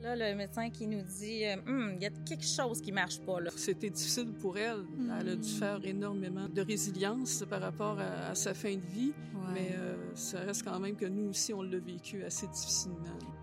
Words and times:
Là, 0.00 0.14
le 0.14 0.36
médecin 0.36 0.70
qui 0.70 0.86
nous 0.86 1.02
dit 1.02 1.44
euh, 1.44 1.56
Hum, 1.66 1.94
il 1.96 2.02
y 2.02 2.06
a 2.06 2.10
quelque 2.24 2.44
chose 2.44 2.80
qui 2.80 2.92
marche 2.92 3.18
pas 3.20 3.40
là. 3.40 3.50
C'était 3.56 3.90
difficile 3.90 4.32
pour 4.40 4.56
elle. 4.56 4.84
Elle 5.20 5.28
a 5.30 5.36
dû 5.36 5.48
faire 5.48 5.80
énormément 5.84 6.48
de 6.48 6.62
résilience 6.62 7.44
par 7.50 7.60
rapport 7.60 7.98
à, 7.98 8.30
à 8.30 8.34
sa 8.36 8.54
fin 8.54 8.74
de 8.74 8.86
vie, 8.94 9.12
Ouais. 9.34 9.40
mais 9.54 9.70
euh, 9.76 9.96
ça 10.14 10.38
reste 10.40 10.64
quand 10.64 10.78
même 10.78 10.94
que 10.96 11.06
nous 11.06 11.30
aussi, 11.30 11.52
on 11.54 11.62
l'a 11.62 11.78
vécu 11.78 12.22
assez 12.24 12.46
difficilement. 12.46 12.98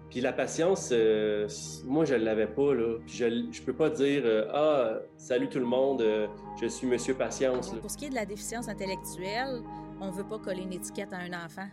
Puis 0.09 0.21
la 0.21 0.31
patience, 0.31 0.89
euh, 0.93 1.47
moi, 1.85 2.05
je 2.05 2.15
l'avais 2.15 2.47
pas, 2.47 2.73
là. 2.73 2.99
Puis 3.05 3.15
je, 3.15 3.47
je 3.51 3.61
peux 3.61 3.73
pas 3.73 3.89
dire 3.89 4.21
euh, 4.25 4.47
Ah, 4.53 4.99
salut 5.17 5.49
tout 5.49 5.59
le 5.59 5.65
monde, 5.65 6.01
euh, 6.01 6.27
je 6.61 6.67
suis 6.67 6.87
Monsieur 6.87 7.15
Patience. 7.15 7.73
là. 7.73 7.79
Pour 7.79 7.91
ce 7.91 7.97
qui 7.97 8.05
est 8.05 8.09
de 8.09 8.15
la 8.15 8.25
déficience 8.25 8.69
intellectuelle, 8.69 9.61
on 9.99 10.09
veut 10.11 10.23
pas 10.25 10.39
coller 10.39 10.61
une 10.63 10.73
étiquette 10.73 11.11
à 11.11 11.17
un 11.17 11.33
enfant. 11.45 11.67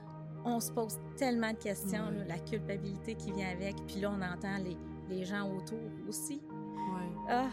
On 0.44 0.58
se 0.60 0.72
pose 0.72 0.96
tellement 1.16 1.52
de 1.52 1.58
questions, 1.58 2.06
Ouais. 2.08 2.18
là, 2.18 2.24
la 2.26 2.38
culpabilité 2.38 3.14
qui 3.14 3.32
vient 3.32 3.50
avec, 3.50 3.76
puis 3.86 4.00
là, 4.00 4.10
on 4.12 4.20
entend 4.22 4.58
les, 4.58 4.76
les 5.08 5.24
gens 5.24 5.48
autour 5.54 5.78
aussi. 6.08 6.42
Ouais. 6.46 7.16
Ah, 7.28 7.48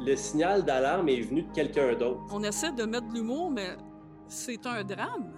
Le 0.00 0.14
signal 0.16 0.64
d'alarme 0.64 1.08
est 1.08 1.20
venu 1.22 1.42
de 1.42 1.52
quelqu'un 1.52 1.94
d'autre. 1.94 2.20
On 2.30 2.42
essaie 2.42 2.72
de 2.72 2.84
mettre 2.84 3.08
de 3.08 3.14
l'humour, 3.14 3.50
mais 3.50 3.76
c'est 4.28 4.64
un 4.66 4.84
drame. 4.84 5.32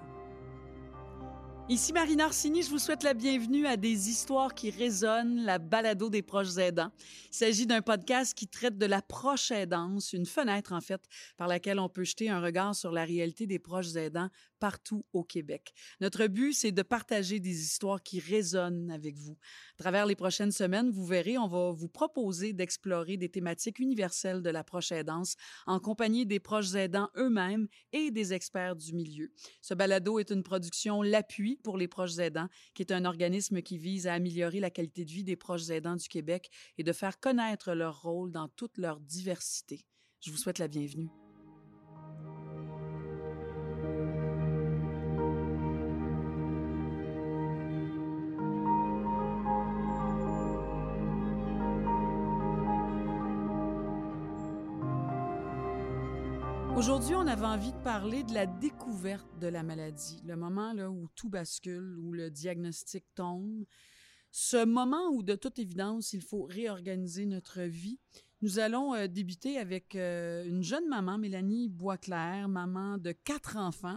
Ici 1.69 1.93
Marine 1.93 2.21
Orsini, 2.21 2.63
je 2.63 2.71
vous 2.71 2.81
souhaite 2.81 3.05
la 3.05 3.15
bienvenue 3.15 3.67
à 3.67 3.77
des 3.77 4.11
histoires 4.11 4.53
qui 4.53 4.69
résonnent, 4.71 5.37
la 5.45 5.59
balado 5.59 6.11
des 6.11 6.21
proches 6.21 6.57
aidants. 6.59 6.91
Il 7.31 7.37
s'agit 7.37 7.67
d'un 7.67 7.81
podcast 7.81 8.35
qui 8.35 8.49
traite 8.49 8.77
de 8.77 8.85
la 8.85 9.01
proche 9.01 9.53
aidance, 9.53 10.13
une 10.13 10.27
fenêtre 10.27 10.73
en 10.73 10.81
fait 10.81 11.01
par 11.37 11.47
laquelle 11.47 11.79
on 11.79 11.89
peut 11.89 12.03
jeter 12.03 12.29
un 12.29 12.41
regard 12.43 12.75
sur 12.75 12.91
la 12.91 13.05
réalité 13.05 13.47
des 13.47 13.61
proches 13.61 13.95
aidants 13.95 14.29
partout 14.63 15.05
au 15.13 15.25
Québec. 15.25 15.75
Notre 16.01 16.29
but, 16.29 16.53
c'est 16.53 16.71
de 16.71 16.83
partager 16.83 17.41
des 17.41 17.63
histoires 17.65 18.01
qui 18.01 18.21
résonnent 18.21 18.93
avec 18.93 19.17
vous. 19.17 19.37
À 19.77 19.83
travers 19.83 20.07
les 20.07 20.15
prochaines 20.15 20.53
semaines, 20.53 20.93
vous 20.93 21.05
verrez, 21.05 21.37
on 21.37 21.49
va 21.49 21.73
vous 21.73 21.89
proposer 21.89 22.53
d'explorer 22.53 23.17
des 23.17 23.29
thématiques 23.29 23.81
universelles 23.81 24.41
de 24.41 24.51
la 24.51 24.63
proche 24.63 24.93
aidance 24.93 25.35
en 25.67 25.81
compagnie 25.81 26.27
des 26.27 26.39
proches 26.39 26.77
aidants 26.77 27.11
eux-mêmes 27.17 27.67
et 27.93 28.13
des 28.13 28.35
experts 28.35 28.77
du 28.77 28.93
milieu. 28.93 29.33
Ce 29.63 29.75
balado 29.75 30.21
est 30.21 30.31
une 30.31 30.45
production 30.45 31.03
L'Appui 31.03 31.57
pour 31.57 31.77
les 31.77 31.89
proches 31.89 32.19
aidants, 32.19 32.49
qui 32.75 32.83
est 32.83 32.93
un 32.93 33.05
organisme 33.05 33.63
qui 33.63 33.79
vise 33.79 34.07
à 34.07 34.15
améliorer 34.15 34.61
la 34.61 34.71
qualité 34.71 35.05
de 35.05 35.11
vie 35.11 35.25
des 35.25 35.35
proches 35.35 35.71
aidants 35.71 35.97
du 35.97 36.07
Québec 36.07 36.51
et 36.79 36.85
de 36.85 36.93
faire 36.93 37.19
connaître 37.19 37.75
leur 37.75 38.01
rôle 38.03 38.31
dans 38.31 38.47
toute 38.47 38.79
leur 38.79 39.01
diversité. 39.01 39.85
Je 40.21 40.31
vous 40.31 40.37
souhaite 40.37 40.61
la 40.61 40.69
bienvenue. 40.69 41.11
Avait 57.33 57.47
envie 57.47 57.73
de 57.73 57.83
parler 57.83 58.25
de 58.25 58.35
la 58.35 58.45
découverte 58.45 59.27
de 59.41 59.47
la 59.47 59.63
maladie, 59.63 60.21
le 60.27 60.37
moment 60.37 60.75
là, 60.75 60.91
où 60.91 61.09
tout 61.15 61.31
bascule, 61.31 61.97
où 61.99 62.13
le 62.13 62.31
diagnostic 62.31 63.07
tombe. 63.15 63.65
Ce 64.31 64.63
moment 64.63 65.09
où, 65.13 65.23
de 65.23 65.35
toute 65.35 65.59
évidence, 65.59 66.13
il 66.13 66.21
faut 66.21 66.43
réorganiser 66.43 67.25
notre 67.25 67.63
vie. 67.63 67.99
Nous 68.43 68.59
allons 68.59 68.95
euh, 68.95 69.07
débuter 69.07 69.57
avec 69.57 69.95
euh, 69.95 70.45
une 70.45 70.63
jeune 70.63 70.87
maman, 70.89 71.17
Mélanie 71.17 71.71
Boisclair, 71.71 72.51
maman 72.51 72.99
de 72.99 73.13
quatre 73.13 73.57
enfants, 73.57 73.97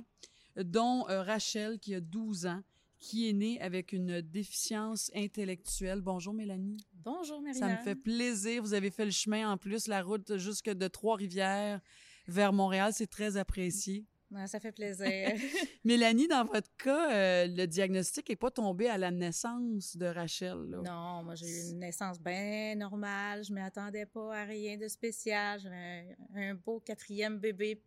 dont 0.56 1.06
euh, 1.10 1.22
Rachel, 1.22 1.78
qui 1.80 1.94
a 1.94 2.00
12 2.00 2.46
ans, 2.46 2.62
qui 3.00 3.30
est 3.30 3.34
née 3.34 3.60
avec 3.60 3.92
une 3.92 4.22
déficience 4.22 5.12
intellectuelle. 5.14 6.00
Bonjour, 6.00 6.34
Mélanie. 6.34 6.78
bonjour, 7.04 7.42
Marie. 7.42 7.60
Ça 7.60 7.68
me 7.68 7.84
fait 7.84 7.96
plaisir. 7.96 8.64
Vous 8.64 8.74
avez 8.74 8.92
fait 8.92 9.04
le 9.04 9.12
chemin 9.12 9.52
en 9.52 9.58
plus, 9.58 9.88
la 9.88 10.02
route 10.02 10.38
jusque 10.38 10.70
de 10.70 10.88
Trois-Rivières 10.88 11.82
vers 12.28 12.54
Montréal. 12.54 12.92
C'est 12.94 13.10
très 13.10 13.38
apprécié. 13.38 14.06
Ouais, 14.32 14.48
ça 14.48 14.60
fait 14.60 14.72
plaisir. 14.72 15.30
Mélanie, 15.86 16.28
dans 16.28 16.44
votre 16.46 16.70
cas, 16.78 17.12
euh, 17.12 17.48
le 17.48 17.66
diagnostic 17.68 18.30
n'est 18.30 18.36
pas 18.36 18.52
tombé 18.52 18.90
à 18.90 18.98
la 18.98 19.12
naissance 19.12 19.96
de 19.96 20.08
Rachel. 20.08 20.58
là. 20.70 20.78
non, 20.84 21.24
moi, 21.24 21.36
j'ai 21.36 21.48
eu 21.48 21.70
une 21.72 21.80
naissance 21.80 22.20
bien 22.20 22.76
normale. 22.76 23.44
Je 23.46 23.54
ne 23.54 23.60
m'attendais 23.60 24.06
pas 24.06 24.36
à 24.36 24.44
rien 24.44 24.78
de 24.78 24.88
spécial. 24.88 25.60
J'avais 25.60 26.18
un, 26.36 26.52
un 26.52 26.54
beau 26.56 26.80
quatrième 26.80 27.38
bébé 27.38 27.82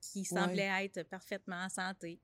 qui 0.00 0.24
semblait 0.24 0.70
être 0.84 1.02
parfaitement 1.08 1.64
en 1.64 1.68
santé. 1.68 2.20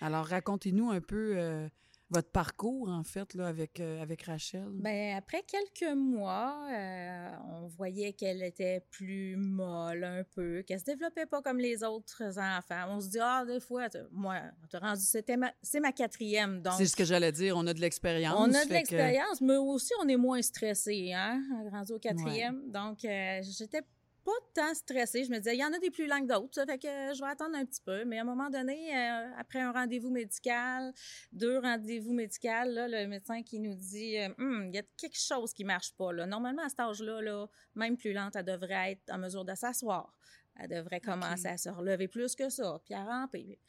Alors, 0.00 0.26
racontez-nous 0.26 0.90
un 0.90 1.00
peu 1.00 1.36
euh, 1.36 1.68
votre 2.10 2.30
parcours, 2.30 2.88
en 2.88 3.02
fait, 3.02 3.34
là, 3.34 3.48
avec, 3.48 3.80
euh, 3.80 4.00
avec 4.00 4.22
Rachel? 4.22 4.66
Ben, 4.74 5.16
après 5.16 5.42
quelques 5.42 5.92
mois, 5.96 6.68
euh, 6.72 7.30
on 7.52 7.66
voyait 7.66 8.12
qu'elle 8.12 8.42
était 8.42 8.80
plus 8.90 9.36
molle 9.36 10.04
un 10.04 10.22
peu, 10.22 10.62
qu'elle 10.62 10.78
se 10.78 10.84
développait 10.84 11.26
pas 11.26 11.42
comme 11.42 11.58
les 11.58 11.82
autres 11.82 12.22
enfants. 12.38 12.86
On 12.90 13.00
se 13.00 13.08
dit, 13.08 13.18
ah, 13.20 13.44
des 13.44 13.58
fois, 13.60 13.88
moi, 14.12 14.36
t'as 14.70 14.78
rendu, 14.78 15.00
c'était 15.02 15.36
ma, 15.36 15.52
c'est 15.62 15.80
ma 15.80 15.92
quatrième, 15.92 16.62
donc. 16.62 16.74
C'est 16.78 16.86
ce 16.86 16.94
que 16.96 17.04
j'allais 17.04 17.32
dire. 17.32 17.56
On 17.56 17.66
a 17.66 17.74
de 17.74 17.80
l'expérience. 17.80 18.36
On 18.38 18.54
a 18.54 18.64
de 18.64 18.68
que- 18.68 18.74
l'expérience, 18.74 19.40
mais 19.40 19.56
aussi 19.56 19.92
on 20.02 20.08
est 20.08 20.16
moins 20.16 20.42
stressé, 20.42 21.12
hein, 21.12 21.42
rendu 21.72 21.92
au 21.92 21.98
quatrième. 21.98 22.70
Donc, 22.70 23.04
euh, 23.04 23.40
j'étais 23.42 23.82
pas 24.26 24.32
tant 24.54 24.74
stressée. 24.74 25.24
Je 25.24 25.30
me 25.30 25.38
disais, 25.38 25.54
il 25.54 25.60
y 25.60 25.64
en 25.64 25.72
a 25.72 25.78
des 25.78 25.90
plus 25.90 26.06
longues 26.06 26.28
que 26.28 26.34
d'autres, 26.34 26.54
ça 26.54 26.66
fait 26.66 26.78
que 26.78 27.14
je 27.14 27.20
vais 27.20 27.30
attendre 27.30 27.56
un 27.56 27.64
petit 27.64 27.80
peu. 27.80 28.04
Mais 28.04 28.18
à 28.18 28.22
un 28.22 28.24
moment 28.24 28.50
donné, 28.50 28.94
euh, 28.94 29.30
après 29.38 29.60
un 29.60 29.72
rendez-vous 29.72 30.10
médical, 30.10 30.92
deux 31.32 31.58
rendez-vous 31.58 32.12
médicaux, 32.12 32.48
là, 32.66 32.88
le 32.88 33.06
médecin 33.06 33.42
qui 33.42 33.60
nous 33.60 33.74
dit, 33.74 34.18
euh, 34.18 34.28
Hum, 34.38 34.66
il 34.68 34.74
y 34.74 34.78
a 34.78 34.82
quelque 34.96 35.18
chose 35.18 35.52
qui 35.52 35.64
marche 35.64 35.92
pas. 35.94 36.12
Là. 36.12 36.26
Normalement, 36.26 36.62
à 36.62 36.68
cet 36.68 36.80
âge-là, 36.80 37.22
là, 37.22 37.46
même 37.74 37.96
plus 37.96 38.12
lente, 38.12 38.36
elle 38.36 38.44
devrait 38.44 38.92
être 38.92 39.12
en 39.12 39.18
mesure 39.18 39.44
de 39.44 39.54
s'asseoir. 39.54 40.12
Elle 40.56 40.68
devrait 40.68 41.00
commencer 41.00 41.48
à 41.48 41.56
se 41.56 41.68
relever 41.68 42.08
plus 42.08 42.34
que 42.34 42.48
ça, 42.48 42.80
puis 42.84 42.94
à 42.94 43.04
ramper. 43.04 43.60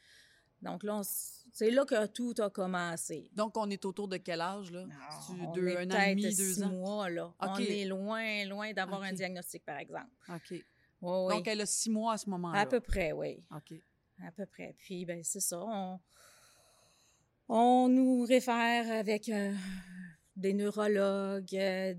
Donc 0.62 0.82
là, 0.82 1.00
c'est 1.52 1.70
là 1.70 1.84
que 1.84 2.06
tout 2.06 2.34
a 2.38 2.50
commencé. 2.50 3.30
Donc, 3.34 3.56
on 3.56 3.70
est 3.70 3.84
autour 3.84 4.08
de 4.08 4.16
quel 4.16 4.40
âge, 4.40 4.70
là? 4.72 4.84
C'est-tu 5.26 5.40
On 5.40 5.52
deux, 5.52 5.68
est 5.68 5.76
un 5.76 5.90
an 5.90 6.00
et 6.00 6.10
demi, 6.16 6.22
deux 6.22 6.30
six 6.54 6.62
ans? 6.62 6.68
mois, 6.68 7.08
là. 7.10 7.32
On 7.40 7.56
est 7.58 7.84
loin, 7.84 8.44
loin 8.46 8.72
d'avoir 8.72 9.02
un 9.02 9.12
diagnostic, 9.12 9.64
par 9.64 9.78
exemple. 9.78 10.10
OK. 10.28 10.50
Oui, 10.50 10.62
oui. 11.00 11.34
Donc, 11.34 11.46
elle 11.46 11.60
a 11.60 11.66
six 11.66 11.90
mois 11.90 12.14
à 12.14 12.18
ce 12.18 12.28
moment-là. 12.30 12.58
à 12.60 12.66
peu 12.66 12.80
près, 12.80 13.12
oui. 13.12 13.42
OK. 13.54 13.72
À 14.26 14.32
peu 14.32 14.46
près. 14.46 14.74
Puis, 14.78 15.04
ben, 15.04 15.22
c'est 15.22 15.38
ça. 15.40 15.60
On, 15.64 16.00
on 17.48 17.88
nous 17.88 18.24
réfère 18.24 18.90
avec 18.98 19.28
euh, 19.28 19.54
des 20.36 20.52
neurologues. 20.54 21.54
euh, 21.54 21.94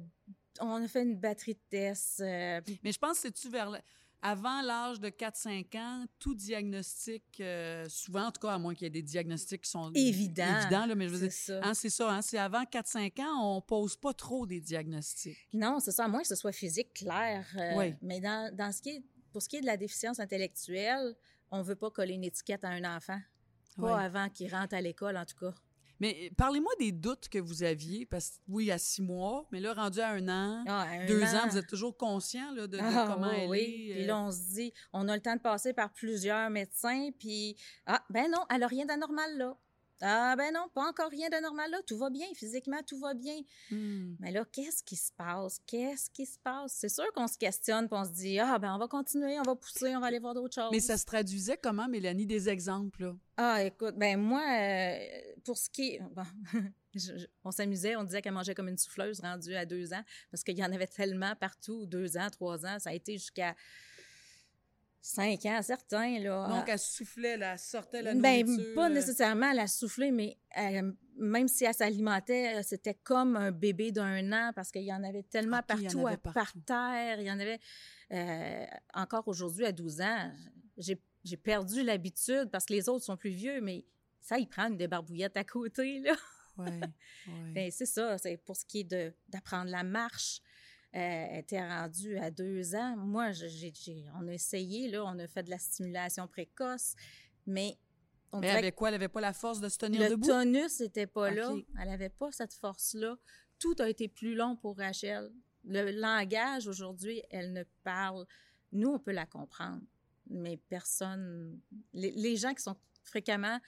on 0.60 0.84
a 0.84 0.88
fait 0.88 1.04
une 1.04 1.16
batterie 1.16 1.54
de 1.56 1.62
tests. 1.70 2.20
euh, 2.20 2.60
Mais 2.84 2.92
je 2.92 3.00
pense 3.00 3.14
que 3.14 3.28
c'est-tu 3.28 3.50
vers... 3.50 3.70
la- 3.70 3.82
Avant 4.22 4.62
l'âge 4.62 5.00
de 5.00 5.08
4-5 5.10 5.78
ans, 5.78 6.06
tout 6.20 6.36
diagnostic, 6.36 7.24
euh, 7.40 7.88
souvent, 7.88 8.26
en 8.28 8.32
tout 8.32 8.42
cas, 8.42 8.54
à 8.54 8.58
moins 8.58 8.74
qu'il 8.74 8.84
y 8.84 8.88
ait 8.88 8.90
des 8.90 9.02
diagnostics 9.02 9.62
qui 9.62 9.70
sont 9.70 9.92
Évident. 9.94 10.44
évidents, 10.60 10.86
là, 10.86 10.96
mais 10.96 11.08
je 11.08 11.14
veux 11.14 11.30
c'est 11.30 11.52
dire, 11.54 11.62
ça. 11.64 11.68
hein, 11.70 11.74
c'est 11.74 11.90
ça, 11.90 12.12
hein, 12.12 12.22
c'est 12.22 12.38
avant 12.38 12.64
4-5 12.64 13.22
ans, 13.22 13.56
on 13.58 13.62
pose 13.62 13.96
pas 13.96 14.14
trop 14.14 14.46
des 14.46 14.60
diagnostics. 14.60 15.38
Non, 15.54 15.80
c'est 15.80 15.92
ça, 15.92 16.06
à 16.06 16.08
moins 16.10 16.22
que 16.22 16.28
ce 16.28 16.36
soit 16.36 16.52
physique 16.52 16.94
clair. 16.94 17.46
euh, 17.58 17.78
Oui. 17.78 17.94
Mais 18.02 18.20
dans, 18.20 18.54
dans 18.56 18.72
ce 18.74 18.82
qui 18.82 18.90
est, 18.90 19.04
pour 19.32 19.42
ce 19.42 19.48
qui 19.48 19.56
est 19.58 19.62
de 19.62 19.66
la 19.68 19.78
déficience 19.78 20.20
intellectuelle, 20.20 21.16
on 21.52 21.62
veut 21.62 21.76
pas 21.76 21.90
coller 21.90 22.16
une 22.16 22.24
étiquette 22.26 22.64
à 22.64 22.70
un 22.70 22.84
enfant. 22.98 23.20
Pas 23.78 24.02
avant 24.02 24.28
qu'il 24.30 24.54
rentre 24.54 24.76
à 24.76 24.82
l'école, 24.82 25.16
en 25.16 25.26
tout 25.26 25.38
cas. 25.38 25.54
Mais 26.00 26.16
euh, 26.24 26.34
parlez-moi 26.38 26.72
des 26.80 26.92
doutes 26.92 27.28
que 27.30 27.40
vous 27.40 27.64
aviez, 27.64 28.06
parce 28.06 28.30
que 28.30 28.36
oui, 28.48 28.72
à 28.72 28.78
six 28.78 29.02
mois, 29.02 29.46
mais 29.52 29.60
là, 29.60 29.74
rendu 29.74 30.00
à 30.00 30.10
un 30.10 30.28
an, 30.30 30.64
Ah, 30.68 30.88
un 30.90 31.06
deux 31.06 31.24
an. 31.24 31.38
ans, 31.44 31.48
vous 31.50 31.58
êtes 31.58 31.68
toujours 31.68 31.98
conscient 31.98 32.52
là, 32.54 32.68
de, 32.68 32.78
de 32.78 32.80
Ah, 32.82 33.06
comment 33.14 33.30
oui, 33.30 33.38
elle 33.42 33.50
oui. 33.50 33.60
est. 33.60 33.94
Puis 33.94 34.04
euh, 34.04 34.08
là, 34.08 34.20
on 34.20 34.32
se 34.32 34.54
dit, 34.54 34.74
on 34.94 35.08
a 35.08 35.16
le 35.16 35.22
temps 35.22 35.36
de 35.36 35.42
passer 35.42 35.74
par 35.74 35.92
plusieurs 35.92 36.50
médecins, 36.50 37.10
puis 37.20 37.56
ah, 37.86 38.04
ben 38.10 38.30
non, 38.32 38.46
elle 38.54 38.64
a 38.64 38.68
rien 38.68 38.86
d'anormal 38.86 39.38
là. 39.38 39.58
Ah, 40.02 40.36
ben 40.38 40.54
non, 40.54 40.68
pas 40.74 40.88
encore 40.88 41.10
rien 41.10 41.30
d'anormal 41.30 41.70
là. 41.72 41.78
Tout 41.86 41.98
va 41.98 42.10
bien, 42.10 42.26
physiquement, 42.34 42.80
tout 42.88 42.98
va 43.00 43.14
bien. 43.14 43.40
hmm. 43.72 44.16
Mais 44.20 44.32
là, 44.32 44.46
qu'est-ce 44.52 44.84
qui 44.84 44.96
se 44.96 45.12
passe? 45.12 45.60
Qu'est-ce 45.68 46.10
qui 46.10 46.26
se 46.26 46.38
passe? 46.40 46.74
C'est 46.74 46.90
sûr 46.90 47.12
qu'on 47.14 47.28
se 47.28 47.38
questionne, 47.38 47.88
puis 47.90 47.98
on 48.00 48.06
se 48.06 48.12
dit, 48.12 48.40
ah, 48.40 48.58
ben 48.60 48.74
on 48.74 48.78
va 48.78 48.88
continuer, 48.88 49.40
on 49.40 49.44
va 49.44 49.56
pousser, 49.56 49.96
on 49.96 50.00
va 50.00 50.08
aller 50.08 50.20
voir 50.20 50.34
d'autres 50.34 50.56
choses. 50.56 50.70
Mais 50.72 50.80
ça 50.80 50.98
se 50.98 51.06
traduisait 51.06 51.58
comment, 51.58 51.88
Mélanie, 51.88 52.26
des 52.26 52.48
exemples? 52.50 53.04
Là? 53.04 53.16
Ah, 53.38 53.64
écoute, 53.64 53.96
ben 53.98 54.18
moi, 54.20 54.42
euh, 54.50 54.98
pour 55.46 55.58
ce 55.58 55.70
qui 55.70 55.96
est... 55.96 56.00
bon, 56.12 56.24
je- 56.96 57.18
je- 57.18 57.28
on 57.44 57.52
s'amusait, 57.52 57.96
on 57.96 58.04
disait 58.04 58.22
qu'elle 58.22 58.34
mangeait 58.34 58.56
comme 58.56 58.70
une 58.70 58.78
souffleuse 58.78 59.20
rendue 59.20 59.56
à 59.56 59.66
deux 59.66 59.94
ans, 59.94 60.04
parce 60.32 60.44
qu'il 60.44 60.58
y 60.58 60.64
en 60.64 60.72
avait 60.72 60.88
tellement 60.88 61.36
partout, 61.36 61.86
deux 61.86 62.18
ans, 62.18 62.30
trois 62.32 62.66
ans, 62.66 62.80
ça 62.80 62.90
a 62.92 62.94
été 62.94 63.14
jusqu'à 63.14 63.56
cinq 65.02 65.46
ans, 65.46 65.62
certains, 65.62 66.20
là. 66.20 66.48
Donc, 66.48 66.68
elle 66.68 66.80
soufflait, 66.80 67.38
là, 67.38 67.54
elle 67.54 67.60
sortait 67.60 68.02
la 68.02 68.14
ben, 68.16 68.46
nourriture. 68.46 68.76
pas 68.76 68.90
nécessairement 68.90 69.52
à 69.52 69.54
la 69.54 69.68
souffler, 69.68 70.12
mais 70.12 70.38
euh, 70.58 70.92
même 71.18 71.48
si 71.48 71.66
elle 71.66 71.74
s'alimentait, 71.74 72.58
euh, 72.58 72.62
c'était 72.64 72.96
comme 72.96 73.36
un 73.36 73.52
bébé 73.52 73.92
d'un 73.92 74.32
an 74.32 74.52
parce 74.56 74.72
qu'il 74.72 74.84
y 74.84 74.94
en 74.94 75.04
avait 75.04 75.24
tellement 75.24 75.58
en 75.58 75.64
partout, 75.64 76.08
avait 76.08 76.18
par 76.18 76.54
terre. 76.66 77.20
Il 77.20 77.28
y 77.28 77.32
en 77.32 77.40
avait 77.40 77.60
euh, 78.12 78.66
encore 78.94 79.28
aujourd'hui 79.28 79.66
à 79.66 79.72
12 79.72 80.02
ans. 80.02 80.32
J'ai 80.78 81.38
perdu 81.38 81.84
l'habitude 81.84 82.50
parce 82.52 82.66
que 82.66 82.74
les 82.74 82.90
autres 82.90 83.06
sont 83.06 83.18
plus 83.18 83.32
vieux, 83.32 83.62
mais 83.62 83.86
ça, 84.22 84.38
il 84.38 84.48
prend 84.48 84.68
une 84.68 84.78
débarbouillette 84.78 85.38
à 85.38 85.44
côté, 85.44 86.00
là. 86.00 86.14
Ouais, 86.58 86.82
Ben, 87.54 87.72
c'est 87.72 87.86
ça, 87.86 88.18
c'est 88.18 88.36
pour 88.36 88.58
ce 88.58 88.66
qui 88.66 88.82
est 88.82 88.84
de, 88.84 89.14
d'apprendre 89.30 89.72
la 89.72 89.84
marche. 89.84 90.42
Euh, 90.96 91.28
elle 91.32 91.40
était 91.40 91.66
rendue 91.66 92.18
à 92.18 92.32
deux 92.32 92.74
ans. 92.74 92.98
Moi, 92.98 93.32
j'ai, 93.32 93.72
on 94.20 94.28
a 94.28 94.34
essayé, 94.34 94.90
là, 94.90 95.06
on 95.06 95.20
a 95.20 95.28
fait 95.28 95.44
de 95.44 95.52
la 95.52 95.60
stimulation 95.60 96.28
précoce, 96.28 96.96
mais 97.46 97.78
on 98.32 98.40
Mais 98.40 98.50
avec 98.50 98.76
quoi? 98.76 98.90
Elle 98.90 98.96
avait 98.96 99.08
pas 99.08 99.22
la 99.22 99.34
force 99.34 99.60
de 99.60 99.70
se 99.70 99.78
tenir 99.78 100.02
le 100.02 100.10
debout? 100.10 100.28
tonus 100.28 100.80
n'était 100.80 101.08
pas 101.08 101.32
là. 101.32 101.54
Elle 101.80 101.90
n'avait 101.90 102.10
pas 102.10 102.32
cette 102.32 102.54
force-là. 102.54 103.16
Tout 103.60 103.76
a 103.80 103.90
été 103.90 104.08
plus 104.08 104.36
long 104.36 104.56
pour 104.56 104.78
Rachel. 104.78 105.32
Le 105.64 105.92
langage, 105.92 106.68
aujourd'hui, 106.68 107.22
elle 107.30 107.54
ne 107.54 107.64
parle. 107.84 108.26
Nous, 108.72 108.90
on 108.90 109.00
peut 109.00 109.12
la 109.12 109.26
comprendre, 109.26 109.82
mais 110.28 110.58
personne... 110.70 111.60
Les, 111.94 112.12
les 112.12 112.36
gens 112.36 112.54
qui 112.54 112.64
sont 112.64 112.78
fréquemment 113.04 113.60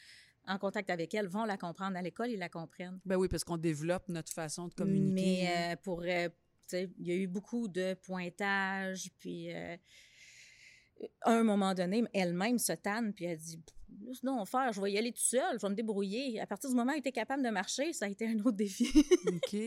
en 0.48 0.58
contact 0.58 0.90
avec 0.90 1.14
elle 1.14 1.28
vont 1.28 1.46
la 1.46 1.58
comprendre. 1.58 1.98
À 1.98 2.02
l'école, 2.02 2.30
ils 2.30 2.40
la 2.40 2.50
comprennent. 2.50 3.00
Ben 3.06 3.16
oui, 3.16 3.28
parce 3.28 3.44
qu'on 3.44 3.58
développe 3.58 4.08
notre 4.10 4.32
façon 4.32 4.68
de 4.68 4.74
communiquer. 4.74 5.14
Mais 5.14 5.74
euh, 5.74 5.76
pour, 5.84 6.02
euh, 6.02 6.30
il 6.74 7.08
y 7.08 7.12
a 7.12 7.16
eu 7.16 7.28
beaucoup 7.28 7.68
de 7.68 7.94
pointage, 8.06 9.10
puis 9.20 9.54
euh, 9.54 9.76
à 11.22 11.32
un 11.34 11.44
moment 11.44 11.74
donné, 11.74 12.04
elle-même 12.14 12.60
se 12.60 12.74
tanne, 12.74 13.14
puis 13.14 13.26
elle 13.26 13.38
dit 13.38 13.62
donc 14.24 14.48
faire, 14.48 14.72
je 14.72 14.80
vais 14.82 14.94
y 14.94 14.98
aller 14.98 15.12
tout 15.12 15.22
seul, 15.22 15.58
je 15.60 15.66
vais 15.66 15.70
me 15.70 15.76
débrouiller. 15.76 16.40
À 16.40 16.48
partir 16.48 16.70
du 16.70 16.76
moment 16.78 16.92
où 16.92 16.94
elle 16.94 17.00
était 17.00 17.12
capable 17.12 17.44
de 17.44 17.50
marcher, 17.50 17.92
ça 17.92 18.06
a 18.06 18.08
été 18.08 18.26
un 18.26 18.40
autre 18.40 18.52
défi. 18.54 18.88
OK. 19.28 19.58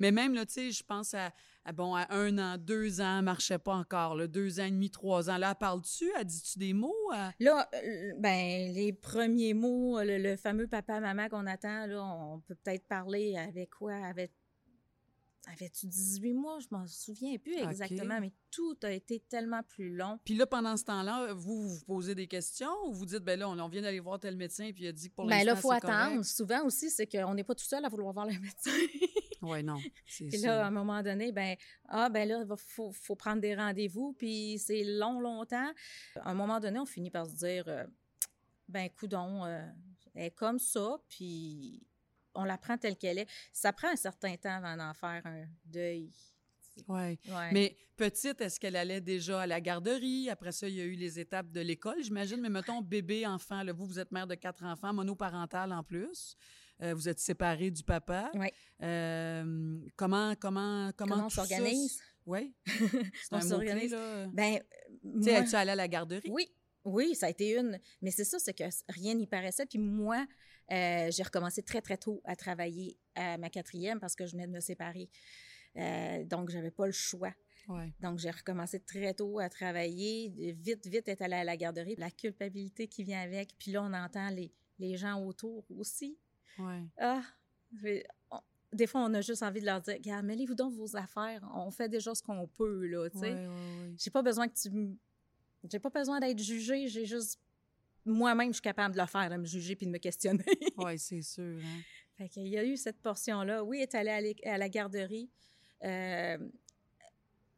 Mais 0.00 0.10
même, 0.10 0.32
là, 0.34 0.46
tu 0.46 0.54
sais, 0.54 0.70
je 0.70 0.82
pense 0.82 1.12
à, 1.12 1.32
à, 1.66 1.72
bon, 1.72 1.94
à 1.94 2.06
un 2.14 2.38
an, 2.38 2.56
deux 2.56 3.02
ans, 3.02 3.18
elle 3.18 3.24
marchait 3.24 3.58
pas 3.58 3.74
encore, 3.74 4.14
là, 4.14 4.26
deux 4.26 4.58
ans 4.58 4.64
et 4.64 4.70
demi, 4.70 4.90
trois 4.90 5.28
ans. 5.28 5.36
Là, 5.36 5.50
elle 5.50 5.58
parle-tu? 5.58 6.10
Elle 6.18 6.24
dit-tu 6.24 6.58
des 6.58 6.72
mots? 6.72 6.94
Elle- 7.14 7.44
Là, 7.44 7.68
euh, 7.74 8.12
ben, 8.18 8.72
les 8.72 8.94
premiers 8.94 9.52
mots, 9.52 10.00
le, 10.00 10.16
le 10.16 10.36
fameux 10.36 10.66
papa-maman 10.66 11.28
qu'on 11.28 11.46
attend, 11.46 11.86
là, 11.86 12.02
on 12.02 12.40
peut 12.40 12.54
peut-être 12.54 12.86
parler 12.88 13.36
avec 13.36 13.70
quoi? 13.70 13.94
Avec 13.96 14.32
Avais-tu 15.52 15.86
18 15.86 16.32
mois? 16.34 16.58
Je 16.60 16.66
m'en 16.70 16.86
souviens 16.86 17.36
plus 17.38 17.56
exactement, 17.58 18.18
mais 18.20 18.32
tout 18.50 18.76
a 18.82 18.90
été 18.90 19.20
tellement 19.20 19.62
plus 19.62 19.94
long. 19.94 20.18
Puis 20.24 20.34
là, 20.34 20.46
pendant 20.46 20.76
ce 20.76 20.84
temps-là, 20.84 21.32
vous, 21.34 21.68
vous 21.68 21.74
vous 21.76 21.84
posez 21.84 22.14
des 22.14 22.26
questions 22.26 22.70
ou 22.86 22.92
vous 22.94 23.04
dites, 23.06 23.20
ben 23.24 23.38
là, 23.38 23.48
on, 23.48 23.58
on 23.58 23.68
vient 23.68 23.82
d'aller 23.82 24.00
voir 24.00 24.18
tel 24.18 24.36
médecin 24.36 24.70
puis 24.72 24.84
il 24.84 24.88
a 24.88 24.92
dit 24.92 25.10
que 25.10 25.14
pour 25.14 25.26
Ben 25.26 25.44
l'instant, 25.44 25.46
là, 25.52 25.54
il 25.56 25.60
faut 25.60 25.72
attendre. 25.72 26.08
correct? 26.10 26.24
Souvent 26.24 26.64
aussi, 26.64 26.90
c'est 26.90 27.06
qu'on 27.06 27.34
n'est 27.34 27.44
pas 27.44 27.54
tout 27.54 27.64
seul 27.64 27.84
à 27.84 27.88
vouloir 27.88 28.12
voir 28.12 28.26
le 28.26 28.32
médecin. 28.38 28.70
Oui, 29.46 29.62
non, 29.62 29.76
puis 30.06 30.38
ça. 30.38 30.46
là, 30.46 30.64
à 30.64 30.68
un 30.68 30.70
moment 30.70 31.02
donné, 31.02 31.30
ben 31.30 31.54
ah, 31.88 32.08
ben 32.08 32.26
là, 32.26 32.44
il 32.48 32.56
faut, 32.56 32.92
faut 32.92 33.14
prendre 33.14 33.42
des 33.42 33.54
rendez-vous, 33.54 34.14
puis 34.14 34.58
c'est 34.58 34.84
long, 34.84 35.20
longtemps. 35.20 35.70
À 36.16 36.30
un 36.30 36.34
moment 36.34 36.60
donné, 36.60 36.78
on 36.78 36.86
finit 36.86 37.10
par 37.10 37.26
se 37.26 37.34
dire, 37.34 37.64
euh, 37.68 37.84
ben, 38.68 38.88
coudon, 38.88 39.44
euh, 39.44 39.62
elle 40.14 40.26
est 40.28 40.30
comme 40.30 40.58
ça, 40.58 40.96
puis 41.10 41.86
on 42.34 42.44
la 42.44 42.58
prend 42.58 42.76
telle 42.78 42.96
qu'elle 42.96 43.18
est. 43.18 43.28
Ça 43.52 43.72
prend 43.72 43.88
un 43.88 43.96
certain 43.96 44.36
temps 44.36 44.56
avant 44.62 44.76
d'en 44.76 44.94
faire 44.94 45.22
un 45.24 45.44
deuil. 45.64 46.10
Ouais. 46.88 47.18
Ouais. 47.28 47.52
Mais 47.52 47.76
petite, 47.96 48.40
est-ce 48.40 48.58
qu'elle 48.58 48.74
allait 48.76 49.00
déjà 49.00 49.42
à 49.42 49.46
la 49.46 49.60
garderie? 49.60 50.28
Après 50.28 50.50
ça, 50.52 50.68
il 50.68 50.74
y 50.74 50.80
a 50.80 50.84
eu 50.84 50.94
les 50.94 51.20
étapes 51.20 51.50
de 51.52 51.60
l'école, 51.60 52.02
j'imagine. 52.02 52.40
Mais 52.40 52.48
mettons, 52.50 52.80
bébé, 52.82 53.26
enfant, 53.26 53.62
là, 53.62 53.72
vous, 53.72 53.86
vous 53.86 53.98
êtes 54.00 54.10
mère 54.10 54.26
de 54.26 54.34
quatre 54.34 54.64
enfants, 54.64 54.92
monoparentale 54.92 55.72
en 55.72 55.84
plus. 55.84 56.36
Euh, 56.82 56.92
vous 56.92 57.08
êtes 57.08 57.20
séparés 57.20 57.70
du 57.70 57.84
papa. 57.84 58.30
Ouais. 58.34 58.52
Euh, 58.82 59.78
comment, 59.96 60.34
comment, 60.34 60.90
comment, 60.96 61.14
Comment 61.14 61.26
on 61.26 61.30
s'organise? 61.30 62.00
Oui. 62.26 62.54
On 63.30 63.40
s'organise. 63.40 63.94
Ben, 64.32 64.58
Tu 65.02 65.08
moi- 65.30 65.30
es-tu 65.40 65.54
allée 65.54 65.72
à 65.72 65.74
la 65.76 65.86
garderie? 65.86 66.30
Oui, 66.30 66.48
oui, 66.84 67.14
ça 67.14 67.26
a 67.26 67.30
été 67.30 67.56
une. 67.58 67.78
Mais 68.02 68.10
c'est 68.10 68.24
ça, 68.24 68.38
c'est 68.38 68.54
que 68.54 68.64
rien 68.88 69.14
n'y 69.14 69.26
paraissait. 69.26 69.66
Puis 69.66 69.78
moi, 69.78 70.26
euh, 70.70 71.10
j'ai 71.10 71.22
recommencé 71.22 71.62
très, 71.62 71.80
très 71.80 71.96
tôt 71.96 72.20
à 72.24 72.36
travailler 72.36 72.96
à 73.14 73.38
ma 73.38 73.50
quatrième 73.50 74.00
parce 74.00 74.14
que 74.14 74.26
je 74.26 74.32
venais 74.32 74.46
de 74.46 74.52
me 74.52 74.60
séparer. 74.60 75.08
Euh, 75.76 76.24
donc, 76.24 76.50
j'avais 76.50 76.70
pas 76.70 76.86
le 76.86 76.92
choix. 76.92 77.32
Ouais. 77.68 77.92
Donc, 78.00 78.18
j'ai 78.18 78.30
recommencé 78.30 78.78
très 78.80 79.14
tôt 79.14 79.38
à 79.38 79.48
travailler. 79.48 80.28
Vite, 80.58 80.86
vite, 80.86 81.08
être 81.08 81.22
allée 81.22 81.34
à 81.36 81.44
la 81.44 81.56
garderie. 81.56 81.94
La 81.96 82.10
culpabilité 82.10 82.86
qui 82.88 83.02
vient 83.04 83.20
avec. 83.22 83.54
Puis 83.58 83.72
là, 83.72 83.82
on 83.82 83.92
entend 83.92 84.28
les, 84.30 84.52
les 84.78 84.96
gens 84.96 85.20
autour 85.24 85.64
aussi. 85.70 86.18
Ouais. 86.58 86.82
Ah, 86.98 87.22
on- 88.30 88.40
des 88.72 88.86
fois, 88.86 89.02
on 89.04 89.14
a 89.14 89.20
juste 89.20 89.42
envie 89.42 89.60
de 89.60 89.66
leur 89.66 89.80
dire, 89.80 89.94
regarde, 89.94 90.26
mêlez-vous 90.26 90.54
donc 90.56 90.74
vos 90.74 90.96
affaires. 90.96 91.48
On 91.54 91.70
fait 91.70 91.88
déjà 91.88 92.14
ce 92.14 92.22
qu'on 92.22 92.46
peut, 92.48 92.86
là, 92.86 93.08
tu 93.08 93.18
sais. 93.18 93.32
Ouais. 93.32 93.48
J'ai 93.96 94.10
pas 94.10 94.22
besoin 94.22 94.48
que 94.48 94.54
tu. 94.54 94.68
J'ai 95.70 95.78
pas 95.78 95.90
besoin 95.90 96.20
d'être 96.20 96.38
jugée. 96.38 96.88
J'ai 96.88 97.06
juste. 97.06 97.38
Moi-même, 98.06 98.48
je 98.48 98.54
suis 98.54 98.62
capable 98.62 98.94
de 98.94 99.00
le 99.00 99.06
faire, 99.06 99.30
de 99.30 99.36
me 99.36 99.46
juger 99.46 99.76
puis 99.76 99.86
de 99.86 99.90
me 99.92 99.98
questionner. 99.98 100.44
Ouais, 100.76 100.98
c'est 100.98 101.22
sûr. 101.22 101.58
Hein? 101.62 101.80
fait 102.18 102.28
qu'il 102.28 102.46
y 102.48 102.58
a 102.58 102.64
eu 102.64 102.76
cette 102.76 103.00
portion-là. 103.00 103.64
Oui, 103.64 103.78
elle 103.78 103.82
est 103.84 103.94
allée 103.94 104.36
à 104.44 104.58
la 104.58 104.68
garderie. 104.68 105.30
Euh, 105.82 106.38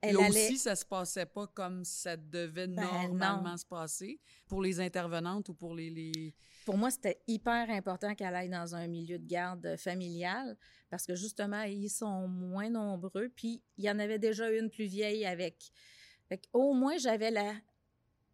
elle 0.00 0.14
Là 0.14 0.26
allait. 0.26 0.46
aussi, 0.46 0.58
ça 0.58 0.76
se 0.76 0.84
passait 0.84 1.26
pas 1.26 1.46
comme 1.48 1.84
ça 1.84 2.16
devait 2.16 2.68
Ben, 2.68 2.74
normalement 3.10 3.50
non. 3.50 3.56
se 3.56 3.66
passer 3.66 4.20
pour 4.46 4.62
les 4.62 4.78
intervenantes 4.80 5.48
ou 5.48 5.54
pour 5.54 5.74
les... 5.74 5.90
les... 5.90 6.34
Pour 6.64 6.76
moi, 6.76 6.90
c'était 6.90 7.20
hyper 7.26 7.68
important 7.70 8.14
qu'elle 8.14 8.34
aille 8.34 8.48
dans 8.50 8.74
un 8.74 8.86
milieu 8.86 9.18
de 9.18 9.26
garde 9.26 9.76
familial 9.76 10.56
parce 10.90 11.06
que 11.06 11.14
justement, 11.16 11.62
ils 11.62 11.88
sont 11.90 12.28
moins 12.28 12.70
nombreux. 12.70 13.28
Puis 13.34 13.62
il 13.78 13.84
y 13.84 13.90
en 13.90 13.98
avait 13.98 14.18
déjà 14.18 14.50
une 14.50 14.70
plus 14.70 14.86
vieille 14.86 15.24
avec. 15.26 15.70
Fait 16.28 16.42
au 16.52 16.72
moins, 16.72 16.96
j'avais 16.98 17.30
la 17.30 17.52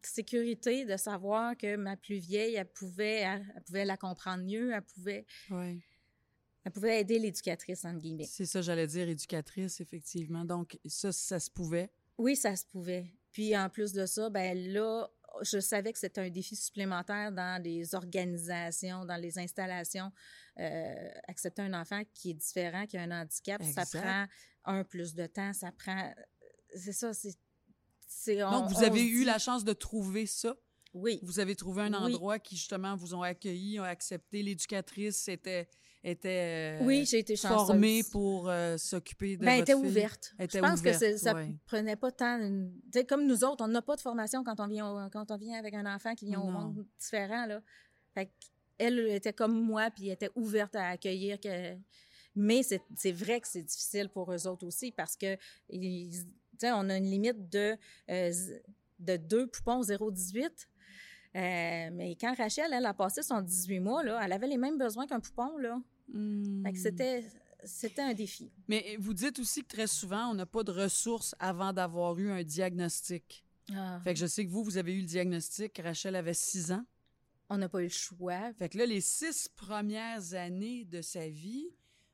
sécurité 0.07 0.85
de 0.85 0.97
savoir 0.97 1.57
que 1.57 1.77
ma 1.77 1.97
plus 1.97 2.19
vieille, 2.19 2.55
elle 2.55 2.71
pouvait, 2.71 3.21
elle, 3.21 3.53
elle 3.57 3.63
pouvait 3.63 3.85
la 3.85 3.97
comprendre 3.97 4.45
mieux, 4.45 4.73
elle 4.73 4.83
pouvait, 4.83 5.27
elle 5.51 6.73
pouvait 6.73 7.01
aider 7.01 7.19
l'éducatrice, 7.19 7.85
entre 7.85 8.01
guillemets. 8.01 8.27
C'est 8.29 8.47
ça, 8.47 8.63
j'allais 8.63 8.87
dire, 8.87 9.09
éducatrice, 9.09 9.81
effectivement. 9.81 10.45
Donc, 10.45 10.79
ça, 10.87 11.13
ça 11.13 11.41
se 11.41 11.51
pouvait? 11.51 11.91
Oui, 12.19 12.37
ça 12.37 12.55
se 12.57 12.65
pouvait. 12.67 13.13
Puis 13.33 13.57
en 13.57 13.69
plus 13.71 13.93
de 13.93 14.07
ça, 14.07 14.29
ben 14.29 14.57
là, 14.73 15.09
je 15.41 15.59
savais 15.59 15.93
que 15.93 15.99
c'était 15.99 16.21
un 16.21 16.31
défi 16.31 16.55
supplémentaire 16.57 17.33
dans 17.33 17.63
les 17.63 17.95
organisations, 17.95 19.05
dans 19.05 19.17
les 19.17 19.39
installations. 19.39 20.13
Euh, 20.59 21.09
accepter 21.29 21.63
un 21.63 21.73
enfant 21.73 22.03
qui 22.13 22.31
est 22.31 22.35
différent, 22.35 22.87
qui 22.87 22.99
a 22.99 23.03
un 23.03 23.23
handicap, 23.23 23.63
ça 23.63 23.85
prend 23.87 24.27
un 24.65 24.85
plus 24.85 25.15
de 25.15 25.27
temps, 25.27 25.53
ça 25.55 25.73
prend. 25.73 26.13
C'est 26.75 26.93
ça, 26.93 27.15
c'est. 27.15 27.35
Donc, 28.27 28.65
on- 28.65 28.67
vous 28.67 28.83
avez 28.85 29.05
eu 29.05 29.21
dit- 29.21 29.25
la 29.25 29.39
chance 29.39 29.65
de 29.65 29.73
trouver 29.73 30.27
ça. 30.27 30.55
Oui. 30.95 31.19
Vous 31.23 31.41
avez 31.41 31.57
trouvé 31.57 31.83
un 31.83 31.89
Oui. 32.05 32.13
endroit 32.15 32.39
qui, 32.39 32.57
justement, 32.57 32.95
vous 32.97 33.15
ont 33.15 33.23
accueilli, 33.23 33.81
ont 33.81 33.85
accepté. 33.85 34.43
L'éducatrice 34.43 35.27
était, 35.29 35.67
était 36.05 36.79
euh, 36.83 36.85
Oui, 36.85 37.07
j'ai 37.07 37.21
été 37.21 37.35
chanceuse. 37.35 37.67
formée 37.69 38.03
pour 38.11 38.51
euh, 38.51 38.77
s'occuper 38.77 39.37
de 39.39 39.45
Ben, 39.45 39.53
elle 39.53 39.59
votre 39.61 39.71
était 39.73 39.81
fille. 39.81 39.89
ouverte. 39.91 40.35
Elle 40.39 40.45
était 40.45 40.59
je 40.59 40.63
pense 40.63 40.81
ouverte, 40.81 41.01
que 41.01 41.17
ça 41.17 41.35
ouais. 41.35 41.55
prenait 41.65 41.97
pas 41.97 42.11
tant. 42.13 42.39
une- 42.41 42.73
Tu 42.93 42.99
sais, 42.99 43.05
comme 43.07 43.27
nous 43.27 43.43
autres, 43.45 43.65
on 43.65 43.69
n'a 43.69 43.81
pas 43.81 43.97
de 43.97 44.03
formation 44.03 44.45
quand 44.45 44.61
on 44.61 44.67
vient, 44.67 45.09
quand 45.11 45.31
on 45.31 45.37
vient 45.39 45.59
avec 45.59 45.73
un 45.75 45.87
enfant 45.87 46.15
qui 46.15 46.27
vient 46.27 46.41
au 46.41 46.51
monde 46.51 46.85
différent. 47.01 47.47
Là. 47.47 47.63
Fait 48.15 48.31
elle 48.79 48.99
était 49.11 49.33
comme 49.33 49.59
moi, 49.59 49.91
puis 49.91 50.09
elle 50.09 50.15
était 50.15 50.31
ouverte 50.35 50.75
à 50.75 50.89
accueillir. 50.89 51.39
Que... 51.41 51.77
Mais 52.35 52.63
c'est 52.63 53.13
vrai 53.13 53.41
que 53.41 53.47
c'est 53.49 53.63
difficile 53.63 54.09
pour 54.09 54.33
eux 54.33 54.47
autres 54.47 54.67
aussi 54.67 54.91
parce 54.93 55.17
que 55.17 55.39
ils- 55.71 56.27
on 56.63 56.89
a 56.89 56.97
une 56.97 57.11
limite 57.11 57.49
de, 57.51 57.77
euh, 58.11 58.33
de 58.99 59.17
deux 59.17 59.47
poupons 59.47 59.83
0,18. 59.83 60.69
Euh, 61.35 61.91
mais 61.93 62.17
quand 62.21 62.35
Rachel, 62.37 62.73
elle 62.73 62.85
a 62.85 62.95
passé 62.95 63.23
son 63.23 63.41
18 63.41 63.81
mois, 63.81 64.03
là, 64.03 64.21
elle 64.23 64.33
avait 64.33 64.47
les 64.47 64.59
mêmes 64.59 64.79
besoins 64.79 65.07
qu'un 65.07 65.21
poupon. 65.21 65.57
Là. 65.59 65.81
Hmm. 66.13 66.63
Fait 66.65 66.73
que 66.73 66.79
c'était, 66.79 67.25
c'était 67.65 68.03
un 68.03 68.15
défi. 68.15 68.53
Mais 68.69 68.97
vous 68.99 69.15
dites 69.15 69.39
aussi 69.39 69.63
que 69.63 69.69
très 69.69 69.87
souvent, 69.87 70.31
on 70.31 70.35
n'a 70.35 70.47
pas 70.47 70.63
de 70.63 70.73
ressources 70.73 71.35
avant 71.39 71.73
d'avoir 71.73 72.19
eu 72.19 72.31
un 72.31 72.43
diagnostic. 72.43 73.45
Ah. 73.75 74.01
Fait 74.05 74.13
que 74.13 74.21
je 74.21 74.27
sais 74.27 74.45
que 74.45 74.51
vous, 74.51 74.63
vous 74.63 74.77
avez 74.77 74.95
eu 74.95 75.01
le 75.01 75.07
diagnostic. 75.07 75.81
Rachel 75.83 76.17
avait 76.17 76.35
six 76.35 76.73
ans. 76.73 76.85
On 77.49 77.59
n'a 77.59 77.69
pas 77.69 77.81
eu 77.81 77.85
le 77.85 77.89
choix. 77.91 78.53
Fait 78.59 78.69
que 78.69 78.79
là, 78.79 78.87
les 78.87 79.01
six 79.01 79.49
premières 79.49 80.35
années 80.35 80.85
de 80.85 81.01
sa 81.03 81.29
vie, 81.29 81.69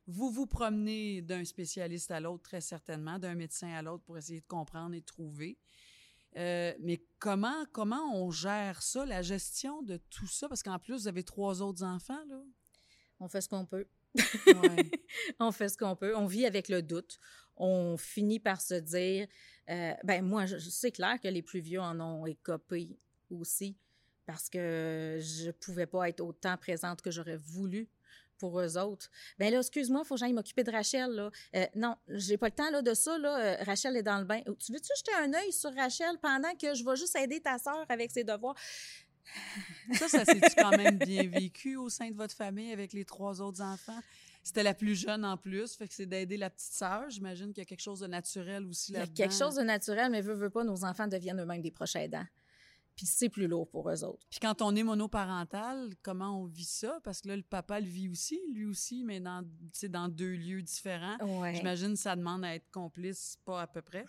vous 0.09 0.31
vous 0.31 0.47
promenez 0.47 1.21
d'un 1.21 1.45
spécialiste 1.45 2.11
à 2.11 2.19
l'autre, 2.19 2.43
très 2.43 2.63
certainement, 2.63 3.19
d'un 3.19 3.35
médecin 3.35 3.69
à 3.69 3.83
l'autre 3.83 4.03
pour 4.05 4.17
essayer 4.17 4.41
de 4.41 4.47
comprendre 4.47 4.95
et 4.95 5.01
de 5.01 5.05
trouver. 5.05 5.59
Euh, 6.37 6.73
mais 6.81 7.03
comment, 7.19 7.67
comment 7.73 8.15
on 8.15 8.31
gère 8.31 8.83
ça, 8.83 9.05
la 9.05 9.21
gestion 9.21 9.83
de 9.83 9.99
tout 10.11 10.27
ça? 10.27 10.49
Parce 10.49 10.63
qu'en 10.63 10.79
plus, 10.79 11.03
vous 11.03 11.09
avez 11.09 11.23
trois 11.23 11.61
autres 11.61 11.85
enfants, 11.85 12.25
là. 12.29 12.43
On 13.21 13.29
fait 13.29 13.43
ce 13.43 13.49
qu'on 13.49 13.67
peut. 13.67 13.87
Ouais. 14.17 14.91
on 15.41 15.53
fait 15.53 15.69
ce 15.69 15.77
qu'on 15.77 15.95
peut. 15.95 16.17
On 16.17 16.27
vit 16.27 16.47
avec 16.47 16.69
le 16.69 16.83
doute. 16.83 17.19
On 17.57 17.97
finit 17.99 18.41
par 18.41 18.61
se 18.63 18.75
dire, 18.75 19.27
euh, 19.69 19.93
ben 20.05 20.25
moi, 20.25 20.47
c'est 20.47 20.93
clair 20.93 21.21
que 21.21 21.29
les 21.29 21.43
plus 21.43 21.61
vieux 21.61 21.81
en 21.81 22.01
ont 22.01 22.25
écopé 22.25 22.99
aussi 23.31 23.77
parce 24.25 24.49
que 24.49 25.19
je 25.21 25.51
pouvais 25.51 25.87
pas 25.87 26.09
être 26.09 26.21
autant 26.21 26.57
présente 26.57 27.03
que 27.03 27.11
j'aurais 27.11 27.37
voulu 27.37 27.89
pour 28.39 28.61
eux 28.61 28.79
autres. 28.79 29.11
Ben 29.39 29.53
là, 29.53 29.59
excuse-moi, 29.59 30.05
faut 30.05 30.15
que 30.15 30.21
j'aille 30.21 30.33
m'occuper 30.33 30.65
de 30.65 30.71
Rachel, 30.71 31.11
là. 31.11 31.31
Euh, 31.57 31.67
non, 31.75 31.97
j'ai 32.09 32.37
pas 32.37 32.47
le 32.47 32.53
temps, 32.53 32.71
là, 32.71 32.83
de 32.83 32.95
ça, 32.95 33.19
là. 33.19 33.39
Euh, 33.39 33.65
Rachel 33.65 33.97
est 33.97 34.03
dans 34.03 34.19
le 34.19 34.25
bain. 34.25 34.41
Tu 34.59 34.73
veux-tu 34.73 34.91
jeter 34.97 35.13
un 35.23 35.35
œil 35.35 35.53
sur 35.53 35.75
Rachel 35.75 36.17
pendant 36.23 36.55
que 36.55 36.75
je 36.75 36.85
vais 36.85 36.97
juste 36.97 37.17
aider 37.17 37.41
ta 37.41 37.59
sœur 37.59 37.85
avec 37.89 38.11
ses 38.11 38.25
devoirs? 38.25 38.55
Ça, 39.95 40.09
ça 40.09 40.25
s'est-tu 40.25 40.55
quand 40.57 40.71
même 40.77 40.99
bien 40.99 41.29
vécu 41.29 41.77
au 41.77 41.89
sein 41.91 42.11
de 42.11 42.17
votre 42.17 42.35
famille 42.35 42.73
avec 42.73 42.93
les 42.93 43.05
trois 43.05 43.41
autres 43.43 43.61
enfants? 43.61 44.01
C'était 44.43 44.63
la 44.63 44.73
plus 44.73 44.95
jeune 44.95 45.25
en 45.27 45.37
plus, 45.37 45.75
fait 45.77 45.87
que 45.87 45.93
c'est 45.93 46.07
d'aider 46.07 46.39
la 46.39 46.49
petite 46.49 46.73
sœur. 46.73 47.11
J'imagine 47.11 47.49
qu'il 47.49 47.59
y 47.59 47.63
a 47.63 47.65
quelque 47.67 47.83
chose 47.83 48.01
de 48.01 48.07
naturel 48.07 48.65
aussi 48.67 48.93
Il 48.93 48.95
y 48.95 48.97
a 48.97 49.01
là-dedans. 49.01 49.15
quelque 49.15 49.35
chose 49.35 49.57
de 49.57 49.63
naturel, 49.63 50.11
mais 50.11 50.23
veut, 50.23 50.33
veut 50.35 50.49
pas, 50.49 50.65
nos 50.65 50.85
enfants 50.85 51.07
deviennent 51.07 51.41
eux-mêmes 51.41 51.61
des 51.61 51.71
proches 51.71 51.97
aidants. 51.97 52.25
Puis 52.99 53.07
c'est 53.07 53.29
plus 53.29 53.47
lourd 53.47 53.71
pour 53.71 53.89
eux 53.89 54.03
autres. 54.03 54.27
Puis 54.29 54.41
quand 54.41 54.61
on 54.61 54.75
est 54.75 54.83
monoparental, 54.83 55.95
comment 56.03 56.43
on 56.43 56.47
vit 56.47 56.65
ça? 56.65 56.99
Parce 57.05 57.21
que 57.21 57.29
là, 57.29 57.37
le 57.37 57.45
papa 57.45 57.79
le 57.79 57.87
vit 57.87 58.09
aussi, 58.09 58.41
lui 58.53 58.65
aussi, 58.65 59.05
mais 59.05 59.21
dans, 59.21 59.49
dans 59.89 60.09
deux 60.09 60.33
lieux 60.33 60.63
différents. 60.63 61.17
Ouais. 61.21 61.55
J'imagine 61.55 61.93
que 61.93 62.01
ça 62.01 62.17
demande 62.17 62.45
à 62.45 62.57
être 62.57 62.69
complice, 62.73 63.39
pas 63.45 63.63
à 63.63 63.67
peu 63.69 63.83
près. 63.83 64.05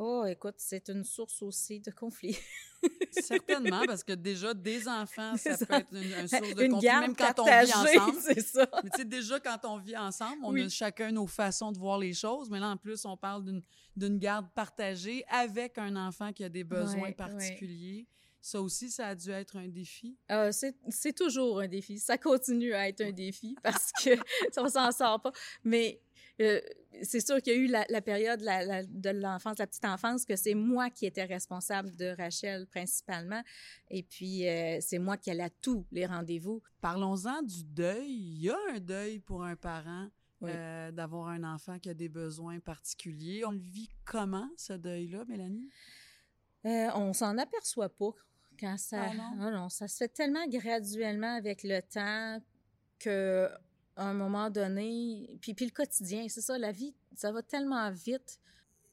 Oh, 0.00 0.24
écoute, 0.26 0.54
c'est 0.58 0.88
une 0.90 1.02
source 1.02 1.42
aussi 1.42 1.80
de 1.80 1.90
conflit. 1.90 2.38
Certainement, 3.10 3.82
parce 3.84 4.04
que 4.04 4.12
déjà, 4.12 4.54
des 4.54 4.86
enfants, 4.86 5.36
ça 5.36 5.56
peut 5.66 5.74
être 5.74 5.92
une, 5.92 6.02
une 6.20 6.28
source 6.28 6.54
de 6.54 6.62
Une 6.62 6.72
conflit, 6.72 6.88
même 6.88 7.16
quand 7.16 7.34
on 7.40 7.44
vit 7.44 7.50
partagée, 7.50 7.98
ensemble. 7.98 8.18
c'est 8.22 8.40
ça. 8.40 8.68
Mais 8.84 8.90
tu 8.90 8.98
sais, 8.98 9.04
déjà, 9.04 9.40
quand 9.40 9.58
on 9.64 9.78
vit 9.78 9.96
ensemble, 9.96 10.38
on 10.44 10.52
Oui. 10.52 10.62
a 10.62 10.68
chacun 10.68 11.10
nos 11.10 11.26
façons 11.26 11.72
de 11.72 11.78
voir 11.78 11.98
les 11.98 12.12
choses. 12.14 12.48
Mais 12.48 12.60
là, 12.60 12.68
en 12.68 12.76
plus, 12.76 13.04
on 13.06 13.16
parle 13.16 13.44
d'une, 13.96 14.18
garde 14.18 14.46
partagée 14.54 15.24
avec 15.28 15.78
un 15.78 15.96
enfant 15.96 16.32
qui 16.32 16.44
a 16.44 16.48
des 16.48 16.62
besoins 16.62 16.94
Ouais, 16.94 17.02
ouais. 17.08 17.12
particuliers. 17.14 18.06
Ça 18.40 18.62
aussi, 18.62 18.88
ça 18.90 19.08
a 19.08 19.14
dû 19.16 19.30
être 19.30 19.56
un 19.56 19.66
défi. 19.66 20.16
Euh, 20.30 20.52
c'est 20.52 20.76
c'est 20.88 21.12
toujours 21.12 21.58
un 21.58 21.66
défi. 21.66 21.98
Ça 21.98 22.16
continue 22.16 22.72
à 22.72 22.88
être 22.88 23.00
un 23.00 23.10
défi 23.10 23.56
parce 23.64 23.90
que 24.04 24.10
on 24.58 24.68
s'en 24.68 24.92
sort 24.92 25.20
pas. 25.20 25.32
Mais 25.64 26.00
euh, 26.40 26.60
c'est 27.02 27.20
sûr 27.24 27.40
qu'il 27.42 27.52
y 27.52 27.56
a 27.56 27.58
eu 27.58 27.66
la, 27.66 27.84
la 27.88 28.00
période 28.00 28.40
la- 28.40 28.64
la- 28.64 28.84
de 28.84 29.10
l'enfance, 29.10 29.58
la 29.58 29.66
petite 29.66 29.84
enfance, 29.84 30.24
que 30.24 30.36
c'est 30.36 30.54
moi 30.54 30.90
qui 30.90 31.06
étais 31.06 31.24
responsable 31.24 31.94
de 31.96 32.14
Rachel 32.16 32.66
principalement. 32.66 33.42
Et 33.90 34.02
puis, 34.02 34.48
euh, 34.48 34.78
c'est 34.80 34.98
moi 34.98 35.16
qui 35.16 35.30
allais 35.30 35.44
à 35.44 35.50
tous 35.50 35.86
les 35.92 36.06
rendez-vous. 36.06 36.62
Parlons-en 36.80 37.42
du 37.42 37.64
deuil. 37.64 38.10
Il 38.10 38.42
y 38.42 38.50
a 38.50 38.56
un 38.74 38.80
deuil 38.80 39.20
pour 39.20 39.44
un 39.44 39.54
parent 39.56 40.08
Oui. 40.40 40.50
euh, 40.54 40.90
d'avoir 40.90 41.28
un 41.28 41.44
enfant 41.44 41.78
qui 41.78 41.90
a 41.90 41.94
des 41.94 42.08
besoins 42.08 42.58
particuliers. 42.60 43.44
On 43.44 43.52
le 43.52 43.58
vit 43.58 43.90
comment, 44.04 44.48
ce 44.56 44.72
deuil-là, 44.72 45.24
Mélanie? 45.26 45.68
On 46.64 47.12
s'en 47.12 47.38
aperçoit 47.38 47.88
pas 47.88 48.10
quand 48.58 48.76
ça. 48.76 49.02
Ah 49.10 49.14
non? 49.14 49.36
Ah 49.40 49.50
non, 49.50 49.68
ça 49.68 49.86
se 49.88 49.96
fait 49.96 50.08
tellement 50.08 50.46
graduellement 50.48 51.34
avec 51.36 51.62
le 51.62 51.80
temps 51.80 52.42
que 52.98 53.48
à 53.98 54.04
un 54.04 54.14
moment 54.14 54.48
donné, 54.48 55.28
puis, 55.40 55.54
puis 55.54 55.66
le 55.66 55.72
quotidien, 55.72 56.26
c'est 56.28 56.40
ça, 56.40 56.56
la 56.56 56.70
vie, 56.70 56.94
ça 57.16 57.32
va 57.32 57.42
tellement 57.42 57.90
vite. 57.90 58.38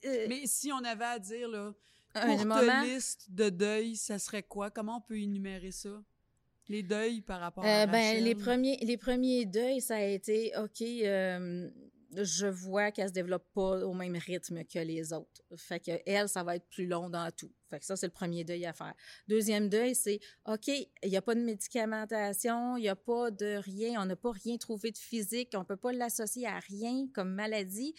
Euh, 0.03 0.25
Mais 0.27 0.41
si 0.45 0.71
on 0.71 0.83
avait 0.83 1.05
à 1.05 1.19
dire, 1.19 1.47
là, 1.47 1.73
un 2.15 2.35
courte 2.35 2.45
moment, 2.45 2.81
liste 2.81 3.31
de 3.31 3.49
deuil, 3.49 3.95
ça 3.95 4.17
serait 4.17 4.43
quoi? 4.43 4.71
Comment 4.71 4.97
on 4.97 5.01
peut 5.01 5.19
énumérer 5.19 5.71
ça? 5.71 6.01
Les 6.67 6.81
deuils 6.81 7.21
par 7.21 7.39
rapport 7.39 7.63
à 7.63 7.83
Euh, 7.83 7.85
ben, 7.85 8.23
les 8.23 8.33
premiers, 8.33 8.77
les 8.77 8.97
premiers 8.97 9.45
deuils, 9.45 9.81
ça 9.81 9.97
a 9.97 10.01
été, 10.01 10.51
OK, 10.57 10.81
euh, 10.81 11.69
je 12.23 12.47
vois 12.47 12.91
qu'elle 12.91 13.09
se 13.09 13.13
développe 13.13 13.45
pas 13.53 13.85
au 13.85 13.93
même 13.93 14.15
rythme 14.15 14.63
que 14.63 14.79
les 14.79 15.13
autres. 15.13 15.41
Fait 15.55 15.79
que 15.79 15.91
elle, 16.05 16.29
ça 16.29 16.43
va 16.43 16.55
être 16.55 16.67
plus 16.69 16.87
long 16.87 17.09
dans 17.09 17.31
tout. 17.31 17.51
Fait 17.69 17.79
que 17.79 17.85
ça, 17.85 17.95
c'est 17.95 18.07
le 18.07 18.11
premier 18.11 18.43
deuil 18.43 18.65
à 18.65 18.73
faire. 18.73 18.93
Deuxième 19.27 19.69
deuil, 19.69 19.95
c'est, 19.95 20.19
OK, 20.45 20.67
il 20.67 20.87
n'y 21.05 21.17
a 21.17 21.21
pas 21.21 21.35
de 21.35 21.41
médicamentation, 21.41 22.77
il 22.77 22.81
n'y 22.81 22.89
a 22.89 22.95
pas 22.95 23.31
de 23.31 23.57
rien, 23.57 24.01
on 24.01 24.05
n'a 24.05 24.15
pas 24.15 24.31
rien 24.31 24.57
trouvé 24.57 24.91
de 24.91 24.97
physique, 24.97 25.51
on 25.55 25.65
peut 25.65 25.77
pas 25.77 25.91
l'associer 25.91 26.47
à 26.47 26.59
rien 26.59 27.07
comme 27.13 27.33
maladie. 27.33 27.93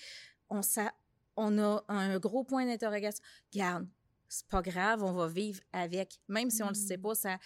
On, 0.48 0.62
ça, 0.62 0.92
on 1.36 1.58
a 1.58 1.84
un 1.88 2.18
gros 2.18 2.44
point 2.44 2.64
d'interrogation. 2.66 3.22
Garde, 3.52 3.86
c'est 4.28 4.46
pas 4.48 4.62
grave, 4.62 5.02
on 5.02 5.12
va 5.12 5.28
vivre 5.28 5.60
avec. 5.72 6.18
Même 6.28 6.50
si 6.50 6.62
on 6.62 6.68
le 6.68 6.74
sait 6.74 6.96
Mm. 6.96 7.02
pas, 7.02 7.14
ça... 7.14 7.38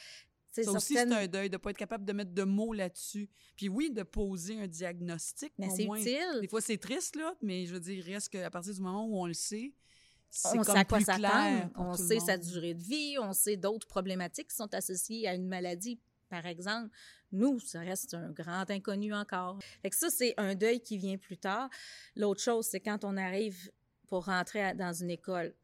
Ça 0.52 0.62
aussi, 0.72 0.94
c'est 0.94 1.12
un 1.12 1.26
deuil 1.28 1.48
de 1.48 1.54
ne 1.54 1.58
pas 1.58 1.70
être 1.70 1.76
capable 1.76 2.04
de 2.04 2.12
mettre 2.12 2.32
de 2.32 2.42
mots 2.42 2.72
là-dessus. 2.72 3.28
Puis 3.56 3.68
oui, 3.68 3.90
de 3.90 4.02
poser 4.02 4.60
un 4.60 4.66
diagnostic. 4.66 5.52
Mais 5.58 5.68
c'est 5.70 5.86
utile. 6.00 6.40
Des 6.40 6.48
fois, 6.48 6.60
c'est 6.60 6.78
triste, 6.78 7.16
là, 7.16 7.34
mais 7.40 7.66
je 7.66 7.72
veux 7.74 7.80
dire, 7.80 8.06
il 8.06 8.12
reste 8.14 8.28
qu'à 8.30 8.50
partir 8.50 8.74
du 8.74 8.80
moment 8.80 9.06
où 9.06 9.16
on 9.16 9.26
le 9.26 9.34
sait, 9.34 9.72
c'est 10.28 10.58
on 10.58 10.62
comme 10.62 10.74
sait 10.74 10.80
à 10.80 10.84
quoi 10.84 11.00
s'attendre, 11.00 11.70
on 11.76 11.94
sait 11.94 12.20
sa 12.20 12.36
durée 12.38 12.74
de 12.74 12.82
vie, 12.82 13.16
on 13.20 13.32
sait 13.32 13.56
d'autres 13.56 13.86
problématiques 13.86 14.48
qui 14.48 14.56
sont 14.56 14.72
associées 14.74 15.26
à 15.28 15.34
une 15.34 15.46
maladie, 15.46 15.98
par 16.28 16.46
exemple. 16.46 16.90
Nous, 17.32 17.60
ça 17.60 17.80
reste 17.80 18.14
un 18.14 18.30
grand 18.32 18.68
inconnu 18.70 19.14
encore. 19.14 19.58
Fait 19.82 19.90
que 19.90 19.96
ça, 19.96 20.10
c'est 20.10 20.34
un 20.36 20.54
deuil 20.56 20.80
qui 20.80 20.98
vient 20.98 21.16
plus 21.16 21.38
tard. 21.38 21.70
L'autre 22.16 22.40
chose, 22.42 22.66
c'est 22.66 22.80
quand 22.80 23.04
on 23.04 23.16
arrive 23.16 23.70
pour 24.08 24.24
rentrer 24.24 24.62
à- 24.62 24.74
dans 24.74 24.92
une 24.92 25.10
école. 25.10 25.54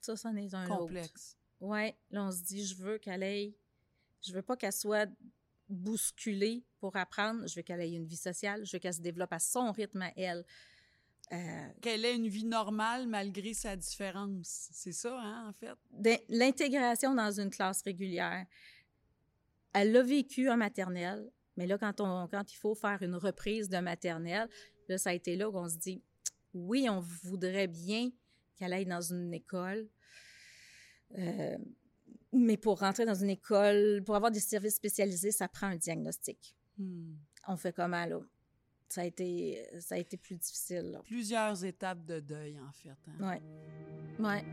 Ça, 0.00 0.16
ça 0.16 0.30
en 0.30 0.36
est 0.36 0.52
un 0.54 0.64
autre. 0.66 0.78
Complexe. 0.78 1.36
Ouais, 1.60 1.96
là, 2.10 2.24
on 2.24 2.30
se 2.32 2.42
dit, 2.42 2.64
je 2.64 2.76
veux 2.76 2.98
qu'elle 2.98 3.22
ait, 3.24 3.54
je 4.22 4.32
veux 4.32 4.42
pas 4.42 4.56
qu'elle 4.56 4.72
soit 4.72 5.08
bousculée 5.68 6.64
pour 6.80 6.96
apprendre, 6.96 7.46
je 7.46 7.54
veux 7.56 7.62
qu'elle 7.62 7.80
ait 7.80 7.92
une 7.92 8.06
vie 8.06 8.16
sociale, 8.16 8.64
je 8.64 8.72
veux 8.72 8.78
qu'elle 8.78 8.94
se 8.94 9.00
développe 9.02 9.32
à 9.32 9.38
son 9.38 9.70
rythme 9.72 10.02
à 10.02 10.12
elle. 10.16 10.44
Euh, 11.30 11.68
Qu'elle 11.82 12.06
ait 12.06 12.16
une 12.16 12.28
vie 12.28 12.46
normale 12.46 13.06
malgré 13.06 13.52
sa 13.52 13.76
différence. 13.76 14.68
C'est 14.72 14.92
ça, 14.92 15.14
hein, 15.20 15.48
en 15.50 15.52
fait? 15.52 15.74
d'in- 15.90 16.16
l'intégration 16.30 17.14
dans 17.14 17.30
une 17.38 17.50
classe 17.50 17.82
régulière. 17.82 18.46
Elle 19.74 19.92
l'a 19.92 20.02
vécu 20.02 20.48
en 20.48 20.56
maternelle, 20.56 21.30
mais 21.58 21.66
là, 21.66 21.76
quand, 21.76 22.00
on, 22.00 22.28
quand 22.28 22.50
il 22.50 22.56
faut 22.56 22.74
faire 22.74 23.02
une 23.02 23.14
reprise 23.14 23.68
de 23.68 23.76
maternelle, 23.78 24.48
là, 24.88 24.96
ça 24.96 25.10
a 25.10 25.12
été 25.12 25.36
là 25.36 25.50
qu'on 25.52 25.68
se 25.68 25.76
dit, 25.76 26.02
oui, 26.54 26.88
on 26.88 27.00
voudrait 27.00 27.66
bien 27.66 28.10
qu'elle 28.56 28.72
aille 28.72 28.86
dans 28.86 29.02
une 29.02 29.34
école, 29.34 29.86
euh, 31.18 31.58
mais 32.32 32.56
pour 32.56 32.80
rentrer 32.80 33.04
dans 33.04 33.14
une 33.14 33.30
école, 33.30 34.02
pour 34.04 34.14
avoir 34.16 34.30
des 34.30 34.40
services 34.40 34.76
spécialisés, 34.76 35.32
ça 35.32 35.48
prend 35.48 35.68
un 35.68 35.76
diagnostic. 35.76 36.54
Hmm. 36.76 37.14
On 37.46 37.56
fait 37.56 37.72
comment, 37.72 38.04
là? 38.04 38.20
Ça 38.88 39.02
a 39.02 39.04
été, 39.04 39.62
ça 39.80 39.96
a 39.96 39.98
été 39.98 40.16
plus 40.16 40.36
difficile, 40.36 40.90
là. 40.92 41.00
Plusieurs 41.04 41.62
étapes 41.64 42.04
de 42.04 42.20
deuil, 42.20 42.58
en 42.58 42.72
fait. 42.72 42.96
hein? 43.06 43.28
Ouais. 43.28 43.42
Ouais. 44.18 44.44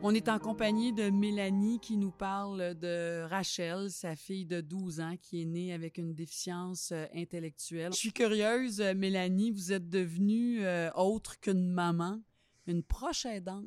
On 0.00 0.14
est 0.14 0.28
en 0.28 0.38
compagnie 0.38 0.92
de 0.92 1.10
Mélanie 1.10 1.80
qui 1.80 1.96
nous 1.96 2.12
parle 2.12 2.74
de 2.78 3.24
Rachel, 3.28 3.90
sa 3.90 4.14
fille 4.14 4.46
de 4.46 4.60
12 4.60 5.00
ans 5.00 5.16
qui 5.20 5.42
est 5.42 5.44
née 5.44 5.72
avec 5.72 5.98
une 5.98 6.14
déficience 6.14 6.92
euh, 6.92 7.04
intellectuelle. 7.14 7.92
Je 7.92 7.98
suis 7.98 8.12
curieuse, 8.12 8.80
euh, 8.80 8.94
Mélanie, 8.94 9.50
vous 9.50 9.72
êtes 9.72 9.88
devenue 9.88 10.64
euh, 10.64 10.88
autre 10.94 11.40
qu'une 11.40 11.68
maman, 11.68 12.20
une 12.68 12.84
proche 12.84 13.26
aidante. 13.26 13.64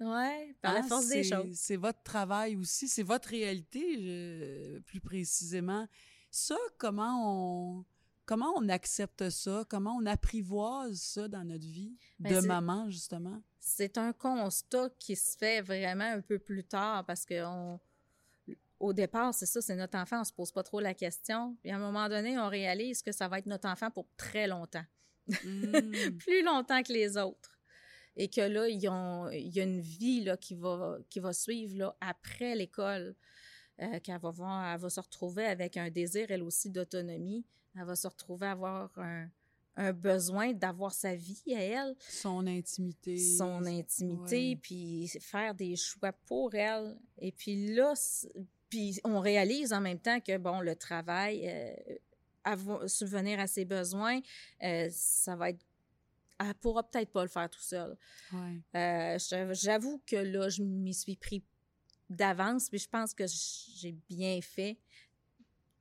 Ouais, 0.00 0.56
par 0.62 0.72
la 0.72 0.80
Hein, 0.80 0.88
force 0.88 1.08
des 1.08 1.22
c'est- 1.24 1.34
choses. 1.36 1.54
C'est 1.54 1.76
votre 1.76 2.02
travail 2.02 2.56
aussi, 2.56 2.88
c'est 2.88 3.02
votre 3.02 3.28
réalité, 3.28 4.80
plus 4.86 5.00
précisément. 5.00 5.86
Ça, 6.30 6.56
comment 6.78 7.78
on 7.80 7.84
comment 8.24 8.52
on 8.56 8.68
accepte 8.70 9.28
ça, 9.28 9.64
comment 9.68 9.96
on 10.00 10.06
apprivoise 10.06 11.00
ça 11.02 11.28
dans 11.28 11.44
notre 11.44 11.66
vie 11.66 11.96
Ben, 12.18 12.40
de 12.40 12.46
maman 12.46 12.88
justement? 12.88 13.42
C'est 13.60 13.98
un 13.98 14.12
constat 14.12 14.90
qui 14.98 15.14
se 15.16 15.36
fait 15.36 15.60
vraiment 15.60 16.04
un 16.04 16.20
peu 16.20 16.38
plus 16.38 16.64
tard 16.64 17.04
parce 17.04 17.24
que 17.24 17.44
on, 17.44 17.78
au 18.80 18.92
départ, 18.94 19.34
c'est 19.34 19.46
ça, 19.46 19.60
c'est 19.60 19.76
notre 19.76 19.98
enfant, 19.98 20.22
on 20.22 20.24
se 20.24 20.32
pose 20.32 20.50
pas 20.50 20.62
trop 20.62 20.80
la 20.80 20.94
question. 20.94 21.56
Puis 21.62 21.70
à 21.70 21.76
un 21.76 21.78
moment 21.78 22.08
donné, 22.08 22.38
on 22.38 22.48
réalise 22.48 23.02
que 23.02 23.12
ça 23.12 23.28
va 23.28 23.38
être 23.38 23.46
notre 23.46 23.68
enfant 23.68 23.90
pour 23.90 24.08
très 24.16 24.46
longtemps, 24.46 24.84
Mm. 25.44 26.16
plus 26.18 26.42
longtemps 26.42 26.82
que 26.82 26.92
les 26.92 27.16
autres. 27.16 27.58
Et 28.16 28.28
que 28.28 28.40
là, 28.40 28.68
il 28.68 28.80
y 28.80 28.88
a 28.88 29.62
une 29.62 29.80
vie 29.80 30.24
là, 30.24 30.36
qui, 30.36 30.54
va, 30.54 30.98
qui 31.08 31.20
va 31.20 31.32
suivre 31.32 31.76
là, 31.78 31.96
après 32.00 32.54
l'école, 32.54 33.14
euh, 33.80 34.00
qu'elle 34.00 34.18
va 34.18 34.30
voir, 34.30 34.74
elle 34.74 34.80
va 34.80 34.90
se 34.90 35.00
retrouver 35.00 35.46
avec 35.46 35.76
un 35.76 35.90
désir, 35.90 36.26
elle 36.30 36.42
aussi, 36.42 36.70
d'autonomie. 36.70 37.46
Elle 37.76 37.84
va 37.84 37.94
se 37.94 38.08
retrouver 38.08 38.48
à 38.48 38.50
avoir 38.50 38.90
un, 38.98 39.30
un 39.80 39.92
besoin 39.94 40.52
d'avoir 40.52 40.92
sa 40.92 41.14
vie 41.14 41.42
à 41.54 41.60
elle 41.60 41.94
Son 42.08 42.46
intimité. 42.46 43.16
son 43.16 43.64
intimité, 43.64 44.56
puis 44.56 45.08
faire 45.20 45.54
des 45.54 45.74
choix 45.74 46.12
pour 46.12 46.54
elle. 46.54 46.98
Et 47.18 47.32
puis 47.32 47.74
là, 47.74 47.94
puis 48.68 49.00
on 49.04 49.20
réalise 49.20 49.72
en 49.72 49.80
même 49.80 49.98
temps 49.98 50.20
que, 50.20 50.36
bon, 50.36 50.60
le 50.60 50.76
travail, 50.76 51.48
euh, 51.48 51.74
avoir- 52.44 52.88
subvenir 52.88 53.40
à 53.40 53.46
ses 53.46 53.64
besoins, 53.64 54.20
euh, 54.62 54.88
ça 54.92 55.34
va 55.34 55.50
être... 55.50 55.64
Elle 56.38 56.54
pourra 56.54 56.82
peut-être 56.82 57.10
pas 57.10 57.22
le 57.22 57.28
faire 57.28 57.48
tout 57.50 57.60
seul. 57.62 57.96
Ouais. 58.32 58.60
Euh, 58.76 59.18
J'avoue 59.52 60.00
que 60.06 60.16
là, 60.16 60.48
je 60.48 60.62
m'y 60.62 60.94
suis 60.94 61.16
pris 61.16 61.42
d'avance, 62.08 62.70
mais 62.72 62.78
je 62.78 62.88
pense 62.88 63.12
que 63.14 63.24
j'ai 63.26 63.92
bien 64.08 64.40
fait 64.40 64.78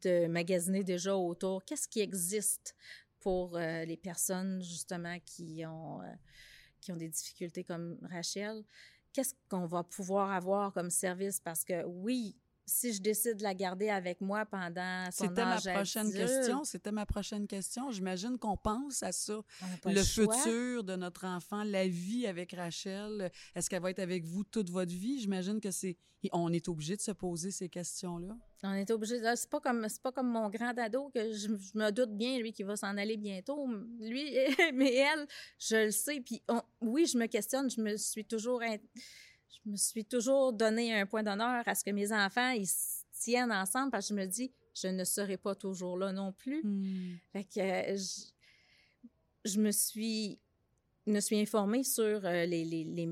de 0.03 0.27
magasiner 0.27 0.83
déjà 0.83 1.15
autour. 1.15 1.63
Qu'est-ce 1.65 1.87
qui 1.87 1.99
existe 2.01 2.75
pour 3.19 3.57
euh, 3.57 3.85
les 3.85 3.97
personnes, 3.97 4.61
justement, 4.61 5.17
qui 5.25 5.63
ont, 5.65 6.01
euh, 6.01 6.13
qui 6.81 6.91
ont 6.91 6.97
des 6.97 7.09
difficultés 7.09 7.63
comme 7.63 7.97
Rachel? 8.09 8.63
Qu'est-ce 9.13 9.33
qu'on 9.49 9.65
va 9.65 9.83
pouvoir 9.83 10.31
avoir 10.31 10.73
comme 10.73 10.89
service? 10.89 11.39
Parce 11.39 11.63
que 11.63 11.83
oui, 11.85 12.37
si 12.69 12.93
je 12.93 13.01
décide 13.01 13.37
de 13.37 13.43
la 13.43 13.53
garder 13.53 13.89
avec 13.89 14.21
moi 14.21 14.45
pendant 14.45 15.05
son 15.11 15.25
C'était 15.25 15.43
ma 15.45 15.59
prochaine 15.59 16.11
question. 16.13 16.63
C'était 16.63 16.91
ma 16.91 17.05
prochaine 17.05 17.47
question. 17.47 17.91
J'imagine 17.91 18.37
qu'on 18.37 18.55
pense 18.57 19.03
à 19.03 19.11
ça. 19.11 19.39
le 19.85 20.01
futur 20.03 20.83
de 20.83 20.95
notre 20.95 21.25
enfant, 21.25 21.63
la 21.63 21.87
vie 21.87 22.27
avec 22.27 22.53
Rachel. 22.53 23.31
Est-ce 23.55 23.69
qu'elle 23.69 23.81
va 23.81 23.89
être 23.91 23.99
avec 23.99 24.23
vous 24.25 24.43
toute 24.43 24.69
votre 24.69 24.93
vie? 24.93 25.19
J'imagine 25.19 25.59
que 25.59 25.71
c'est. 25.71 25.97
On 26.33 26.51
est 26.51 26.67
obligé 26.67 26.97
de 26.97 27.01
se 27.01 27.11
poser 27.11 27.49
ces 27.49 27.69
questions-là. 27.69 28.35
On 28.63 28.73
est 28.73 28.91
obligé. 28.91 29.19
là, 29.19 29.37
C'est 29.37 29.49
pas 29.49 29.61
comme 29.61 29.87
c'est 29.87 30.01
pas 30.01 30.11
comme 30.11 30.27
mon 30.29 30.49
grand 30.49 30.77
ado 30.77 31.09
que 31.15 31.31
je, 31.31 31.47
je 31.47 31.77
me 31.77 31.91
doute 31.91 32.11
bien 32.17 32.37
lui 32.39 32.51
qui 32.51 32.63
va 32.63 32.75
s'en 32.75 32.97
aller 32.97 33.15
bientôt. 33.15 33.65
Lui, 34.01 34.25
mais 34.73 34.93
elle, 34.95 35.25
je 35.57 35.85
le 35.85 35.91
sais. 35.91 36.19
Puis 36.19 36.41
on- 36.49 36.61
oui, 36.81 37.05
je 37.05 37.17
me 37.17 37.25
questionne. 37.27 37.69
Je 37.71 37.79
me 37.81 37.95
suis 37.95 38.25
toujours 38.25 38.61
in- 38.61 38.75
je 39.49 39.69
me 39.71 39.75
suis 39.75 40.05
toujours 40.05 40.53
donné 40.53 40.93
un 40.93 41.05
point 41.05 41.23
d'honneur 41.23 41.63
à 41.67 41.75
ce 41.75 41.83
que 41.83 41.91
mes 41.91 42.11
enfants 42.11 42.51
ils 42.51 42.69
tiennent 43.11 43.51
ensemble 43.51 43.91
parce 43.91 44.07
que 44.07 44.15
je 44.15 44.19
me 44.19 44.25
dis 44.25 44.51
je 44.73 44.87
ne 44.87 45.03
serai 45.03 45.37
pas 45.37 45.55
toujours 45.55 45.97
là 45.97 46.11
non 46.11 46.31
plus. 46.31 46.61
Hmm. 46.63 47.17
Fait 47.33 47.43
que 47.43 47.59
euh, 47.59 47.97
je, 47.97 49.51
je 49.51 49.59
me 49.59 49.71
suis 49.71 50.39
me 51.05 51.19
suis 51.19 51.39
informée 51.39 51.83
sur 51.83 52.23
euh, 52.25 52.45
les, 52.45 52.63
les, 52.63 52.83
les, 52.83 53.09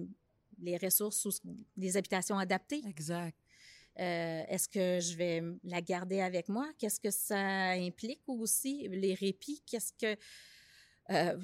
les 0.59 0.77
ressources 0.77 1.25
ou 1.25 1.31
les 1.75 1.97
habitations 1.97 2.37
adaptées. 2.37 2.81
Exact. 2.87 3.35
Euh, 3.99 4.43
Est-ce 4.47 4.69
que 4.69 4.99
je 4.99 5.15
vais 5.15 5.41
la 5.63 5.81
garder 5.81 6.21
avec 6.21 6.47
moi? 6.47 6.69
Qu'est-ce 6.77 6.99
que 6.99 7.09
ça 7.09 7.71
implique 7.71 8.21
aussi? 8.27 8.87
Les 8.89 9.15
répits, 9.15 9.63
qu'est-ce 9.65 9.91
que... 9.93 10.15
euh, 11.09 11.37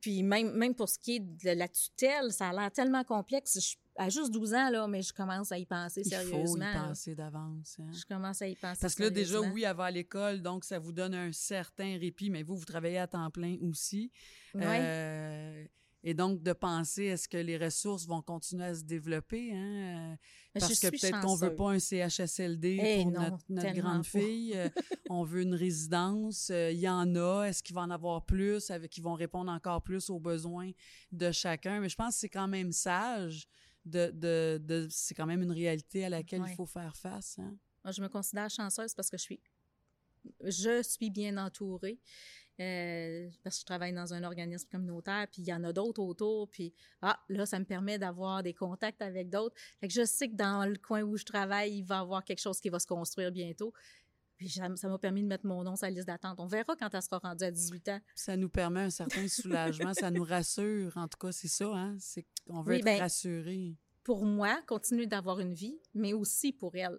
puis 0.00 0.22
même, 0.22 0.52
même 0.56 0.74
pour 0.74 0.88
ce 0.88 0.98
qui 0.98 1.16
est 1.16 1.20
de 1.20 1.50
la 1.50 1.68
tutelle, 1.68 2.32
ça 2.32 2.48
a 2.48 2.52
l'air 2.52 2.70
tellement 2.72 3.04
complexe. 3.04 3.58
Je, 3.60 3.76
à 3.96 4.08
juste 4.08 4.32
12 4.32 4.54
ans, 4.54 4.70
là, 4.70 4.88
mais 4.88 5.02
je 5.02 5.12
commence 5.12 5.52
à 5.52 5.58
y 5.58 5.66
penser 5.66 6.02
Il 6.04 6.10
faut 6.12 6.22
y 6.22 6.26
sérieusement. 6.30 6.72
penser 6.88 7.14
d'avance. 7.14 7.76
hein. 7.78 7.90
Je 7.92 8.04
commence 8.04 8.42
à 8.42 8.48
y 8.48 8.56
penser 8.56 8.80
Parce 8.80 8.94
que 8.96 9.04
là, 9.04 9.10
déjà, 9.10 9.32
sérieusement. 9.34 9.54
oui, 9.54 9.62
elle 9.62 9.76
va 9.76 9.84
à 9.84 9.90
l'école, 9.92 10.42
donc 10.42 10.64
ça 10.64 10.78
vous 10.80 10.90
donne 10.92 11.14
un 11.14 11.30
certain 11.30 11.96
répit, 11.98 12.28
mais 12.28 12.42
vous, 12.42 12.56
vous 12.56 12.64
travaillez 12.64 12.98
à 12.98 13.06
temps 13.06 13.30
plein 13.30 13.56
aussi. 13.62 14.10
Ouais. 14.54 14.62
Euh, 14.64 15.64
et 16.06 16.12
donc, 16.12 16.42
de 16.42 16.52
penser, 16.52 17.04
est-ce 17.04 17.26
que 17.26 17.38
les 17.38 17.56
ressources 17.56 18.06
vont 18.06 18.20
continuer 18.20 18.66
à 18.66 18.74
se 18.74 18.82
développer? 18.84 19.52
Hein? 19.54 20.18
Parce 20.52 20.78
que 20.78 20.88
peut-être 20.90 21.20
qu'on 21.22 21.34
veut 21.34 21.54
pas 21.54 21.70
un 21.72 21.78
CHSLD 21.78 22.78
Eh 22.80 23.02
pour 23.02 23.12
non, 23.12 23.20
notre, 23.22 23.44
notre 23.48 23.72
grande 23.72 24.04
fille. 24.04 24.52
Euh, 24.54 24.68
on 25.08 25.24
veut 25.24 25.40
une 25.40 25.54
résidence. 25.54 26.50
Euh, 26.50 26.70
Il 26.72 26.78
y 26.78 26.88
en 26.90 27.16
a. 27.16 27.46
Est-ce 27.46 27.62
qu'il 27.62 27.74
va 27.74 27.80
en 27.80 27.90
avoir 27.90 28.26
plus? 28.26 28.70
Avec, 28.70 28.90
qui 28.90 29.00
vont 29.00 29.14
répondre 29.14 29.50
encore 29.50 29.82
plus 29.82 30.10
aux 30.10 30.20
besoins 30.20 30.70
de 31.10 31.32
chacun? 31.32 31.80
Mais 31.80 31.88
je 31.88 31.96
pense 31.96 32.14
que 32.14 32.20
c'est 32.20 32.28
quand 32.28 32.48
même 32.48 32.70
sage. 32.72 33.48
De, 33.86 34.10
de, 34.14 34.58
de- 34.62 34.88
c'est 34.90 35.14
quand 35.14 35.26
même 35.26 35.42
une 35.42 35.52
réalité 35.52 36.04
à 36.04 36.08
laquelle 36.10 36.42
il 36.46 36.54
faut 36.54 36.64
faire 36.66 36.96
face. 36.96 37.38
Hein? 37.38 37.56
Moi, 37.82 37.92
je 37.92 38.00
me 38.02 38.08
considère 38.08 38.48
chanceuse 38.50 38.94
parce 38.94 39.10
que 39.10 39.16
je 39.18 39.22
suis, 39.22 39.40
je 40.42 40.82
suis 40.82 41.10
bien 41.10 41.36
entourée. 41.36 41.98
Euh, 42.60 43.28
parce 43.42 43.56
que 43.56 43.60
je 43.62 43.66
travaille 43.66 43.92
dans 43.92 44.14
un 44.14 44.22
organisme 44.22 44.68
communautaire, 44.70 45.26
puis 45.30 45.42
il 45.42 45.48
y 45.48 45.52
en 45.52 45.64
a 45.64 45.72
d'autres 45.72 46.02
autour, 46.02 46.48
puis 46.48 46.72
ah, 47.02 47.18
là, 47.28 47.46
ça 47.46 47.58
me 47.58 47.64
permet 47.64 47.98
d'avoir 47.98 48.42
des 48.42 48.54
contacts 48.54 49.02
avec 49.02 49.28
d'autres. 49.28 49.56
Fait 49.80 49.88
que 49.88 49.94
je 49.94 50.04
sais 50.04 50.28
que 50.28 50.36
dans 50.36 50.64
le 50.64 50.76
coin 50.76 51.02
où 51.02 51.16
je 51.16 51.24
travaille, 51.24 51.78
il 51.78 51.82
va 51.82 51.96
y 51.96 51.98
avoir 51.98 52.24
quelque 52.24 52.40
chose 52.40 52.60
qui 52.60 52.68
va 52.68 52.78
se 52.78 52.86
construire 52.86 53.32
bientôt. 53.32 53.72
Puis 54.36 54.48
ça 54.48 54.68
m'a 54.68 54.98
permis 54.98 55.22
de 55.22 55.28
mettre 55.28 55.46
mon 55.46 55.62
nom 55.62 55.76
sur 55.76 55.86
la 55.86 55.90
liste 55.90 56.06
d'attente. 56.06 56.38
On 56.40 56.46
verra 56.46 56.74
quand 56.76 56.92
elle 56.92 57.02
sera 57.02 57.18
rendue 57.18 57.44
à 57.44 57.50
18 57.50 57.88
ans. 57.88 58.00
Ça 58.14 58.36
nous 58.36 58.48
permet 58.48 58.80
un 58.80 58.90
certain 58.90 59.28
soulagement, 59.28 59.94
ça 59.94 60.10
nous 60.10 60.24
rassure. 60.24 60.96
En 60.96 61.08
tout 61.08 61.18
cas, 61.18 61.32
c'est 61.32 61.48
ça, 61.48 61.66
hein? 61.66 61.96
C'est 62.00 62.26
qu'on 62.46 62.62
veut 62.62 62.74
Oui, 62.74 62.78
être 62.78 62.84
ben, 62.84 63.00
rassuré. 63.00 63.76
Pour 64.02 64.24
moi, 64.24 64.60
continuer 64.66 65.06
d'avoir 65.06 65.40
une 65.40 65.54
vie, 65.54 65.78
mais 65.94 66.12
aussi 66.12 66.52
pour 66.52 66.74
elle. 66.74 66.98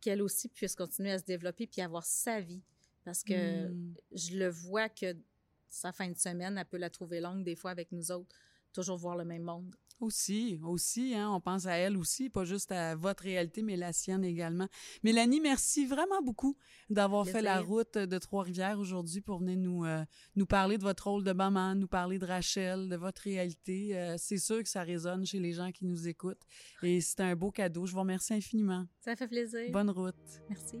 Qu'elle 0.00 0.20
aussi 0.20 0.48
puisse 0.48 0.74
continuer 0.74 1.12
à 1.12 1.18
se 1.18 1.24
développer 1.24 1.66
puis 1.66 1.80
avoir 1.80 2.04
sa 2.04 2.40
vie. 2.40 2.62
Parce 3.04 3.22
que 3.22 3.68
Hmm. 3.68 3.94
je 4.12 4.36
le 4.36 4.48
vois 4.48 4.88
que 4.88 5.16
sa 5.68 5.92
fin 5.92 6.08
de 6.10 6.16
semaine, 6.18 6.58
elle 6.58 6.66
peut 6.66 6.76
la 6.76 6.90
trouver 6.90 7.20
longue 7.20 7.44
des 7.44 7.56
fois 7.56 7.70
avec 7.70 7.90
nous 7.92 8.10
autres, 8.12 8.34
toujours 8.72 8.96
voir 8.98 9.16
le 9.16 9.24
même 9.24 9.42
monde. 9.42 9.74
Aussi, 10.00 10.58
aussi, 10.64 11.14
hein, 11.14 11.30
on 11.30 11.40
pense 11.40 11.66
à 11.66 11.74
elle 11.76 11.96
aussi, 11.96 12.28
pas 12.28 12.44
juste 12.44 12.72
à 12.72 12.96
votre 12.96 13.22
réalité, 13.22 13.62
mais 13.62 13.76
la 13.76 13.92
sienne 13.92 14.24
également. 14.24 14.66
Mélanie, 15.04 15.40
merci 15.40 15.86
vraiment 15.86 16.20
beaucoup 16.22 16.56
d'avoir 16.90 17.24
fait 17.24 17.40
la 17.40 17.60
route 17.60 17.96
de 17.96 18.18
Trois-Rivières 18.18 18.80
aujourd'hui 18.80 19.20
pour 19.20 19.38
venir 19.38 19.56
nous, 19.58 19.84
euh, 19.84 20.04
nous 20.34 20.46
parler 20.46 20.76
de 20.76 20.82
votre 20.82 21.08
rôle 21.08 21.22
de 21.22 21.32
maman, 21.32 21.76
nous 21.76 21.86
parler 21.86 22.18
de 22.18 22.26
Rachel, 22.26 22.88
de 22.88 22.96
votre 22.96 23.22
réalité. 23.22 23.96
Euh, 23.96 24.16
c'est 24.18 24.38
sûr 24.38 24.60
que 24.64 24.68
ça 24.68 24.82
résonne 24.82 25.24
chez 25.24 25.38
les 25.38 25.52
gens 25.52 25.70
qui 25.70 25.84
nous 25.84 26.08
écoutent 26.08 26.42
et 26.82 27.00
c'est 27.00 27.20
un 27.20 27.36
beau 27.36 27.52
cadeau. 27.52 27.86
Je 27.86 27.92
vous 27.92 28.00
remercie 28.00 28.34
infiniment. 28.34 28.84
Ça 29.00 29.14
fait 29.14 29.28
plaisir. 29.28 29.70
Bonne 29.70 29.90
route. 29.90 30.16
Merci. 30.48 30.80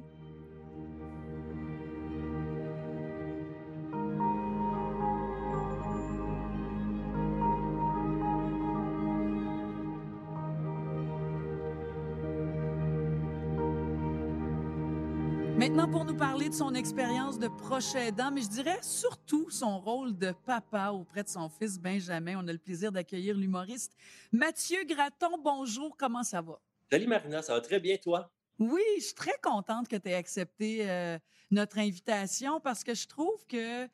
Maintenant, 15.56 15.88
pour 15.88 16.04
nous 16.04 16.16
parler 16.16 16.48
de 16.48 16.54
son 16.54 16.74
expérience 16.74 17.38
de 17.38 17.46
proche 17.46 17.94
aidant, 17.94 18.30
mais 18.32 18.40
je 18.42 18.48
dirais 18.48 18.78
surtout 18.82 19.48
son 19.50 19.78
rôle 19.78 20.16
de 20.16 20.32
papa 20.44 20.88
auprès 20.90 21.22
de 21.22 21.28
son 21.28 21.48
fils 21.48 21.78
Benjamin, 21.78 22.42
on 22.42 22.48
a 22.48 22.52
le 22.52 22.58
plaisir 22.58 22.90
d'accueillir 22.90 23.36
l'humoriste 23.36 23.92
Mathieu 24.32 24.82
Graton. 24.84 25.38
Bonjour, 25.42 25.96
comment 25.96 26.24
ça 26.24 26.40
va? 26.40 26.58
Salut 26.90 27.06
Marina, 27.06 27.42
ça 27.42 27.54
va 27.54 27.60
très 27.60 27.78
bien, 27.78 27.96
toi? 27.96 28.30
Oui, 28.58 28.80
je 28.98 29.04
suis 29.04 29.14
très 29.14 29.38
contente 29.42 29.88
que 29.88 29.96
tu 29.96 30.08
aies 30.08 30.14
accepté 30.14 30.88
euh, 30.90 31.18
notre 31.50 31.78
invitation 31.78 32.58
parce 32.60 32.82
que 32.82 32.94
je 32.94 33.06
trouve 33.06 33.44
que, 33.46 33.86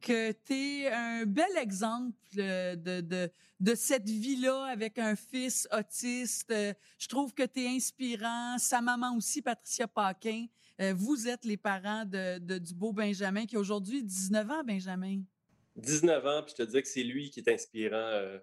que 0.00 0.32
tu 0.32 0.52
es 0.82 0.90
un 0.92 1.24
bel 1.26 1.56
exemple 1.60 2.16
euh, 2.38 2.74
de, 2.76 3.00
de, 3.00 3.30
de 3.60 3.74
cette 3.74 4.08
vie-là 4.08 4.64
avec 4.64 4.98
un 4.98 5.14
fils 5.16 5.68
autiste. 5.72 6.50
Euh, 6.50 6.74
Je 6.98 7.08
trouve 7.08 7.32
que 7.34 7.44
tu 7.44 7.62
es 7.62 7.68
inspirant. 7.68 8.58
Sa 8.58 8.80
maman 8.80 9.16
aussi, 9.16 9.42
Patricia 9.42 9.86
Paquin. 9.86 10.46
Euh, 10.80 10.92
vous 10.94 11.28
êtes 11.28 11.44
les 11.44 11.56
parents 11.56 12.04
de, 12.04 12.38
de- 12.38 12.58
du 12.58 12.74
beau 12.74 12.92
Benjamin 12.92 13.46
qui 13.46 13.56
aujourd'hui 13.56 14.02
19 14.02 14.50
ans, 14.50 14.64
Benjamin. 14.64 15.22
19 15.76 16.26
ans, 16.26 16.42
puis 16.42 16.54
je 16.58 16.64
te 16.64 16.70
dis 16.70 16.82
que 16.82 16.88
c'est 16.88 17.02
lui 17.04 17.30
qui 17.30 17.40
est 17.40 17.48
inspirant. 17.48 17.96
euh, 17.96 18.38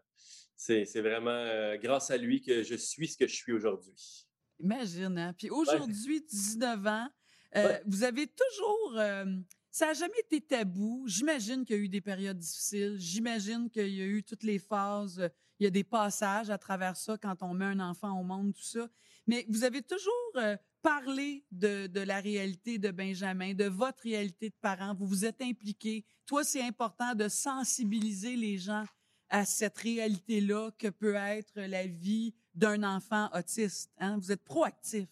c'est 0.56 1.02
vraiment 1.02 1.32
euh, 1.32 1.76
grâce 1.78 2.12
à 2.12 2.18
lui 2.18 2.42
que 2.42 2.62
je 2.64 2.76
suis 2.76 3.08
ce 3.08 3.18
que 3.18 3.28
je 3.28 3.34
suis 3.36 3.52
aujourd'hui. 3.52 4.28
Imagine, 4.60 5.18
hein? 5.18 5.34
Puis 5.38 5.50
aujourd'hui, 5.50 6.22
19 6.22 6.86
ans, 6.88 7.08
euh, 7.56 7.68
Ouais. 7.68 7.82
vous 7.88 8.04
avez 8.04 8.28
toujours... 8.28 8.94
euh, 9.00 9.26
ça 9.72 9.88
n'a 9.88 9.94
jamais 9.94 10.20
été 10.20 10.40
tabou. 10.42 11.04
J'imagine 11.08 11.66
qu'il 11.66 11.76
y 11.78 11.80
a 11.80 11.82
eu 11.82 11.90
des 11.90 12.02
périodes 12.02 12.38
difficiles. 12.38 12.98
J'imagine 13.00 13.70
qu'il 13.72 13.88
y 13.90 14.02
a 14.02 14.06
eu 14.06 14.24
toutes 14.24 14.44
les 14.44 14.60
phases. 14.60 15.30
Il 15.60 15.64
y 15.64 15.68
a 15.68 15.70
des 15.70 15.84
passages 15.86 16.50
à 16.50 16.58
travers 16.58 16.96
ça 16.98 17.18
quand 17.18 17.42
on 17.42 17.54
met 17.54 17.66
un 17.66 17.80
enfant 17.80 18.20
au 18.20 18.24
monde, 18.24 18.54
tout 18.54 18.64
ça. 18.64 18.88
Mais 19.28 19.46
vous 19.50 19.64
avez 19.64 19.82
toujours 19.82 20.32
euh, 20.36 20.56
parlé 20.82 21.44
de, 21.52 22.00
la 22.00 22.20
réalité 22.20 22.78
de 22.78 22.92
Benjamin, 22.92 23.54
de 23.54 23.66
votre 23.66 24.04
réalité 24.04 24.50
de 24.50 24.56
parent. 24.62 24.96
Vous 24.96 25.06
vous 25.06 25.26
êtes 25.26 25.42
impliqué. 25.42 26.06
Toi, 26.26 26.44
c'est 26.44 26.62
important 26.62 27.16
de 27.16 27.28
sensibiliser 27.28 28.36
les 28.36 28.58
gens 28.58 28.86
à 29.30 29.46
cette 29.46 29.78
réalité-là 29.78 30.72
que 30.78 30.88
peut 30.90 31.16
être 31.16 31.54
la 31.56 31.86
vie 31.88 32.34
d'un 32.54 32.84
enfant 32.84 33.30
autiste. 33.34 33.92
hein? 33.98 34.18
Vous 34.18 34.32
êtes 34.32 34.44
proactif. 34.44 35.08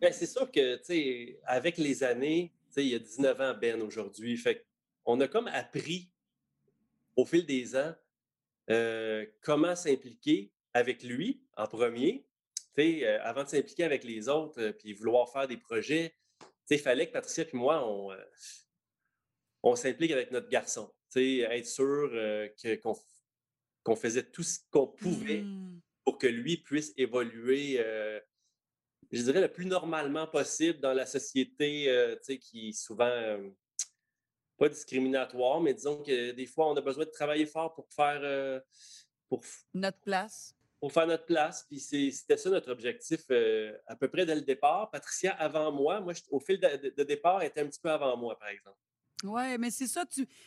Ben, 0.00 0.12
c'est 0.12 0.26
sûr 0.26 0.50
que, 0.50 0.76
tu 0.76 0.84
sais, 0.84 1.40
avec 1.44 1.76
les 1.78 2.04
années, 2.04 2.52
tu 2.68 2.74
sais, 2.74 2.84
il 2.84 2.90
y 2.90 2.94
a 2.94 3.00
19 3.00 3.40
ans, 3.40 3.54
Ben, 3.60 3.82
aujourd'hui. 3.82 4.36
Fait 4.36 4.64
on 5.04 5.20
a 5.20 5.26
comme 5.26 5.48
appris 5.48 6.10
au 7.16 7.24
fil 7.24 7.46
des 7.46 7.74
ans 7.74 7.94
euh, 8.70 9.26
comment 9.40 9.74
s'impliquer 9.74 10.52
avec 10.74 11.02
lui 11.02 11.42
en 11.56 11.66
premier. 11.66 12.27
Euh, 12.78 13.18
avant 13.22 13.44
de 13.44 13.48
s'impliquer 13.48 13.84
avec 13.84 14.04
les 14.04 14.28
autres 14.28 14.60
euh, 14.60 14.72
puis 14.72 14.92
vouloir 14.92 15.30
faire 15.32 15.48
des 15.48 15.56
projets, 15.56 16.14
il 16.70 16.78
fallait 16.78 17.08
que 17.08 17.12
Patricia 17.12 17.44
et 17.44 17.56
moi, 17.56 17.84
on, 17.84 18.12
euh, 18.12 18.24
on 19.62 19.74
s'implique 19.74 20.12
avec 20.12 20.30
notre 20.30 20.48
garçon. 20.48 20.92
Être 21.16 21.66
sûr 21.66 22.10
euh, 22.12 22.48
qu'on 23.82 23.96
faisait 23.96 24.30
tout 24.30 24.42
ce 24.42 24.60
qu'on 24.70 24.86
pouvait 24.86 25.40
Hmm. 25.40 25.80
pour 26.04 26.18
que 26.18 26.26
lui 26.26 26.58
puisse 26.58 26.92
évoluer, 26.96 27.78
je 29.10 29.22
dirais, 29.22 29.40
le 29.40 29.50
plus 29.50 29.66
normalement 29.66 30.26
possible 30.26 30.78
dans 30.80 30.92
la 30.92 31.06
société, 31.06 32.16
qui 32.40 32.68
est 32.68 32.72
souvent 32.72 33.38
pas 34.58 34.68
discriminatoire, 34.68 35.60
mais 35.60 35.74
disons 35.74 36.02
que 36.02 36.32
des 36.32 36.46
fois, 36.46 36.70
on 36.70 36.76
a 36.76 36.80
besoin 36.80 37.04
de 37.04 37.10
travailler 37.10 37.46
fort 37.46 37.74
pour 37.74 37.88
faire, 37.90 38.62
pour, 39.28 39.42
Notre 39.74 40.00
place. 40.00 40.57
Pour 40.80 40.92
faire 40.92 41.06
notre 41.06 41.26
place. 41.26 41.64
Puis 41.68 41.80
c'était 41.80 42.36
ça 42.36 42.50
notre 42.50 42.70
objectif 42.70 43.20
euh, 43.30 43.76
à 43.86 43.96
peu 43.96 44.08
près 44.08 44.24
dès 44.26 44.34
le 44.34 44.42
départ. 44.42 44.90
Patricia, 44.90 45.32
avant 45.32 45.72
moi, 45.72 46.00
moi, 46.00 46.12
au 46.30 46.40
fil 46.40 46.58
de, 46.60 46.90
de- 46.96 47.02
départ, 47.02 47.42
était 47.42 47.60
un 47.60 47.66
petit 47.66 47.80
peu 47.80 47.90
avant 47.90 48.16
moi, 48.16 48.38
par 48.38 48.48
exemple. 48.48 48.78
Ouais, 49.24 49.58
mais 49.58 49.70
c'est 49.70 49.88
ça. 49.88 50.04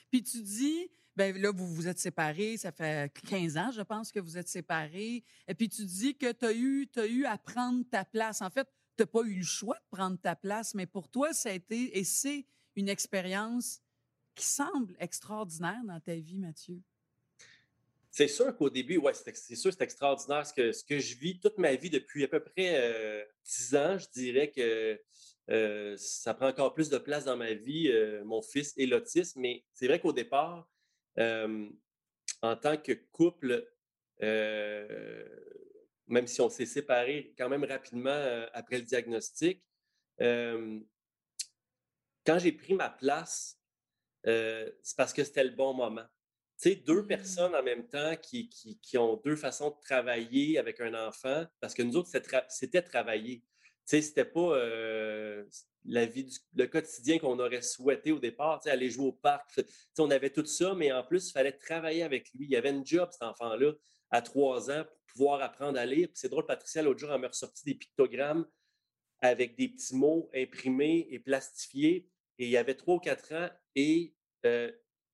Puis 0.10 0.24
tu 0.24 0.42
dis, 0.42 0.90
ben 1.16 1.38
là, 1.38 1.52
vous 1.52 1.68
vous 1.68 1.88
êtes 1.88 2.00
séparés, 2.00 2.56
ça 2.58 2.72
fait 2.72 3.12
15 3.28 3.58
ans, 3.58 3.72
je 3.72 3.82
pense, 3.82 4.12
que 4.12 4.20
vous 4.20 4.38
êtes 4.38 4.48
séparés. 4.48 5.24
Et 5.48 5.54
puis 5.54 5.68
tu 5.68 5.84
dis 5.86 6.16
que 6.18 6.32
tu 6.32 6.46
as 6.46 6.54
eu, 6.54 6.88
t'as 6.88 7.06
eu 7.08 7.26
à 7.26 7.38
prendre 7.38 7.84
ta 7.90 8.06
place. 8.06 8.42
En 8.42 8.50
fait, 8.50 8.68
tu 8.98 9.04
n'as 9.04 9.08
pas 9.08 9.22
eu 9.24 9.36
le 9.40 9.44
choix 9.44 9.76
de 9.76 9.96
prendre 9.98 10.18
ta 10.18 10.36
place, 10.38 10.74
mais 10.74 10.86
pour 10.86 11.10
toi, 11.10 11.34
ça 11.34 11.50
a 11.50 11.52
été 11.54 11.98
et 11.98 12.06
c'est 12.06 12.46
une 12.78 12.88
expérience 12.88 13.82
qui 14.36 14.46
semble 14.46 14.96
extraordinaire 15.00 15.82
dans 15.84 16.00
ta 16.00 16.16
vie, 16.16 16.38
Mathieu. 16.38 16.82
C'est 18.12 18.28
sûr 18.28 18.56
qu'au 18.58 18.70
début, 18.70 18.98
ouais, 18.98 19.14
c'est 19.14 19.56
sûr, 19.56 19.72
c'est 19.72 19.82
extraordinaire. 19.82 20.46
Ce 20.46 20.54
que, 20.54 20.74
ce 20.74 20.84
que 20.84 21.00
je 21.00 21.16
vis 21.16 21.40
toute 21.40 21.58
ma 21.58 21.74
vie 21.76 21.90
depuis 21.90 22.26
à 22.26 22.28
peu 22.28 22.42
près 22.42 22.76
euh, 22.76 23.24
dix 23.46 23.74
ans, 23.74 23.98
je 23.98 24.10
dirais 24.10 24.52
que 24.52 25.02
euh, 25.50 25.96
ça 25.98 26.34
prend 26.34 26.50
encore 26.50 26.74
plus 26.74 26.90
de 26.90 26.98
place 26.98 27.24
dans 27.24 27.38
ma 27.38 27.54
vie, 27.54 27.88
euh, 27.88 28.22
mon 28.26 28.42
fils 28.42 28.74
et 28.76 28.86
l'autisme. 28.86 29.40
Mais 29.40 29.64
c'est 29.74 29.88
vrai 29.88 30.02
qu'au 30.02 30.12
départ, 30.12 30.68
en 31.18 32.56
tant 32.62 32.76
que 32.76 32.92
couple, 33.14 33.66
même 36.08 36.28
si 36.28 36.42
on 36.42 36.50
s'est 36.50 36.66
séparés 36.66 37.34
quand 37.38 37.48
même 37.48 37.64
rapidement 37.64 38.46
après 38.54 38.78
le 38.78 38.84
diagnostic, 38.84 39.64
quand 40.20 40.82
j'ai 42.40 42.52
pris 42.52 42.74
ma 42.74 42.90
place, 42.90 43.58
c'est 44.24 44.98
parce 44.98 45.14
que 45.14 45.24
c'était 45.24 45.46
le 45.46 45.52
bon 45.52 45.74
moment. 45.74 46.06
Tu 46.62 46.70
sais, 46.70 46.76
deux 46.76 47.02
mmh. 47.02 47.08
personnes 47.08 47.56
en 47.56 47.64
même 47.64 47.88
temps 47.88 48.16
qui, 48.18 48.48
qui, 48.50 48.98
ont 48.98 49.20
deux 49.26 49.36
façons 49.36 49.72
de 49.72 49.82
travailler 49.82 50.60
avec 50.60 50.80
un 50.80 50.94
enfant, 51.08 51.46
parce 51.60 51.74
que 51.74 51.82
nous 51.82 51.96
autres, 51.96 52.10
c'était 52.50 52.84
travailler. 52.84 53.40
Tu 53.40 53.98
sais, 53.98 54.02
c'était 54.04 54.26
pas 54.26 54.56
la 55.86 56.06
vie, 56.06 56.26
du, 56.26 56.38
le 56.56 56.68
quotidien 56.68 57.18
qu'on 57.18 57.40
aurait 57.40 57.64
souhaité 57.64 58.12
au 58.12 58.20
départ, 58.20 58.60
tu 58.60 58.66
sais, 58.66 58.70
aller 58.70 58.92
jouer 58.92 59.08
au 59.08 59.12
parc. 59.12 59.50
Tu 59.56 59.64
sais, 59.64 60.02
on 60.02 60.12
avait 60.12 60.30
tout 60.30 60.46
ça, 60.46 60.76
mais 60.76 60.92
en 60.92 61.04
plus, 61.04 61.30
il 61.30 61.32
fallait 61.32 61.52
travailler 61.52 62.04
avec 62.04 62.32
lui. 62.36 62.46
Il 62.46 62.52
y 62.52 62.56
avait 62.56 62.70
une 62.70 62.86
job, 62.86 63.10
cet 63.12 63.24
enfant-là, 63.24 63.74
à 64.12 64.22
trois 64.22 64.70
ans, 64.70 64.84
pour 64.84 65.14
pouvoir 65.14 65.42
apprendre 65.42 65.80
à 65.80 65.86
lire. 65.86 66.10
c'est 66.14 66.30
drôle, 66.30 66.46
Patricia, 66.46 66.84
l'autre 66.84 67.00
jour, 67.00 67.12
elle 67.12 67.22
m'a 67.22 67.30
ressorti 67.30 67.66
des 67.66 67.74
pictogrammes 67.74 68.46
avec 69.22 69.56
des 69.58 69.70
petits 69.70 69.96
mots 69.96 70.30
imprimés 70.36 71.08
et 71.10 71.18
plastifiés. 71.18 72.08
Et 72.38 72.46
il 72.46 72.52
y 72.52 72.58
avait 72.58 72.76
trois 72.76 72.96
ou 72.96 73.00
quatre 73.00 73.34
ans 73.34 73.50
et 73.76 74.14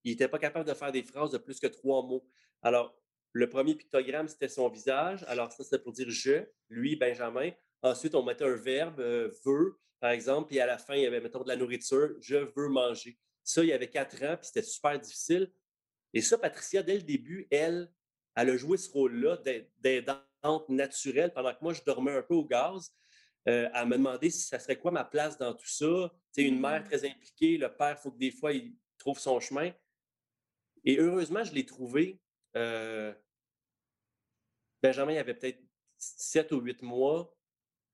il 0.03 0.11
n'était 0.11 0.27
pas 0.27 0.39
capable 0.39 0.67
de 0.67 0.73
faire 0.73 0.91
des 0.91 1.03
phrases 1.03 1.31
de 1.31 1.37
plus 1.37 1.59
que 1.59 1.67
trois 1.67 2.03
mots. 2.03 2.27
Alors, 2.61 2.95
le 3.33 3.49
premier 3.49 3.75
pictogramme, 3.75 4.27
c'était 4.27 4.47
son 4.47 4.69
visage. 4.69 5.23
Alors, 5.27 5.51
ça, 5.51 5.63
c'était 5.63 5.79
pour 5.79 5.93
dire 5.93 6.09
je, 6.09 6.45
lui, 6.69 6.95
Benjamin. 6.95 7.51
Ensuite, 7.81 8.15
on 8.15 8.23
mettait 8.23 8.45
un 8.45 8.55
verbe, 8.55 8.99
euh, 8.99 9.31
veut, 9.45 9.77
par 9.99 10.11
exemple, 10.11 10.53
et 10.53 10.59
à 10.59 10.65
la 10.65 10.77
fin, 10.77 10.95
il 10.95 11.03
y 11.03 11.05
avait, 11.05 11.21
mettons, 11.21 11.43
de 11.43 11.47
la 11.47 11.55
nourriture, 11.55 12.15
je 12.19 12.37
veux 12.55 12.67
manger. 12.67 13.17
Ça, 13.43 13.63
il 13.63 13.69
y 13.69 13.73
avait 13.73 13.89
quatre 13.89 14.21
ans, 14.23 14.35
puis 14.37 14.47
c'était 14.47 14.63
super 14.63 14.99
difficile. 14.99 15.51
Et 16.13 16.21
ça, 16.21 16.37
Patricia, 16.37 16.83
dès 16.83 16.95
le 16.95 17.03
début, 17.03 17.47
elle, 17.51 17.91
elle 18.35 18.49
a 18.49 18.57
joué 18.57 18.77
ce 18.77 18.89
rôle-là 18.91 19.37
d'aidante 19.79 20.69
naturelle 20.69 21.31
pendant 21.33 21.53
que 21.53 21.59
moi, 21.61 21.73
je 21.73 21.81
dormais 21.83 22.11
un 22.11 22.21
peu 22.21 22.35
au 22.35 22.45
gaz. 22.45 22.91
Euh, 23.47 23.69
elle 23.73 23.87
me 23.87 23.97
demandé 23.97 24.29
si 24.29 24.41
ça 24.41 24.59
serait 24.59 24.77
quoi 24.77 24.91
ma 24.91 25.03
place 25.03 25.37
dans 25.37 25.53
tout 25.53 25.67
ça. 25.67 26.11
C'est 26.31 26.43
une 26.43 26.59
mère 26.59 26.81
mmh. 26.81 26.85
très 26.85 27.09
impliquée, 27.09 27.57
le 27.57 27.73
père, 27.73 27.95
il 27.97 28.01
faut 28.01 28.11
que 28.11 28.17
des 28.17 28.31
fois, 28.31 28.51
il 28.51 28.75
trouve 28.97 29.19
son 29.19 29.39
chemin. 29.39 29.71
Et 30.87 30.99
heureusement, 30.99 31.43
je 31.43 31.53
l'ai 31.53 31.65
trouvé. 31.65 32.17
Euh, 32.55 33.13
Benjamin, 34.81 35.11
il 35.11 35.17
avait 35.17 35.33
peut-être 35.33 35.61
sept 35.97 36.53
ou 36.53 36.61
huit 36.61 36.81
mois. 36.81 37.37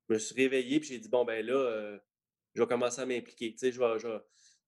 Je 0.08 0.14
me 0.14 0.20
suis 0.20 0.36
réveillé 0.36 0.78
et 0.78 0.84
j'ai 0.84 1.00
dit 1.00 1.10
bon, 1.10 1.26
ben 1.26 1.44
là, 1.44 1.56
euh, 1.56 1.98
je 2.54 2.62
vais 2.62 2.68
commencer 2.68 3.02
à 3.02 3.08
m'impliquer. 3.08 3.52
Tu 3.54 3.58
sais, 3.58 3.72
je, 3.72 3.80
vais, 3.80 4.22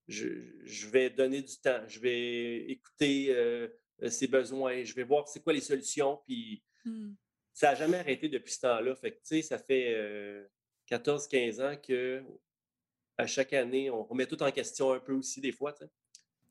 je, 0.07 0.87
vais 0.87 1.11
donner 1.11 1.43
du 1.43 1.55
temps. 1.59 1.83
Je 1.87 1.99
vais 1.99 2.65
écouter 2.71 3.27
euh, 3.29 3.67
ses 4.09 4.27
besoins. 4.27 4.83
Je 4.83 4.95
vais 4.95 5.03
voir 5.03 5.27
c'est 5.27 5.43
quoi 5.43 5.53
les 5.53 5.61
solutions. 5.61 6.19
Puis 6.25 6.63
mmh. 6.83 7.11
ça 7.53 7.69
n'a 7.69 7.75
jamais 7.75 7.97
arrêté 7.99 8.27
depuis 8.27 8.53
ce 8.53 8.61
temps-là. 8.61 8.95
Fait 8.95 9.11
que, 9.11 9.17
tu 9.17 9.35
sais, 9.35 9.41
ça 9.43 9.59
fait 9.59 10.49
14-15 10.89 11.61
ans 11.61 11.77
que 11.79 12.23
à 13.19 13.27
chaque 13.27 13.53
année, 13.53 13.91
on 13.91 14.03
remet 14.03 14.25
tout 14.25 14.41
en 14.41 14.51
question 14.51 14.93
un 14.93 14.99
peu 14.99 15.13
aussi 15.13 15.41
des 15.41 15.51
fois. 15.51 15.73
Tu 15.73 15.85
sais. 15.85 15.91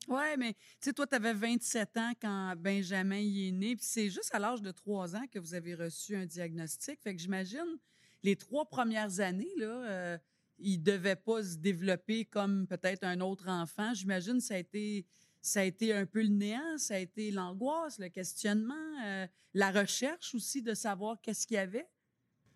Oui, 0.07 0.37
mais 0.37 0.53
tu 0.53 0.59
sais, 0.81 0.93
toi, 0.93 1.07
tu 1.07 1.15
avais 1.15 1.33
27 1.33 1.97
ans 1.97 2.11
quand 2.21 2.53
Benjamin 2.57 3.19
y 3.19 3.47
est 3.47 3.51
né, 3.51 3.75
puis 3.75 3.85
c'est 3.85 4.09
juste 4.09 4.33
à 4.33 4.39
l'âge 4.39 4.61
de 4.61 4.71
3 4.71 5.15
ans 5.15 5.25
que 5.31 5.39
vous 5.39 5.53
avez 5.55 5.73
reçu 5.73 6.15
un 6.15 6.25
diagnostic. 6.25 7.01
Fait 7.01 7.15
que 7.15 7.21
j'imagine, 7.21 7.79
les 8.23 8.35
trois 8.35 8.65
premières 8.65 9.19
années, 9.19 9.53
là, 9.57 9.89
euh, 9.89 10.17
il 10.57 10.81
devait 10.81 11.15
pas 11.15 11.43
se 11.43 11.57
développer 11.57 12.25
comme 12.25 12.67
peut-être 12.67 13.03
un 13.03 13.19
autre 13.19 13.47
enfant. 13.49 13.93
J'imagine 13.93 14.39
ça 14.39 14.55
a 14.55 14.57
été 14.57 15.05
ça 15.41 15.59
a 15.59 15.63
été 15.63 15.93
un 15.93 16.07
peu 16.07 16.23
le 16.23 16.29
néant, 16.29 16.77
ça 16.79 16.95
a 16.95 16.97
été 16.97 17.29
l'angoisse, 17.29 17.99
le 17.99 18.09
questionnement, 18.09 18.73
euh, 19.05 19.27
la 19.53 19.69
recherche 19.69 20.33
aussi 20.33 20.63
de 20.63 20.73
savoir 20.73 21.21
qu'est-ce 21.21 21.45
qu'il 21.45 21.55
y 21.55 21.59
avait. 21.59 21.87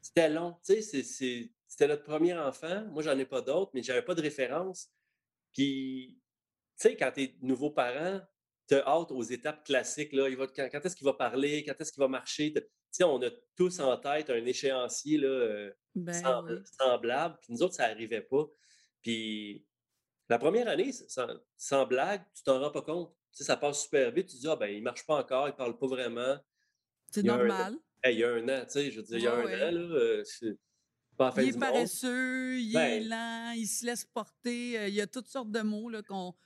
C'était 0.01 0.27
long, 0.27 0.55
tu 0.65 0.81
sais, 0.81 1.03
c'était 1.03 1.87
notre 1.87 2.03
premier 2.03 2.33
enfant. 2.33 2.85
Moi, 2.87 3.03
j'en 3.03 3.17
ai 3.19 3.25
pas 3.25 3.41
d'autres, 3.41 3.69
mais 3.75 3.83
j'avais 3.83 4.01
pas 4.01 4.15
de 4.15 4.21
référence. 4.23 4.89
Puis 5.53 6.18
sais, 6.79 6.95
quand 6.95 7.11
tu 7.11 7.23
es 7.23 7.35
nouveau 7.41 7.71
parent, 7.71 8.21
tu 8.67 8.75
as 8.75 8.87
hâte 8.87 9.11
aux 9.11 9.23
étapes 9.23 9.63
classiques. 9.65 10.13
Là. 10.13 10.29
Il 10.29 10.37
va, 10.37 10.47
quand, 10.47 10.67
est-ce 10.83 10.95
qu'il 10.95 11.05
va 11.05 11.13
parler? 11.13 11.63
Quand 11.63 11.73
est-ce 11.79 11.91
qu'il 11.91 12.01
va 12.01 12.07
marcher? 12.07 12.53
Tu 12.53 12.61
sais, 12.91 13.03
on 13.03 13.21
a 13.21 13.29
tous 13.55 13.79
en 13.79 13.97
tête 13.97 14.29
un 14.29 14.45
échéancier 14.45 15.17
là, 15.17 15.27
euh, 15.27 15.71
ben 15.95 16.63
semblable. 16.79 17.37
Puis 17.41 17.53
nous 17.53 17.63
autres, 17.63 17.75
ça 17.75 17.87
n'arrivait 17.87 18.21
pas. 18.21 18.45
Puis 19.01 19.65
la 20.29 20.37
première 20.37 20.67
année, 20.67 20.91
sans, 21.57 21.85
blague, 21.85 22.23
tu 22.35 22.43
t'en 22.43 22.59
rends 22.59 22.71
pas 22.71 22.81
compte. 22.81 23.13
Tu 23.31 23.37
sais, 23.37 23.43
ça 23.43 23.57
passe 23.57 23.83
super 23.83 24.11
vite. 24.11 24.27
Tu 24.27 24.35
te 24.35 24.41
dis, 24.41 24.47
ah 24.47 24.55
ben, 24.55 24.67
il 24.67 24.83
marche 24.83 25.05
pas 25.05 25.15
encore, 25.15 25.47
il 25.47 25.55
parle 25.55 25.77
pas 25.77 25.87
vraiment. 25.87 26.37
C'est 27.11 27.23
normal. 27.23 27.75
il 28.05 28.19
y 28.19 28.23
a 28.23 28.29
un 28.29 28.47
an, 28.49 28.65
tu 28.65 28.71
sais, 28.71 28.91
je 28.91 28.97
veux 28.97 29.05
dire, 29.05 29.17
il 29.17 29.23
y 29.23 29.27
a 29.27 29.33
un 29.33 29.43
an, 29.43 29.71
là, 29.71 29.95
euh, 29.95 30.23
il 31.37 31.49
est 31.49 31.59
paresseux, 31.59 32.59
il 32.59 32.71
est 32.71 32.99
ben 32.99 33.09
lent, 33.09 33.51
il 33.51 33.67
se 33.67 33.85
laisse 33.85 34.05
porter. 34.05 34.77
Euh, 34.77 34.87
il 34.87 34.95
y 34.95 35.01
a 35.01 35.07
toutes 35.07 35.27
sortes 35.27 35.51
de 35.51 35.61
mots 35.61 35.91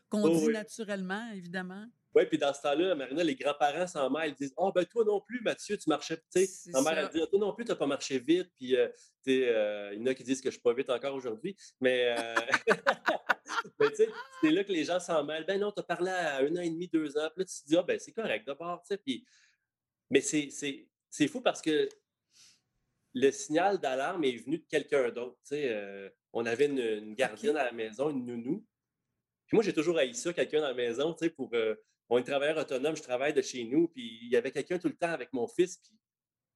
qu'on 0.10 0.30
dit 0.30 0.48
naturellement, 0.48 1.32
évidemment. 1.34 1.86
Oui, 2.16 2.26
puis 2.28 2.38
dans 2.38 2.54
ce 2.54 2.62
temps-là, 2.62 2.94
Marina, 2.94 3.24
les 3.24 3.36
grands-parents 3.36 3.88
s'en 3.88 4.10
mêlent. 4.10 4.32
Ils 4.32 4.36
disent 4.36 4.54
Oh, 4.58 4.72
ben 4.72 4.86
toi 4.86 5.04
non 5.04 5.20
plus, 5.20 5.42
Mathieu, 5.42 5.78
tu 5.78 5.90
marchais. 5.90 6.18
Tu 6.32 6.46
sais, 6.46 6.72
mère, 6.72 6.98
elle 6.98 7.10
dit 7.10 7.20
Toi 7.30 7.40
non 7.40 7.54
plus, 7.54 7.66
tu 7.66 7.72
n'as 7.72 7.76
pas 7.76 7.88
marché 7.88 8.20
vite. 8.20 8.52
Puis, 8.56 8.76
euh, 8.76 8.88
euh, 9.28 9.92
il 9.94 10.00
y 10.00 10.04
en 10.04 10.06
a 10.06 10.14
qui 10.14 10.24
disent 10.24 10.40
que 10.40 10.52
je 10.52 10.58
ne 10.58 10.60
suis 10.60 10.62
pas 10.62 10.74
vite 10.74 10.90
encore 10.92 11.16
aujourd'hui. 11.16 11.56
Mais, 11.82 12.16
mais 13.80 13.90
tu 13.90 13.96
sais, 13.96 14.10
c'est 14.42 14.52
là 14.52 14.64
que 14.64 14.72
les 14.72 14.86
gens 14.86 15.00
s'en 15.00 15.24
mêlent. 15.24 15.46
Ben 15.46 15.60
non, 15.60 15.72
tu 15.72 15.80
as 15.80 15.84
parlé 15.84 16.12
à 16.12 16.38
un 16.38 16.56
an 16.56 16.62
et 16.62 16.70
demi, 16.70 16.88
deux 16.88 17.18
ans. 17.18 17.30
Puis 17.36 17.44
là, 17.44 17.46
tu 17.46 17.64
te 17.64 17.68
dis 17.68 17.78
Ah, 17.78 17.84
ben 17.84 18.00
c'est 18.00 18.14
correct 18.14 18.46
d'abord. 18.46 18.84
Puis... 19.04 19.26
Mais 20.12 20.22
c'est 20.22 21.28
fou 21.28 21.42
parce 21.42 21.62
que 21.62 21.90
le 23.14 23.32
signal 23.32 23.80
d'alarme 23.80 24.24
est 24.24 24.38
venu 24.38 24.58
de 24.58 24.66
quelqu'un 24.66 25.10
d'autre. 25.10 25.38
Euh, 25.52 26.10
on 26.32 26.46
avait 26.46 26.66
une, 26.66 27.14
gardienne 27.14 27.58
à 27.58 27.66
la 27.66 27.72
maison, 27.72 28.10
une 28.10 28.26
nounou. 28.26 28.66
Puis 29.46 29.56
moi, 29.56 29.64
j'ai 29.64 29.74
toujours 29.74 29.98
haï 29.98 30.14
ça, 30.16 30.34
quelqu'un 30.34 30.62
dans 30.62 30.68
la 30.68 30.74
maison, 30.74 31.16
pour... 31.36 31.52
Euh, 31.54 31.76
on 32.10 32.18
est 32.18 32.24
travailleur 32.24 32.58
autonome, 32.58 32.96
je 32.96 33.02
travaille 33.02 33.34
de 33.34 33.42
chez 33.42 33.64
nous, 33.64 33.88
puis 33.88 34.20
il 34.24 34.30
y 34.30 34.36
avait 34.36 34.52
quelqu'un 34.52 34.78
tout 34.78 34.88
le 34.88 34.96
temps 34.96 35.12
avec 35.12 35.32
mon 35.34 35.48
fils, 35.48 35.78
puis 35.78 35.98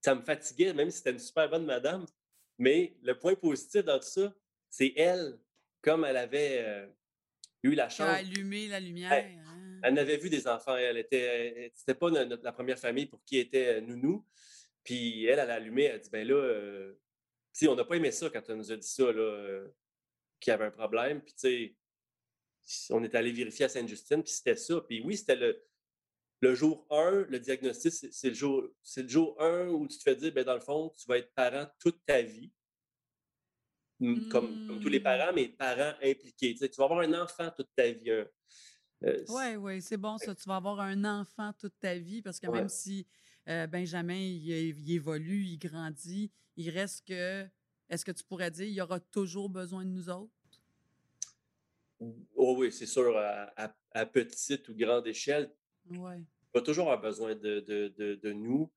ça 0.02 0.14
me 0.14 0.22
fatiguait, 0.22 0.74
même 0.74 0.90
si 0.92 0.98
c'était 0.98 1.12
une 1.12 1.20
super 1.20 1.50
bonne 1.50 1.66
madame. 1.66 2.06
Mais 2.60 2.96
le 3.02 3.18
point 3.18 3.36
positif 3.36 3.84
dans 3.84 3.98
tout 3.98 4.08
ça, 4.08 4.34
c'est 4.70 4.94
elle, 4.96 5.40
comme 5.82 6.04
elle 6.06 6.18
avait 6.18 6.60
euh, 6.60 6.88
eu 7.64 7.76
la 7.76 7.90
chance. 7.90 8.08
Elle 8.20 8.28
a 8.28 8.30
allumé 8.30 8.68
la 8.68 8.80
lumière. 8.80 9.12
Elle, 9.12 9.40
hein. 9.40 9.80
elle 9.84 10.00
avait 10.00 10.18
vu 10.18 10.30
des 10.30 10.48
enfants. 10.48 10.76
Elle 10.76 10.98
était, 10.98 11.72
c'était 11.76 11.96
pas 11.96 12.10
la 12.10 12.52
première 12.52 12.78
famille 12.78 13.06
pour 13.06 13.24
qui 13.24 13.38
était 13.38 13.80
nounou. 13.82 14.26
Puis 14.88 15.26
elle, 15.26 15.40
elle 15.40 15.52
a 15.52 15.56
allumé, 15.56 15.84
elle 15.84 15.96
a 15.96 16.00
dit, 16.00 16.10
ben 16.10 16.26
là, 16.26 16.36
euh, 16.36 16.94
on 17.68 17.76
n'a 17.76 17.84
pas 17.84 17.96
aimé 17.96 18.10
ça 18.10 18.30
quand 18.30 18.42
elle 18.48 18.56
nous 18.56 18.72
a 18.72 18.78
dit 18.78 18.88
ça, 18.88 19.12
là, 19.12 19.20
euh, 19.20 19.68
qu'il 20.40 20.52
y 20.52 20.54
avait 20.54 20.64
un 20.64 20.72
problème. 20.72 21.22
Puis 21.22 21.34
tu 21.34 21.76
sais, 22.62 22.90
on 22.94 23.04
est 23.04 23.14
allé 23.14 23.34
vérifier 23.34 23.66
à 23.66 23.70
Sainte-Justine, 23.70 24.24
puis 24.24 24.32
c'était 24.32 24.56
ça. 24.56 24.80
Puis 24.80 25.02
oui, 25.04 25.18
c'était 25.18 25.36
le, 25.36 25.62
le 26.40 26.56
jour 26.56 26.88
1, 26.90 27.26
le 27.28 27.38
diagnostic, 27.38 27.92
c'est 27.92 28.30
le 28.30 28.34
jour, 28.34 28.64
c'est 28.82 29.02
le 29.02 29.10
jour 29.10 29.36
1 29.42 29.68
où 29.68 29.86
tu 29.90 29.98
te 29.98 30.04
fais 30.04 30.16
dire, 30.16 30.32
ben 30.32 30.46
dans 30.46 30.54
le 30.54 30.62
fond, 30.62 30.94
tu 30.98 31.06
vas 31.06 31.18
être 31.18 31.34
parent 31.34 31.68
toute 31.82 32.00
ta 32.06 32.22
vie. 32.22 32.54
Comme, 34.32 34.80
tous 34.82 34.90
les 34.90 35.02
parents, 35.02 35.34
mais 35.34 35.50
parents 35.50 35.96
impliqués. 36.02 36.56
Tu, 36.56 36.66
vas 36.78 36.86
avoir 36.86 37.00
un 37.00 37.14
enfant 37.22 37.52
toute 37.54 37.72
ta 37.76 37.92
vie. 37.92 38.12
oui, 39.02 39.10
euh, 39.10 39.56
oui, 39.56 39.82
c'est 39.82 39.98
bon 39.98 40.18
ça. 40.18 40.34
Tu 40.34 40.48
vas 40.48 40.56
avoir 40.56 40.80
un 40.80 41.04
enfant 41.04 41.52
toute 41.60 41.78
ta 41.78 41.98
vie 41.98 42.22
parce 42.22 42.40
que 42.40 42.48
même 42.48 42.70
si 42.70 43.06
euh, 43.48 43.68
Benjamin, 43.68 44.16
il, 44.16 44.92
évolue, 44.92 45.44
il 45.44 45.58
grandit. 45.58 46.32
Il 46.56 46.70
reste 46.70 47.08
que, 47.08 47.46
est-ce 47.90 48.04
que 48.04 48.12
tu 48.12 48.24
pourrais 48.24 48.52
dire, 48.52 48.66
il 48.66 48.74
y 48.74 48.82
aura 48.82 49.00
toujours 49.00 49.50
besoin 49.50 49.86
de 49.86 49.92
nous 49.92 50.10
autres? 50.10 50.32
Oh 52.36 52.56
oui, 52.58 52.72
c'est 52.72 52.86
sûr, 52.86 53.18
à, 53.18 54.06
petite 54.06 54.68
ou 54.70 54.76
grande 54.76 55.08
échelle. 55.08 55.52
Ouais. 55.90 56.20
Il 56.20 56.60
va 56.60 56.62
toujours 56.62 56.92
avoir 56.92 57.02
besoin 57.02 57.36
de, 57.36 58.32
nous 58.34 58.72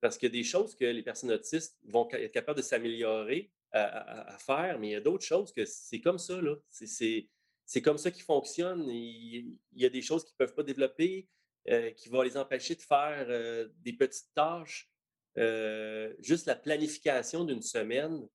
parce 0.00 0.18
qu'il 0.18 0.28
y 0.28 0.32
a 0.32 0.32
des 0.32 0.44
choses 0.44 0.74
que 0.74 0.84
les 0.84 1.02
personnes 1.02 1.30
autistes 1.30 1.78
vont 1.84 2.08
être 2.10 2.32
capables 2.32 2.58
de 2.58 2.64
s'améliorer 2.64 3.52
à, 3.72 4.36
faire, 4.38 4.78
mais 4.78 4.88
il 4.88 4.92
y 4.92 4.96
a 4.96 5.00
d'autres 5.00 5.24
choses 5.24 5.52
que 5.52 5.64
c'est 5.64 6.00
comme 6.00 6.18
ça, 6.18 6.40
là. 6.40 6.56
C'est 6.68 7.82
comme 7.82 7.98
ça 7.98 8.10
qui 8.10 8.20
fonctionne. 8.20 8.88
Il, 8.88 9.56
il, 9.72 9.82
y 9.82 9.86
a 9.86 9.88
des 9.88 10.02
choses 10.02 10.24
qu'ils 10.24 10.34
ne 10.38 10.44
peuvent 10.44 10.54
pas 10.54 10.62
développer. 10.62 11.28
Euh, 11.68 11.92
qui 11.92 12.08
va 12.08 12.24
les 12.24 12.36
empêcher 12.36 12.74
de 12.74 12.80
faire 12.80 13.26
euh, 13.28 13.68
des 13.82 13.92
petites 13.92 14.34
tâches. 14.34 14.90
Euh, 15.38 16.12
juste 16.18 16.46
la 16.46 16.56
planification 16.56 17.44
d'une 17.44 17.62
semaine, 17.62 18.26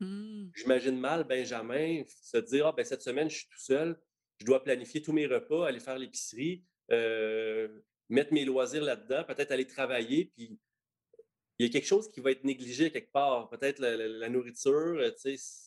Mmh. 0.00 0.50
J'imagine 0.54 0.98
mal 0.98 1.24
Benjamin 1.24 2.02
se 2.06 2.36
dire, 2.38 2.66
ah, 2.66 2.72
ben, 2.76 2.84
cette 2.84 3.02
semaine, 3.02 3.30
je 3.30 3.36
suis 3.36 3.48
tout 3.48 3.58
seul, 3.58 3.98
je 4.38 4.44
dois 4.44 4.62
planifier 4.62 5.00
tous 5.00 5.12
mes 5.12 5.26
repas, 5.26 5.66
aller 5.66 5.80
faire 5.80 5.98
l'épicerie, 5.98 6.64
euh, 6.90 7.68
mettre 8.08 8.32
mes 8.34 8.44
loisirs 8.44 8.82
là-dedans, 8.82 9.24
peut-être 9.24 9.52
aller 9.52 9.66
travailler, 9.66 10.26
puis 10.26 10.58
il 11.58 11.66
y 11.66 11.68
a 11.68 11.72
quelque 11.72 11.86
chose 11.86 12.10
qui 12.10 12.20
va 12.20 12.32
être 12.32 12.44
négligé 12.44 12.90
quelque 12.90 13.10
part. 13.10 13.48
Peut-être 13.48 13.78
la, 13.78 14.28
nourriture, 14.28 15.00
tu 15.14 15.38
sais, 15.38 15.65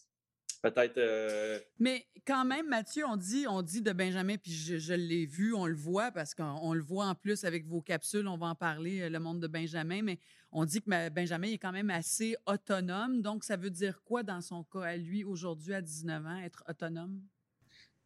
peut-être. 0.62 0.98
Euh, 0.98 1.60
Mais 1.80 2.06
quand 2.26 2.45
même, 2.45 2.67
Mathieu, 2.67 3.06
on 3.06 3.15
dit, 3.15 3.45
on 3.48 3.62
dit 3.62 3.82
de 3.82 3.91
Benjamin, 3.91 4.38
puis 4.38 4.52
je, 4.52 4.93
l'ai 4.93 5.26
vu, 5.26 5.54
on 5.54 5.65
le 5.65 5.76
voit, 5.76 6.12
parce 6.12 6.36
qu'on 6.36 6.74
le 6.74 6.82
voit 6.82 7.06
en 7.06 7.15
plus 7.15 7.43
avec 7.43 7.65
vos 7.65 7.82
capsules, 7.82 8.28
on 8.28 8.38
va 8.38 8.48
en 8.48 8.56
parler, 8.56 9.02
euh, 9.02 9.10
le 9.10 9.19
monde 9.19 9.39
de 9.39 9.48
Benjamin, 9.48 10.02
mais 10.02 10.19
on 10.52 10.65
dit 10.65 10.82
que 10.82 11.10
Benjamin 11.10 11.52
est 11.52 11.58
quand 11.58 11.72
même 11.72 11.89
assez 11.89 12.36
autonome. 12.45 13.22
Donc, 13.22 13.43
ça 13.43 13.56
veut 13.56 13.69
dire 13.69 14.02
quoi 14.04 14.24
dans 14.24 14.41
son 14.41 14.63
cas 14.63 14.82
à 14.82 14.98
lui, 14.98 15.24
aujourd'hui, 15.24 15.74
à 15.74 15.82
19 15.82 16.26
ans, 16.26 16.39
être 16.39 16.63
autonome? 16.67 17.22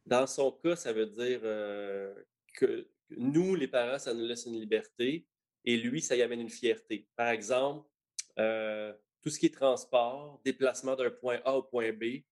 Dans 0.05 0.27
son 0.27 0.51
cas, 0.51 0.75
ça 0.75 0.91
veut 0.91 1.05
dire 1.05 1.39
euh, 1.43 2.13
que 2.53 2.87
nous, 3.11 3.55
les 3.55 3.67
parents, 3.67 3.99
ça 3.99 4.13
nous 4.13 4.25
laisse 4.25 4.45
une 4.45 4.59
liberté 4.59 5.25
et 5.65 5.77
lui, 5.77 6.01
ça 6.01 6.15
y 6.15 6.21
amène 6.21 6.41
une 6.41 6.49
fierté. 6.49 7.07
Par 7.15 7.29
exemple, 7.29 7.87
tout 8.35 9.29
ce 9.29 9.39
qui 9.39 9.45
est 9.45 9.53
transport, 9.53 10.41
déplacement 10.43 10.95
d'un 10.95 11.09
point 11.09 11.39
A 11.45 11.55
au 11.55 11.63
point 11.63 11.93
B, 11.93 12.23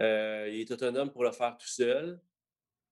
euh, 0.00 0.48
il 0.50 0.60
est 0.60 0.70
autonome 0.70 1.10
pour 1.10 1.24
le 1.24 1.32
faire 1.32 1.56
tout 1.58 1.68
seul. 1.68 2.20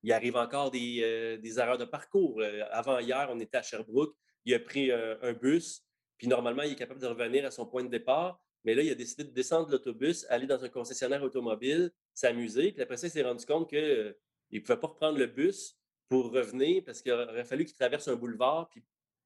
Il 0.02 0.12
arrive 0.12 0.36
encore 0.36 0.70
des, 0.70 1.00
euh, 1.02 1.58
erreurs 1.58 1.78
de 1.78 1.84
parcours. 1.84 2.40
Euh, 2.40 2.62
avant 2.70 2.98
hier, 2.98 3.28
on 3.30 3.40
était 3.40 3.56
à 3.56 3.62
Sherbrooke. 3.62 4.14
Il 4.44 4.54
a 4.54 4.60
pris 4.60 4.90
un 4.90 5.32
bus, 5.34 5.84
puis 6.16 6.26
normalement, 6.26 6.62
il 6.62 6.72
est 6.72 6.76
capable 6.76 7.00
de 7.00 7.06
revenir 7.06 7.44
à 7.44 7.50
son 7.50 7.66
point 7.66 7.82
de 7.84 7.90
départ. 7.90 8.40
Mais 8.64 8.74
là, 8.74 8.82
il 8.82 8.90
a 8.90 8.94
décidé 8.94 9.24
de 9.24 9.30
descendre 9.30 9.66
de 9.66 9.72
l'autobus, 9.72 10.24
aller 10.30 10.46
dans 10.46 10.64
un 10.64 10.70
concessionnaire 10.70 11.22
automobile, 11.22 11.90
s'amuser. 12.14 12.72
Puis 12.72 12.80
après 12.80 12.96
ça, 12.96 13.08
il 13.08 13.10
s'est 13.10 13.22
rendu 13.22 13.44
compte 13.44 13.68
qu'il 13.68 14.14
ne 14.52 14.60
pouvait 14.60 14.80
pas 14.80 14.86
reprendre 14.86 15.18
le 15.18 15.26
bus 15.26 15.76
pour 16.08 16.32
revenir 16.32 16.82
parce 16.84 17.02
qu'il 17.02 17.12
aurait 17.12 17.44
fallu 17.44 17.66
qu'il 17.66 17.74
traverse 17.74 18.08
un 18.08 18.16
boulevard. 18.16 18.70
Puis 18.70 18.82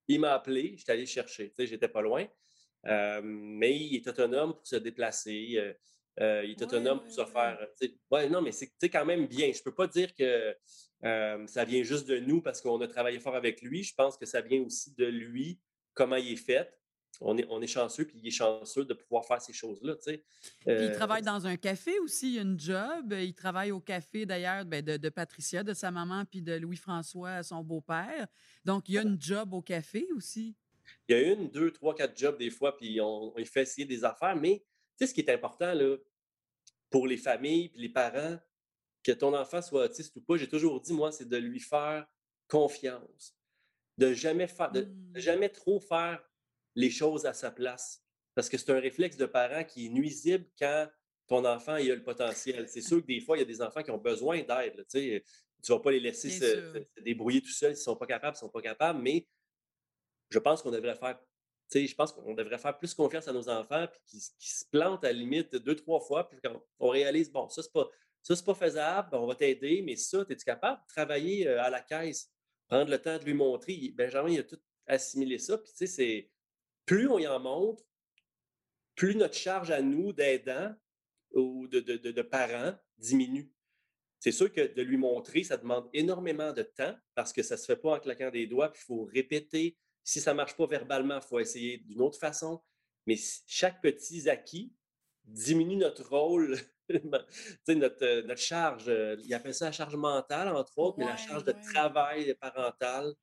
il 0.08 0.18
m'a 0.18 0.32
appelé, 0.32 0.74
j'étais 0.76 0.92
allé 0.92 1.06
chercher. 1.06 1.50
Tu 1.50 1.56
sais, 1.56 1.66
j'étais 1.68 1.88
pas 1.88 2.02
loin. 2.02 2.26
mais 3.22 3.76
il 3.76 3.94
est 3.94 4.08
autonome 4.08 4.54
pour 4.54 4.66
se 4.66 4.76
déplacer. 4.76 5.76
Euh, 6.20 6.42
il 6.44 6.50
est 6.50 6.62
autonome 6.62 7.00
pour 7.00 7.10
se 7.10 7.24
faire. 7.24 7.58
Ouais, 8.10 8.28
non, 8.28 8.42
mais 8.42 8.52
c'est 8.52 8.90
quand 8.90 9.04
même 9.04 9.26
bien. 9.26 9.50
Je 9.52 9.58
ne 9.58 9.62
peux 9.64 9.74
pas 9.74 9.86
dire 9.86 10.14
que 10.14 10.54
euh, 11.04 11.46
ça 11.46 11.64
vient 11.64 11.82
juste 11.82 12.06
de 12.06 12.18
nous 12.18 12.42
parce 12.42 12.60
qu'on 12.60 12.80
a 12.80 12.88
travaillé 12.88 13.18
fort 13.18 13.34
avec 13.34 13.62
lui. 13.62 13.82
Je 13.82 13.94
pense 13.94 14.16
que 14.16 14.26
ça 14.26 14.40
vient 14.40 14.60
aussi 14.62 14.94
de 14.94 15.06
lui, 15.06 15.58
comment 15.94 16.16
il 16.16 16.32
est 16.32 16.36
fait. 16.36 16.70
On 17.20 17.36
est, 17.36 17.46
on 17.50 17.60
est 17.60 17.66
chanceux, 17.66 18.06
puis 18.06 18.18
il 18.18 18.26
est 18.26 18.32
chanceux 18.32 18.84
de 18.84 18.94
pouvoir 18.94 19.24
faire 19.26 19.40
ces 19.40 19.52
choses-là. 19.52 19.94
il 20.06 20.20
euh, 20.68 20.94
travaille 20.94 21.22
dans 21.22 21.46
un 21.46 21.56
café 21.56 21.98
aussi, 22.00 22.34
il 22.34 22.38
a 22.38 22.42
une 22.42 22.58
job. 22.58 23.12
Il 23.12 23.34
travaille 23.34 23.70
au 23.70 23.80
café 23.80 24.26
d'ailleurs 24.26 24.64
ben, 24.64 24.82
de, 24.82 25.08
Patricia, 25.08 25.62
de 25.62 25.74
sa 25.74 25.90
maman, 25.90 26.24
puis 26.24 26.42
de 26.42 26.54
Louis-François, 26.54 27.42
son 27.42 27.62
beau-père. 27.62 28.26
Donc, 28.64 28.88
il 28.88 28.94
y 28.94 28.98
a 28.98 29.02
une 29.02 29.20
job 29.20 29.52
au 29.52 29.62
café 29.62 30.08
aussi. 30.16 30.56
Il 31.08 31.16
y 31.16 31.18
a 31.18 31.32
une, 31.32 31.48
deux, 31.50 31.70
trois, 31.70 31.94
quatre 31.94 32.16
jobs 32.18 32.38
des 32.38 32.50
fois, 32.50 32.76
puis 32.76 33.00
on, 33.00 33.36
on 33.36 33.44
fait 33.44 33.62
essayer 33.62 33.86
des 33.86 34.04
affaires, 34.04 34.34
mais 34.34 34.64
sais, 34.98 35.06
ce 35.06 35.14
qui 35.14 35.20
est 35.20 35.30
important 35.30 35.72
là, 35.74 35.96
pour 36.90 37.06
les 37.06 37.16
familles 37.16 37.70
et 37.74 37.78
les 37.78 37.88
parents, 37.88 38.38
que 39.02 39.12
ton 39.12 39.34
enfant 39.34 39.62
soit 39.62 39.84
autiste 39.84 40.14
ou 40.16 40.20
pas, 40.20 40.36
j'ai 40.36 40.48
toujours 40.48 40.80
dit, 40.80 40.92
moi, 40.92 41.10
c'est 41.10 41.28
de 41.28 41.36
lui 41.36 41.60
faire 41.60 42.06
confiance. 42.48 43.36
De 43.98 44.12
jamais, 44.12 44.46
faire, 44.46 44.70
de, 44.70 44.82
mmh. 44.82 45.12
jamais 45.16 45.48
trop 45.48 45.80
faire 45.80 46.22
les 46.74 46.90
choses 46.90 47.26
à 47.26 47.34
sa 47.34 47.50
place. 47.50 48.02
Parce 48.34 48.48
que 48.48 48.56
c'est 48.56 48.70
un 48.70 48.80
réflexe 48.80 49.16
de 49.16 49.26
parent 49.26 49.64
qui 49.64 49.86
est 49.86 49.88
nuisible 49.90 50.46
quand 50.58 50.88
ton 51.26 51.44
enfant 51.44 51.76
il 51.76 51.90
a 51.90 51.94
le 51.94 52.02
potentiel. 52.02 52.68
C'est 52.68 52.80
sûr 52.80 53.00
que 53.00 53.06
des 53.06 53.20
fois, 53.20 53.36
il 53.36 53.40
y 53.40 53.42
a 53.42 53.46
des 53.46 53.60
enfants 53.60 53.82
qui 53.82 53.90
ont 53.90 53.98
besoin 53.98 54.42
d'aide. 54.42 54.86
Tu 54.88 54.98
ne 54.98 55.74
vas 55.74 55.80
pas 55.80 55.90
les 55.90 56.00
laisser 56.00 56.30
se, 56.30 56.84
débrouiller 57.00 57.40
tout 57.40 57.50
seuls 57.50 57.74
s'ils 57.74 57.82
ne 57.82 57.84
sont 57.84 57.96
pas 57.96 58.06
capables, 58.06 58.36
ils 58.36 58.44
ne 58.44 58.48
sont 58.48 58.52
pas 58.52 58.62
capables, 58.62 59.00
mais 59.00 59.26
je 60.30 60.38
pense 60.38 60.62
qu'on 60.62 60.70
devrait 60.70 60.94
faire 60.94 61.20
je 61.74 61.94
pense 61.94 62.12
qu'on 62.12 62.34
devrait 62.34 62.58
faire 62.58 62.76
plus 62.76 62.94
confiance 62.94 63.28
à 63.28 63.32
nos 63.32 63.48
enfants, 63.48 63.86
puis 63.90 64.00
qu'ils 64.08 64.50
se 64.50 64.64
plantent 64.70 65.04
à 65.04 65.08
la 65.08 65.14
limite 65.14 65.54
deux, 65.56 65.76
trois 65.76 66.00
fois, 66.00 66.28
puis 66.28 66.38
qu'on 66.40 66.88
réalise, 66.88 67.30
bon, 67.30 67.48
ça, 67.48 67.62
c'est 67.62 67.72
pas, 67.72 67.88
pas 68.46 68.54
faisable, 68.54 69.08
on 69.12 69.26
va 69.26 69.34
t'aider, 69.34 69.82
mais 69.82 69.96
ça, 69.96 70.24
es-tu 70.28 70.44
capable 70.44 70.80
de 70.82 70.86
travailler 70.88 71.48
euh, 71.48 71.62
à 71.62 71.70
la 71.70 71.80
caisse, 71.80 72.30
prendre 72.68 72.90
le 72.90 72.98
temps 72.98 73.18
de 73.18 73.24
lui 73.24 73.34
montrer? 73.34 73.92
Benjamin, 73.96 74.30
il 74.30 74.40
a 74.40 74.44
tout 74.44 74.60
assimilé 74.86 75.38
ça, 75.38 75.58
puis 75.58 75.70
tu 75.70 75.78
sais, 75.78 75.86
c'est 75.86 76.30
plus 76.84 77.08
on 77.08 77.18
y 77.18 77.26
en 77.26 77.40
montre, 77.40 77.84
plus 78.94 79.14
notre 79.14 79.34
charge 79.34 79.70
à 79.70 79.80
nous 79.80 80.12
d'aidants 80.12 80.74
ou 81.34 81.66
de, 81.68 81.80
de, 81.80 82.22
parents 82.22 82.74
diminue. 82.98 83.50
C'est 84.18 84.32
sûr 84.32 84.52
que 84.52 84.72
de 84.72 84.82
lui 84.82 84.96
montrer, 84.96 85.42
ça 85.42 85.56
demande 85.56 85.88
énormément 85.92 86.52
de 86.52 86.62
temps 86.62 86.94
parce 87.14 87.32
que 87.32 87.42
ça 87.42 87.54
ne 87.54 87.60
se 87.60 87.66
fait 87.66 87.76
pas 87.76 87.96
en 87.96 88.00
claquant 88.00 88.30
des 88.30 88.46
doigts, 88.46 88.70
puis 88.70 88.80
il 88.82 88.86
faut 88.86 89.04
répéter, 89.04 89.76
si 90.04 90.20
ça 90.20 90.32
ne 90.32 90.36
marche 90.36 90.56
pas 90.56 90.66
verbalement, 90.66 91.16
il 91.16 91.22
faut 91.22 91.38
essayer 91.38 91.78
d'une 91.78 92.00
autre 92.00 92.18
façon. 92.18 92.62
Mais 93.06 93.16
chaque 93.46 93.80
petit 93.80 94.28
acquis 94.28 94.72
diminue 95.24 95.76
notre 95.76 96.08
rôle, 96.08 96.58
notre, 97.68 98.04
euh, 98.04 98.22
notre 98.22 98.40
charge. 98.40 98.88
Euh, 98.88 99.16
il 99.24 99.32
appelle 99.34 99.54
ça 99.54 99.66
la 99.66 99.72
charge 99.72 99.96
mentale, 99.96 100.48
entre 100.48 100.78
autres, 100.78 100.98
mais 100.98 101.06
la 101.06 101.16
charge 101.16 101.44
de 101.44 101.54
travail 101.72 102.34
parental. 102.34 103.14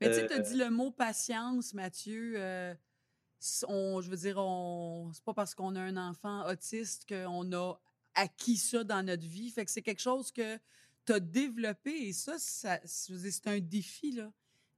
Mais 0.00 0.26
tu 0.26 0.32
as 0.32 0.38
dit 0.38 0.60
euh 0.60 0.64
le 0.64 0.70
mot 0.70 0.90
patience, 0.90 1.74
Mathieu. 1.74 2.34
je 3.40 4.10
veux 4.10 4.16
dire, 4.16 4.38
on, 4.38 5.10
c'est 5.12 5.24
pas 5.24 5.34
parce 5.34 5.54
qu'on 5.54 5.76
a 5.76 5.80
un 5.80 5.96
enfant 5.96 6.48
autiste 6.48 7.08
qu'on 7.08 7.52
a 7.52 7.74
acquis 8.14 8.56
ça 8.56 8.82
dans 8.82 9.04
notre 9.04 9.26
vie. 9.26 9.50
Fait 9.50 9.64
que 9.64 9.70
c'est 9.70 9.82
quelque 9.82 10.00
chose 10.00 10.32
que 10.32 10.58
tu 11.06 11.12
as 11.12 11.20
développé 11.20 12.08
et 12.08 12.12
ça, 12.12 12.36
ça 12.38 12.80
c'est 12.84 13.46
un 13.46 13.60
défi, 13.60 14.12
là 14.12 14.32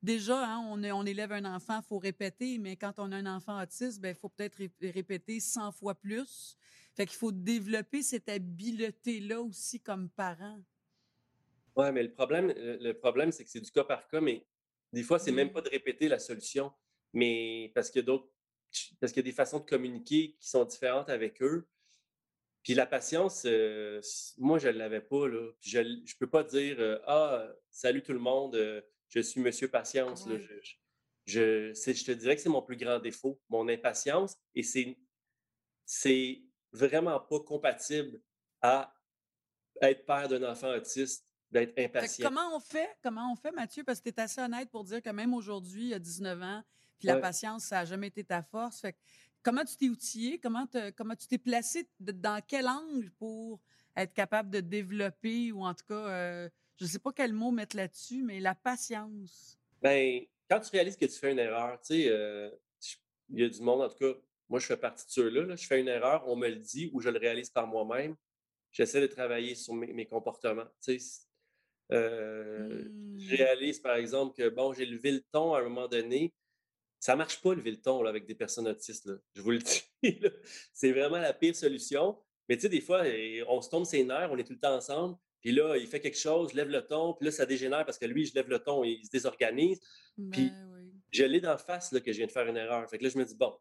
déjà, 0.05 0.45
hein, 0.45 0.65
on, 0.69 0.83
on, 0.85 1.07
élève 1.07 1.33
un 1.33 1.45
enfant, 1.45 1.81
il 1.83 1.87
faut 1.87 1.99
répéter, 1.99 2.59
mais 2.59 2.77
quand 2.77 2.95
on 2.99 3.11
a 3.13 3.17
un 3.17 3.27
enfant 3.27 3.61
autiste, 3.61 3.97
il 3.97 4.01
ben, 4.01 4.15
faut 4.15 4.29
peut-être 4.29 4.59
répéter 4.81 5.41
100 5.41 5.73
fois 5.73 5.95
plus. 5.95 6.57
Fait 6.95 7.07
qu'il 7.07 7.17
faut 7.17 7.33
développer 7.33 8.03
cette 8.03 8.29
habileté-là 8.29 9.41
aussi 9.41 9.81
comme 9.81 10.09
parent. 10.11 10.61
Oui, 11.77 11.91
mais 11.93 12.05
le 12.05 12.13
problème, 12.13 12.53
le 12.57 12.93
problème 12.93 13.33
c'est 13.33 13.45
que 13.45 13.51
c'est 13.51 13.61
du 13.61 13.71
cas 13.73 13.83
par 13.83 14.07
cas, 14.07 14.21
mais 14.21 14.47
des 14.95 15.03
fois, 15.03 15.19
c'est 15.19 15.33
même 15.33 15.49
mmh. 15.49 15.53
pas 15.53 15.61
de 15.61 15.71
répéter 15.71 16.09
la 16.09 16.21
solution, 16.21 16.73
mais 17.13 17.73
parce 17.75 17.91
qu'il 17.91 18.01
y 18.01 18.05
a 18.05 18.07
d'autres, 18.07 18.31
parce 19.01 19.13
qu'il 19.13 19.23
y 19.23 19.27
a 19.27 19.31
des 19.31 19.35
façons 19.35 19.59
de 19.59 19.65
communiquer 19.65 20.37
qui 20.39 20.49
sont 20.49 20.65
différentes 20.65 21.09
avec 21.09 21.43
eux. 21.43 21.67
Puis 22.63 22.75
la 22.75 22.87
patience, 22.87 23.43
euh, 23.45 24.01
moi, 24.39 24.59
je 24.59 24.69
ne 24.69 24.75
l'avais 24.75 25.01
pas. 25.01 25.29
Là. 25.29 25.51
je 25.61 25.81
ne 25.81 26.19
peux 26.19 26.31
pas 26.31 26.45
dire 26.45 26.77
euh, 26.79 26.99
Ah, 27.07 27.45
salut 27.71 28.03
tout 28.03 28.13
le 28.13 28.21
monde, 28.21 28.55
euh, 28.55 28.81
je 29.15 29.21
suis 29.21 29.41
monsieur 29.41 29.69
patience. 29.69 30.29
Je, 31.27 31.73
je, 31.73 32.05
te 32.05 32.13
dirais 32.13 32.37
que 32.37 32.43
c'est 32.43 32.49
mon 32.49 32.63
plus 32.63 32.77
grand 32.77 32.99
défaut, 32.99 33.41
mon 33.49 33.69
impatience. 33.69 34.35
Et 34.55 34.63
c'est, 34.63 34.99
c'est 35.85 36.43
vraiment 36.73 37.21
pas 37.21 37.41
compatible 37.41 38.21
à 38.61 38.93
être 39.81 40.05
père 40.05 40.29
d'un 40.29 40.43
enfant 40.51 40.75
autiste, 40.75 41.25
d'être 41.51 41.79
impatient. 41.79 42.29
Comment 42.29 42.57
on 42.57 42.61
fait, 42.61 42.91
comment 43.03 43.33
on 43.33 43.37
fait, 43.37 43.53
Mathieu? 43.53 43.85
Parce 43.85 44.01
que 44.01 44.11
tu 44.11 44.17
es 44.17 44.21
assez 44.21 44.41
honnête 44.41 44.71
pour 44.71 44.85
dire 44.85 45.01
que 45.01 45.11
même 45.11 45.33
aujourd'hui, 45.33 45.95
à 45.95 45.99
19 45.99 46.43
ans, 46.43 46.63
puis 46.99 47.09
la 47.09 47.19
patience, 47.19 47.65
ça 47.65 47.77
n'a 47.77 47.85
jamais 47.85 48.09
été 48.09 48.25
ta 48.25 48.43
force. 48.43 48.81
Fait 48.81 48.97
comment 49.43 49.65
tu 49.65 49.77
t'es 49.77 49.89
outillé? 49.89 50.39
Comment, 50.39 50.67
comment 50.97 51.15
tu 51.15 51.27
t'es 51.29 51.39
placé? 51.39 51.89
dans 52.01 52.41
quel 52.47 52.67
angle 52.67 53.11
pour 53.13 53.61
être 53.97 54.15
capable 54.15 54.51
de 54.51 54.61
développer 54.61 55.53
ou 55.53 55.65
en 55.65 55.75
tout 55.75 55.85
cas 55.87 55.95
euh, 55.95 56.49
je 56.77 56.85
ne 56.85 56.89
sais 56.89 56.99
pas 56.99 57.13
quel 57.13 57.33
mot 57.33 57.51
mettre 57.51 57.77
là-dessus, 57.77 58.23
mais 58.23 58.41
la 58.41 58.55
patience. 58.55 59.59
Bien, 59.83 60.21
quand 60.49 60.61
tu 60.61 60.71
réalises 60.71 60.97
que 60.97 61.07
tu 61.07 61.19
fais 61.19 61.33
une 61.33 61.39
erreur, 61.39 61.81
tu 61.81 61.95
sais, 61.95 62.09
euh, 62.09 62.51
il 63.31 63.41
y 63.41 63.45
a 63.45 63.49
du 63.49 63.61
monde, 63.61 63.83
en 63.83 63.89
tout 63.89 63.99
cas, 63.99 64.19
moi, 64.49 64.61
je 64.61 64.67
fais 64.67 64.77
partie 64.77 65.07
de 65.07 65.11
ceux-là. 65.11 65.57
Je 65.57 65.67
fais 65.67 65.81
une 65.81 65.89
erreur, 65.89 66.25
on 66.29 66.37
me 66.37 66.49
le 66.49 66.57
dit 66.57 66.91
ou 66.93 67.01
je 67.01 67.09
le 67.09 67.19
réalise 67.19 67.51
par 67.51 67.67
moi-même. 67.67 68.17
J'essaie 68.73 69.01
de 69.01 69.07
travailler 69.07 69.55
sur 69.55 69.75
mes, 69.75 70.07
comportements. 70.07 70.67
Tu 70.83 70.99
sais, 70.99 71.27
euh, 71.93 72.85
Je 73.17 73.35
mmh. 73.35 73.37
réalise, 73.37 73.79
par 73.79 73.97
exemple, 73.97 74.37
que, 74.37 74.49
bon, 74.49 74.73
j'ai 74.73 74.85
levé 74.85 75.13
le 75.13 75.23
ton 75.33 75.55
à 75.55 75.61
un 75.61 75.65
moment 75.65 75.89
donné. 75.89 76.35
Ça 76.99 77.13
ne 77.13 77.19
marche 77.19 77.41
pas, 77.41 77.55
lever 77.55 77.71
le 77.71 77.81
ton 77.81 78.03
là, 78.03 78.11
avec 78.11 78.27
des 78.27 78.35
personnes 78.35 78.67
autistes. 78.67 79.11
Je 79.35 79.43
vous 79.43 79.51
le 79.53 79.59
dis. 80.03 80.21
C'est 80.73 80.93
vraiment 80.93 81.19
la 81.19 81.33
pire 81.33 81.55
solution. 81.55 82.19
Mais 82.49 82.57
tu 82.57 82.63
sais, 82.63 82.69
des 82.69 82.81
fois, 82.81 83.05
on 83.49 83.61
se 83.63 83.71
tombe 83.71 83.85
ses 83.85 84.05
nerfs, 84.05 84.31
on 84.31 84.37
est 84.37 84.45
tout 84.45 84.53
le 84.53 84.59
temps 84.59 84.75
ensemble. 84.75 85.17
Puis 85.45 85.53
là, 85.53 85.77
il 85.77 85.87
fait 85.87 86.01
quelque 86.01 86.17
chose, 86.17 86.55
lève 86.55 86.71
le 86.71 86.81
ton, 86.87 87.13
puis 87.13 87.27
là, 87.27 87.31
ça 87.31 87.45
dégénère 87.45 87.85
parce 87.85 87.99
que 87.99 88.07
lui, 88.07 88.25
je 88.25 88.35
lève 88.35 88.49
le 88.49 88.61
ton 88.61 88.83
et 88.83 88.93
il 88.93 89.05
se 89.05 89.11
désorganise. 89.11 89.79
puis 90.33 90.49
ben 90.49 90.91
je 91.13 91.23
l'ai 91.23 91.41
d'en 91.41 91.59
face 91.59 91.93
là, 91.93 92.01
que 92.01 92.11
je 92.13 92.17
viens 92.17 92.27
de 92.27 92.33
faire 92.33 92.47
une 92.47 92.57
erreur. 92.57 92.89
Fait 92.89 92.97
que 92.97 93.05
là, 93.05 93.11
je 93.11 93.19
me 93.19 93.25
dis, 93.25 93.37
bon, 93.37 93.55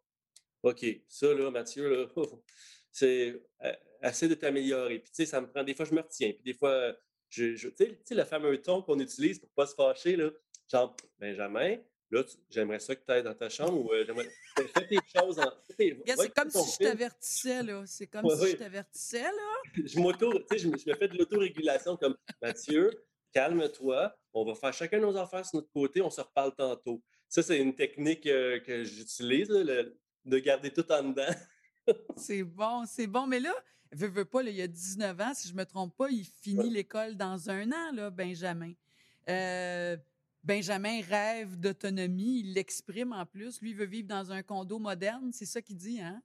OK, 0.64 0.86
ça, 1.10 1.34
là, 1.34 1.52
Mathieu, 1.52 1.90
là, 1.90 2.08
c'est 2.92 3.40
assez 4.02 4.30
de 4.30 4.34
t'améliorer. 4.34 5.00
Puis, 5.00 5.12
tu 5.12 5.18
sais, 5.18 5.26
ça 5.26 5.42
me 5.42 5.48
prend, 5.48 5.62
des 5.62 5.76
fois, 5.76 5.86
je 5.86 5.94
me 5.94 6.02
retiens. 6.02 6.32
Puis, 6.32 6.42
des 6.44 6.54
fois, 6.54 6.96
je, 7.30 7.68
tu 7.68 7.74
sais, 7.76 8.16
le 8.16 8.24
fameux 8.24 8.62
ton 8.62 8.82
qu'on 8.82 9.00
utilise 9.00 9.40
pour 9.40 9.50
ne 9.50 9.56
pas 9.56 9.68
se 9.68 9.76
fâcher, 9.76 10.16
là, 10.16 10.32
genre, 10.72 10.96
Benjamin, 11.20 11.78
là, 12.14 12.24
j'aimerais 12.50 12.80
ça 12.80 12.96
que 12.96 13.04
tu 13.06 13.12
ailles 13.12 13.24
dans 13.24 13.34
ta 13.34 13.50
chambre 13.50 13.86
ou 13.86 13.92
euh, 13.92 14.04
j'aimerais. 14.06 14.30
Fais 14.56 14.88
tes 14.88 14.98
choses 15.16 15.40
en. 15.40 15.52
c'est 15.68 16.34
comme 16.34 16.50
si 16.50 16.72
je 16.72 16.86
t'avertissais, 16.86 17.64
là. 17.64 17.84
C'est 17.86 18.08
comme 18.08 18.30
si 18.30 18.52
je 18.52 18.56
t'avertissais, 18.56 19.24
là. 19.24 19.54
je 19.86 20.00
m'auto, 20.00 20.32
tu 20.34 20.46
sais, 20.52 20.58
je 20.60 20.68
me, 20.68 20.78
fais 20.78 21.08
de 21.08 21.18
l'autorégulation 21.18 21.98
comme 21.98 22.16
Mathieu, 22.42 22.92
calme-toi, 23.34 24.16
on 24.34 24.46
va 24.46 24.56
faire 24.56 24.74
chacun 24.74 25.00
nos 25.00 25.16
affaires 25.18 25.46
sur 25.46 25.58
notre 25.58 25.72
côté, 25.72 26.02
on 26.02 26.10
se 26.10 26.22
reparle 26.22 26.54
tantôt. 26.56 27.02
Ça, 27.28 27.42
c'est 27.42 27.58
une 27.58 27.76
technique 27.76 28.28
euh, 28.28 28.60
que 28.60 28.84
j'utilise, 28.84 29.48
de 29.48 30.40
garder 30.40 30.72
tout 30.72 30.90
en 30.92 31.04
dedans. 31.04 31.34
c'est 32.16 32.44
bon, 32.44 32.86
c'est 32.86 33.08
bon. 33.08 33.26
Mais 33.26 33.40
là, 33.40 33.54
veux, 33.92 34.08
veux 34.08 34.26
pas, 34.26 34.44
il 34.44 34.56
y 34.56 34.62
a 34.62 34.68
19 34.68 35.20
ans, 35.20 35.34
si 35.34 35.48
je 35.48 35.54
me 35.54 35.66
trompe 35.66 35.96
pas, 35.98 36.10
il 36.10 36.26
finit 36.26 36.70
l'école 36.70 37.16
dans 37.16 37.50
un 37.50 37.72
an, 37.72 37.92
là, 37.94 38.10
Benjamin. 38.10 38.74
Euh, 39.30 39.98
Benjamin 40.44 41.02
rêve 41.02 41.58
d'autonomie, 41.58 42.42
il 42.42 42.54
l'exprime 42.54 43.14
en 43.14 43.26
plus. 43.26 43.62
Lui, 43.62 43.72
il 43.72 43.76
veut 43.78 43.86
vivre 43.86 44.08
dans 44.08 44.32
un 44.32 44.44
condo 44.44 44.78
moderne, 44.78 45.32
c'est 45.32 45.46
ça 45.46 45.62
qu'il 45.62 45.78
dit, 45.78 46.02
hein? 46.02 46.22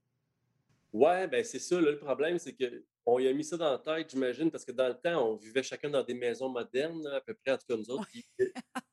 Ouais, 0.92 1.26
ben 1.28 1.44
c'est 1.44 1.58
ça. 1.58 1.80
le 1.80 1.98
problème, 1.98 2.38
c'est 2.38 2.56
qu'on 2.56 3.18
lui 3.18 3.28
a 3.28 3.32
mis 3.32 3.44
ça 3.44 3.56
dans 3.56 3.70
la 3.70 3.78
tête, 3.78 4.10
j'imagine, 4.10 4.50
parce 4.50 4.64
que 4.64 4.72
dans 4.72 4.88
le 4.88 4.94
temps, 4.94 5.32
on 5.32 5.36
vivait 5.36 5.62
chacun 5.62 5.90
dans 5.90 6.02
des 6.02 6.14
maisons 6.14 6.48
modernes, 6.48 7.06
à 7.08 7.20
peu 7.20 7.34
près, 7.34 7.52
en 7.52 7.58
tout 7.58 7.66
cas 7.68 7.76
nous 7.76 7.90
autres. 7.90 8.08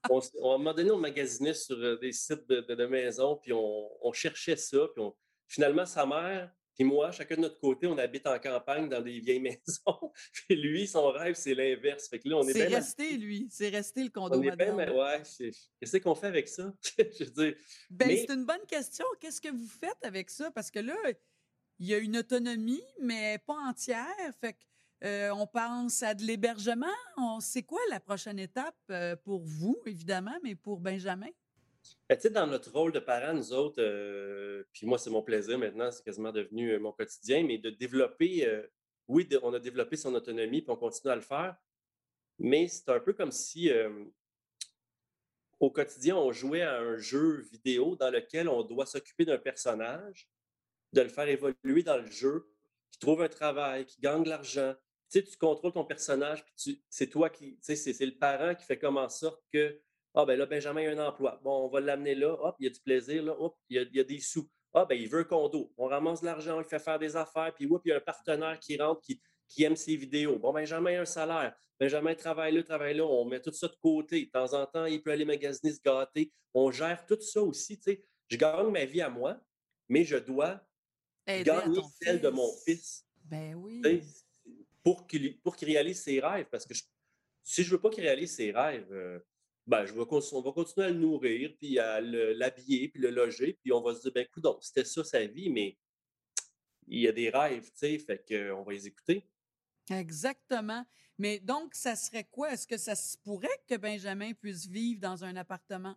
on, 0.09 0.19
à 0.19 0.55
un 0.55 0.57
moment 0.57 0.73
donné, 0.73 0.91
on 0.91 0.97
magasinait 0.97 1.53
sur 1.53 1.77
euh, 1.77 1.97
des 1.97 2.11
sites 2.11 2.47
de, 2.47 2.85
maisons, 2.85 3.37
puis 3.37 3.53
on, 3.53 4.11
cherchait 4.13 4.57
ça. 4.57 4.77
Puis 4.93 5.03
finalement, 5.47 5.85
sa 5.85 6.05
mère, 6.05 6.53
puis 6.75 6.83
moi, 6.83 7.11
chacun 7.11 7.35
de 7.35 7.41
notre 7.41 7.59
côté, 7.59 7.87
on 7.87 7.97
habite 7.97 8.27
en 8.27 8.37
campagne 8.37 8.89
dans 8.89 9.01
des 9.01 9.19
vieilles 9.19 9.39
maisons. 9.67 10.11
puis 10.33 10.55
lui, 10.55 10.87
son 10.87 11.09
rêve, 11.09 11.35
c'est 11.35 11.53
l'inverse. 11.53 12.09
Fait 12.09 12.19
que 12.19 12.27
là, 12.27 12.37
on 12.37 12.47
est, 12.47 12.53
C'est 12.53 12.67
resté, 12.67 13.17
lui. 13.17 13.47
C'est 13.49 13.69
resté 13.69 14.03
le 14.03 14.09
condo 14.09 14.41
moderne. 14.41 14.89
ouais, 14.91 15.23
qu'est-ce 15.79 15.97
qu'on 15.97 16.15
fait 16.15 16.27
avec 16.27 16.47
ça? 16.47 16.73
Je 16.97 17.23
veux 17.23 17.31
dire, 17.31 17.55
ben, 17.89 18.09
c'est 18.09 18.33
une 18.33 18.45
bonne 18.45 18.65
question. 18.67 19.05
Qu'est-ce 19.19 19.41
que 19.41 19.49
vous 19.49 19.67
faites 19.67 20.03
avec 20.03 20.29
ça? 20.29 20.51
Parce 20.51 20.69
que 20.69 20.79
là, 20.79 20.95
il 21.79 21.87
y 21.87 21.93
a 21.93 21.97
une 21.97 22.17
autonomie, 22.17 22.83
mais 23.01 23.37
pas 23.45 23.57
entière. 23.67 24.05
Fait 24.39 24.53
que, 24.53 24.59
euh, 25.05 25.33
on 25.33 25.47
pense 25.47 26.03
à 26.03 26.13
de 26.13 26.23
l'hébergement. 26.23 26.87
C'est 27.39 27.63
quoi 27.63 27.79
la 27.89 27.99
prochaine 27.99 28.39
étape 28.39 28.75
euh, 28.89 29.15
pour 29.15 29.43
vous, 29.45 29.77
évidemment, 29.85 30.37
mais 30.43 30.55
pour 30.55 30.79
Benjamin? 30.79 31.29
Ben, 32.09 32.17
dans 32.31 32.47
notre 32.47 32.71
rôle 32.71 32.91
de 32.91 32.99
parents, 32.99 33.33
nous 33.33 33.53
autres, 33.53 33.81
euh, 33.81 34.63
puis 34.73 34.87
moi, 34.87 34.97
c'est 34.97 35.09
mon 35.09 35.21
plaisir 35.21 35.57
maintenant, 35.57 35.91
c'est 35.91 36.03
quasiment 36.03 36.31
devenu 36.31 36.77
mon 36.79 36.91
quotidien, 36.91 37.43
mais 37.43 37.57
de 37.57 37.69
développer, 37.69 38.47
oui, 39.07 39.27
on 39.41 39.53
a 39.53 39.59
développé 39.59 39.95
son 39.97 40.13
autonomie, 40.15 40.61
puis 40.61 40.71
on 40.71 40.75
continue 40.75 41.11
à 41.11 41.15
le 41.15 41.21
faire, 41.21 41.55
mais 42.39 42.67
c'est 42.67 42.89
un 42.89 42.99
peu 42.99 43.13
comme 43.13 43.31
si 43.31 43.71
au 45.59 45.71
quotidien, 45.71 46.17
on 46.17 46.31
jouait 46.31 46.61
à 46.61 46.79
un 46.79 46.97
jeu 46.97 47.41
vidéo 47.51 47.95
dans 47.95 48.09
lequel 48.09 48.49
on 48.49 48.63
doit 48.63 48.85
s'occuper 48.85 49.25
d'un 49.25 49.37
personnage, 49.37 50.29
de 50.93 51.01
le 51.01 51.09
faire 51.09 51.27
évoluer 51.27 51.83
dans 51.83 51.97
le 51.97 52.07
jeu, 52.07 52.47
qui 52.91 52.99
trouve 52.99 53.21
un 53.21 53.29
travail, 53.29 53.85
qui 53.85 53.99
gagne 53.99 54.23
de 54.23 54.29
l'argent. 54.29 54.75
Tu 55.09 55.19
sais, 55.19 55.23
tu 55.23 55.37
contrôles 55.37 55.73
ton 55.73 55.85
personnage, 55.85 56.45
puis 56.45 56.83
c'est 56.89 57.07
toi 57.07 57.29
qui, 57.29 57.57
tu 57.57 57.75
sais, 57.75 57.93
c'est 57.93 58.05
le 58.05 58.17
parent 58.17 58.55
qui 58.55 58.65
fait 58.65 58.77
comme 58.77 58.97
en 58.97 59.09
sorte 59.09 59.43
que, 59.51 59.79
ah 60.15 60.25
ben 60.25 60.37
là, 60.39 60.45
Benjamin 60.45 60.87
a 60.87 60.91
un 60.91 61.07
emploi. 61.07 61.39
Bon, 61.43 61.65
on 61.65 61.67
va 61.67 61.81
l'amener 61.81 62.15
là, 62.15 62.31
hop, 62.31 62.55
il 62.59 62.65
y 62.65 62.67
a 62.67 62.69
du 62.71 62.79
plaisir, 62.79 63.23
là, 63.23 63.35
hop, 63.37 63.57
il 63.69 63.89
y 63.93 63.99
a, 63.99 64.03
des 64.03 64.19
sous. 64.19 64.49
Ah 64.73 64.85
ben, 64.85 64.95
il 64.95 65.09
veut 65.09 65.19
un 65.19 65.23
condo. 65.25 65.73
On 65.77 65.87
ramasse 65.87 66.21
de 66.21 66.25
l'argent, 66.25 66.59
il 66.59 66.65
fait 66.65 66.79
faire 66.79 66.99
des 66.99 67.15
affaires, 67.15 67.53
puis 67.53 67.65
il 67.65 67.89
y 67.89 67.91
a 67.91 67.97
un 67.97 68.01
partenaire 68.01 68.59
qui 68.59 68.77
rentre, 68.77 69.01
qui, 69.01 69.21
qui 69.47 69.63
aime 69.63 69.75
ses 69.75 69.95
vidéos. 69.95 70.39
Bon, 70.39 70.53
Benjamin 70.53 70.97
a 70.97 71.01
un 71.01 71.05
salaire. 71.05 71.55
Benjamin 71.79 72.15
travaille 72.15 72.53
là, 72.53 72.63
travaille 72.63 72.95
là. 72.95 73.05
On 73.05 73.25
met 73.25 73.41
tout 73.41 73.51
ça 73.51 73.67
de 73.67 73.75
côté. 73.81 74.25
De 74.25 74.31
temps 74.31 74.53
en 74.53 74.65
temps, 74.65 74.85
il 74.85 75.01
peut 75.01 75.11
aller 75.11 75.25
magasiner, 75.25 75.73
se 75.73 75.81
gâter. 75.81 76.31
On 76.53 76.71
gère 76.71 77.05
tout 77.05 77.19
ça 77.19 77.41
aussi. 77.41 77.77
Tu 77.77 77.83
sais. 77.83 78.05
Je 78.29 78.37
gagne 78.37 78.69
ma 78.69 78.85
vie 78.85 79.01
à 79.01 79.09
moi, 79.09 79.37
mais 79.89 80.03
je 80.03 80.17
dois 80.17 80.61
gagner 81.27 81.81
celle 82.01 82.21
de 82.21 82.29
mon 82.29 82.49
fils. 82.65 83.05
Ben 83.25 83.55
oui. 83.55 83.81
Pour 84.83 85.07
qu'il 85.07 85.39
pour 85.41 85.55
qu'il 85.55 85.67
réalise 85.67 86.01
ses 86.01 86.19
rêves. 86.19 86.47
Parce 86.49 86.65
que 86.65 86.73
si 87.43 87.63
je 87.63 87.71
veux 87.71 87.81
pas 87.81 87.89
qu'il 87.89 88.03
réalise 88.03 88.33
ses 88.33 88.51
rêves, 88.51 88.91
euh, 88.91 89.19
ben, 89.67 89.85
je 89.85 89.93
vais, 89.93 90.01
on 90.01 90.41
va 90.41 90.51
continuer 90.51 90.87
à 90.87 90.89
le 90.89 90.99
nourrir, 90.99 91.55
puis 91.57 91.79
à 91.79 91.99
l'habiller, 92.01 92.89
puis 92.89 93.01
le 93.01 93.09
loger, 93.09 93.57
puis 93.61 93.71
on 93.71 93.81
va 93.81 93.95
se 93.95 94.01
dire, 94.01 94.11
ben 94.13 94.25
écoute, 94.25 94.45
c'était 94.61 94.85
ça 94.85 95.03
sa 95.03 95.25
vie, 95.25 95.49
mais 95.49 95.77
il 96.87 96.99
y 96.99 97.07
a 97.07 97.11
des 97.11 97.29
rêves, 97.29 97.65
tu 97.71 97.77
sais, 97.77 97.97
fait 97.97 98.23
qu'on 98.27 98.63
va 98.63 98.73
les 98.73 98.87
écouter. 98.87 99.27
Exactement. 99.89 100.85
Mais 101.17 101.39
donc, 101.39 101.73
ça 101.73 101.95
serait 101.95 102.25
quoi? 102.25 102.53
Est-ce 102.53 102.67
que 102.67 102.77
ça 102.77 102.95
se 102.95 103.17
pourrait 103.17 103.63
que 103.67 103.75
Benjamin 103.75 104.33
puisse 104.33 104.67
vivre 104.67 104.99
dans 104.99 105.23
un 105.23 105.35
appartement? 105.35 105.95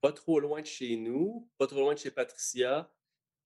Pas 0.00 0.12
trop 0.12 0.40
loin 0.40 0.62
de 0.62 0.66
chez 0.66 0.96
nous, 0.96 1.48
pas 1.58 1.66
trop 1.66 1.80
loin 1.80 1.94
de 1.94 1.98
chez 1.98 2.10
Patricia, 2.10 2.90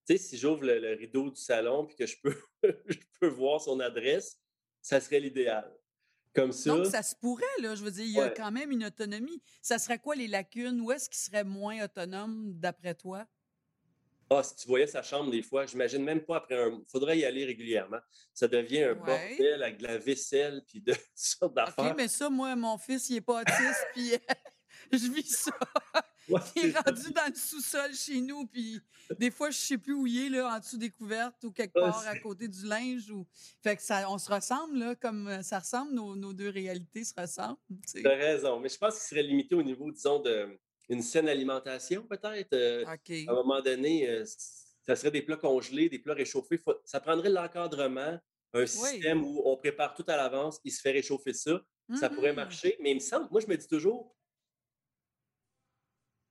tu 0.07 0.17
sais, 0.17 0.23
si 0.23 0.39
j'ouvre 0.39 0.65
le, 0.65 0.95
rideau 0.95 1.31
du 1.31 1.41
salon 1.41 1.85
puis 1.85 1.97
que 1.97 2.07
je 2.07 2.17
peux, 2.23 2.37
je 2.87 2.99
peux 3.21 3.29
voir 3.29 3.61
son 3.61 3.79
adresse, 3.81 4.41
ça 4.81 5.01
serait 5.01 5.21
l'idéal. 5.21 5.71
Comme 6.35 6.53
ça. 6.53 6.71
Donc, 6.71 6.87
ça 6.87 7.03
se 7.03 7.15
pourrait, 7.17 7.45
là. 7.61 7.75
Je 7.75 7.83
veux 7.83 7.91
dire, 7.91 8.05
il 8.05 8.13
y 8.13 8.21
a 8.21 8.31
quand 8.31 8.51
même 8.51 8.71
une 8.71 8.85
autonomie. 8.85 9.43
Ça 9.63 9.79
serait 9.79 9.99
quoi 9.99 10.15
les 10.15 10.29
lacunes? 10.29 10.81
Où 10.81 10.93
est-ce 10.93 11.09
qu'il 11.09 11.19
serait 11.19 11.45
moins 11.45 11.85
autonome, 11.85 12.53
d'après 12.55 12.95
toi? 12.95 13.27
Ah, 14.31 14.43
si 14.43 14.57
tu 14.57 14.69
voyais 14.69 14.87
sa 14.87 15.03
chambre 15.03 15.31
des 15.31 15.43
fois, 15.43 15.65
j'imagine 15.65 16.05
même 16.05 16.21
pas 16.21 16.37
après 16.37 16.63
un. 16.63 16.69
Il 16.69 16.91
faudrait 16.91 17.19
y 17.19 17.25
aller 17.25 17.47
régulièrement. 17.47 17.99
Ça 18.35 18.47
devient 18.47 18.83
un 18.83 18.95
bordel 18.95 19.63
avec 19.63 19.79
de 19.79 19.87
la 19.87 19.97
vaisselle 19.97 20.63
puis 20.67 20.83
de 20.83 20.93
toutes 20.93 21.03
sortes 21.15 21.55
d'affaires. 21.55 21.93
OK, 21.93 21.97
mais 21.97 22.09
ça, 22.09 22.29
moi, 22.29 22.55
mon 22.55 22.77
fils, 22.77 23.09
il 23.09 23.17
est 23.17 23.21
pas 23.23 23.41
autiste 23.41 23.87
puis 23.95 24.13
je 24.93 25.11
vis 25.11 25.35
ça. 25.35 25.53
Il 26.57 26.67
est 26.67 26.79
rendu 26.79 27.13
dans 27.13 27.27
le 27.29 27.35
sous-sol 27.35 27.95
chez 27.95 28.21
nous, 28.21 28.47
puis 28.47 28.81
des 29.19 29.31
fois, 29.31 29.51
je 29.51 29.59
sais 29.59 29.79
plus 29.79 29.95
où 29.95 30.07
il 30.07 30.27
est, 30.27 30.29
là, 30.29 30.55
en 30.55 30.59
dessous 30.59 30.77
des 30.77 30.91
couvertes 30.91 31.43
ou 31.45 31.53
quelque 31.53 31.73
part 31.73 32.07
à 32.07 32.19
côté 32.19 32.49
du 32.49 32.67
linge. 32.67 33.11
Ou... 33.11 33.27
Fait 33.63 33.77
que 33.77 33.83
ça, 33.83 34.09
on 34.11 34.19
se 34.19 34.31
ressemble, 34.31 34.79
là, 34.79 34.95
comme 34.95 35.29
euh, 35.29 35.43
ça 35.43 35.59
ressemble, 35.59 35.95
nos, 35.95 36.33
deux 36.33 36.51
réalités 36.51 37.05
se 37.05 37.15
ressemblent. 37.19 37.59
Tu 37.93 38.07
as 38.07 38.15
raison, 38.15 38.61
mais 38.61 38.69
je 38.69 38.79
pense 38.79 38.95
qu'il 38.95 39.09
serait 39.09 39.23
limité 39.23 39.55
au 39.55 39.63
niveau, 39.63 39.91
disons, 39.91 40.23
d'une 40.89 41.03
saine 41.03 41.29
alimentation, 41.29 42.03
peut-être. 42.03 42.53
Euh, 42.53 42.85
à 42.87 42.97
un 43.31 43.35
moment 43.35 43.61
donné, 43.61 44.09
euh, 44.09 44.25
ça 44.87 44.97
serait 44.97 45.11
des 45.11 45.23
plats 45.23 45.37
congelés, 45.37 45.89
des 45.89 45.99
plats 45.99 46.15
réchauffés. 46.15 46.61
Ça 46.85 47.01
prendrait 47.01 47.31
l'encadrement, 47.31 48.19
un 48.55 48.67
système 48.67 49.25
où 49.25 49.43
on 49.45 49.57
prépare 49.57 49.95
tout 49.95 50.05
à 50.07 50.17
l'avance, 50.17 50.61
il 50.65 50.73
se 50.73 50.81
fait 50.81 50.93
réchauffer 50.93 51.33
ça. 51.33 51.61
Ça 51.95 52.11
pourrait 52.11 52.33
mm-hmm. 52.33 52.37
marcher, 52.37 52.77
mais 52.83 52.91
il 52.91 52.97
me 52.97 53.01
semble, 53.01 53.29
moi, 53.31 53.41
je 53.41 53.47
me 53.47 53.57
dis 53.57 53.67
toujours, 53.67 54.15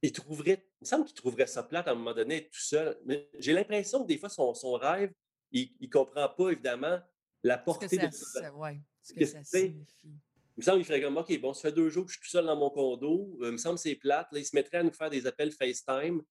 il 0.08 0.12
trouverait, 0.14 0.66
il 0.82 0.84
me 0.84 0.86
semble 0.86 1.06
qu'il 1.06 1.16
trouverait 1.16 1.48
ça 1.48 1.64
plate 1.64 1.88
à 1.88 1.92
un 1.92 1.96
moment 1.96 2.14
donné, 2.14 2.48
tout 2.48 2.60
seul. 2.60 2.98
Mais 3.06 3.30
j'ai 3.40 3.54
l'impression 3.54 4.04
que 4.04 4.08
des 4.08 4.18
fois, 4.18 4.30
son, 4.30 4.54
son 4.54 4.74
rêve, 4.74 5.12
il 5.52 5.70
ne 5.82 5.88
comprend 5.88 6.30
pas, 6.30 6.50
évidemment, 6.50 7.00
la 7.44 7.58
portée 7.58 7.98
de 7.98 8.10
ça. 8.12 8.54
Ouais, 8.54 8.80
ce 9.02 9.14
que 9.14 9.26
ça 9.26 9.44
signifie. 9.44 9.86
Il 10.06 10.62
me 10.62 10.64
semble 10.64 10.78
qu'il 10.78 10.86
ferait 10.86 11.02
comme, 11.02 11.18
OK, 11.18 11.40
bon, 11.40 11.54
ça 11.54 11.64
fait 11.64 11.72
deux 11.72 11.90
jours 11.90 12.06
que 12.06 12.12
je 12.12 12.18
suis 12.18 12.24
tout 12.24 12.30
seul 12.32 12.46
dans 12.46 12.56
mon 12.56 12.70
condo. 12.70 13.38
Euh, 13.42 13.48
il 13.48 13.52
me 13.52 13.58
semble 13.58 13.76
que 13.76 13.82
c'est 13.82 13.96
plate. 13.96 14.28
Là, 14.32 14.40
il 14.40 14.46
se 14.46 14.56
mettrait 14.56 14.80
à 14.80 14.84
nous 14.84 14.92
faire 14.92 15.10
des 15.10 15.28
appels 15.28 15.52
FaceTime. 15.52 16.22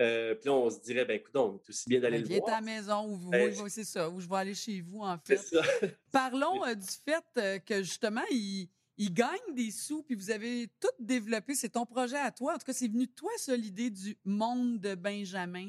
Euh, 0.00 0.34
puis 0.34 0.48
là, 0.48 0.54
on 0.54 0.70
se 0.70 0.80
dirait, 0.80 1.04
ben 1.04 1.16
écoute, 1.16 1.36
on 1.36 1.56
est 1.56 1.68
aussi 1.68 1.88
bien 1.88 2.00
d'aller 2.00 2.18
ben, 2.18 2.28
le 2.28 2.38
voir. 2.38 2.46
Viens 2.46 2.56
à 2.56 2.60
la 2.60 2.64
maison, 2.64 3.06
ou 3.06 3.30
ben, 3.30 3.68
c'est 3.68 3.84
ça, 3.84 4.08
ou 4.08 4.20
je 4.20 4.28
vais 4.28 4.36
aller 4.36 4.54
chez 4.54 4.80
vous, 4.80 5.00
en 5.00 5.18
fait. 5.18 5.40
Parlons 6.10 6.64
euh, 6.66 6.74
du 6.74 6.86
fait 7.04 7.62
que, 7.64 7.82
justement, 7.82 8.24
il, 8.30 8.70
il 8.96 9.12
gagne 9.12 9.54
des 9.54 9.70
sous, 9.70 10.02
puis 10.02 10.14
vous 10.14 10.30
avez 10.30 10.68
tout 10.80 10.88
développé. 10.98 11.54
C'est 11.54 11.70
ton 11.70 11.86
projet 11.86 12.18
à 12.18 12.30
toi. 12.30 12.54
En 12.54 12.58
tout 12.58 12.66
cas, 12.66 12.72
c'est 12.72 12.88
venu 12.88 13.06
de 13.06 13.12
toi, 13.12 13.30
ça, 13.36 13.56
l'idée 13.56 13.90
du 13.90 14.16
monde 14.24 14.80
de 14.80 14.94
Benjamin. 14.94 15.68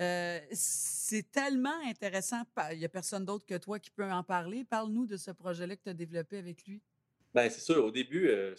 Euh, 0.00 0.40
c'est 0.52 1.30
tellement 1.30 1.78
intéressant. 1.86 2.42
Il 2.72 2.78
n'y 2.78 2.84
a 2.84 2.88
personne 2.88 3.24
d'autre 3.24 3.44
que 3.44 3.56
toi 3.58 3.78
qui 3.78 3.90
peut 3.90 4.10
en 4.10 4.22
parler. 4.22 4.64
Parle-nous 4.64 5.06
de 5.06 5.16
ce 5.16 5.30
projet-là 5.30 5.76
que 5.76 5.82
tu 5.82 5.90
as 5.90 5.94
développé 5.94 6.38
avec 6.38 6.64
lui. 6.66 6.80
Bien, 7.34 7.48
c'est 7.50 7.60
sûr. 7.60 7.84
Au 7.84 7.90
début, 7.90 8.28
euh, 8.28 8.54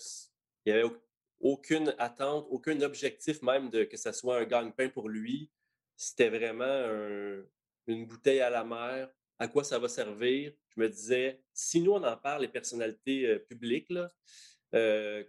il 0.65 0.73
n'y 0.73 0.80
avait 0.80 0.93
aucune 1.39 1.93
attente, 1.97 2.45
aucun 2.49 2.80
objectif 2.82 3.41
même 3.41 3.69
de 3.69 3.84
que 3.84 3.97
ça 3.97 4.13
soit 4.13 4.39
un 4.39 4.45
gagne-pain 4.45 4.89
pour 4.89 5.10
lui. 5.10 5.49
C'était 5.95 6.30
vraiment 6.30 6.86
une 7.88 8.06
bouteille 8.06 8.39
à 8.39 8.49
la 8.49 8.63
mer, 8.63 9.10
à 9.39 9.47
quoi 9.47 9.63
ça 9.63 9.78
va 9.80 9.89
servir? 9.89 10.54
Je 10.76 10.82
me 10.82 10.90
disais, 10.90 11.42
si 11.54 11.82
nous, 11.82 11.92
on 11.92 12.04
en 12.04 12.18
parle, 12.18 12.42
les 12.42 12.48
personnalités 12.48 13.28
euh, 13.28 13.40
publiques, 13.40 13.92
euh, 14.74 15.24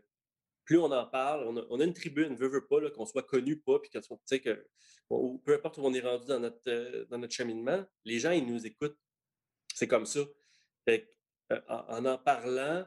plus 0.65 0.79
on 0.79 0.91
en 0.91 1.07
parle, 1.07 1.47
on 1.69 1.81
a, 1.81 1.85
une 1.85 1.93
tribune, 1.93 2.35
veut, 2.35 2.49
veut 2.49 2.67
pas, 2.67 2.91
qu'on 2.91 3.05
soit 3.05 3.23
connu 3.23 3.59
pas, 3.59 3.79
puis 3.79 3.91
que, 3.91 3.99
que 4.39 4.67
peu 5.45 5.55
importe 5.55 5.77
où 5.77 5.83
on 5.83 5.93
est 5.93 6.01
rendu 6.01 6.27
dans 6.27 6.41
notre, 6.41 6.63
euh, 6.69 7.05
dans 7.11 7.19
notre 7.19 7.35
cheminement, 7.35 7.85
les 8.05 8.19
gens, 8.19 8.31
ils 8.31 8.47
nous 8.47 8.67
écoutent. 8.67 8.99
C'est 9.75 9.89
comme 9.89 10.07
ça. 10.07 10.21
en, 11.69 12.07
en 12.07 12.19
parlant, 12.19 12.87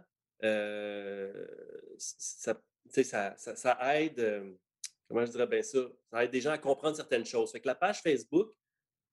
ça, 1.98 2.60
ça, 2.90 3.36
ça, 3.38 3.96
aide, 4.00 4.58
comment 5.08 5.26
je 5.26 5.32
dirais 5.32 5.48
bien 5.48 5.62
ça, 5.62 5.80
ça 6.10 6.24
aide 6.24 6.32
des 6.32 6.42
gens 6.42 6.52
à 6.52 6.58
comprendre 6.58 6.96
certaines 6.96 7.26
choses. 7.26 7.52
Fait 7.52 7.60
que 7.60 7.68
la 7.68 7.76
page 7.76 8.02
Facebook, 8.02 8.56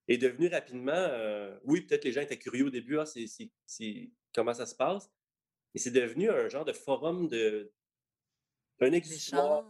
est 0.09 0.19
devenu 0.19 0.49
rapidement, 0.49 0.93
euh, 0.93 1.57
oui, 1.65 1.83
peut-être 1.83 2.05
les 2.05 2.13
gens 2.13 2.21
étaient 2.21 2.39
curieux 2.39 2.67
au 2.67 2.71
début, 2.71 2.99
ah, 2.99 3.07
c'est, 3.07 4.11
comment 4.35 4.55
ça 4.55 4.67
se 4.67 4.75
passe, 4.75 5.11
mais 5.73 5.81
c'est 5.81 5.91
devenu 5.91 6.31
un 6.31 6.49
genre 6.49 6.65
de 6.65 6.73
forum 6.73 7.29
de, 7.29 7.73
un 8.81 8.93
exutoire. 8.93 9.65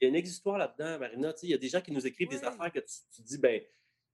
Il 0.00 0.04
y 0.04 0.06
a 0.06 0.08
une 0.08 0.24
histoire 0.24 0.58
là-dedans, 0.58 0.98
Marina. 0.98 1.34
Il 1.42 1.50
y 1.50 1.54
a 1.54 1.58
des 1.58 1.68
gens 1.68 1.80
qui 1.80 1.92
nous 1.92 2.06
écrivent 2.06 2.28
des 2.28 2.44
affaires 2.44 2.72
que 2.72 2.80
tu, 2.80 3.22
dis, 3.22 3.38
ben, 3.38 3.62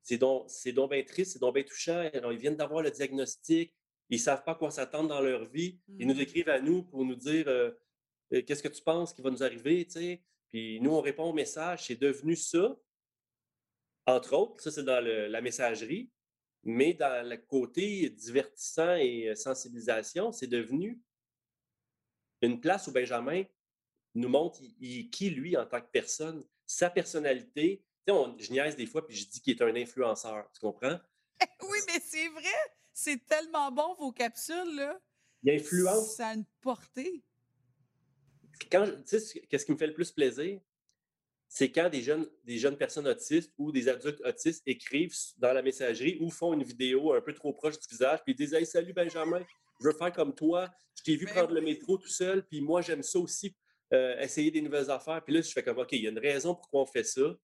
c'est 0.03 0.19
donc, 0.19 0.45
c'est 0.49 0.73
donc 0.73 0.91
bien 0.91 1.03
triste, 1.03 1.33
c'est 1.33 1.39
donc 1.39 1.55
bien 1.55 1.65
touchant. 1.65 2.09
ils 2.13 2.39
viennent 2.39 2.57
d'avoir 2.57 2.83
le 2.83 2.91
diagnostic, 2.91 3.75
ils 4.09 4.17
ne 4.17 4.23
savent 4.23 4.45
pas 4.45 4.55
quoi 4.55 4.71
s'attendre 4.71 5.09
dans 5.09 5.21
leur 5.21 5.45
vie. 5.47 5.81
Ils 5.99 6.07
nous 6.07 6.15
mmh. 6.15 6.21
écrivent 6.21 6.49
à 6.49 6.61
nous 6.61 6.83
pour 6.83 7.05
nous 7.05 7.15
dire 7.15 7.49
euh, 7.49 7.71
euh, 8.35 8.43
qu'est-ce 8.43 8.63
que 8.63 8.69
tu 8.69 8.83
penses 8.83 9.13
qui 9.13 9.23
va 9.23 9.31
nous 9.31 9.43
arriver, 9.43 9.87
Puis 10.51 10.81
nous, 10.81 10.91
on 10.91 11.01
répond 11.01 11.25
au 11.25 11.33
message. 11.33 11.87
C'est 11.87 12.01
devenu 12.01 12.37
ça, 12.37 12.77
entre 14.07 14.35
autres, 14.35 14.63
ça 14.63 14.71
c'est 14.71 14.85
dans 14.85 15.01
la 15.01 15.41
messagerie, 15.41 16.11
mais 16.65 16.95
dans 16.95 17.29
le 17.29 17.37
côté 17.37 18.09
divertissant 18.11 18.95
et 18.95 19.29
euh, 19.29 19.35
sensibilisation, 19.35 20.33
c'est 20.33 20.47
devenu 20.47 21.01
une 22.41 22.61
place 22.61 22.87
où 22.87 22.93
Benjamin 22.93 23.45
nous 24.15 24.29
montre 24.29 24.61
qui, 25.11 25.31
lui, 25.31 25.57
en 25.57 25.67
tant 25.67 25.81
que 25.81 25.91
personne, 25.91 26.45
sa 26.67 26.91
personnalité. 26.91 27.85
Tu 28.07 28.13
sais, 28.13 28.45
je 28.45 28.53
niaise 28.53 28.77
des 28.77 28.87
fois, 28.87 29.07
puis 29.07 29.17
je 29.17 29.29
dis 29.29 29.41
qu'il 29.41 29.57
est 29.57 29.63
un 29.63 29.75
influenceur. 29.75 30.51
Tu 30.53 30.61
comprends? 30.61 30.99
oui, 31.63 31.79
mais 31.87 32.01
c'est 32.01 32.29
vrai! 32.29 32.75
C'est 32.93 33.25
tellement 33.27 33.71
bon, 33.73 33.95
vos 33.95 34.13
capsules, 34.13 34.77
là. 34.77 35.01
Il 35.43 35.51
influence. 35.53 36.17
Ça 36.17 36.29
a 36.29 36.35
une 36.35 36.45
portée. 36.61 37.25
Quand, 38.71 38.87
tu 39.05 39.19
sais, 39.19 39.41
qu'est-ce 39.49 39.65
qui 39.65 39.73
me 39.73 39.77
fait 39.77 39.87
le 39.87 39.95
plus 39.95 40.13
plaisir? 40.13 40.61
C'est 41.55 41.71
quand 41.71 41.91
des 41.91 42.01
jeunes, 42.01 42.27
des 42.45 42.57
jeunes 42.57 42.79
personnes 42.79 43.07
autistes 43.07 43.53
ou 43.59 43.73
des 43.73 43.87
adultes 43.87 44.23
autistes 44.25 44.63
écrivent 44.65 45.15
dans 45.37 45.53
la 45.53 45.61
messagerie 45.61 46.17
ou 46.19 46.31
font 46.31 46.55
une 46.55 46.63
vidéo 46.63 47.13
un 47.13 47.21
peu 47.21 47.35
trop 47.35 47.53
proche 47.53 47.79
du 47.79 47.87
visage, 47.91 48.21
puis 48.25 48.33
ils 48.33 48.37
disent 48.37 48.55
Hey, 48.55 48.65
salut 48.65 48.95
Benjamin, 48.95 49.45
je 49.79 49.87
veux 49.87 49.93
faire 49.93 50.13
comme 50.13 50.35
toi. 50.35 50.71
Je 50.97 51.03
t'ai 51.03 51.15
vu 51.15 51.27
prendre 51.27 51.53
le 51.53 51.61
métro 51.61 51.99
tout 51.99 52.09
seul, 52.09 52.43
puis 52.47 52.63
moi, 52.63 52.81
j'aime 52.81 53.03
ça 53.03 53.19
aussi, 53.19 53.55
euh, 53.93 54.19
essayer 54.19 54.51
des 54.51 54.63
nouvelles 54.63 54.91
affaires. 54.91 55.23
Puis 55.23 55.35
là, 55.35 55.43
je 55.43 55.51
fais 55.51 55.63
comme, 55.63 55.79
OK, 55.79 55.93
il 55.93 56.01
y 56.01 56.07
a 56.07 56.11
une 56.11 56.19
raison 56.19 56.55
pourquoi 56.55 56.81
on 56.81 56.87
fait 56.87 57.05
ça. 57.05 57.37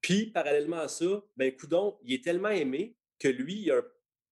Puis, 0.00 0.32
parallèlement 0.32 0.80
à 0.80 0.88
ça, 0.88 1.22
ben, 1.36 1.54
Coudon, 1.54 2.00
il 2.02 2.14
est 2.14 2.24
tellement 2.24 2.48
aimé 2.48 2.96
que 3.20 3.28
lui, 3.28 3.54
il 3.54 3.70
a 3.70 3.82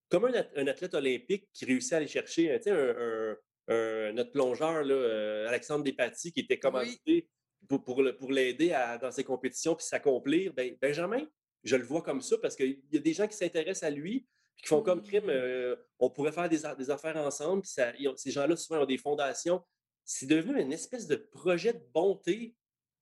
comme 0.09 0.25
un, 0.25 0.67
athlète 0.67 0.95
olympique 0.95 1.49
qui 1.53 1.65
réussit 1.65 1.93
à 1.93 1.99
aller 1.99 2.09
chercher, 2.09 2.59
tu 2.61 2.71
un, 2.71 4.13
notre 4.15 4.33
plongeur, 4.33 4.83
là, 4.83 4.95
euh, 4.95 5.47
Alexandre 5.47 5.85
Despatie, 5.85 6.33
qui 6.33 6.41
était 6.41 6.59
commandité 6.59 7.29
pour, 7.69 7.85
pour, 7.85 8.33
l'aider 8.33 8.71
dans 9.01 9.11
ses 9.11 9.25
compétitions 9.25 9.75
puis 9.75 9.85
s'accomplir. 9.85 10.53
Ben, 10.55 10.77
Benjamin, 10.81 11.27
je 11.63 11.77
le 11.77 11.85
vois 11.85 12.03
comme 12.03 12.21
ça 12.21 12.37
parce 12.39 12.57
qu'il 12.57 12.81
y 12.91 12.97
a 12.97 13.01
des 13.01 13.13
gens 13.13 13.27
qui 13.27 13.37
s'intéressent 13.37 13.85
à 13.85 13.91
lui, 13.91 14.27
qui 14.57 14.67
font 14.67 14.83
comme 14.83 15.03
crime, 15.03 15.27
mmh. 15.27 15.31
euh, 15.31 15.77
on 15.99 16.11
pourrait 16.11 16.33
faire 16.33 16.49
des, 16.49 16.91
affaires 16.91 17.17
ensemble. 17.17 17.65
ça, 17.65 17.93
ces 18.17 18.31
gens-là, 18.31 18.57
souvent, 18.57 18.83
ont 18.83 18.87
des 18.87 18.99
fondations. 18.99 19.63
C'est 20.05 20.27
devenu 20.27 20.61
une 20.61 20.73
espèce 20.73 21.07
de 21.07 21.17
projet 21.17 21.73
de 21.73 21.83
bonté 21.93 22.55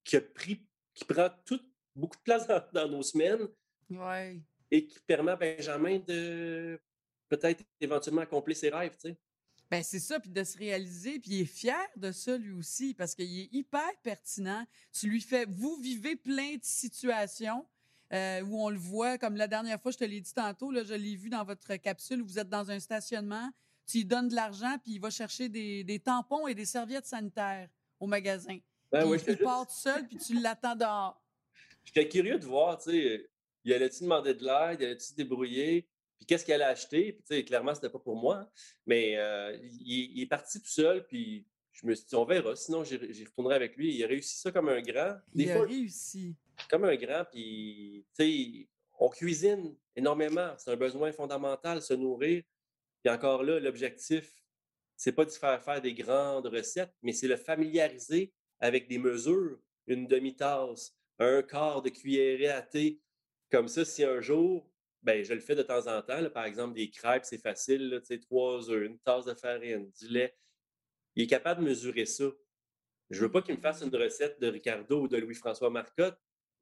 qui, 0.04 0.16
a 0.16 0.20
pris, 0.20 0.66
qui 0.94 1.04
prend 1.04 1.28
tout, 1.44 1.61
beaucoup 1.94 2.16
de 2.16 2.22
place 2.22 2.46
dans, 2.72 2.88
nos 2.88 3.02
semaines 3.02 3.48
et 4.70 4.86
qui 4.86 5.00
permet 5.00 5.32
à 5.32 5.36
Benjamin 5.36 5.98
de 6.00 6.78
peut-être 7.28 7.64
éventuellement 7.80 8.22
accomplir 8.22 8.56
ses 8.56 8.70
rêves. 8.70 8.94
Tu 9.00 9.11
sais. 9.11 9.16
Ben 9.70 9.82
c'est 9.82 10.00
ça, 10.00 10.18
puis 10.18 10.30
de 10.30 10.44
se 10.44 10.56
réaliser, 10.56 11.18
puis 11.18 11.32
il 11.32 11.40
est 11.42 11.44
fier 11.44 11.86
de 11.96 12.10
ça 12.10 12.38
lui 12.38 12.52
aussi, 12.52 12.94
parce 12.94 13.14
qu'il 13.14 13.38
est 13.38 13.48
hyper 13.52 13.90
pertinent. 14.02 14.64
Tu 14.98 15.08
lui 15.08 15.20
fais, 15.20 15.44
vous 15.46 15.76
vivez 15.76 16.16
plein 16.16 16.54
de 16.54 16.62
situations, 16.62 17.66
euh, 18.14 18.40
où 18.42 18.64
on 18.64 18.70
le 18.70 18.78
voit, 18.78 19.18
comme 19.18 19.36
la 19.36 19.46
dernière 19.46 19.80
fois, 19.80 19.92
je 19.92 19.98
te 19.98 20.04
l'ai 20.04 20.22
dit 20.22 20.32
tantôt, 20.32 20.70
là, 20.70 20.82
je 20.84 20.94
l'ai 20.94 21.14
vu 21.14 21.28
dans 21.28 21.44
votre 21.44 21.76
capsule, 21.76 22.22
où 22.22 22.26
vous 22.26 22.38
êtes 22.38 22.48
dans 22.48 22.70
un 22.70 22.80
stationnement, 22.80 23.50
tu 23.86 23.98
lui 23.98 24.04
donnes 24.06 24.28
de 24.28 24.34
l'argent, 24.34 24.76
puis 24.82 24.94
il 24.94 25.00
va 25.00 25.10
chercher 25.10 25.50
des, 25.50 25.84
des, 25.84 25.98
tampons 25.98 26.46
et 26.46 26.54
des 26.54 26.64
serviettes 26.64 27.06
sanitaires 27.06 27.68
au 28.00 28.06
magasin. 28.06 28.58
Ben 28.90 29.06
oui, 29.06 29.18
il, 29.26 29.36
part 29.36 29.70
seul, 29.70 30.06
puis 30.06 30.16
tu 30.16 30.40
l'attends 30.40 30.76
dehors. 30.76 31.22
J'étais 31.84 32.08
curieux 32.08 32.38
de 32.38 32.46
voir, 32.46 32.78
tu 32.78 32.90
sais, 32.90 33.30
il 33.64 33.72
allait-tu 33.74 34.04
demander 34.04 34.32
de 34.32 34.44
l'aide, 34.44 34.80
il 34.80 34.86
allait-tu 34.86 35.06
se 35.06 35.14
débrouiller, 35.14 35.82
puis 35.82 35.90
qu'est-ce 36.29 36.45
qu'il 36.45 36.55
allait 36.55 36.64
acheter, 36.64 37.12
puis 37.14 37.22
tu 37.22 37.35
sais, 37.35 37.45
clairement, 37.45 37.74
c'était 37.74 37.89
pas 37.89 37.99
pour 37.99 38.14
moi, 38.14 38.37
hein. 38.37 38.49
mais 38.87 39.16
euh, 39.16 39.59
il, 39.81 40.22
est 40.22 40.26
parti 40.26 40.61
tout 40.61 40.68
seul, 40.68 41.05
puis 41.07 41.47
je 41.72 41.87
me 41.87 41.95
suis 41.95 42.07
dit, 42.07 42.14
on 42.14 42.24
verra, 42.24 42.55
sinon 42.55 42.85
j'y 42.85 43.24
retournerai 43.24 43.55
avec 43.55 43.76
lui. 43.76 43.95
Il 43.95 44.05
a 44.05 44.07
réussi 44.07 44.37
ça 44.39 44.53
comme 44.53 44.68
un 44.68 44.81
grand. 44.83 45.16
il 45.35 45.51
a 45.51 45.62
réussi 45.62 46.37
comme 46.68 46.85
un 46.85 46.97
grand, 46.97 47.24
puis, 47.33 48.05
tu 48.16 48.24
sais, 48.24 48.68
on 49.01 49.09
cuisine 49.09 49.76
énormément. 49.97 50.55
C'est 50.59 50.70
un 50.70 50.76
besoin 50.76 51.12
fondamental, 51.12 51.81
se 51.81 51.95
nourrir. 51.95 52.43
Puis 53.03 53.12
encore 53.12 53.43
là, 53.43 53.61
l'objectif, 53.61 54.33
c'est 54.97 55.12
pas 55.12 55.24
de 55.24 55.31
faire 55.31 55.62
faire 55.62 55.81
des 55.81 55.95
grandes 55.95 56.47
recettes, 56.47 56.93
mais 57.03 57.12
c'est 57.12 57.29
le 57.29 57.37
familiariser 57.37 58.33
avec 58.59 58.89
des 58.89 58.99
mesures, 58.99 59.59
une 59.87 60.09
demi-tasse, 60.09 60.97
un 61.20 61.43
quart 61.43 61.81
de 61.81 61.91
cuillerée 61.91 62.49
à 62.49 62.61
thé. 62.61 63.01
Comme 63.51 63.68
ça, 63.68 63.85
si 63.85 64.03
un 64.05 64.20
jour, 64.20 64.68
ben, 65.03 65.24
je 65.24 65.32
le 65.32 65.40
fais 65.40 65.55
de 65.55 65.62
temps 65.62 65.86
en 65.86 66.03
temps, 66.03 66.28
par 66.30 66.44
exemple, 66.44 66.74
des 66.74 66.90
crêpes, 66.90 67.24
c'est 67.24 67.40
facile, 67.40 68.01
tu 68.01 68.07
sais, 68.07 68.18
trois 68.18 68.70
œufs, 68.70 68.86
une 68.86 68.99
tasse 68.99 69.24
de 69.24 69.34
farine, 69.34 69.90
du 69.99 70.09
lait. 70.09 70.36
Il 71.14 71.24
est 71.24 71.28
capable 71.28 71.62
de 71.62 71.68
mesurer 71.68 72.07
ça. 72.07 72.24
Je 73.11 73.20
veux 73.20 73.30
pas 73.30 73.42
qu'il 73.42 73.55
me 73.55 73.61
fasse 73.61 73.82
une 73.82 73.94
recette 73.94 74.40
de 74.40 74.49
Ricardo 74.49 75.03
ou 75.03 75.09
de 75.09 75.16
Louis-François 75.16 75.70
Marcotte, 75.70 76.18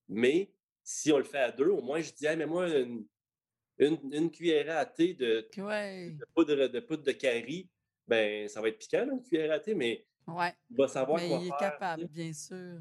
mais 0.09 0.53
si 0.84 1.11
on 1.12 1.18
le 1.18 1.24
fait 1.24 1.39
à 1.39 1.51
deux, 1.51 1.68
au 1.68 1.82
moins, 1.82 2.01
je 2.01 2.12
dis, 2.12 2.26
mais 2.37 2.47
moi, 2.47 2.68
une, 2.68 3.07
une, 3.78 4.30
cuillère 4.30 4.76
à 4.76 4.87
thé 4.87 5.14
de, 5.14 5.49
poudre, 6.34 6.68
de 6.68 6.80
poudre 6.80 7.03
de 7.03 7.12
carie, 7.12 7.68
ben, 8.07 8.49
ça 8.49 8.61
va 8.61 8.68
être 8.68 8.78
piquant, 8.78 9.09
une 9.11 9.22
cuillère 9.22 9.53
à 9.53 9.59
thé, 9.59 9.74
mais 9.74 10.07
ouais. 10.28 10.55
il 10.70 10.76
va 10.76 10.89
savoir 10.89 11.18
mais 11.18 11.28
il 11.28 11.49
est 11.49 11.59
capable, 11.59 12.07
bien 12.07 12.32
sûr. 12.32 12.78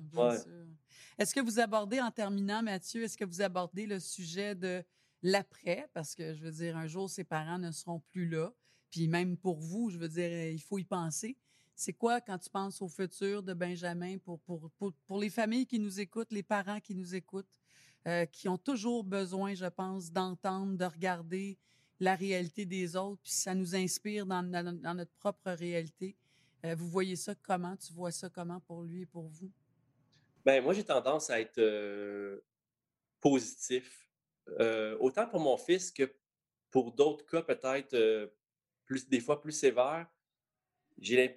Est-ce 1.18 1.34
que 1.34 1.40
vous 1.40 1.60
abordez, 1.60 2.00
en 2.00 2.12
terminant, 2.12 2.62
Mathieu, 2.62 3.04
est-ce 3.04 3.18
que 3.18 3.26
vous 3.26 3.42
abordez 3.42 3.88
le 3.88 4.00
sujet 4.00 4.54
de 4.54 4.84
l'après? 5.26 5.90
Parce 5.94 6.16
que, 6.16 6.34
je 6.34 6.44
veux 6.44 6.52
dire, 6.52 6.78
un 6.78 6.88
jour, 6.88 7.10
ses 7.10 7.24
parents 7.24 7.58
ne 7.58 7.72
seront 7.72 8.00
plus 8.12 8.30
là. 8.30 8.54
Puis 8.92 9.08
même 9.08 9.36
pour 9.38 9.60
vous, 9.60 9.90
je 9.90 9.98
veux 9.98 10.08
dire, 10.08 10.52
il 10.52 10.62
faut 10.62 10.78
y 10.78 10.86
penser. 10.86 11.36
C'est 11.76 11.94
quoi 11.94 12.22
quand 12.22 12.38
tu 12.38 12.50
penses 12.50 12.82
au 12.82 12.88
futur 12.88 13.44
de 13.44 13.54
Benjamin 13.54 14.18
pour, 14.20 14.40
pour, 14.42 14.72
pour, 15.08 15.20
les 15.20 15.30
familles 15.30 15.66
qui 15.66 15.80
nous 15.80 16.00
écoutent, 16.00 16.32
les 16.32 16.44
parents 16.44 16.80
qui 16.80 16.96
nous 16.96 17.16
écoutent, 17.16 17.60
euh, 18.08 18.26
qui 18.26 18.48
ont 18.48 18.58
toujours 18.58 19.04
besoin, 19.04 19.56
je 19.56 19.66
pense, 19.66 20.12
d'entendre, 20.12 20.78
de 20.78 20.86
regarder 20.86 21.58
la 22.00 22.16
réalité 22.16 22.66
des 22.66 22.96
autres, 22.96 23.22
puis 23.24 23.32
ça 23.32 23.56
nous 23.56 23.76
inspire 23.76 24.26
dans, 24.26 24.44
dans, 24.44 24.94
notre 24.94 25.14
propre 25.14 25.52
réalité. 25.52 26.16
Euh, 26.64 26.76
vous 26.76 26.88
voyez 26.88 27.16
ça 27.16 27.34
comment? 27.36 27.76
Tu 27.76 27.92
vois 27.94 28.12
ça 28.12 28.30
comment 28.30 28.60
pour 28.62 28.84
lui 28.84 29.02
et 29.02 29.06
pour 29.06 29.28
vous? 29.28 29.52
Ben 30.46 30.64
moi, 30.64 30.74
j'ai 30.74 30.84
tendance 30.84 31.30
à 31.30 31.42
être 31.42 31.58
euh, 31.58 32.40
positif. 33.20 34.05
Autant 35.00 35.28
pour 35.28 35.40
mon 35.40 35.58
fils 35.58 35.92
que 35.92 36.14
pour 36.72 36.92
d'autres 36.92 37.26
cas 37.26 37.42
peut-être 37.42 38.32
plus 38.86 39.08
des 39.08 39.20
fois 39.20 39.42
plus 39.42 39.52
sévères 39.52 40.08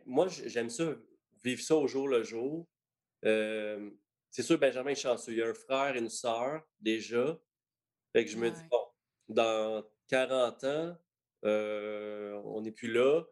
moi, 0.06 0.28
j'aime 0.28 0.70
ça, 0.70 0.94
vivre 1.42 1.62
ça 1.62 1.76
au 1.76 1.86
jour 1.86 2.08
le 2.08 2.22
jour. 2.22 2.66
c'est 3.22 4.42
sûr, 4.42 4.58
Benjamin 4.58 4.90
est 4.90 4.94
chanceux. 4.94 5.32
Il 5.32 5.42
a 5.42 5.48
un 5.48 5.54
frère 5.54 5.96
et 5.96 5.98
une 5.98 6.08
sœur 6.08 6.62
déjà. 6.80 7.38
Fait 8.12 8.24
que 8.24 8.30
je 8.30 8.38
me 8.38 8.50
dis, 8.50 8.62
bon, 8.70 8.84
dans 9.28 9.84
40 10.08 10.64
ans, 10.64 10.96
on 11.42 12.60
n'est 12.62 12.72
plus 12.72 12.92
là. 12.92 13.24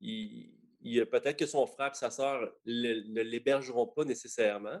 Il, 0.00 0.52
il 0.80 1.06
peut-être 1.06 1.38
que 1.38 1.46
son 1.46 1.66
frère 1.66 1.92
et 1.92 1.94
sa 1.94 2.10
sœur 2.10 2.52
ne 2.66 3.22
l'hébergeront 3.22 3.86
pas 3.86 4.04
nécessairement. 4.04 4.80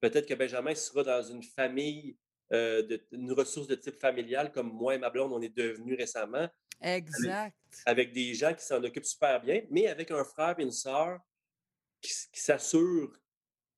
Peut-être 0.00 0.26
que 0.26 0.34
Benjamin 0.34 0.74
sera 0.74 1.02
dans 1.02 1.22
une 1.22 1.42
famille, 1.42 2.18
de, 2.50 3.06
une 3.12 3.32
ressource 3.32 3.66
de 3.66 3.74
type 3.74 3.96
familial, 3.96 4.52
comme 4.52 4.72
moi 4.72 4.94
et 4.94 4.98
ma 4.98 5.10
blonde, 5.10 5.32
on 5.32 5.40
est 5.40 5.54
devenus 5.54 5.96
récemment. 5.98 6.48
Exact. 6.80 7.56
Avec, 7.86 8.12
des 8.12 8.34
gens 8.34 8.54
qui 8.54 8.64
s'en 8.64 8.82
occupent 8.82 9.04
super 9.04 9.40
bien, 9.40 9.62
mais 9.70 9.86
avec 9.86 10.10
un 10.10 10.24
frère 10.24 10.58
et 10.58 10.62
une 10.62 10.72
sœur 10.72 11.20
qui, 12.00 12.12
s'assurent 12.32 13.18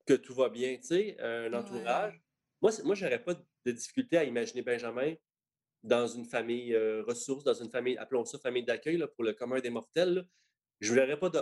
que 0.07 0.15
tout 0.15 0.35
va 0.35 0.49
bien, 0.49 0.77
tu 0.77 0.87
sais, 0.87 1.17
un 1.21 1.53
entourage. 1.53 2.21
Moi, 2.61 2.73
moi 2.85 2.95
je 2.95 3.05
n'aurais 3.05 3.23
pas 3.23 3.35
de 3.35 3.73
difficulté 3.73 4.17
à 4.19 4.25
imaginer 4.25 4.63
Benjamin 4.63 5.15
dans 5.83 6.07
une 6.07 6.25
famille 6.25 6.75
euh, 6.75 7.03
ressource, 7.05 7.45
dans 7.45 7.55
une 7.55 7.71
famille, 7.71 7.97
appelons 7.97 8.25
ça 8.25 8.39
famille 8.39 8.65
d'accueil 8.65 9.03
pour 9.15 9.25
le 9.25 9.33
commun 9.33 9.61
des 9.61 9.71
mortels. 9.71 10.27
Je 10.81 10.93
ne 10.93 11.01
verrais 11.01 11.19
pas 11.19 11.31
de, 11.31 11.41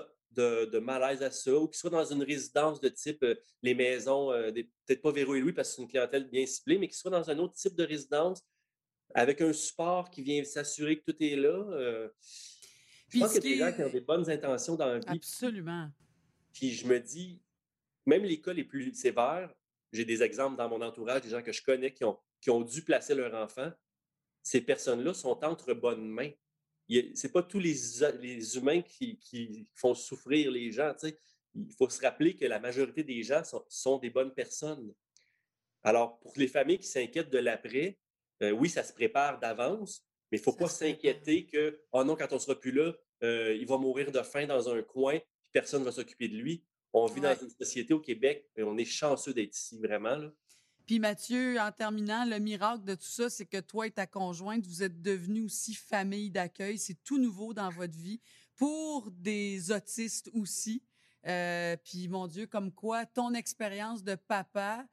malaise 0.80 1.22
à 1.22 1.30
ça, 1.30 1.54
ou 1.54 1.68
qu'il 1.68 1.76
soit 1.76 1.90
dans 1.90 2.04
une 2.04 2.22
résidence 2.22 2.80
de 2.80 2.88
type 2.88 3.22
euh, 3.22 3.34
les 3.62 3.74
maisons, 3.74 4.32
euh, 4.32 4.50
peut-être 4.52 5.02
pas 5.02 5.12
Véro 5.12 5.34
et 5.34 5.40
Louis 5.40 5.52
parce 5.52 5.70
que 5.70 5.76
c'est 5.76 5.82
une 5.82 5.88
clientèle 5.88 6.28
bien 6.28 6.46
ciblée, 6.46 6.78
mais 6.78 6.88
qu'il 6.88 6.96
soit 6.96 7.10
dans 7.10 7.30
un 7.30 7.38
autre 7.38 7.54
type 7.54 7.74
de 7.74 7.84
résidence 7.84 8.40
avec 9.14 9.40
un 9.40 9.52
support 9.52 10.10
qui 10.10 10.22
vient 10.22 10.42
s'assurer 10.44 10.98
que 10.98 11.12
tout 11.12 11.22
est 11.22 11.36
là. 11.36 11.56
Euh, 11.70 12.08
je 13.08 13.20
pense 13.20 13.32
qu'il 13.32 13.44
y 13.44 13.62
a 13.62 13.70
des 13.70 13.70
gens 13.70 13.76
qui 13.76 13.82
ont 13.82 13.92
des 13.92 14.00
bonnes 14.00 14.28
intentions 14.28 14.74
dans 14.74 14.86
la 14.86 14.98
vie. 14.98 15.04
Absolument. 15.06 15.88
Puis 16.52 16.72
je 16.72 16.86
me 16.86 16.98
dis, 16.98 17.40
même 18.06 18.24
les 18.24 18.40
cas 18.40 18.52
les 18.52 18.64
plus 18.64 18.92
sévères, 18.94 19.52
j'ai 19.92 20.04
des 20.04 20.22
exemples 20.22 20.56
dans 20.56 20.68
mon 20.68 20.82
entourage, 20.82 21.22
des 21.22 21.30
gens 21.30 21.42
que 21.42 21.52
je 21.52 21.62
connais 21.62 21.92
qui 21.92 22.04
ont, 22.04 22.18
qui 22.40 22.50
ont 22.50 22.62
dû 22.62 22.82
placer 22.82 23.14
leur 23.14 23.34
enfant. 23.34 23.70
Ces 24.42 24.60
personnes-là 24.60 25.14
sont 25.14 25.42
entre 25.44 25.72
bonnes 25.72 26.08
mains. 26.08 26.30
Ce 26.88 27.26
n'est 27.26 27.32
pas 27.32 27.42
tous 27.42 27.58
les, 27.58 27.74
les 28.20 28.56
humains 28.56 28.82
qui, 28.82 29.18
qui, 29.18 29.66
font 29.74 29.94
souffrir 29.94 30.50
les 30.50 30.70
gens. 30.70 30.92
il 31.54 31.72
faut 31.72 31.88
se 31.88 32.00
rappeler 32.00 32.34
que 32.34 32.44
la 32.44 32.60
majorité 32.60 33.02
des 33.02 33.22
gens 33.22 33.42
sont, 33.68 33.98
des 33.98 34.10
bonnes 34.10 34.34
personnes. 34.34 34.92
Alors, 35.82 36.18
pour 36.20 36.32
les 36.36 36.48
familles 36.48 36.78
qui 36.78 36.86
s'inquiètent 36.86 37.30
de 37.30 37.38
l'après, 37.38 37.98
euh, 38.42 38.50
oui, 38.50 38.68
ça 38.68 38.82
se 38.82 38.92
prépare 38.92 39.38
d'avance, 39.38 40.06
mais 40.30 40.38
il 40.38 40.40
ne 40.40 40.44
faut 40.44 40.52
pas 40.52 40.68
s'inquiéter 40.68 41.46
que, 41.46 41.80
oh 41.92 42.04
non, 42.04 42.16
quand 42.16 42.32
on 42.32 42.36
ne 42.36 42.40
sera 42.40 42.58
plus 42.58 42.72
là, 42.72 42.92
euh, 43.22 43.54
il 43.54 43.66
va 43.66 43.78
mourir 43.78 44.10
de 44.10 44.22
faim 44.22 44.46
dans 44.46 44.68
un 44.68 44.82
coin, 44.82 45.18
puis 45.18 45.50
personne 45.52 45.80
ne 45.80 45.84
va 45.86 45.92
s'occuper 45.92 46.28
de 46.28 46.36
lui. 46.36 46.64
On 46.92 47.06
vit 47.06 47.20
dans 47.20 47.34
une 47.34 47.50
société 47.50 47.92
au 47.92 48.00
Québec 48.00 48.48
et 48.56 48.62
on 48.62 48.76
est 48.76 48.84
chanceux 48.84 49.34
d'être 49.34 49.56
ici, 49.56 49.78
vraiment. 49.78 50.16
Là. 50.16 50.32
Puis 50.86 50.98
Mathieu, 50.98 51.58
en 51.58 51.72
terminant, 51.72 52.26
le 52.26 52.38
miracle 52.38 52.84
de 52.84 52.94
tout 52.94 53.02
ça, 53.02 53.30
c'est 53.30 53.46
que 53.46 53.60
toi 53.60 53.86
et 53.86 53.90
ta 53.90 54.06
conjointe, 54.06 54.66
vous 54.66 54.82
êtes 54.82 55.00
devenus 55.00 55.44
aussi 55.46 55.74
famille 55.74 56.30
d'accueil. 56.30 56.78
C'est 56.78 57.02
tout 57.02 57.18
nouveau 57.18 57.54
dans 57.54 57.70
votre 57.70 57.96
vie 57.96 58.20
pour 58.56 59.10
des 59.10 59.70
autistes 59.72 60.30
aussi. 60.34 60.82
Euh, 61.26 61.76
puis 61.82 62.08
mon 62.08 62.26
Dieu, 62.26 62.46
comme 62.46 62.70
quoi 62.70 63.06
ton 63.06 63.32
expérience 63.32 64.04
de 64.04 64.14
papa 64.14 64.86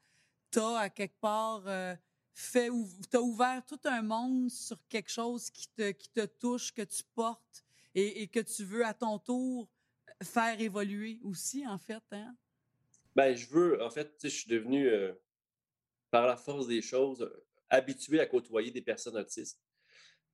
t'a 0.49 0.79
à 0.79 0.89
quelque 0.89 1.19
part 1.19 1.63
euh, 1.67 1.93
fait, 2.33 2.69
t'as 3.09 3.19
ouvert 3.19 3.61
tout 3.65 3.79
un 3.83 4.01
monde 4.01 4.49
sur 4.49 4.77
quelque 4.87 5.11
chose 5.11 5.49
qui 5.49 5.67
te, 5.69 5.91
qui 5.91 6.09
te 6.09 6.25
touche, 6.25 6.73
que 6.73 6.81
tu 6.81 7.03
portes 7.15 7.65
et, 7.95 8.27
que 8.27 8.39
tu 8.39 8.63
veux 8.63 8.85
à 8.85 8.93
ton 8.93 9.19
tour 9.19 9.69
faire 10.23 10.59
évoluer 10.61 11.19
aussi, 11.23 11.67
en 11.67 11.77
fait. 11.77 12.03
Hein? 12.11 12.35
Ben, 13.15 13.35
je 13.35 13.47
veux, 13.47 13.83
en 13.83 13.89
fait, 13.89 14.17
je 14.23 14.29
suis 14.29 14.49
devenu, 14.49 14.87
euh, 14.87 15.11
par 16.11 16.27
la 16.27 16.35
force 16.35 16.67
des 16.67 16.81
choses, 16.81 17.27
habitué 17.69 18.19
à 18.19 18.25
côtoyer 18.25 18.69
des 18.69 18.81
personnes 18.81 19.17
autistes. 19.17 19.59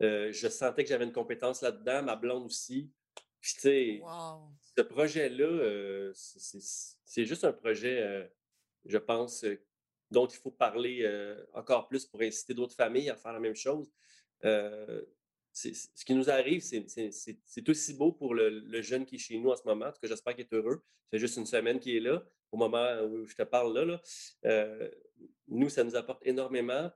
je 0.01 0.47
sentais 0.49 0.83
que 0.83 0.89
j'avais 0.89 1.05
une 1.05 1.13
compétence 1.13 1.61
là-dedans, 1.61 2.03
ma 2.03 2.15
blonde 2.15 2.45
aussi. 2.45 2.91
Puis, 3.39 3.53
tu 3.53 3.61
sais, 3.61 4.01
ce 4.77 4.81
projet-là, 4.81 5.45
euh, 5.45 6.11
c'est 6.13 7.25
juste 7.25 7.43
un 7.43 7.53
projet, 7.53 8.01
euh, 8.01 8.27
je 8.85 8.97
pense, 8.97 9.43
euh, 9.43 9.59
dont 10.11 10.27
il 10.27 10.37
faut 10.37 10.51
parler 10.51 11.05
encore 11.53 11.87
plus 11.87 12.05
pour 12.05 12.21
inciter 12.21 12.53
d'autres 12.53 12.75
familles 12.75 13.09
à 13.09 13.15
faire 13.15 13.33
la 13.33 13.39
même 13.39 13.55
chose. 13.55 13.91
ce 14.41 16.05
qui 16.05 16.13
nous 16.13 16.29
arrive, 16.29 16.61
c'est 16.61 17.69
aussi 17.69 17.93
beau 17.93 18.11
pour 18.11 18.33
le, 18.33 18.81
jeune 18.81 19.05
qui 19.05 19.15
est 19.15 19.19
chez 19.19 19.37
nous 19.37 19.49
en 19.49 19.55
ce 19.55 19.63
moment, 19.63 19.91
que 20.01 20.07
j'espère 20.07 20.35
qu'il 20.35 20.45
est 20.45 20.53
heureux. 20.53 20.81
C'est 21.11 21.19
juste 21.19 21.37
une 21.37 21.45
semaine 21.45 21.79
qu'il 21.79 21.95
est 21.95 22.01
là, 22.01 22.25
au 22.51 22.57
moment 22.57 22.87
où 23.03 23.25
je 23.25 23.35
te 23.35 23.43
parle 23.43 23.77
là. 23.77 23.99
là. 24.43 24.89
nous, 25.47 25.69
ça 25.69 25.83
nous 25.83 25.95
apporte 25.95 26.25
énormément. 26.25 26.91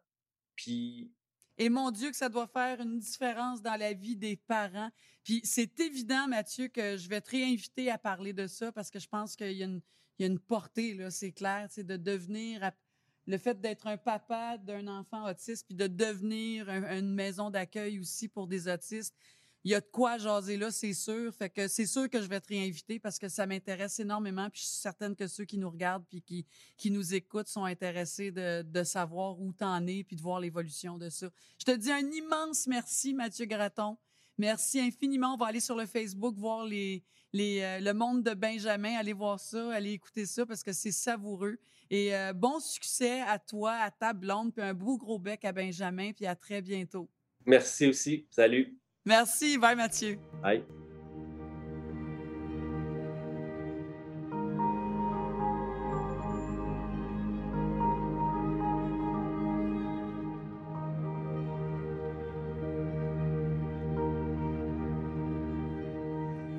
Puis 0.55 1.11
et 1.57 1.69
mon 1.69 1.91
Dieu, 1.91 2.09
que 2.09 2.17
ça 2.17 2.27
doit 2.27 2.47
faire 2.47 2.81
une 2.81 2.97
différence 2.97 3.61
dans 3.61 3.75
la 3.75 3.93
vie 3.93 4.15
des 4.15 4.35
parents. 4.35 4.89
Puis 5.23 5.41
c'est 5.43 5.79
évident, 5.79 6.27
Mathieu, 6.27 6.69
que 6.69 6.97
je 6.97 7.07
vais 7.07 7.21
te 7.21 7.29
réinviter 7.29 7.91
à 7.91 7.99
parler 7.99 8.33
de 8.33 8.47
ça 8.47 8.71
parce 8.71 8.89
que 8.89 8.99
je 8.99 9.07
pense 9.07 9.35
qu'il 9.35 9.51
y, 9.51 9.63
a 9.63 10.25
une, 10.25 10.39
portée, 10.39 10.95
là, 10.95 11.11
c'est 11.11 11.31
clair, 11.31 11.67
c'est 11.69 11.83
de 11.83 11.97
devenir, 11.97 12.71
le 13.27 13.37
fait 13.37 13.61
d'être 13.61 13.85
un 13.85 13.97
papa 13.97 14.57
d'un 14.57 14.87
enfant 14.87 15.29
autiste, 15.29 15.67
puis 15.67 15.75
de 15.75 15.85
devenir 15.85 16.67
une 16.67 17.13
maison 17.13 17.51
d'accueil 17.51 17.99
aussi 17.99 18.27
pour 18.27 18.47
des 18.47 18.67
autistes 18.67 19.15
il 19.63 19.71
y 19.71 19.75
a 19.75 19.79
de 19.79 19.85
quoi 19.91 20.17
jaser 20.17 20.57
là, 20.57 20.71
c'est 20.71 20.93
sûr. 20.93 21.33
Fait 21.33 21.49
que 21.49 21.67
c'est 21.67 21.85
sûr 21.85 22.09
que 22.09 22.21
je 22.21 22.27
vais 22.27 22.41
te 22.41 22.47
réinviter 22.47 22.99
parce 22.99 23.19
que 23.19 23.29
ça 23.29 23.45
m'intéresse 23.45 23.99
énormément. 23.99 24.49
Puis 24.49 24.61
je 24.61 24.67
suis 24.67 24.79
certaine 24.79 25.15
que 25.15 25.27
ceux 25.27 25.45
qui 25.45 25.57
nous 25.57 25.69
regardent 25.69 26.05
puis 26.07 26.21
qui, 26.21 26.45
qui 26.77 26.89
nous 26.89 27.13
écoutent 27.13 27.47
sont 27.47 27.65
intéressés 27.65 28.31
de, 28.31 28.63
de 28.63 28.83
savoir 28.83 29.39
où 29.39 29.53
t'en 29.53 29.85
es 29.85 30.03
puis 30.03 30.15
de 30.15 30.21
voir 30.21 30.39
l'évolution 30.39 30.97
de 30.97 31.09
ça. 31.09 31.29
Je 31.59 31.65
te 31.65 31.75
dis 31.75 31.91
un 31.91 32.09
immense 32.09 32.65
merci, 32.67 33.13
Mathieu 33.13 33.45
Graton. 33.45 33.97
Merci 34.37 34.79
infiniment. 34.79 35.35
On 35.35 35.37
va 35.37 35.47
aller 35.47 35.59
sur 35.59 35.75
le 35.75 35.85
Facebook 35.85 36.35
voir 36.35 36.65
les, 36.65 37.03
les, 37.31 37.61
euh, 37.61 37.79
le 37.79 37.93
monde 37.93 38.23
de 38.23 38.33
Benjamin. 38.33 38.97
Allez 38.97 39.13
voir 39.13 39.39
ça, 39.39 39.71
allez 39.71 39.91
écouter 39.91 40.25
ça 40.25 40.45
parce 40.45 40.63
que 40.63 40.73
c'est 40.73 40.91
savoureux. 40.91 41.59
Et 41.91 42.15
euh, 42.15 42.33
bon 42.33 42.59
succès 42.59 43.21
à 43.21 43.37
toi, 43.37 43.73
à 43.73 43.91
ta 43.91 44.13
blonde, 44.13 44.53
puis 44.53 44.63
un 44.63 44.73
beau 44.73 44.97
gros 44.97 45.19
bec 45.19 45.45
à 45.45 45.51
Benjamin, 45.51 46.13
puis 46.13 46.25
à 46.25 46.35
très 46.35 46.61
bientôt. 46.61 47.09
Merci 47.45 47.87
aussi. 47.87 48.25
Salut. 48.31 48.80
Merci. 49.05 49.57
Bye, 49.57 49.75
Mathieu. 49.75 50.19
Bye. 50.41 50.63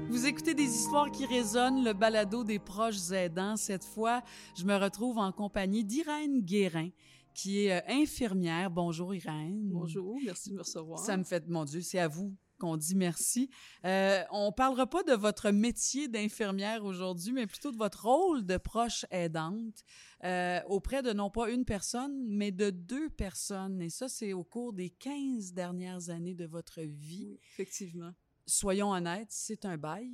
Vous 0.09 0.26
écoutez 0.26 0.55
des 0.55 0.64
histoires 0.64 1.11
qui 1.11 1.26
résonnent, 1.26 1.84
le 1.84 1.95
balado 1.95 2.45
des 2.45 2.59
proches 2.59 3.11
aidants. 3.12 3.57
Cette 3.57 3.84
fois, 3.84 4.22
je 4.57 4.64
me 4.64 4.76
retrouve 4.76 5.18
en 5.18 5.32
compagnie 5.32 5.84
d'Irène 5.84 6.43
Guérin 6.43 6.90
qui 7.35 7.66
est 7.66 7.72
euh, 7.72 7.80
infirmière. 7.89 8.70
Bonjour 8.70 9.14
Irène. 9.14 9.68
Bonjour, 9.70 10.18
merci 10.24 10.51
de 10.51 10.55
me 10.55 10.61
recevoir. 10.61 10.99
Ça 10.99 11.16
me 11.16 11.24
fait, 11.24 11.49
mon 11.49 11.64
Dieu, 11.64 11.80
c'est 11.80 11.99
à 11.99 12.09
vous 12.09 12.35
qu'on 12.62 12.76
dit 12.76 12.95
merci. 12.95 13.51
Euh, 13.85 14.22
on 14.30 14.53
parlera 14.53 14.87
pas 14.87 15.03
de 15.03 15.14
votre 15.14 15.51
métier 15.51 16.07
d'infirmière 16.07 16.85
aujourd'hui, 16.85 17.33
mais 17.33 17.49
plutôt 17.49 17.72
de 17.72 17.76
votre 17.76 18.05
rôle 18.05 18.47
de 18.47 18.57
proche 18.57 19.05
aidante 19.11 19.83
euh, 20.22 20.61
auprès 20.68 21.03
de 21.03 21.12
non 21.12 21.28
pas 21.28 21.51
une 21.51 21.64
personne, 21.64 22.24
mais 22.28 22.53
de 22.53 22.70
deux 22.70 23.11
personnes. 23.11 23.83
Et 23.83 23.91
ça, 23.91 24.09
c'est 24.09 24.33
au 24.33 24.45
cours 24.45 24.72
des 24.72 24.91
15 24.91 25.53
dernières 25.53 26.09
années 26.11 26.35
de 26.35 26.47
votre 26.47 26.83
vie. 26.83 27.30
Oui, 27.30 27.41
effectivement. 27.53 28.14
Soyons 28.47 28.93
honnêtes, 28.93 29.30
c'est 29.30 29.64
un 29.64 29.76
bail. 29.76 30.12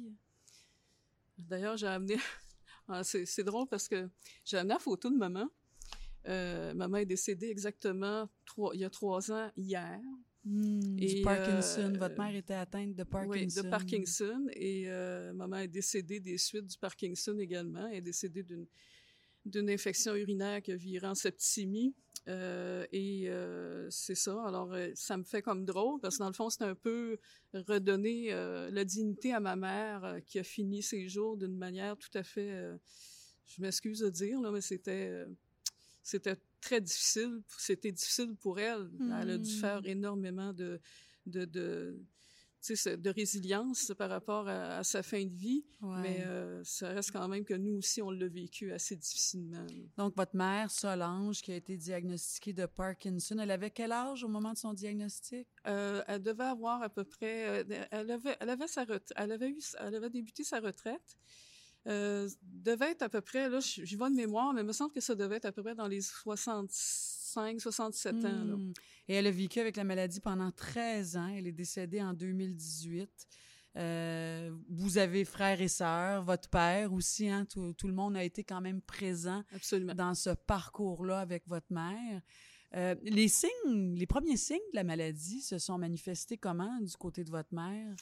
D'ailleurs, 1.37 1.77
j'ai 1.77 1.87
amené... 1.87 2.16
Ah, 2.91 3.05
c'est 3.05 3.45
drôle 3.45 3.69
parce 3.69 3.87
que 3.87 4.09
j'ai 4.47 4.57
amené 4.57 4.73
la 4.73 4.79
photo 4.79 5.11
de 5.11 5.16
maman. 5.19 5.47
Euh, 6.27 6.75
maman 6.75 6.99
est 6.99 7.07
décédée 7.07 7.49
exactement 7.49 8.29
il 8.75 8.81
y 8.81 8.85
a 8.85 8.91
trois 8.91 9.31
ans 9.31 9.51
hier. 9.57 10.01
Hmm, 10.45 10.97
du 10.97 11.23
Parkinson. 11.23 11.93
Votre 11.99 12.19
mère 12.19 12.35
était 12.35 12.55
atteinte 12.55 12.95
de 12.95 13.05
Parkinson. 13.05 13.31
Oui, 13.31 13.47
de 13.47 13.71
Parkinson. 13.71 14.47
Et 14.55 14.85
euh, 14.89 15.33
maman 15.33 15.59
est 15.59 15.69
décédée 15.69 16.21
des 16.21 16.39
suites 16.39 16.66
du 16.66 16.79
Parkinson 16.79 17.39
également. 17.39 17.87
Elle 17.89 17.99
est 17.99 18.03
décédée 18.03 18.43
d'une 18.43 18.66
d'une 19.45 19.71
infection 19.71 20.14
urinaire 20.14 20.61
qui 20.61 20.73
a 20.73 20.77
viré 20.77 21.07
en 21.07 21.14
septicémie. 21.14 21.95
Euh, 22.27 22.85
et 22.93 23.31
c'est 23.89 24.16
ça. 24.16 24.37
Alors, 24.47 24.75
ça 24.95 25.16
me 25.16 25.23
fait 25.23 25.41
comme 25.41 25.64
drôle 25.64 26.01
parce 26.01 26.19
que 26.19 26.23
dans 26.23 26.29
le 26.29 26.35
fond, 26.35 26.51
c'est 26.51 26.64
un 26.64 26.75
peu 26.75 27.19
redonner 27.55 28.31
la 28.71 28.85
dignité 28.85 29.33
à 29.33 29.41
ma 29.41 29.57
mère 29.57 30.19
qui 30.27 30.39
a 30.39 30.43
fini 30.43 30.83
ses 30.83 31.09
jours 31.09 31.39
d'une 31.39 31.57
manière 31.57 31.97
tout 31.97 32.11
à 32.12 32.23
fait, 32.23 32.62
je 33.47 33.62
m'excuse 33.62 34.01
de 34.01 34.11
dire, 34.11 34.39
là, 34.41 34.51
mais 34.51 34.61
c'était 34.61 35.25
c'était 36.09 36.37
très 36.63 36.81
difficile. 36.81 37.43
C'était 37.59 37.93
difficile 37.93 38.35
pour 38.41 38.59
elle. 38.59 38.91
Elle 39.21 39.31
a 39.31 39.39
dû 39.39 39.51
hmm. 39.51 39.61
faire 39.61 39.81
énormément 39.85 40.55
de, 40.55 40.81
de, 41.27 41.45
de, 41.45 42.01
de 42.97 43.11
résilience 43.11 43.93
par 43.99 44.09
rapport 44.09 44.49
à, 44.49 44.83
sa 44.85 45.03
fin 45.03 45.23
de 45.23 45.35
vie. 45.35 45.67
Mais 45.83 46.25
euh, 46.27 46.65
ça 46.65 46.89
reste 46.89 47.13
quand 47.13 47.29
même 47.29 47.45
que 47.45 47.53
nous 47.53 47.75
aussi, 47.77 48.01
on 48.01 48.11
l'a 48.11 48.27
vécu 48.27 48.73
assez 48.73 48.97
difficilement. 48.97 49.67
Donc, 49.99 50.17
votre 50.17 50.35
mère, 50.35 50.71
Solange, 50.71 51.43
qui 51.43 51.53
a 51.53 51.57
été 51.57 51.77
diagnostiquée 51.77 52.55
de 52.55 52.65
Parkinson, 52.65 53.39
elle 53.39 53.51
avait 53.51 53.71
quel 53.71 53.93
âge 53.93 54.25
au 54.25 54.29
moment 54.29 54.55
de 54.55 54.59
son 54.59 54.73
diagnostic? 54.73 55.47
Euh, 55.67 56.03
elle 56.07 56.23
devait 56.23 56.45
avoir 56.45 56.81
à 56.83 56.89
peu 56.89 57.05
près... 57.05 57.65
Euh, 57.65 57.85
elle 57.91 58.11
avait, 58.11 58.37
elle 58.41 58.49
avait, 58.49 58.67
sa 58.67 58.87
elle 59.17 59.33
avait, 59.33 59.51
eu, 59.51 59.61
elle 59.79 59.95
avait 59.95 60.11
débuté 60.11 60.43
sa 60.43 60.59
retraite. 60.61 61.19
Euh, 61.89 62.28
devait 62.43 62.91
être 62.91 63.03
à 63.03 63.09
peu 63.09 63.20
près, 63.20 63.49
là, 63.49 63.61
j'y 63.61 63.97
vois 63.97 64.11
de 64.11 64.14
mémoire, 64.14 64.53
mais 64.53 64.61
il 64.61 64.66
me 64.66 64.72
semble 64.72 64.93
que 64.93 65.01
ça 65.01 65.14
devait 65.14 65.36
être 65.36 65.47
à 65.47 65.53
peu 65.53 65.62
près 65.62 65.74
dans 65.74 65.89
les 65.89 66.03
65, 66.03 67.61
67 67.61 68.24
ans. 68.24 68.28
Hmm. 68.28 68.72
Et 69.09 69.14
elle 69.14 69.26
a 69.26 69.30
vécu 69.30 69.59
avec 69.59 69.76
la 69.76 69.84
maladie 69.84 70.20
pendant 70.20 70.51
13 70.51 71.16
ans. 71.16 71.28
Elle 71.28 71.47
est 71.47 71.53
décédée 71.53 72.03
en 72.03 72.12
2018. 72.12 73.09
Euh, 73.76 74.51
vous 74.68 74.99
avez 74.99 75.24
frères 75.24 75.61
et 75.61 75.68
sœurs, 75.68 76.24
votre 76.24 76.49
père 76.49 76.93
aussi, 76.93 77.28
hein, 77.28 77.47
tout, 77.47 77.86
le 77.86 77.93
monde 77.93 78.16
a 78.16 78.24
été 78.24 78.43
quand 78.43 78.61
même 78.61 78.80
présent 78.82 79.45
Absolument. 79.55 79.95
dans 79.95 80.14
ce 80.14 80.30
parcours-là 80.30 81.20
avec 81.20 81.47
votre 81.47 81.72
mère. 81.72 82.22
Euh, 82.74 82.97
les 83.03 83.28
signes, 83.28 83.95
les 83.95 84.07
premiers 84.07 84.36
signes 84.36 84.59
de 84.72 84.76
la 84.76 84.84
maladie 84.84 85.41
se 85.43 85.59
sont 85.59 85.78
manifestés 85.78 86.36
comment 86.36 86.80
du 86.80 86.97
côté 86.97 87.24
de 87.24 87.30
votre 87.30 87.55
mère? 87.55 87.95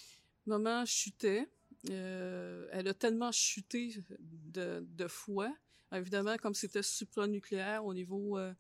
Maman 0.47 0.85
chutait. 0.87 1.47
Euh, 1.91 2.67
elle 2.73 2.89
a 2.89 2.95
tellement 2.95 3.33
chuté 3.33 4.03
de, 4.21 4.87
de 4.89 5.09
foi. 5.09 5.55
Évidemment, 5.93 6.37
comme 6.37 6.55
c'était 6.55 6.83
supranucléaire 6.83 7.85
au 7.85 7.95
niveau 7.95 8.39
euh, 8.39 8.53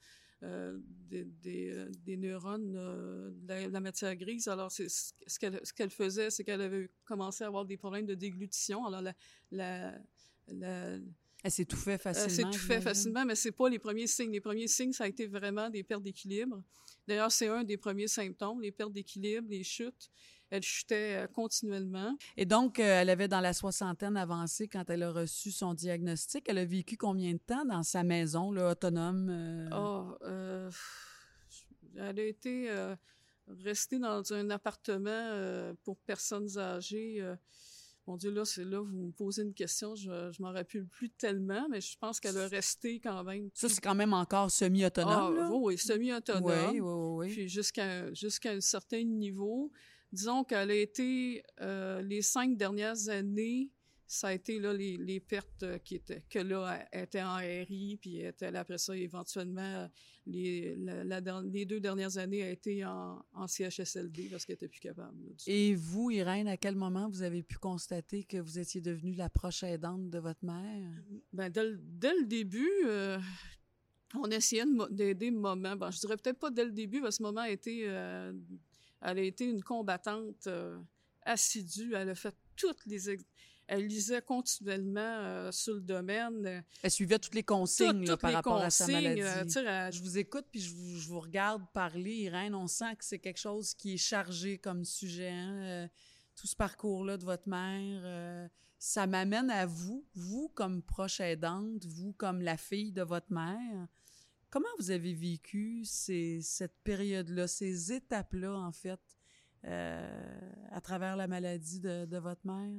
euh, 0.42 0.78
des, 1.08 1.24
des, 1.24 1.86
des, 2.04 2.16
neurones 2.16 2.72
de 2.72 3.70
la, 3.70 3.80
matière 3.80 4.14
grise. 4.16 4.48
Alors, 4.48 4.70
c'est 4.70 4.88
ce 4.88 5.38
qu'elle 5.38 5.60
ce 5.64 5.72
qu'elle 5.72 5.90
faisait, 5.90 6.30
c'est 6.30 6.44
qu'elle 6.44 6.60
avait 6.60 6.90
commencé 7.04 7.42
à 7.42 7.48
avoir 7.48 7.64
des 7.64 7.76
problèmes 7.76 8.06
de 8.06 8.14
déglutition. 8.14 8.86
Alors, 8.86 9.02
la, 9.02 9.14
la, 9.50 9.98
la 10.48 10.98
elle 11.42 11.50
s'étouffait 11.50 11.98
facilement. 11.98 12.26
Elle 12.26 12.34
s'étouffait 12.34 12.80
facilement, 12.80 13.24
mais 13.24 13.34
c'est 13.34 13.52
pas 13.52 13.68
les 13.68 13.78
premiers 13.78 14.06
signes. 14.06 14.32
Les 14.32 14.40
premiers 14.40 14.68
signes, 14.68 14.92
ça 14.92 15.04
a 15.04 15.06
été 15.06 15.26
vraiment 15.26 15.70
des 15.70 15.84
pertes 15.84 16.02
d'équilibre. 16.02 16.62
D'ailleurs, 17.06 17.30
c'est 17.30 17.46
un 17.46 17.62
des 17.62 17.76
premiers 17.76 18.08
symptômes, 18.08 18.60
les 18.60 18.72
pertes 18.72 18.92
d'équilibre, 18.92 19.46
les 19.48 19.62
chutes. 19.62 20.10
Elle 20.50 20.62
chutait 20.62 21.16
euh, 21.16 21.26
continuellement. 21.26 22.16
Et 22.36 22.46
donc, 22.46 22.78
euh, 22.78 23.00
elle 23.02 23.10
avait 23.10 23.28
dans 23.28 23.40
la 23.40 23.52
soixantaine 23.52 24.16
avancée 24.16 24.68
quand 24.68 24.88
elle 24.90 25.02
a 25.02 25.10
reçu 25.10 25.50
son 25.50 25.74
diagnostic. 25.74 26.44
Elle 26.48 26.58
a 26.58 26.64
vécu 26.64 26.96
combien 26.96 27.32
de 27.32 27.38
temps 27.38 27.64
dans 27.64 27.82
sa 27.82 28.04
maison, 28.04 28.52
là, 28.52 28.70
autonome? 28.70 29.28
euh? 29.30 30.04
Euh, 30.22 30.70
elle 31.96 32.20
a 32.20 32.24
été 32.24 32.70
euh, 32.70 32.94
restée 33.64 33.98
dans 33.98 34.32
un 34.32 34.50
appartement 34.50 35.72
pour 35.82 35.96
personnes 35.98 36.58
âgées. 36.58 37.24
mon 38.06 38.16
Dieu, 38.16 38.30
là, 38.30 38.44
c'est 38.44 38.64
là, 38.64 38.80
vous 38.80 39.06
me 39.06 39.10
posez 39.12 39.42
une 39.42 39.54
question, 39.54 39.96
je, 39.96 40.30
je 40.30 40.42
m'en 40.42 40.52
rappelle 40.52 40.86
plus 40.86 41.10
tellement, 41.10 41.66
mais 41.68 41.80
je 41.80 41.96
pense 41.98 42.20
qu'elle 42.20 42.38
a 42.38 42.46
resté 42.46 43.00
quand 43.00 43.24
même. 43.24 43.48
Ça, 43.54 43.68
c'est 43.68 43.80
quand 43.80 43.94
même 43.96 44.12
encore 44.12 44.50
semi-autonome, 44.50 45.34
Ah, 45.36 45.40
là? 45.40 45.48
oui, 45.50 45.58
oui, 45.74 45.78
semi-autonome. 45.78 46.44
Oui, 46.44 46.80
oui, 46.80 47.26
oui. 47.26 47.32
Puis 47.34 47.48
jusqu'à 47.48 48.12
jusqu'à 48.14 48.52
un 48.52 48.60
certain 48.60 49.02
niveau. 49.02 49.72
Disons 50.12 50.44
qu'elle 50.44 50.70
a 50.70 50.74
été, 50.74 51.42
euh, 51.60 52.00
les 52.02 52.22
cinq 52.22 52.56
dernières 52.56 53.08
années, 53.08 53.70
ça 54.08 54.28
a 54.28 54.34
été 54.34 54.60
là, 54.60 54.72
les, 54.72 54.96
les 54.98 55.18
pertes 55.18 55.64
euh, 55.64 55.78
qui 55.78 55.96
étaient, 55.96 56.22
que 56.30 56.38
là, 56.38 56.86
elle 56.92 57.02
était 57.02 57.22
en 57.22 57.38
RI, 57.38 57.98
puis 58.00 58.22
là, 58.22 58.60
après 58.60 58.78
ça, 58.78 58.96
éventuellement, 58.96 59.90
les, 60.26 60.76
la- 60.76 61.02
la 61.02 61.20
der- 61.20 61.42
les 61.42 61.66
deux 61.66 61.80
dernières 61.80 62.16
années, 62.16 62.44
a 62.44 62.50
été 62.50 62.84
en, 62.84 63.20
en 63.32 63.46
CHSLD 63.48 64.28
parce 64.30 64.44
qu'elle 64.44 64.54
était 64.54 64.68
plus 64.68 64.78
capable. 64.78 65.18
là, 65.24 65.30
du 65.30 65.36
tout. 65.36 65.42
Et 65.50 65.74
vous, 65.74 66.12
Irène, 66.12 66.46
à 66.46 66.56
quel 66.56 66.76
moment 66.76 67.08
vous 67.08 67.22
avez 67.22 67.42
pu 67.42 67.58
constater 67.58 68.22
que 68.22 68.36
vous 68.36 68.60
étiez 68.60 68.80
devenue 68.80 69.14
la 69.14 69.28
proche 69.28 69.64
aidante 69.64 70.08
de 70.08 70.18
votre 70.20 70.44
mère? 70.44 70.88
Ben, 71.32 71.50
dès, 71.50 71.64
le- 71.64 71.80
dès 71.82 72.14
le 72.14 72.26
début, 72.26 72.70
euh, 72.84 73.18
on 74.14 74.30
essayait 74.30 74.62
d'aider 74.90 75.32
maman. 75.32 75.74
Bon, 75.74 75.90
je 75.90 75.98
dirais 75.98 76.16
peut-être 76.16 76.38
pas 76.38 76.50
dès 76.50 76.64
le 76.64 76.70
début, 76.72 77.00
parce 77.00 77.18
que 77.18 77.24
maman 77.24 77.40
a 77.40 77.50
été, 77.50 77.88
euh, 77.88 78.32
elle 79.02 79.18
a 79.18 79.22
été 79.22 79.44
une 79.48 79.62
combattante 79.62 80.46
euh, 80.46 80.78
assidue. 81.22 81.94
Elle 81.94 82.10
a 82.10 82.14
fait 82.14 82.34
toutes 82.56 82.84
les... 82.86 83.16
Elle 83.68 83.86
lisait 83.88 84.22
continuellement 84.22 85.00
euh, 85.00 85.50
sur 85.50 85.74
le 85.74 85.80
domaine. 85.80 86.64
Elle 86.82 86.90
suivait 86.90 87.18
toutes 87.18 87.34
les 87.34 87.42
consignes 87.42 87.88
Toutes- 87.98 88.06
là, 88.08 88.12
toutes 88.12 88.20
par 88.20 88.30
les 88.30 88.36
rapport 88.36 88.56
à 88.58 88.70
sa 88.70 88.86
maladie. 88.86 89.22
euh, 89.22 89.44
elle- 89.88 89.92
Je 89.92 90.00
vous 90.02 90.18
écoute 90.18 90.44
puis 90.52 90.60
je 90.60 90.72
vous, 90.72 90.96
je 91.00 91.08
vous 91.08 91.18
regarde 91.18 91.64
parler, 91.72 92.14
Irène. 92.14 92.54
On 92.54 92.68
sent 92.68 92.94
que 92.96 93.04
c'est 93.04 93.18
quelque 93.18 93.40
chose 93.40 93.74
qui 93.74 93.94
est 93.94 93.96
chargé 93.96 94.58
comme 94.58 94.84
sujet. 94.84 95.30
hein, 95.30 95.88
tout 96.36 96.46
ce 96.46 96.54
parcours-là 96.54 97.16
de 97.16 97.24
votre 97.24 97.48
mère, 97.48 98.02
euh, 98.04 98.46
ça 98.78 99.06
m'amène 99.06 99.48
à 99.50 99.64
vous, 99.66 100.04
vous 100.14 100.48
comme 100.54 100.82
proche 100.82 101.18
aidante, 101.18 101.84
vous 101.86 102.12
comme 102.12 102.42
la 102.42 102.56
fille 102.58 102.92
de 102.92 103.02
votre 103.02 103.32
mère. 103.32 103.88
Comment 104.50 104.68
vous 104.78 104.90
avez 104.90 105.12
vécu 105.12 105.84
ces, 105.84 106.40
cette 106.40 106.76
période-là, 106.84 107.48
ces 107.48 107.92
étapes-là, 107.92 108.56
en 108.56 108.72
fait, 108.72 109.00
euh, 109.64 110.40
à 110.70 110.80
travers 110.80 111.16
la 111.16 111.26
maladie 111.26 111.80
de, 111.80 112.04
de 112.04 112.18
votre 112.18 112.46
mère? 112.46 112.72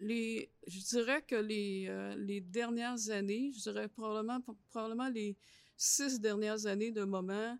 je 0.00 0.88
dirais 0.90 1.22
que 1.22 1.36
les, 1.36 1.86
euh, 1.88 2.14
les 2.16 2.40
dernières 2.40 3.10
années, 3.10 3.52
je 3.54 3.60
dirais 3.62 3.88
probablement, 3.88 4.40
probablement 4.70 5.08
les 5.08 5.36
six 5.76 6.20
dernières 6.20 6.66
années 6.66 6.90
de 6.90 7.04
Maman, 7.04 7.56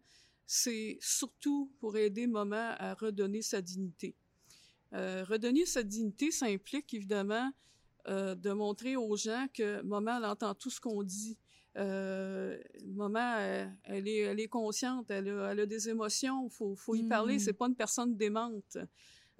c'est 0.46 0.98
surtout 1.00 1.72
pour 1.78 1.96
aider 1.96 2.26
Maman 2.26 2.74
à 2.78 2.94
redonner 2.94 3.40
sa 3.40 3.62
dignité. 3.62 4.14
Euh, 4.92 5.24
redonner 5.24 5.64
sa 5.64 5.82
dignité, 5.82 6.30
ça 6.30 6.46
implique 6.46 6.92
évidemment 6.94 7.50
de 8.06 8.52
montrer 8.52 8.96
aux 8.96 9.16
gens 9.16 9.46
que 9.54 9.80
Maman, 9.80 10.18
elle 10.18 10.26
entend 10.26 10.54
tout 10.54 10.68
ce 10.68 10.78
qu'on 10.78 11.02
dit. 11.02 11.38
Euh, 11.76 12.56
maman, 12.84 13.36
elle, 13.38 13.76
elle 13.84 14.08
est, 14.08 14.18
elle 14.20 14.40
est 14.40 14.48
consciente, 14.48 15.10
elle 15.10 15.28
a, 15.28 15.50
elle 15.52 15.60
a 15.60 15.66
des 15.66 15.88
émotions, 15.88 16.48
faut, 16.48 16.76
faut 16.76 16.94
y 16.94 17.02
Mm. 17.02 17.08
parler. 17.08 17.38
C'est 17.38 17.52
pas 17.52 17.66
une 17.66 17.74
personne 17.74 18.16
démente. 18.16 18.78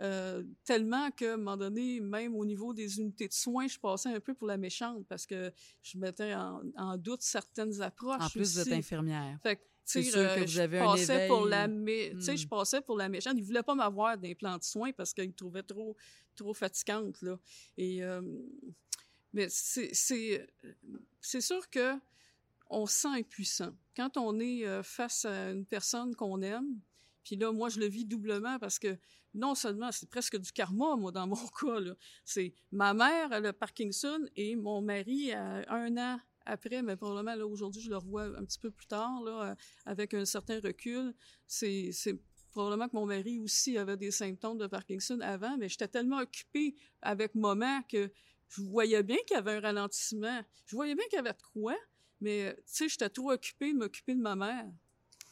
Euh, 0.01 0.43
tellement 0.65 1.09
qu'à 1.13 1.35
un 1.35 1.37
moment 1.37 1.57
donné, 1.57 2.01
même 2.01 2.35
au 2.35 2.45
niveau 2.45 2.75
des 2.75 2.99
unités 2.99 3.29
de 3.29 3.33
soins, 3.33 3.69
je 3.69 3.79
passais 3.79 4.09
un 4.09 4.19
peu 4.19 4.35
pour 4.35 4.49
la 4.49 4.57
méchante 4.57 5.07
parce 5.09 5.25
que 5.25 5.53
je 5.83 5.97
mettais 5.99 6.35
en, 6.35 6.63
en 6.77 6.97
doute 6.97 7.23
certaines 7.23 7.81
approches. 7.81 8.25
En 8.25 8.29
plus, 8.31 8.55
vous 8.55 8.59
êtes 8.61 8.67
aussi. 8.67 8.75
infirmière. 8.75 9.39
Fait 9.41 9.55
que, 9.55 9.63
C'est 9.85 10.03
sûr 10.03 10.13
que 10.15 10.41
euh, 10.41 10.41
vous 10.41 10.47
je 10.49 10.63
un 10.63 10.69
passais 10.81 11.29
pour 11.29 11.43
éveil. 11.43 11.51
la 11.51 11.69
mé- 11.69 12.11
tu 12.17 12.21
sais, 12.23 12.33
Hmm. 12.35 12.39
je 12.39 12.49
passais 12.49 12.81
pour 12.81 12.97
la 12.97 13.09
méchante. 13.09 13.35
Il 13.37 13.45
voulait 13.45 13.63
pas 13.63 13.77
m'avoir 13.77 14.19
des 14.19 14.35
plans 14.35 14.59
de 14.59 14.65
soins 14.65 14.91
parce 14.93 15.15
qu'il 15.15 15.29
me 15.29 15.33
trouvait 15.33 15.63
trop 15.63 15.97
trop 16.35 16.53
fatigante 16.55 17.23
là. 17.23 17.39
Et 17.77 18.03
euh, 18.03 18.21
mais 19.33 19.47
c'est 19.49 19.95
c'est 19.95 20.45
c'est 21.21 21.41
sûr 21.41 21.71
que 21.71 21.95
on 22.75 22.87
se 22.87 23.01
sent 23.01 23.09
impuissant 23.09 23.73
quand 23.97 24.17
on 24.17 24.39
est 24.41 24.67
euh, 24.67 24.83
face 24.83 25.25
à 25.25 25.51
une 25.51 25.67
personne 25.67 26.15
qu'on 26.15 26.43
aime. 26.43 26.81
Puis 27.23 27.37
là, 27.37 27.53
moi, 27.53 27.69
je 27.69 27.81
le 27.81 27.87
vis 27.87 28.05
doublement 28.05 28.59
parce 28.59 28.79
que 28.79 28.99
non 29.33 29.55
seulement 29.55 29.91
c'est 29.91 30.09
presque 30.09 30.37
du 30.37 30.53
karma, 30.53 30.97
moi, 30.97 31.11
dans 31.11 31.27
mon 31.27 31.37
cas. 31.61 31.95
C'est 32.25 32.55
ma 32.71 32.95
mère, 32.95 33.33
elle 33.33 33.47
a 33.47 33.53
Parkinson, 33.53 34.21
et 34.37 34.57
mon 34.57 34.83
mari, 34.83 35.33
un 35.33 35.97
an 35.97 36.21
après, 36.47 36.83
mais 36.83 36.97
probablement, 36.97 37.35
là, 37.35 37.47
aujourd'hui, 37.47 37.81
je 37.81 37.91
le 37.91 37.97
revois 37.97 38.25
un 38.25 38.45
petit 38.45 38.59
peu 38.59 38.71
plus 38.71 38.87
tard, 38.87 39.23
là, 39.23 39.51
euh, 39.51 39.55
avec 39.87 40.15
un 40.15 40.25
certain 40.25 40.61
recul. 40.61 41.15
C'est 41.47 41.91
probablement 42.51 42.89
que 42.89 42.97
mon 42.97 43.07
mari 43.07 43.41
aussi 43.41 43.79
avait 43.79 43.97
des 43.97 44.11
symptômes 44.11 44.59
de 44.59 44.67
Parkinson 44.67 45.19
avant, 45.21 45.57
mais 45.57 45.69
j'étais 45.69 45.89
tellement 45.89 46.19
occupée 46.19 46.77
avec 47.03 47.35
maman 47.35 47.83
que 47.89 48.13
je 48.49 48.63
voyais 48.63 49.03
bien 49.03 49.17
qu'il 49.27 49.37
y 49.37 49.39
avait 49.39 49.53
un 49.53 49.61
ralentissement. 49.61 50.41
Je 50.67 50.77
voyais 50.77 50.95
bien 50.95 51.05
qu'il 51.07 51.17
y 51.17 51.21
avait 51.21 51.33
de 51.33 51.43
quoi, 51.53 51.75
mais, 52.25 52.55
tu 52.57 52.63
sais, 52.65 52.89
j'étais 52.89 53.11
trop 53.11 53.33
occupée 53.33 53.75
de 53.75 53.79
m'occuper 53.79 54.15
de 54.15 54.21
ma 54.21 54.35
mère. 54.35 54.65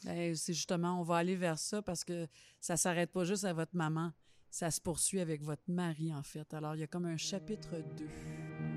Ben, 0.05 0.35
c'est 0.35 0.53
justement, 0.53 0.99
on 0.99 1.03
va 1.03 1.17
aller 1.17 1.35
vers 1.35 1.57
ça 1.57 1.81
parce 1.81 2.03
que 2.03 2.27
ça 2.59 2.77
s'arrête 2.77 3.11
pas 3.11 3.23
juste 3.23 3.45
à 3.45 3.53
votre 3.53 3.75
maman. 3.75 4.11
Ça 4.51 4.69
se 4.69 4.79
poursuit 4.79 5.19
avec 5.19 5.41
votre 5.41 5.63
mari, 5.67 6.13
en 6.13 6.21
fait. 6.21 6.53
Alors, 6.53 6.75
il 6.75 6.81
y 6.81 6.83
a 6.83 6.87
comme 6.87 7.05
un 7.05 7.17
chapitre 7.17 7.77
2. 7.97 8.72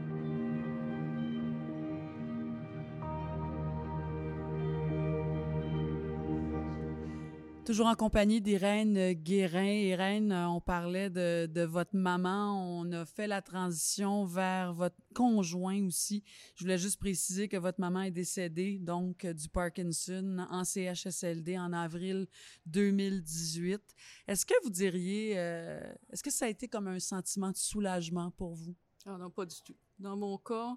Toujours 7.67 7.89
en 7.89 7.97
compagnie 7.97 8.41
d'Irène 8.41 9.12
Guérin. 9.14 9.64
Irène, 9.64 10.31
euh, 10.31 10.49
on 10.49 10.61
parlait 10.61 11.11
de, 11.11 11.64
votre 11.64 11.97
maman. 11.97 12.79
On 12.79 12.93
a 12.93 13.05
fait 13.05 13.27
la 13.27 13.43
transition 13.43 14.25
vers 14.25 14.73
votre 14.73 14.95
conjoint 15.17 15.85
aussi. 15.85 16.23
Je 16.55 16.62
voulais 16.62 16.79
juste 16.79 17.01
préciser 17.01 17.49
que 17.49 17.57
votre 17.57 17.81
maman 17.81 18.03
est 18.03 18.12
décédée, 18.12 18.79
donc, 18.79 19.25
euh, 19.25 19.33
du 19.33 19.49
Parkinson 19.49 20.47
en 20.49 20.62
CHSLD 20.62 21.59
en 21.59 21.73
avril 21.73 22.29
2018. 22.67 23.83
Est-ce 24.29 24.47
que 24.47 24.55
vous 24.62 24.71
diriez, 24.71 25.33
euh, 25.37 25.81
est-ce 26.12 26.23
que 26.23 26.31
ça 26.31 26.45
a 26.45 26.49
été 26.49 26.69
comme 26.69 26.87
un 26.87 27.01
sentiment 27.01 27.51
de 27.51 27.57
soulagement 27.57 28.31
pour 28.31 28.55
vous? 28.55 28.77
Ah 29.07 29.19
non, 29.19 29.29
pas 29.29 29.45
du 29.45 29.57
tout. 29.64 29.77
Dans 29.99 30.17
mon 30.17 30.39
cas, 30.39 30.77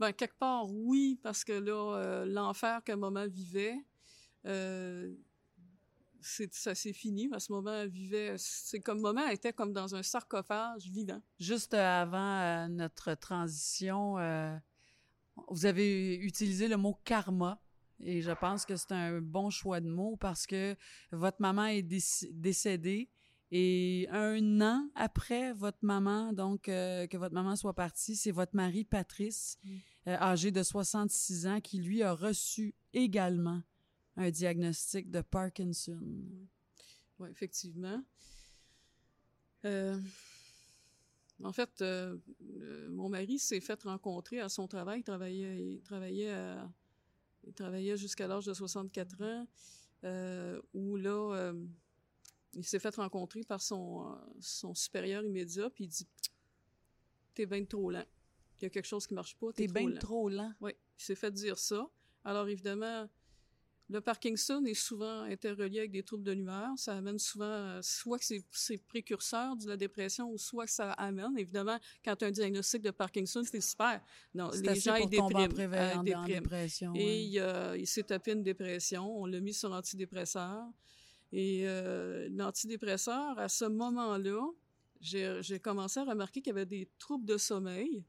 ben, 0.00 0.12
quelque 0.12 0.36
part, 0.36 0.68
oui, 0.68 1.16
parce 1.22 1.44
que 1.44 1.52
là, 1.52 1.96
euh, 1.96 2.24
l'enfer 2.26 2.82
que 2.82 2.90
maman 2.90 3.28
vivait, 3.28 3.76
euh, 4.46 5.14
c'est, 6.28 6.52
ça 6.54 6.74
s'est 6.74 6.92
fini. 6.92 7.28
À 7.32 7.40
ce 7.40 7.52
moment, 7.52 7.72
elle 7.72 7.88
vivait, 7.88 8.34
c'est 8.36 8.80
comme 8.80 9.00
maman 9.00 9.22
elle 9.26 9.34
était 9.34 9.52
comme 9.52 9.72
dans 9.72 9.94
un 9.94 10.02
sarcophage 10.02 10.84
vivant. 10.90 11.20
Juste 11.40 11.74
euh, 11.74 12.02
avant 12.02 12.38
euh, 12.40 12.68
notre 12.68 13.14
transition, 13.14 14.18
euh, 14.18 14.56
vous 15.48 15.66
avez 15.66 16.16
utilisé 16.16 16.68
le 16.68 16.76
mot 16.76 16.98
karma. 17.04 17.60
Et 18.00 18.22
je 18.22 18.30
pense 18.30 18.64
que 18.64 18.76
c'est 18.76 18.92
un 18.92 19.20
bon 19.20 19.50
choix 19.50 19.80
de 19.80 19.88
mots 19.88 20.16
parce 20.16 20.46
que 20.46 20.76
votre 21.10 21.40
maman 21.40 21.66
est 21.66 21.82
déc- 21.82 22.28
décédée 22.32 23.08
et 23.50 24.06
un 24.12 24.60
an 24.60 24.88
après 24.94 25.52
votre 25.54 25.78
maman, 25.82 26.32
donc 26.32 26.68
euh, 26.68 27.06
que 27.08 27.16
votre 27.16 27.34
maman 27.34 27.56
soit 27.56 27.74
partie, 27.74 28.14
c'est 28.14 28.30
votre 28.30 28.54
mari 28.54 28.84
Patrice, 28.84 29.58
Mm. 29.64 29.76
euh, 30.08 30.16
âgé 30.20 30.50
de 30.52 30.62
66 30.62 31.46
ans, 31.48 31.60
qui 31.60 31.78
lui 31.80 32.02
a 32.02 32.12
reçu 32.12 32.74
également 32.92 33.62
un 34.18 34.30
diagnostic 34.30 35.10
de 35.10 35.20
Parkinson. 35.20 36.02
Oui, 37.20 37.28
effectivement. 37.30 38.02
Euh, 39.64 39.96
en 41.42 41.52
fait, 41.52 41.70
euh, 41.82 42.18
euh, 42.60 42.88
mon 42.90 43.08
mari 43.08 43.38
s'est 43.38 43.60
fait 43.60 43.80
rencontrer 43.84 44.40
à 44.40 44.48
son 44.48 44.66
travail. 44.66 45.00
Il 45.00 45.04
travaillait, 45.04 45.74
il 45.74 45.82
travaillait, 45.82 46.30
à- 46.30 46.68
il 47.46 47.54
travaillait 47.54 47.96
jusqu'à 47.96 48.26
l'âge 48.26 48.44
de 48.44 48.54
64 48.54 49.22
ans, 49.22 49.46
euh, 50.04 50.60
où 50.74 50.96
là, 50.96 51.52
il 52.54 52.64
s'est 52.64 52.80
fait 52.80 52.94
rencontrer 52.96 53.44
par 53.44 53.62
son, 53.62 54.18
son 54.40 54.74
supérieur 54.74 55.24
immédiat, 55.24 55.70
puis 55.70 55.84
il 55.84 55.88
dit 55.88 56.06
T'es 57.34 57.46
bien 57.46 57.64
trop 57.64 57.88
lent. 57.90 58.04
Il 58.60 58.64
y 58.64 58.66
a 58.66 58.70
quelque 58.70 58.86
chose 58.86 59.06
qui 59.06 59.14
marche 59.14 59.36
pas, 59.36 59.52
t'es, 59.52 59.68
bien 59.68 59.92
trop 59.92 60.28
lent. 60.28 60.52
Oui, 60.60 60.72
il 60.98 61.02
s'est 61.04 61.14
fait 61.14 61.30
dire 61.30 61.56
ça. 61.56 61.88
Alors 62.24 62.48
évidemment, 62.48 63.08
le 63.90 64.00
Parkinson 64.00 64.62
est 64.66 64.74
souvent 64.74 65.22
interrelié 65.22 65.78
avec 65.80 65.90
des 65.92 66.02
troubles 66.02 66.24
de 66.24 66.32
l'humeur. 66.32 66.68
Ça 66.76 66.96
amène 66.96 67.18
souvent, 67.18 67.46
euh, 67.46 67.80
soit 67.82 68.18
que 68.18 68.24
c'est, 68.50 68.78
précurseur 68.86 69.56
de 69.56 69.66
la 69.68 69.76
dépression, 69.76 70.30
ou 70.30 70.36
soit 70.38 70.66
que 70.66 70.72
ça 70.72 70.92
amène. 70.92 71.36
Évidemment, 71.38 71.78
quand 72.04 72.16
tu 72.16 72.24
as 72.24 72.28
un 72.28 72.30
diagnostic 72.30 72.82
de 72.82 72.90
Parkinson, 72.90 73.42
c'est 73.44 73.60
super. 73.60 74.02
Non, 74.34 74.50
les 74.50 74.74
gens, 74.78 74.94
ils 74.96 75.20
en, 75.20 75.28
dépriment. 75.28 75.72
euh, 75.74 75.94
en- 75.94 75.98
en 76.00 76.02
dépriment. 76.02 76.26
dépression. 76.26 76.92
Et 76.94 77.22
il, 77.24 77.76
il 77.78 77.86
s'est 77.86 78.02
tapé 78.02 78.32
une 78.32 78.42
dépression. 78.42 79.10
On 79.20 79.26
l'a 79.26 79.40
mis 79.40 79.54
sur 79.54 79.72
antidépresseur. 79.72 80.64
Et 81.32 81.62
euh, 81.66 82.28
l'antidépresseur, 82.30 83.38
à 83.38 83.48
ce 83.48 83.64
moment-là, 83.66 84.50
j'ai 85.00 85.60
commencé 85.60 86.00
à 86.00 86.04
remarquer 86.04 86.40
qu'il 86.40 86.50
y 86.50 86.56
avait 86.56 86.66
des 86.66 86.88
troubles 86.98 87.26
de 87.26 87.36
sommeil. 87.36 88.04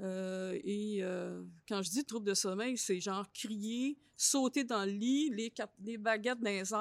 Euh, 0.00 0.58
et 0.64 0.98
euh, 1.02 1.42
quand 1.68 1.82
je 1.82 1.90
dis 1.90 2.04
troubles 2.04 2.26
de 2.26 2.34
sommeil, 2.34 2.78
c'est 2.78 3.00
genre 3.00 3.30
crier, 3.32 3.98
sauter 4.16 4.64
dans 4.64 4.84
le 4.84 4.92
lit, 4.92 5.30
les, 5.30 5.98
baguettes 5.98 6.40
dans 6.40 6.50
les 6.50 6.72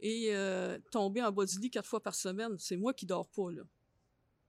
et 0.00 0.34
euh, 0.34 0.78
tomber 0.90 1.22
en 1.22 1.32
bas 1.32 1.44
du 1.44 1.58
lit 1.58 1.70
quatre 1.70 1.88
fois 1.88 2.02
par 2.02 2.14
semaine. 2.14 2.56
C'est 2.58 2.76
moi 2.76 2.94
qui 2.94 3.06
dors 3.06 3.28
pas, 3.28 3.50
là. 3.50 3.62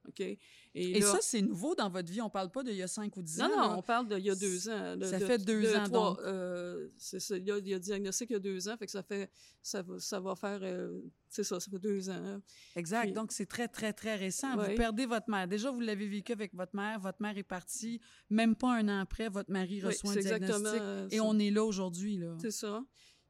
OK? 0.10 0.38
Et, 0.76 1.02
ça, 1.02 1.18
c'est 1.22 1.42
nouveau 1.42 1.74
dans 1.76 1.90
votre 1.90 2.12
vie. 2.12 2.22
On 2.22 2.30
parle 2.30 2.52
pas 2.52 2.64
d'il 2.64 2.76
y 2.76 2.84
a 2.84 2.88
cinq 2.88 3.16
ou 3.18 3.22
dix 3.22 3.42
ans. 3.42 3.50
Non, 3.50 3.58
non, 3.58 3.78
on 3.78 3.82
parle 3.82 4.08
d'il 4.08 4.26
y 4.26 4.30
a 4.30 4.36
deux 4.36 4.70
ans. 4.70 4.96
ça 5.02 5.20
fait 5.20 5.38
deux 5.40 5.76
ans, 5.76 5.88
donc. 5.88 6.20
Euh, 6.20 6.90
c'est 6.98 7.20
ça. 7.20 7.38
Il 7.38 7.46
y, 7.46 7.52
a, 7.52 7.58
il 7.58 7.68
y 7.68 7.74
a 7.74 7.80
diagnostic 7.80 8.30
il 8.30 8.34
y 8.34 8.36
a 8.36 8.40
deux 8.40 8.68
ans, 8.68 8.78
fait 8.78 8.86
que 8.86 8.92
ça 8.92 9.04
fait, 9.04 9.32
ça 9.62 9.82
va, 9.82 10.00
ça 10.00 10.20
va 10.20 10.36
faire, 10.36 10.60
euh, 10.62 11.02
c'est 11.30 11.44
ça, 11.44 11.60
ça 11.60 11.72
fait 11.72 11.80
deux 11.80 12.10
ans. 12.10 12.24
Hein. 12.24 12.42
Exact. 12.76 13.14
donc, 13.14 13.32
c'est 13.32 13.46
très, 13.46 13.68
très, 13.68 13.94
très 13.94 14.16
récent. 14.16 14.56
Vous 14.56 14.76
perdez 14.76 15.06
votre 15.06 15.30
mère. 15.30 15.48
Déjà, 15.48 15.72
vous 15.72 15.80
l'avez 15.80 16.08
vécu 16.08 16.32
avec 16.32 16.54
votre 16.54 16.76
mère. 16.76 17.00
Votre 17.00 17.22
mère 17.22 17.38
est 17.38 17.44
partie. 17.44 18.00
Même 18.30 18.56
pas 18.56 18.76
un 18.76 18.88
an 18.90 19.00
après, 19.00 19.30
votre 19.30 19.52
mari 19.52 19.82
reçoit 19.82 20.12
un 20.12 20.20
diagnostic. 20.20 20.82
et 21.12 21.20
on 21.20 21.38
est 21.40 21.52
là 21.52 21.64
aujourd'hui, 21.64 22.18
là. 22.18 22.36
C'est 22.42 22.52
ça. 22.52 22.84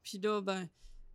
Puis 0.04 0.18
là, 0.18 0.42
ben, 0.42 0.68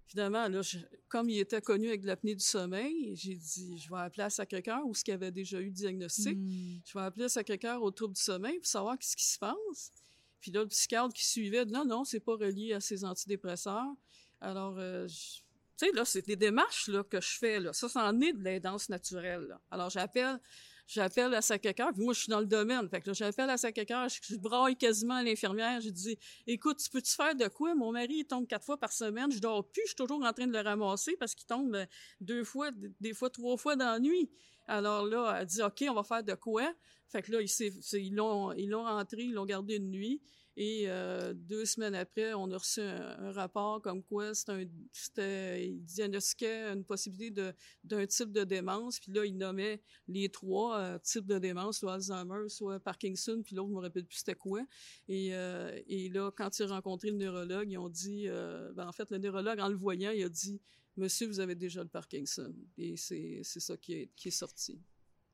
Finalement, 0.07 0.49
là, 0.49 0.61
comme 1.09 1.31
il 1.31 1.39
était 1.39 1.61
connu 1.61 1.89
avec 1.89 2.05
l'apnée 2.05 2.35
du 2.35 2.45
sommeil, 2.45 3.17
j'ai 3.17 3.35
dit, 3.35 3.79
je 3.79 3.89
vais 3.91 4.01
appeler 4.01 4.25
à 4.25 4.31
Sacré-Cœur, 4.31 4.87
où 4.87 4.95
ce 4.95 5.03
qu'il 5.03 5.15
avait 5.15 5.31
déjà 5.33 5.61
eu 5.61 5.71
diagnostic. 5.71 6.37
Hmm. 6.37 6.81
Je 6.85 6.99
vais 6.99 7.05
appeler 7.05 7.25
à 7.25 7.29
Sacré-Cœur 7.29 7.83
au 7.83 7.91
trouble 7.91 8.15
du 8.15 8.21
sommeil 8.21 8.59
pour 8.59 8.67
savoir 8.67 8.97
ce 9.01 9.17
qui 9.17 9.25
se 9.25 9.39
passe. 9.39 9.93
Puis 10.41 10.53
là, 10.53 10.61
le 10.61 10.69
psychiatre 10.69 11.15
qui 11.15 11.27
suivait, 11.27 11.65
non, 11.65 11.87
non, 11.87 12.05
c'est 12.05 12.21
pas 12.21 12.37
relié 12.37 12.75
à 12.75 12.81
ces 12.81 13.05
antidépresseurs. 13.05 13.95
Alors, 14.41 14.77
euh, 14.79 15.07
tu 15.09 15.87
sais, 15.87 15.93
là, 15.93 16.05
c'est 16.05 16.27
des 16.27 16.37
démarches 16.37 16.89
là, 16.89 17.03
que 17.03 17.21
je 17.21 17.39
fais. 17.39 17.61
Là. 17.61 17.73
Ça, 17.73 17.89
c'en 17.89 18.21
est 18.21 18.35
de 18.35 18.45
l'aidance 18.45 18.91
naturelle. 18.91 19.59
Alors, 19.71 19.89
j'appelle 19.89 20.39
J'appelle 20.87 21.33
à 21.35 21.41
Sacré-Cœur, 21.41 21.93
puis 21.95 22.05
moi, 22.05 22.13
je 22.13 22.21
suis 22.21 22.31
dans 22.31 22.41
le 22.41 22.47
domaine. 22.47 22.89
Fait 22.89 23.03
j'appelle 23.15 23.49
à 23.49 23.57
Sacré-Cœur, 23.57 24.09
je, 24.09 24.21
je 24.23 24.37
braille 24.37 24.77
quasiment 24.77 25.15
à 25.15 25.23
l'infirmière. 25.23 25.81
J'ai 25.81 25.91
dit, 25.91 26.19
écoute, 26.47 26.79
tu 26.79 26.91
peux-tu 26.91 27.15
faire 27.15 27.35
de 27.35 27.49
quoi? 27.49 27.75
Mon 27.75 27.93
mari, 27.93 28.17
il 28.19 28.25
tombe 28.27 28.47
quatre 28.47 28.67
fois 28.67 28.79
par 28.79 28.93
semaine. 28.93 29.33
Je 29.33 29.39
dors 29.39 29.67
plus. 29.67 29.83
Je 29.85 29.89
suis 29.89 29.97
toujours 29.97 30.23
en 30.23 30.33
train 30.33 30.47
de 30.47 30.53
le 30.53 30.61
ramasser 30.61 31.17
parce 31.19 31.35
qu'il 31.35 31.47
tombe 31.47 31.75
euh, 31.75 31.87
deux 32.21 32.45
fois, 32.45 32.71
des 33.01 33.15
fois 33.15 33.31
trois 33.31 33.57
fois 33.57 33.77
dans 33.77 33.93
la 33.93 33.99
nuit. 33.99 34.31
Alors 34.67 35.07
là, 35.07 35.39
elle 35.41 35.47
dit, 35.47 35.63
OK, 35.63 35.85
on 35.89 35.95
va 35.95 36.03
faire 36.03 36.23
de 36.23 36.35
quoi? 36.35 36.71
Fait 37.09 37.23
que 37.23 37.33
là, 37.33 37.41
ils 37.41 38.15
l'ont 38.15 38.85
rentré, 38.85 39.23
ils 39.23 39.33
l'ont 39.33 39.45
gardé 39.45 39.77
une 39.77 39.91
nuit. 39.91 40.21
Et 40.57 40.85
euh, 40.87 41.35
deux 41.35 41.65
semaines 41.65 41.97
après, 41.97 42.33
on 42.35 42.51
a 42.53 42.59
reçu 42.59 42.81
un, 42.81 43.33
rapport 43.33 43.83
comme 43.83 44.05
quoi 44.05 44.33
c'était, 44.35 45.67
il 45.67 45.83
diagnostiquait 45.83 46.73
une 46.73 46.85
possibilité 46.85 47.51
d'un 47.83 48.07
type 48.07 48.31
de 48.31 48.45
démence. 48.45 49.01
Puis 49.01 49.13
là, 49.13 49.25
il 49.25 49.37
nommait 49.37 49.83
les 50.07 50.29
trois 50.29 50.79
euh, 50.79 50.99
types 50.99 51.27
de 51.27 51.39
démence, 51.39 51.79
soit 51.79 51.95
Alzheimer, 51.95 52.49
soit 52.49 52.79
Parkinson, 52.79 53.43
puis 53.45 53.57
l'autre, 53.57 53.71
je 53.71 53.75
me 53.75 53.81
rappelle 53.81 54.05
plus 54.05 54.19
c'était 54.19 54.37
quoi. 54.37 54.65
Et, 55.09 55.35
euh, 55.35 55.77
et 55.89 56.09
là, 56.09 56.31
quand 56.31 56.57
il 56.59 56.63
a 56.63 56.67
rencontré 56.69 57.11
le 57.11 57.17
neurologue, 57.17 57.71
ils 57.71 57.79
ont 57.79 57.89
dit, 57.89 58.29
ben, 58.75 58.87
en 58.87 58.93
fait, 58.93 59.11
le 59.11 59.19
neurologue, 59.19 59.59
en 59.59 59.69
le 59.69 59.77
voyant, 59.77 60.11
il 60.11 60.23
a 60.23 60.29
dit, 60.29 60.61
Monsieur, 60.97 61.27
vous 61.27 61.41
avez 61.41 61.57
déjà 61.57 61.83
le 61.83 61.89
Parkinson. 61.89 62.55
Et 62.79 62.97
c'est 62.97 63.43
ça 63.43 63.77
qui 63.77 63.95
est, 63.95 64.11
qui 64.15 64.29
est 64.29 64.31
sorti. 64.31 64.81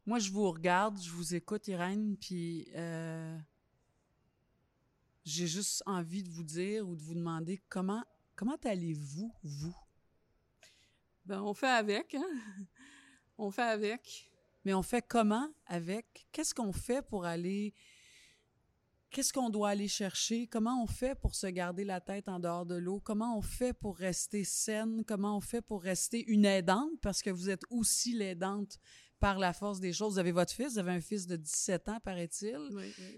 Moi, 0.06 0.18
je 0.18 0.30
vous 0.30 0.50
regarde, 0.50 0.98
je 0.98 1.10
vous 1.10 1.34
écoute, 1.34 1.68
Irène, 1.68 2.16
puis 2.16 2.66
j'ai 5.24 5.46
juste 5.46 5.82
envie 5.86 6.22
de 6.22 6.30
vous 6.30 6.44
dire 6.44 6.88
ou 6.88 6.96
de 6.96 7.02
vous 7.02 7.14
demander 7.14 7.62
comment, 7.68 8.02
comment 8.36 8.56
allez-vous, 8.64 9.32
vous? 9.42 9.76
Ben, 11.24 11.42
on 11.42 11.54
fait 11.54 11.68
avec, 11.68 12.14
hein? 12.14 12.66
On 13.38 13.50
fait 13.50 13.62
avec. 13.62 14.30
Mais 14.64 14.74
on 14.74 14.82
fait 14.82 15.02
comment 15.06 15.48
avec? 15.66 16.26
Qu'est-ce 16.32 16.54
qu'on 16.54 16.72
fait 16.72 17.02
pour 17.02 17.24
aller. 17.24 17.74
Qu'est-ce 19.10 19.32
qu'on 19.32 19.50
doit 19.50 19.70
aller 19.70 19.88
chercher? 19.88 20.46
Comment 20.46 20.82
on 20.82 20.86
fait 20.86 21.14
pour 21.14 21.34
se 21.34 21.46
garder 21.46 21.84
la 21.84 22.00
tête 22.00 22.28
en 22.28 22.38
dehors 22.38 22.66
de 22.66 22.76
l'eau? 22.76 23.00
Comment 23.00 23.36
on 23.36 23.42
fait 23.42 23.72
pour 23.72 23.96
rester 23.96 24.44
saine? 24.44 25.04
Comment 25.04 25.36
on 25.36 25.40
fait 25.40 25.62
pour 25.62 25.82
rester 25.82 26.24
une 26.26 26.44
aidante? 26.44 27.00
Parce 27.02 27.22
que 27.22 27.30
vous 27.30 27.50
êtes 27.50 27.64
aussi 27.70 28.12
l'aidante 28.12 28.78
par 29.20 29.38
la 29.38 29.52
force 29.52 29.80
des 29.80 29.92
choses. 29.92 30.14
Vous 30.14 30.18
avez 30.18 30.32
votre 30.32 30.52
fils, 30.52 30.72
vous 30.72 30.78
avez 30.78 30.92
un 30.92 31.00
fils 31.00 31.26
de 31.26 31.36
17 31.36 31.88
ans, 31.90 32.00
paraît-il. 32.00 32.58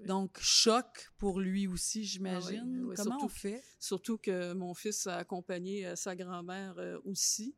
Donc, 0.07 0.37
choc 0.41 1.11
pour 1.17 1.41
lui 1.41 1.69
aussi, 1.69 2.01
ah 2.01 2.07
j'imagine. 2.07 2.93
Comment 2.97 3.25
on 3.25 3.29
fait? 3.29 3.63
Surtout 3.79 4.19
que 4.19 4.53
mon 4.53 4.75
fils 4.75 5.07
a 5.07 5.19
accompagné 5.19 5.87
euh, 5.87 5.97
sa 5.97 6.15
grand-mère 6.17 6.75
euh, 6.79 6.99
aussi. 7.05 7.55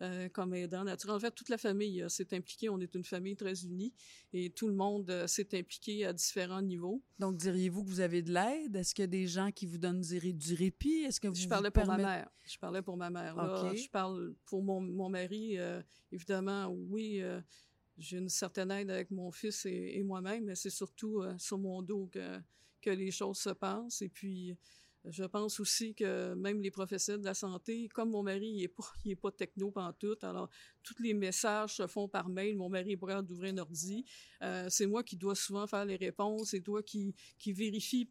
Euh, 0.00 0.28
comme 0.28 0.54
aidant 0.54 0.84
naturel. 0.84 1.16
En 1.16 1.18
fait, 1.18 1.32
toute 1.32 1.48
la 1.48 1.58
famille 1.58 2.04
s'est 2.06 2.32
impliquée. 2.32 2.68
On 2.68 2.78
est 2.78 2.94
une 2.94 3.02
famille 3.02 3.34
très 3.34 3.64
unie 3.64 3.92
et 4.32 4.50
tout 4.50 4.68
le 4.68 4.74
monde 4.74 5.26
s'est 5.26 5.58
impliqué 5.58 6.06
à 6.06 6.12
différents 6.12 6.62
niveaux. 6.62 7.02
Donc, 7.18 7.36
diriez-vous 7.36 7.82
que 7.82 7.88
vous 7.88 7.98
avez 7.98 8.22
de 8.22 8.32
l'aide? 8.32 8.76
Est-ce 8.76 8.94
qu'il 8.94 9.02
y 9.02 9.04
a 9.04 9.08
des 9.08 9.26
gens 9.26 9.50
qui 9.50 9.66
vous 9.66 9.78
donnent 9.78 10.02
du 10.02 10.54
répit? 10.54 11.02
Est-ce 11.02 11.18
que 11.18 11.26
vous 11.26 11.34
Je 11.34 11.48
parlais 11.48 11.72
pour 11.72 11.84
ma 11.86 11.96
mère. 11.96 12.30
Je 12.46 12.58
parlais 12.58 12.80
pour 12.80 12.96
ma 12.96 13.10
mère. 13.10 13.34
je 13.74 13.90
parle 13.90 14.36
pour 14.44 14.62
mon, 14.62 14.80
mon 14.80 15.08
mari. 15.08 15.58
évidemment, 16.12 16.68
oui 16.68 17.20
j'ai 17.98 18.18
une 18.18 18.28
certaine 18.28 18.70
aide 18.70 18.90
avec 18.90 19.10
mon 19.10 19.30
fils 19.30 19.66
et, 19.66 20.02
moi-même, 20.02 20.44
mais 20.44 20.54
c'est 20.54 20.70
surtout 20.70 21.20
euh, 21.20 21.36
sur 21.38 21.58
mon 21.58 21.82
dos 21.82 22.08
que, 22.12 22.38
que 22.80 22.90
les 22.90 23.10
choses 23.10 23.38
se 23.38 23.50
passent. 23.50 24.02
Et 24.02 24.08
puis, 24.08 24.56
je 25.04 25.24
pense 25.24 25.58
aussi 25.60 25.94
que 25.94 26.34
même 26.34 26.60
les 26.60 26.70
professionnels 26.70 27.20
de 27.20 27.26
la 27.26 27.34
santé, 27.34 27.88
comme 27.88 28.10
mon 28.10 28.22
mari, 28.22 28.48
il 28.48 28.62
est 28.62 28.68
pas, 28.68 28.84
il 29.04 29.12
est 29.12 29.16
pas 29.16 29.30
techno 29.30 29.72
tout, 29.98 30.16
alors 30.22 30.48
tous 30.82 31.00
les 31.00 31.14
messages 31.14 31.76
se 31.76 31.86
font 31.86 32.08
par 32.08 32.28
mail. 32.28 32.56
Mon 32.56 32.68
mari 32.68 32.92
est 32.92 32.96
prêt 32.96 33.22
d'ouvrir 33.22 33.54
un 33.54 33.58
ordi. 33.58 34.04
Euh, 34.42 34.66
c'est 34.68 34.86
moi 34.86 35.02
qui 35.02 35.16
dois 35.16 35.34
souvent 35.34 35.66
faire 35.66 35.84
les 35.84 35.96
réponses. 35.96 36.50
C'est 36.50 36.60
toi 36.60 36.82
qui, 36.82 37.14
qui 37.38 37.52
vérifie 37.52 38.08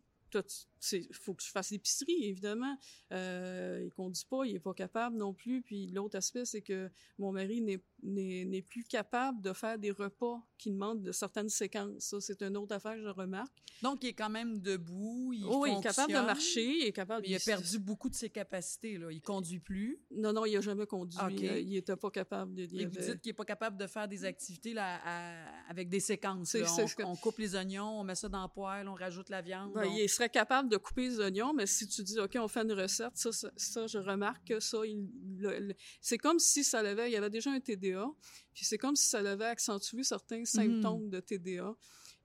il 0.91 1.07
faut 1.13 1.33
que 1.33 1.43
je 1.43 1.49
fasse 1.49 1.71
l'épicerie, 1.71 2.25
évidemment. 2.25 2.77
Euh, 3.11 3.81
il 3.85 3.91
conduit 3.91 4.25
pas, 4.29 4.45
il 4.45 4.55
est 4.55 4.59
pas 4.59 4.73
capable 4.73 5.17
non 5.17 5.33
plus. 5.33 5.61
Puis 5.61 5.87
l'autre 5.87 6.17
aspect, 6.17 6.45
c'est 6.45 6.61
que 6.61 6.89
mon 7.17 7.31
mari 7.31 7.61
n'est 7.61 7.81
plus 8.69 8.83
capable 8.83 9.41
de 9.41 9.53
faire 9.53 9.77
des 9.77 9.91
repas 9.91 10.41
qui 10.57 10.71
demandent 10.71 11.01
de 11.01 11.11
certaines 11.11 11.49
séquences. 11.49 11.99
Ça, 11.99 12.21
c'est 12.21 12.41
une 12.41 12.57
autre 12.57 12.75
affaire 12.75 12.97
je 12.99 13.07
remarque. 13.09 13.53
Donc, 13.81 14.03
il 14.03 14.07
est 14.07 14.13
quand 14.13 14.29
même 14.29 14.59
debout, 14.59 15.31
il 15.33 15.45
oh, 15.45 15.65
il 15.65 15.77
est 15.77 15.83
capable 15.83 16.11
de 16.11 16.19
marcher, 16.19 16.65
il 16.65 16.87
est 16.87 16.91
capable... 16.91 17.27
il 17.27 17.35
a 17.35 17.39
perdu 17.39 17.77
beaucoup 17.77 18.09
de 18.09 18.15
ses 18.15 18.29
capacités, 18.29 18.97
là. 18.97 19.11
Il 19.11 19.21
conduit 19.21 19.59
plus. 19.59 19.99
Non, 20.11 20.33
non, 20.33 20.45
il 20.45 20.53
n'a 20.53 20.61
jamais 20.61 20.87
conduit. 20.87 21.19
Euh, 21.21 21.59
il 21.59 21.69
n'était 21.69 21.95
pas 21.95 22.09
capable 22.09 22.55
de... 22.55 22.63
Et 22.63 22.85
vous 22.85 22.99
dites 22.99 23.21
qu'il 23.21 23.29
n'est 23.29 23.35
pas 23.35 23.45
capable 23.45 23.77
de 23.77 23.85
faire 23.85 24.07
des 24.07 24.25
activités 24.25 24.73
là, 24.73 24.99
avec 25.69 25.89
des 25.89 25.99
séquences. 25.99 26.55
On, 27.03 27.15
coupe 27.15 27.37
les 27.37 27.55
oignons, 27.55 27.99
on 27.99 28.03
met 28.03 28.15
ça 28.15 28.29
dans 28.29 28.43
le 28.43 28.49
poêle, 28.49 28.87
on 28.87 28.95
rajoute 28.95 29.29
la 29.29 29.41
viande. 29.41 29.73
Ben, 29.73 29.85
il 29.85 30.09
serait 30.09 30.29
capable 30.29 30.69
de 30.69 30.77
couper 30.77 31.09
les 31.09 31.19
oignons, 31.19 31.53
mais 31.53 31.67
si 31.67 31.87
tu 31.87 32.01
dis, 32.03 32.19
OK, 32.19 32.35
on 32.39 32.47
fait 32.47 32.61
une 32.61 32.73
recette, 32.73 33.11
ça, 33.15 33.29
ça, 33.55 33.87
je 33.87 33.97
remarque 33.97 34.47
que 34.47 34.59
ça, 34.59 34.79
c'est 36.01 36.17
comme 36.17 36.39
si 36.39 36.63
ça 36.63 36.79
avait, 36.79 37.09
il 37.09 37.13
y 37.13 37.17
avait 37.17 37.29
déjà 37.29 37.51
un 37.51 37.59
TDA, 37.91 38.07
puis 38.53 38.65
c'est 38.65 38.77
comme 38.77 38.95
si 38.95 39.07
ça 39.07 39.19
avait 39.19 39.45
accentué 39.45 40.03
certains 40.03 40.45
symptômes 40.45 41.07
mm. 41.07 41.09
de 41.09 41.19
TDA. 41.19 41.75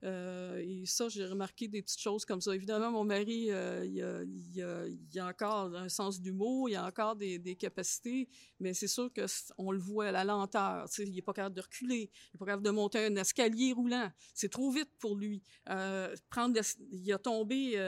Euh, 0.04 0.60
et 0.64 0.84
ça, 0.84 1.08
j'ai 1.08 1.24
remarqué 1.24 1.68
des 1.68 1.80
petites 1.80 2.00
choses 2.00 2.24
comme 2.24 2.40
ça. 2.40 2.54
Évidemment, 2.54 2.90
mon 2.90 3.04
mari, 3.04 3.50
euh, 3.50 3.84
il, 3.86 4.02
a, 4.02 4.84
il, 4.84 5.20
a, 5.20 5.26
encore 5.26 5.74
un 5.76 5.88
sens 5.88 6.20
d'humour, 6.20 6.68
il 6.68 6.74
a 6.74 6.84
encore 6.84 7.14
des, 7.14 7.38
des 7.38 7.54
capacités, 7.54 8.28
mais 8.58 8.74
c'est 8.74 8.88
sûr 8.88 9.12
que 9.12 9.22
on 9.58 9.70
le 9.70 9.78
voit 9.78 10.06
à 10.06 10.12
la 10.12 10.24
lenteur. 10.24 10.88
Tu 10.88 10.94
sais, 10.94 11.08
il 11.08 11.16
est 11.16 11.22
pas 11.22 11.32
capable 11.32 11.54
de 11.54 11.60
reculer, 11.60 12.10
il 12.32 12.36
est 12.36 12.38
pas 12.38 12.46
capable 12.46 12.64
de 12.64 12.70
monter 12.70 13.06
un 13.06 13.14
escalier 13.14 13.72
roulant. 13.72 14.10
C'est 14.34 14.50
trop 14.50 14.72
vite 14.72 14.90
pour 14.98 15.16
lui. 15.16 15.40
Euh, 15.68 16.12
prendre, 16.30 16.58
il 16.90 17.12
a 17.12 17.18
tombé 17.18 17.78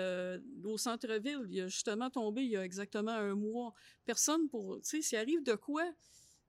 au 0.64 0.79
centre-ville. 0.79 1.47
Il 1.49 1.62
a 1.62 1.68
justement 1.68 2.11
tombé 2.11 2.43
il 2.43 2.51
y 2.51 2.57
a 2.57 2.64
exactement 2.64 3.12
un 3.12 3.35
mois. 3.35 3.75
Personne 4.05 4.49
pour, 4.49 4.77
tu 4.77 4.83
sais, 4.85 5.03
s'il 5.03 5.18
arrive 5.18 5.43
de 5.43 5.55
quoi? 5.55 5.85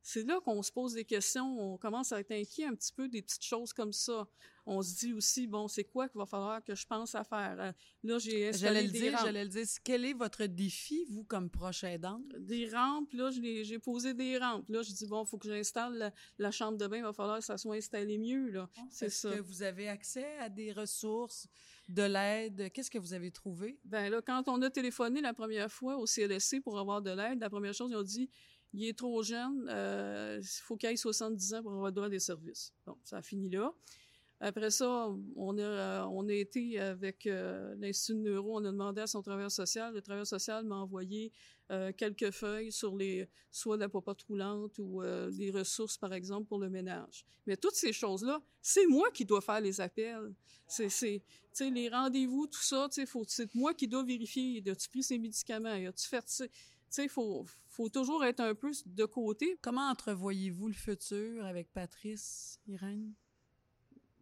C'est 0.08 0.24
là 0.24 0.39
qu'on 0.39 0.62
se 0.62 0.72
pose 0.72 0.93
des 0.93 1.03
questions, 1.03 1.60
on 1.60 1.78
commence 1.80 2.12
à 2.12 2.20
être 2.20 2.32
inquiet 2.32 2.66
un 2.66 2.76
petit 2.76 2.93
peu 2.93 3.10
des 3.10 3.24
petites 3.24 3.43
choses 3.43 3.74
comme 3.74 3.91
ça. 3.91 4.28
On 4.68 4.84
se 4.84 4.95
dit 4.97 5.14
aussi, 5.14 5.47
bon, 5.47 5.68
c'est 5.68 5.84
quoi 5.84 6.08
qu'il 6.08 6.20
va 6.20 6.28
falloir 6.28 6.64
que 6.64 6.76
je 6.76 6.86
pense 6.86 7.16
à 7.16 7.24
faire? 7.24 7.56
Euh, 7.60 7.72
là, 8.03 8.20
j'ai 8.20 8.49
installé 8.49 8.74
j'allais 8.74 8.84
le 8.84 8.91
dire, 8.91 9.20
J'allais 9.24 9.43
le 9.43 9.49
dire. 9.49 9.66
Quel 9.84 10.06
est 10.06 10.14
votre 10.14 10.45
défi, 10.45 11.06
vous, 11.10 11.24
comme 11.24 11.49
proche 11.49 11.84
aidant? 11.84 12.22
Des 12.38 12.70
rampes, 12.70 13.14
là, 13.14 13.32
j'ai 13.32 13.80
posé 13.80 14.14
des 14.14 14.38
rampes. 14.38 14.70
Là, 14.70 14.84
je 14.84 14.91
dis, 14.91 15.08
bon, 15.08 15.24
il 15.24 15.28
faut 15.28 15.39
que 15.39 15.47
j'installe 15.47 16.14
la, 16.38 16.51
chambre 16.51 16.78
de 16.78 16.86
bain, 16.86 16.97
il 16.97 17.03
va 17.03 17.14
falloir 17.14 17.39
que 17.39 17.45
ça 17.45 17.58
soit 17.58 17.76
installé 17.76 18.20
mieux, 18.20 18.51
là. 18.51 18.70
Ah, 18.78 18.82
c'est 18.91 19.10
ça. 19.10 19.30
Est-ce 19.30 19.38
que 19.38 19.41
vous 19.41 19.64
avez 19.64 19.88
accès 19.88 20.38
à 20.38 20.49
des 20.49 20.72
ressources, 20.72 21.47
de 21.89 22.03
l'aide? 22.03 22.72
Qu'est-ce 22.74 22.91
que 22.91 22.99
vous 22.99 23.14
avez 23.14 23.32
trouvé? 23.32 23.80
Ben 23.86 24.10
là, 24.10 24.22
quand 24.22 24.47
on 24.49 24.62
a 24.62 24.70
téléphoné 24.70 25.22
la 25.22 25.34
première 25.34 25.72
fois 25.72 25.97
au 25.97 26.06
CLSC 26.06 26.62
pour 26.62 26.78
avoir 26.78 27.01
de 27.01 27.10
l'aide, 27.10 27.39
la 27.39 27.49
première 27.49 27.74
chose, 27.74 27.89
ils 27.91 27.97
ont 27.97 28.03
dit, 28.03 28.30
il 28.76 28.88
est 28.90 28.98
trop 28.98 29.24
jeune, 29.24 29.68
euh, 29.70 30.40
il 30.42 30.62
faut 30.64 30.76
qu'il 30.76 30.90
ait 30.90 30.96
70 30.96 31.54
ans 31.54 31.64
pour 31.64 31.72
avoir 31.72 31.92
droit 31.92 32.10
des 32.10 32.20
services. 32.20 32.74
Bon, 32.86 32.98
ça 33.04 33.18
a 33.18 33.22
fini 33.22 33.50
là. 33.50 33.74
Après 34.42 34.70
ça, 34.70 35.10
on 35.38 35.58
a, 35.58 36.06
on 36.08 36.28
a 36.28 36.34
été 36.34 36.78
avec 36.80 37.26
euh, 37.26 37.74
l'Institut 37.80 38.16
de 38.16 38.30
Neuro, 38.30 38.58
on 38.60 38.66
a 38.66 38.72
demandé 38.72 39.02
à 39.02 39.08
son 39.08 39.22
travailleur 39.22 39.52
social. 39.52 39.94
Le 39.94 40.02
travailleur 40.02 40.28
social 40.28 40.66
m'a 40.66 40.76
envoyé 40.76 41.32
euh, 41.72 41.94
quelques 41.96 42.32
feuilles 42.32 42.72
sur 42.72 42.96
les, 42.98 43.30
soit 43.50 43.78
la 43.78 43.88
popote 43.88 44.22
roulante 44.24 44.78
ou 44.78 45.02
euh, 45.02 45.32
ressources, 45.54 45.98
par 45.98 46.12
exemple, 46.12 46.48
pour 46.48 46.60
le 46.60 46.70
ménage. 46.70 47.26
Mais 47.48 47.56
toutes 47.56 47.76
ces 47.76 47.94
choses-là, 47.94 48.42
c'est 48.62 48.86
moi 48.88 49.10
qui 49.12 49.24
dois 49.24 49.42
faire 49.42 49.62
les 49.62 49.80
appels. 49.80 50.34
C'est, 50.68 50.90
c'est, 50.90 51.22
les 51.60 51.90
rendez-vous, 51.90 52.48
tout 52.48 52.62
ça, 52.62 52.90
faut, 53.08 53.24
c'est 53.28 53.54
moi 53.56 53.74
qui 53.74 53.88
dois 53.88 54.04
vérifier. 54.04 54.62
As-tu 54.70 54.90
pris 54.90 55.02
ces 55.04 55.18
médicaments? 55.18 55.70
As-tu 55.70 56.08
fait, 56.08 56.50
tu 56.96 57.02
sais, 57.02 57.08
il 57.08 57.10
faut, 57.10 57.46
faut 57.68 57.89
toujours 57.89 58.24
être 58.24 58.39
un 58.39 58.56
peu 58.56 58.72
de 58.86 59.04
côté. 59.04 59.60
Comment 59.62 59.89
entrevoyez-vous 59.89 60.70
le 60.70 60.74
futur 60.74 61.46
avec 61.46 61.70
Patrice, 61.74 62.58
Irène? 62.68 63.14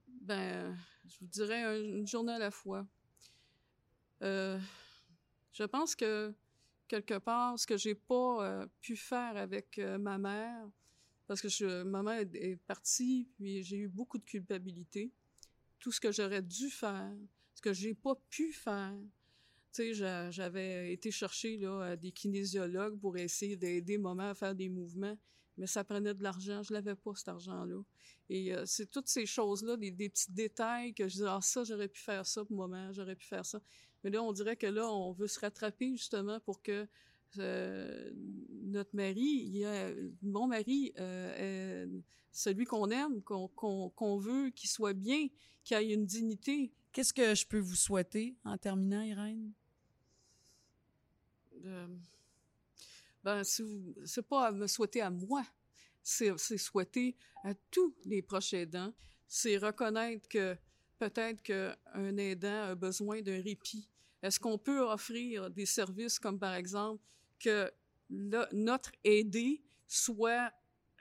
Ben, 0.07 0.76
je 1.05 1.19
vous 1.19 1.28
dirais 1.28 1.80
une 1.88 2.07
journée 2.07 2.34
à 2.34 2.39
la 2.39 2.49
fois. 2.49 2.88
Euh, 4.24 4.59
je 5.51 5.63
pense 5.65 5.95
que 5.95 6.34
quelque 6.88 7.19
part, 7.19 7.59
ce 7.59 7.67
que 7.67 7.78
j'ai 7.78 7.93
pas 7.93 8.43
euh, 8.43 8.67
pu 8.82 8.95
faire 8.95 9.38
avec 9.38 9.78
euh, 9.78 9.99
ma 9.99 10.17
mère, 10.17 10.67
parce 11.28 11.41
que 11.41 11.49
je, 11.49 11.84
ma 11.84 12.01
mère 12.01 12.26
est, 12.34 12.55
partie, 12.65 13.30
puis 13.36 13.61
j'ai 13.61 13.78
eu 13.78 13.88
beaucoup 13.88 14.17
de 14.17 14.26
culpabilité. 14.26 15.11
Tout 15.78 15.91
ce 15.91 16.01
que 16.01 16.11
j'aurais 16.11 16.41
dû 16.41 16.71
faire, 16.71 17.13
ce 17.53 17.61
que 17.61 17.71
j'ai 17.71 17.93
pas 17.93 18.15
pu 18.32 18.51
faire. 18.51 18.97
Tu 19.74 19.95
sais, 19.95 20.32
j'avais 20.32 20.93
été 20.93 21.09
chercher 21.09 21.57
là, 21.57 21.95
des 21.95 22.11
kinésiologues 22.11 22.99
pour 22.99 23.17
essayer 23.17 23.55
d'aider 23.55 23.97
maman 23.97 24.30
à 24.30 24.34
faire 24.36 24.53
des 24.53 24.69
mouvements, 24.69 25.17
mais 25.57 25.65
ça 25.65 25.84
prenait 25.84 26.13
de 26.13 26.21
l'argent. 26.21 26.61
Je 26.61 26.74
l'avais 26.74 26.93
pas, 26.93 27.13
cet 27.15 27.30
argent-là. 27.30 27.82
Et 28.30 28.53
euh, 28.53 28.65
c'est 28.65 28.89
toutes 28.89 29.07
ces 29.07 29.26
choses-là, 29.26 29.76
des, 29.78 29.91
petits 29.91 30.32
détails 30.32 30.93
que 30.93 31.07
je 31.07 31.15
dis, 31.15 31.24
ah, 31.26 31.39
ça, 31.41 31.63
j'aurais 31.63 31.88
pu 31.88 31.99
faire 31.99 32.26
ça 32.26 32.45
pour 32.45 32.55
maman, 32.55 32.91
j'aurais 32.93 33.15
pu 33.15 33.26
faire 33.26 33.45
ça. 33.45 33.61
Mais 34.03 34.11
là, 34.11 34.21
on 34.21 34.32
dirait 34.32 34.57
que 34.57 34.67
là, 34.67 34.88
on 34.88 35.11
veut 35.11 35.28
se 35.28 35.39
rattraper 35.39 35.95
justement 35.95 36.39
pour 36.39 36.61
que 36.61 36.88
euh, 37.39 38.11
notre 38.61 38.95
mari, 38.95 39.65
mon 40.21 40.47
mari, 40.47 40.93
euh, 40.99 41.88
celui 42.32 42.65
qu'on 42.65 42.89
aime, 42.89 43.21
qu'on 43.24 44.17
veut, 44.17 44.49
qu'il 44.51 44.69
soit 44.69 44.93
bien, 44.93 45.28
qu'il 45.63 45.78
ait 45.78 45.93
une 45.93 46.05
dignité. 46.05 46.71
Qu'est-ce 46.91 47.13
que 47.13 47.34
je 47.34 47.47
peux 47.47 47.59
vous 47.59 47.76
souhaiter 47.76 48.36
en 48.43 48.57
terminant, 48.57 49.01
Irène? 49.01 49.51
Ben, 53.24 53.43
c'est 53.43 54.28
pas 54.28 54.47
à 54.47 54.51
me 54.51 54.68
souhaiter 54.68 55.01
à 55.01 55.09
moi, 55.09 55.45
c'est 56.01 56.38
souhaiter 56.57 57.16
à 57.43 57.53
tous 57.72 57.95
les 58.05 58.22
proches 58.22 58.53
aidants, 58.53 58.93
c'est 59.28 59.57
reconnaître 59.57 60.28
que 60.28 60.55
peut-être 60.99 61.41
qu'un 61.41 62.18
aidant 62.18 62.64
a 62.64 62.76
besoin 62.76 63.22
d'un 63.22 63.41
répit. 63.41 63.88
Est-ce 64.22 64.39
qu'on 64.39 64.57
peut 64.57 64.82
offrir 64.82 65.49
des 65.49 65.66
services 65.66 66.20
comme 66.20 66.39
par 66.39 66.53
exemple 66.53 67.01
que 67.39 67.72
notre 68.09 68.91
aidé 69.03 69.61
soit 69.88 70.51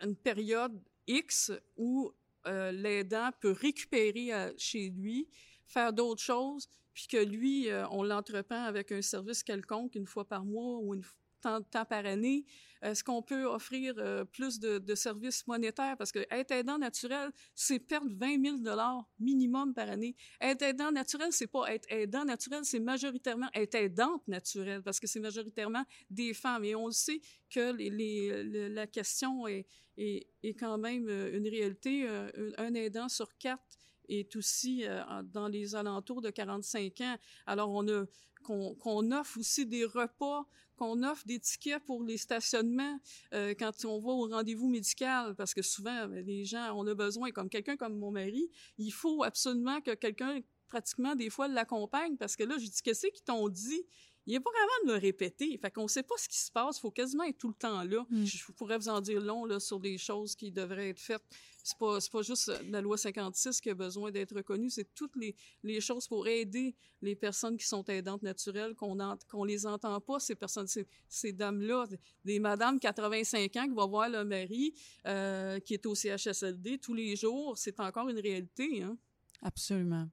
une 0.01 0.17
période 0.17 0.81
X 1.07 1.53
où 1.77 2.13
euh, 2.47 2.73
l'aidant 2.73 3.31
peut 3.41 3.53
récupérer 3.53 4.33
euh, 4.33 4.53
chez 4.57 4.91
lui, 4.91 5.29
faire 5.73 5.93
d'autres 5.93 6.23
choses, 6.23 6.69
puis 6.95 7.07
que 7.07 7.17
lui, 7.17 7.71
euh, 7.71 7.87
on 7.91 8.03
l'entreprend 8.03 8.65
avec 8.65 8.93
un 8.93 9.03
service 9.03 9.43
quelconque 9.43 9.95
une 9.95 10.07
fois 10.07 10.27
par 10.27 10.45
mois 10.45 10.79
ou 10.79 10.95
une, 10.95 11.03
temps, 11.43 11.61
temps 11.63 11.85
par 11.85 12.07
année? 12.07 12.47
Est-ce 12.81 13.05
qu'on 13.05 13.23
peut 13.23 13.45
offrir 13.45 13.95
euh, 13.99 14.25
plus 14.25 14.59
de, 14.59 14.79
de, 14.79 14.95
services 14.95 15.47
monétaires? 15.47 15.97
Parce 15.97 16.11
que 16.11 16.21
être 16.31 16.51
aidant 16.51 16.79
naturel, 16.79 17.31
c'est 17.55 17.79
perdre 17.79 18.11
20 18.11 18.43
000 18.43 18.57
dollars 18.59 19.09
minimum 19.21 19.75
par 19.75 19.89
année. 19.89 20.17
Être 20.41 20.63
aidant 20.63 20.91
naturel, 20.91 21.29
c'est 21.33 21.47
pas 21.47 21.73
être 21.73 21.87
aidant 21.91 22.25
naturel, 22.25 22.65
c'est 22.65 22.81
majoritairement 22.81 23.49
être 23.55 23.75
aidante 23.75 24.27
naturelle, 24.27 24.83
parce 24.83 24.99
que 24.99 25.07
c'est 25.07 25.21
majoritairement 25.21 25.85
des 26.11 26.35
femmes. 26.35 26.65
Et 26.65 26.75
on 26.75 26.87
le 26.87 26.93
sait 26.93 27.21
que 27.51 27.73
les, 27.73 28.69
la 28.71 28.87
question 28.87 29.47
est, 29.47 29.67
est, 29.97 30.27
est, 30.43 30.55
quand 30.55 30.79
même 30.79 31.07
euh, 31.09 31.37
une 31.37 31.47
réalité. 31.47 32.09
Un, 32.09 32.31
un 32.59 32.75
aidant 32.75 33.09
sur 33.09 33.37
quatre 33.37 33.79
est 34.09 34.35
aussi 34.37 34.85
euh, 34.87 35.03
dans 35.25 35.49
les 35.49 35.75
alentours 35.75 36.21
de 36.21 36.31
45 36.31 37.01
ans. 37.01 37.17
Alors, 37.47 37.71
on 37.71 37.87
a 37.89 38.05
qu'on 38.43 39.13
offre 39.13 39.39
aussi 39.39 39.67
des 39.67 39.85
repas, 39.85 40.47
qu'on 40.77 41.03
offre 41.03 41.25
des 41.27 41.39
tickets 41.39 41.85
pour 41.85 42.03
les 42.03 42.19
stationnements 42.19 42.99
euh, 43.35 43.55
quand 43.59 43.85
on 43.85 44.01
va 44.01 44.11
au 44.11 44.29
rendez-vous 44.29 44.69
médical, 44.69 45.35
parce 45.37 45.55
que 45.55 45.63
souvent, 45.63 46.09
ben, 46.09 46.25
les 46.25 46.45
gens, 46.45 46.73
on 46.77 46.87
a 46.87 46.95
besoin, 46.95 47.31
comme 47.31 47.49
quelqu'un 47.49 47.77
comme 47.77 47.97
mon 47.97 48.11
mari, 48.11 48.51
il 48.79 48.91
faut 48.91 49.23
absolument 49.23 49.81
que 49.81 49.95
quelqu'un, 49.95 50.41
pratiquement 50.69 51.15
des 51.15 51.31
fois, 51.31 51.49
l'accompagne, 51.49 52.17
parce 52.17 52.37
que 52.37 52.45
là, 52.45 52.57
je 52.59 52.65
dis, 52.65 52.83
qu'est-ce 52.83 53.07
qu'ils 53.07 53.25
t'ont 53.25 53.49
dit? 53.49 53.87
Il 54.27 54.35
est 54.35 54.41
pas 54.41 54.51
vraiment 54.51 54.87
de 54.87 54.93
me 54.95 55.01
répéter. 55.01 55.59
Fait 55.59 55.71
qu'on 55.71 55.89
sait 55.89 56.03
pas 56.03 56.15
ce 56.17 56.29
qui 56.29 56.39
se 56.39 56.51
passe. 56.51 56.79
Faut 56.79 56.91
quasiment 56.91 57.25
être 57.25 57.39
tout 57.39 57.49
le 57.49 57.55
temps 57.55 57.83
là. 57.83 58.05
Mm. 58.09 58.25
Je 58.25 58.53
pourrais 58.53 58.79
vous 58.79 58.89
en 58.89 59.01
dire 59.01 59.21
long, 59.21 59.45
là, 59.45 59.59
sur 59.59 59.81
des 59.81 59.99
choses 59.99 60.37
qui 60.37 60.53
devraient 60.53 60.91
être 60.91 61.01
faites. 61.01 61.23
C'est 61.65 61.79
pas, 61.79 62.01
c'est 62.01 62.11
pas 62.11 62.23
juste 62.23 62.53
la 62.71 62.81
loi 62.81 62.97
56 62.97 63.61
qui 63.61 63.71
a 63.71 63.75
besoin 63.75 64.11
d'être 64.11 64.35
reconnue. 64.35 64.71
C'est 64.71 64.95
toutes 64.95 65.15
les, 65.17 65.35
les 65.63 65.81
choses 65.81 66.09
pour 66.09 66.27
aider 66.27 66.75
les 67.01 67.15
personnes 67.15 67.57
qui 67.57 67.67
sont 67.67 67.85
aidantes 67.85 68.23
naturelles, 68.23 68.75
qu'on 68.75 68.97
qu'on 69.29 69.45
les 69.45 69.67
entend 69.67 70.01
pas, 70.01 70.19
ces 70.19 70.35
personnes, 70.35 70.67
ces, 70.67 70.87
ces 71.09 71.33
dames-là, 71.33 71.87
des 72.25 72.39
madames 72.39 72.79
85 72.79 73.57
ans 73.57 73.65
qui 73.65 73.75
vont 73.75 73.89
voir 73.89 74.09
le 74.09 74.25
mari, 74.25 74.75
euh, 75.07 75.59
qui 75.61 75.75
est 75.75 75.87
au 75.87 75.95
CHSLD 75.95 76.79
tous 76.79 76.95
les 76.95 77.17
jours. 77.17 77.57
C'est 77.59 77.79
encore 77.81 78.09
une 78.09 78.19
réalité, 78.21 78.83
hein. 78.83 78.97
Absolument. 79.45 80.09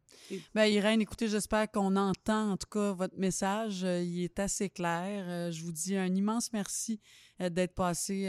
Ben, 0.56 0.66
Irène, 0.66 1.02
écoutez, 1.02 1.28
j'espère 1.28 1.70
qu'on 1.70 1.96
entend 1.96 2.52
en 2.52 2.58
tout 2.58 2.68
cas 2.68 2.94
votre 2.94 3.16
message. 3.18 3.84
Euh, 3.84 4.02
il 4.02 4.24
est 4.24 4.40
assez 4.40 4.72
clair. 4.72 5.26
Euh, 5.28 5.52
je 5.52 5.64
vous 5.64 5.72
dis 5.72 5.96
un 5.96 6.16
immense 6.16 6.52
merci 6.52 7.00
euh, 7.40 7.50
d'être 7.50 7.76
passé 7.76 8.24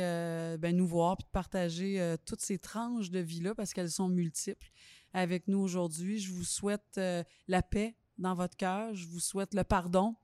ben, 0.58 0.76
nous 0.76 0.86
voir 0.86 1.16
puis 1.16 1.24
de 1.24 1.30
partager 1.30 2.16
toutes 2.26 2.42
ces 2.42 2.58
tranches 2.58 3.10
de 3.10 3.18
vie-là 3.18 3.54
parce 3.54 3.72
qu'elles 3.72 3.90
sont 3.90 4.08
multiples 4.08 4.70
avec 5.14 5.48
nous 5.48 5.58
aujourd'hui. 5.58 6.18
Je 6.18 6.32
vous 6.32 6.44
souhaite 6.44 7.00
la 7.48 7.62
paix 7.62 7.96
dans 8.18 8.34
votre 8.34 8.56
cœur. 8.56 8.94
Je 8.94 9.06
vous 9.06 9.20
souhaite 9.20 9.54
le 9.54 9.64
pardon 9.64 10.16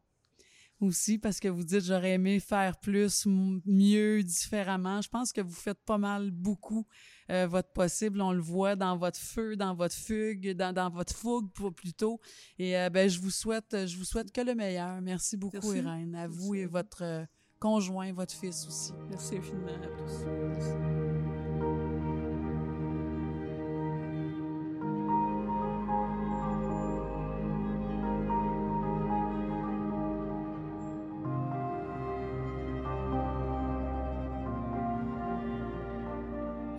aussi 0.80 1.18
parce 1.18 1.40
que 1.40 1.48
vous 1.48 1.64
dites 1.64 1.84
j'aurais 1.84 2.12
aimé 2.12 2.40
faire 2.40 2.76
plus, 2.78 3.26
mieux, 3.26 4.22
différemment. 4.22 5.00
Je 5.00 5.08
pense 5.08 5.32
que 5.32 5.40
vous 5.40 5.54
faites 5.54 5.80
pas 5.84 5.98
mal 5.98 6.30
beaucoup 6.30 6.86
euh, 7.30 7.46
votre 7.46 7.72
possible. 7.72 8.20
On 8.20 8.32
le 8.32 8.40
voit 8.40 8.76
dans 8.76 8.96
votre 8.96 9.18
feu, 9.18 9.56
dans 9.56 9.74
votre 9.74 9.94
fugue, 9.94 10.52
dans, 10.52 10.72
dans 10.72 10.90
votre 10.90 11.14
fougue 11.14 11.50
plutôt. 11.74 12.20
Et 12.58 12.76
euh, 12.76 12.90
ben 12.90 13.08
je 13.08 13.20
vous 13.20 13.30
souhaite, 13.30 13.86
je 13.86 13.96
vous 13.96 14.04
souhaite 14.04 14.32
que 14.32 14.40
le 14.40 14.54
meilleur. 14.54 15.00
Merci 15.00 15.36
beaucoup, 15.36 15.72
Irène, 15.72 16.14
à 16.14 16.28
vous 16.28 16.54
et 16.54 16.66
votre 16.66 17.02
euh, 17.02 17.24
conjoint, 17.58 18.12
votre 18.12 18.34
fils 18.34 18.66
aussi. 18.66 18.92
Merci 19.08 19.36
infiniment 19.36 19.68
à 19.68 19.88
tous. 19.88 20.95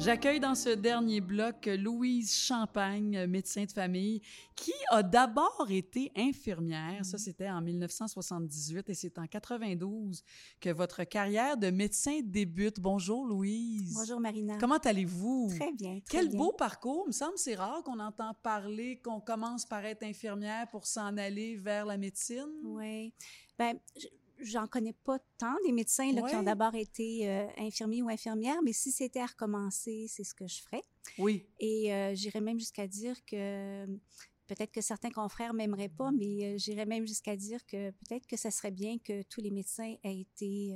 J'accueille 0.07 0.39
dans 0.39 0.55
ce 0.55 0.69
dernier 0.69 1.19
bloc 1.19 1.65
Louise 1.65 2.33
Champagne, 2.33 3.25
médecin 3.25 3.65
de 3.65 3.71
famille, 3.73 4.21
qui 4.55 4.71
a 4.89 5.03
d'abord 5.03 5.67
été 5.69 6.13
infirmière. 6.15 7.03
Ça, 7.03 7.17
c'était 7.17 7.49
en 7.49 7.59
1978 7.59 8.89
et 8.89 8.93
c'est 8.93 9.19
en 9.19 9.27
92 9.27 10.23
que 10.61 10.69
votre 10.69 11.03
carrière 11.03 11.57
de 11.57 11.71
médecin 11.71 12.21
débute. 12.23 12.79
Bonjour, 12.79 13.25
Louise. 13.25 13.95
Bonjour, 13.95 14.21
Marina. 14.21 14.57
Comment 14.57 14.77
allez-vous? 14.77 15.49
Très 15.49 15.73
bien. 15.73 15.99
Très 15.99 16.19
Quel 16.19 16.29
beau 16.29 16.53
parcours. 16.53 17.03
Il 17.07 17.09
me 17.09 17.11
semble 17.11 17.37
c'est 17.37 17.55
rare 17.55 17.83
qu'on 17.83 17.99
entend 17.99 18.33
parler 18.41 19.01
qu'on 19.03 19.19
commence 19.19 19.65
par 19.65 19.83
être 19.83 20.03
infirmière 20.03 20.69
pour 20.69 20.87
s'en 20.87 21.17
aller 21.17 21.57
vers 21.57 21.85
la 21.85 21.97
médecine. 21.97 22.47
Oui. 22.63 23.11
Ben, 23.59 23.77
j'en 24.41 24.67
connais 24.67 24.93
pas 24.93 25.19
tant 25.37 25.55
des 25.65 25.71
médecins 25.71 26.11
là, 26.13 26.21
qui 26.23 26.35
ont 26.35 26.43
d'abord 26.43 26.75
été 26.75 27.29
euh, 27.29 27.47
infirmiers 27.57 28.01
ou 28.01 28.09
infirmières, 28.09 28.61
mais 28.63 28.73
si 28.73 28.91
c'était 28.91 29.19
à 29.19 29.25
recommencer, 29.25 30.05
c'est 30.09 30.23
ce 30.23 30.33
que 30.33 30.47
je 30.47 30.61
ferais. 30.61 30.83
Oui. 31.17 31.45
Et 31.59 31.93
euh, 31.93 32.13
j'irais 32.15 32.41
même 32.41 32.59
jusqu'à 32.59 32.87
dire 32.87 33.15
que 33.25 33.85
peut-être 34.47 34.71
que 34.71 34.81
certains 34.81 35.11
confrères 35.11 35.53
m'aimeraient 35.53 35.89
pas, 35.89 36.11
mais 36.11 36.45
euh, 36.45 36.57
j'irais 36.57 36.85
même 36.85 37.07
jusqu'à 37.07 37.35
dire 37.35 37.65
que 37.65 37.91
peut-être 37.91 38.27
que 38.27 38.37
ça 38.37 38.51
serait 38.51 38.71
bien 38.71 38.97
que 38.99 39.23
tous 39.23 39.41
les 39.41 39.51
médecins 39.51 39.95
aient 40.03 40.19
été 40.19 40.75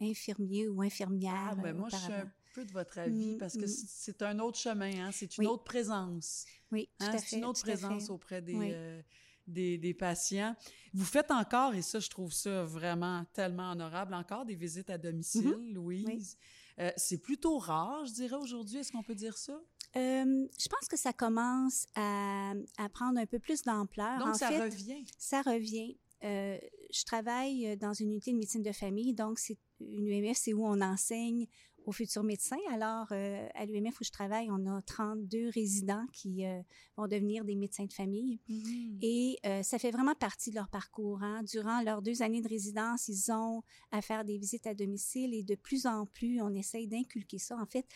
infirmiers 0.00 0.68
ou 0.68 0.82
infirmières. 0.82 1.50
Ah, 1.50 1.54
ben 1.54 1.76
moi, 1.76 1.88
je 1.90 1.96
suis 1.96 2.12
un 2.12 2.32
peu 2.54 2.64
de 2.64 2.72
votre 2.72 2.98
avis 2.98 3.34
mmh, 3.34 3.38
parce 3.38 3.54
que 3.54 3.64
mmh. 3.64 3.86
c'est 3.86 4.22
un 4.22 4.38
autre 4.40 4.58
chemin, 4.58 5.06
hein? 5.06 5.10
c'est 5.12 5.38
une 5.38 5.46
autre 5.46 5.64
présence. 5.64 6.46
Oui, 6.72 6.88
tout 6.98 7.06
hein? 7.06 7.08
à 7.10 7.12
fait. 7.12 7.18
C'est 7.18 7.36
une 7.36 7.44
autre 7.44 7.60
présence 7.60 8.10
auprès 8.10 8.42
des 8.42 9.02
des, 9.50 9.94
patients. 9.98 10.54
Vous 10.92 11.04
faites 11.04 11.30
encore, 11.30 11.74
et 11.74 11.82
ça, 11.82 11.98
je 12.00 12.08
trouve 12.08 12.32
ça 12.32 12.64
vraiment 12.64 13.24
tellement 13.32 13.72
honorable, 13.72 14.14
encore 14.14 14.44
des 14.44 14.54
visites 14.54 14.90
à 14.90 14.98
domicile, 14.98 15.48
mm-hmm. 15.48 15.72
Louise. 15.72 16.36
Euh, 16.78 16.90
c'est 16.96 17.18
plutôt 17.18 17.58
rare, 17.58 18.06
je 18.06 18.12
dirais, 18.12 18.36
aujourd'hui. 18.36 18.78
Est-ce 18.78 18.92
qu'on 18.92 19.02
peut 19.02 19.14
dire 19.14 19.36
ça? 19.36 19.60
Euh, 19.96 20.46
je 20.58 20.68
pense 20.68 20.88
que 20.88 20.96
ça 20.96 21.12
commence 21.12 21.86
à, 21.94 22.52
à 22.78 22.88
prendre 22.88 23.18
un 23.18 23.26
peu 23.26 23.38
plus 23.38 23.62
d'ampleur. 23.62 24.18
Donc, 24.18 24.28
en 24.28 24.34
ça 24.34 24.48
fait, 24.48 24.62
revient. 24.62 25.04
Ça 25.18 25.42
revient. 25.42 25.98
Euh, 26.22 26.58
je 26.92 27.04
travaille 27.04 27.76
dans 27.76 27.92
une 27.92 28.10
unité 28.10 28.32
de 28.32 28.36
médecine 28.36 28.62
de 28.62 28.72
famille, 28.72 29.14
donc 29.14 29.38
c'est 29.38 29.58
une 29.80 30.08
UMF, 30.08 30.36
c'est 30.36 30.52
où 30.52 30.66
on 30.66 30.80
enseigne 30.80 31.46
aux 31.86 31.92
futurs 31.92 32.22
médecins. 32.22 32.58
Alors, 32.70 33.06
euh, 33.12 33.46
à 33.54 33.64
l'UMF 33.66 34.00
où 34.00 34.04
je 34.04 34.10
travaille, 34.10 34.50
on 34.50 34.66
a 34.66 34.82
32 34.82 35.50
résidents 35.50 36.04
qui 36.12 36.44
euh, 36.44 36.60
vont 36.96 37.06
devenir 37.06 37.44
des 37.44 37.54
médecins 37.54 37.84
de 37.84 37.92
famille. 37.92 38.38
Mhm. 38.48 38.98
Et 39.02 39.38
euh, 39.46 39.62
ça 39.62 39.78
fait 39.78 39.90
vraiment 39.90 40.14
partie 40.14 40.50
de 40.50 40.56
leur 40.56 40.68
parcours. 40.68 41.22
Hein. 41.22 41.42
Durant 41.44 41.82
leurs 41.82 42.02
deux 42.02 42.22
années 42.22 42.42
de 42.42 42.48
résidence, 42.48 43.08
ils 43.08 43.32
ont 43.32 43.62
à 43.90 44.02
faire 44.02 44.24
des 44.24 44.38
visites 44.38 44.66
à 44.66 44.74
domicile 44.74 45.34
et 45.34 45.42
de 45.42 45.54
plus 45.54 45.86
en 45.86 46.06
plus, 46.06 46.40
on 46.40 46.54
essaye 46.54 46.86
d'inculquer 46.86 47.38
ça. 47.38 47.56
En 47.56 47.66
fait, 47.66 47.86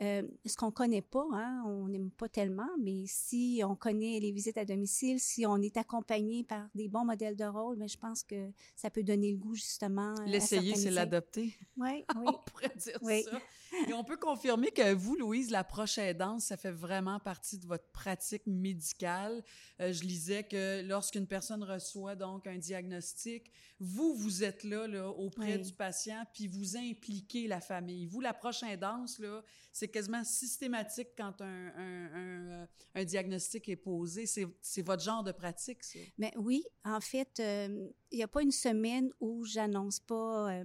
euh, 0.00 0.22
ce 0.46 0.56
qu'on 0.56 0.70
connaît 0.70 1.02
pas, 1.02 1.26
hein, 1.32 1.62
on 1.66 1.88
n'aime 1.88 2.10
pas 2.10 2.28
tellement, 2.28 2.68
mais 2.80 3.04
si 3.06 3.60
on 3.64 3.76
connaît 3.76 4.18
les 4.20 4.32
visites 4.32 4.56
à 4.56 4.64
domicile, 4.64 5.20
si 5.20 5.44
on 5.46 5.58
est 5.58 5.76
accompagné 5.76 6.42
par 6.42 6.68
des 6.74 6.88
bons 6.88 7.04
modèles 7.04 7.36
de 7.36 7.44
rôle, 7.44 7.76
mais 7.76 7.88
je 7.88 7.98
pense 7.98 8.22
que 8.22 8.50
ça 8.76 8.88
peut 8.90 9.02
donner 9.02 9.32
le 9.32 9.36
goût 9.36 9.54
justement. 9.54 10.14
L'essayer, 10.26 10.74
c'est 10.74 10.90
l'adopter. 10.90 11.54
Oui, 11.76 12.04
oui. 12.16 12.24
On 12.26 12.32
pourrait 12.32 12.72
dire 12.76 12.98
Oui. 13.02 13.22
ça. 13.24 13.40
Et 13.88 13.92
on 13.94 14.02
peut 14.04 14.16
confirmer 14.16 14.70
que 14.70 14.92
vous, 14.92 15.14
Louise, 15.16 15.50
la 15.50 15.64
prochaine 15.64 16.16
danse, 16.16 16.46
ça 16.46 16.56
fait 16.56 16.72
vraiment 16.72 17.18
partie 17.20 17.56
de 17.56 17.66
votre 17.66 17.86
pratique 17.92 18.46
médicale. 18.46 19.42
Euh, 19.80 19.92
je 19.92 20.02
lisais 20.02 20.42
que 20.42 20.82
lorsqu'une 20.82 21.26
personne 21.26 21.62
reçoit 21.62 22.16
donc 22.16 22.46
un 22.46 22.58
diagnostic, 22.58 23.50
vous, 23.78 24.14
vous 24.14 24.44
êtes 24.44 24.64
là, 24.64 24.86
là 24.86 25.08
auprès 25.08 25.56
Oui. 25.56 25.62
du 25.62 25.72
patient, 25.72 26.22
puis 26.34 26.48
vous 26.48 26.76
impliquez 26.76 27.46
la 27.46 27.60
famille. 27.60 28.06
Vous, 28.06 28.20
la 28.20 28.34
prochaine 28.34 28.78
danse, 28.78 29.18
là, 29.20 29.42
c'est 29.72 29.88
quasiment 29.90 30.24
systématique 30.24 31.08
quand 31.16 31.40
un, 31.40 31.68
un, 31.76 32.14
un, 32.14 32.48
euh, 32.48 32.66
un 32.94 33.04
diagnostic 33.04 33.68
est 33.68 33.76
posé. 33.76 34.26
C'est 34.26 34.46
c'est 34.60 34.82
votre 34.82 35.02
genre 35.02 35.22
de 35.22 35.32
pratique, 35.32 35.82
ça? 35.82 35.98
Mais 36.18 36.32
oui, 36.36 36.64
en 36.84 37.00
fait, 37.00 37.40
euh, 37.40 37.88
il 38.10 38.16
n'y 38.16 38.22
a 38.22 38.28
pas 38.28 38.42
une 38.42 38.50
semaine 38.52 39.10
où 39.20 39.44
j'annonce 39.44 40.00
pas 40.00 40.52
euh, 40.52 40.64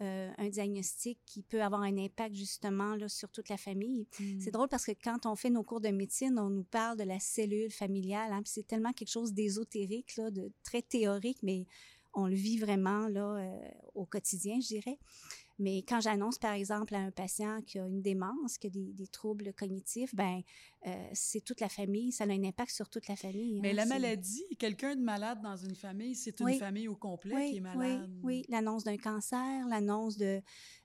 euh, 0.00 0.30
un 0.36 0.48
diagnostic 0.48 1.20
qui 1.24 1.42
peut 1.42 1.62
avoir 1.62 1.82
un 1.82 1.96
impact 1.96 2.34
justement 2.34 2.96
là, 2.96 3.08
sur 3.08 3.30
toute 3.30 3.48
la 3.48 3.56
famille. 3.56 4.06
C'est 4.40 4.50
drôle 4.50 4.68
parce 4.68 4.84
que 4.86 4.92
quand 4.92 5.26
on 5.26 5.36
fait 5.36 5.50
nos 5.50 5.62
cours 5.62 5.80
de 5.80 5.88
médecine, 5.90 6.38
on 6.38 6.50
nous 6.50 6.64
parle 6.64 6.98
de 6.98 7.04
la 7.04 7.20
cellule 7.20 7.70
familiale. 7.70 8.32
Hein, 8.32 8.42
c'est 8.44 8.66
tellement 8.66 8.92
quelque 8.92 9.10
chose 9.10 9.32
d'ésotérique, 9.32 10.18
de 10.18 10.50
très 10.64 10.82
théorique, 10.82 11.38
mais 11.42 11.66
on 12.14 12.26
le 12.26 12.34
vit 12.34 12.58
vraiment 12.58 13.08
là 13.08 13.36
euh, 13.36 13.68
au 13.94 14.04
quotidien, 14.04 14.60
je 14.60 14.66
dirais. 14.68 14.98
Mais 15.62 15.78
quand 15.82 16.00
j'annonce, 16.00 16.38
par 16.38 16.52
exemple, 16.52 16.94
à 16.94 16.98
un 16.98 17.10
patient 17.10 17.62
qui 17.62 17.78
a 17.78 17.86
une 17.86 18.02
démence, 18.02 18.58
qui 18.58 18.66
a 18.66 18.70
des, 18.70 18.92
des 18.92 19.06
troubles 19.06 19.52
cognitifs, 19.54 20.14
ben 20.14 20.42
euh, 20.86 21.08
c'est 21.12 21.40
toute 21.40 21.60
la 21.60 21.68
famille, 21.68 22.10
ça 22.10 22.24
a 22.24 22.26
un 22.26 22.42
impact 22.44 22.72
sur 22.72 22.88
toute 22.90 23.06
la 23.08 23.14
famille. 23.16 23.60
Mais 23.60 23.70
hein, 23.70 23.74
la 23.74 23.86
maladie, 23.86 24.44
quelqu'un 24.58 24.96
de 24.96 25.00
malade 25.00 25.40
dans 25.40 25.56
une 25.56 25.76
famille, 25.76 26.14
c'est 26.16 26.40
une 26.40 26.46
Oui. 26.46 26.58
famille 26.58 26.88
au 26.88 26.96
complet 26.96 27.34
oui, 27.36 27.50
qui 27.52 27.56
est 27.58 27.60
malade. 27.60 28.10
Oui, 28.22 28.42
oui. 28.42 28.44
l'annonce 28.48 28.82
d'un 28.84 28.96
cancer, 28.98 29.66
l'annonce 29.68 30.16
de 30.16 30.42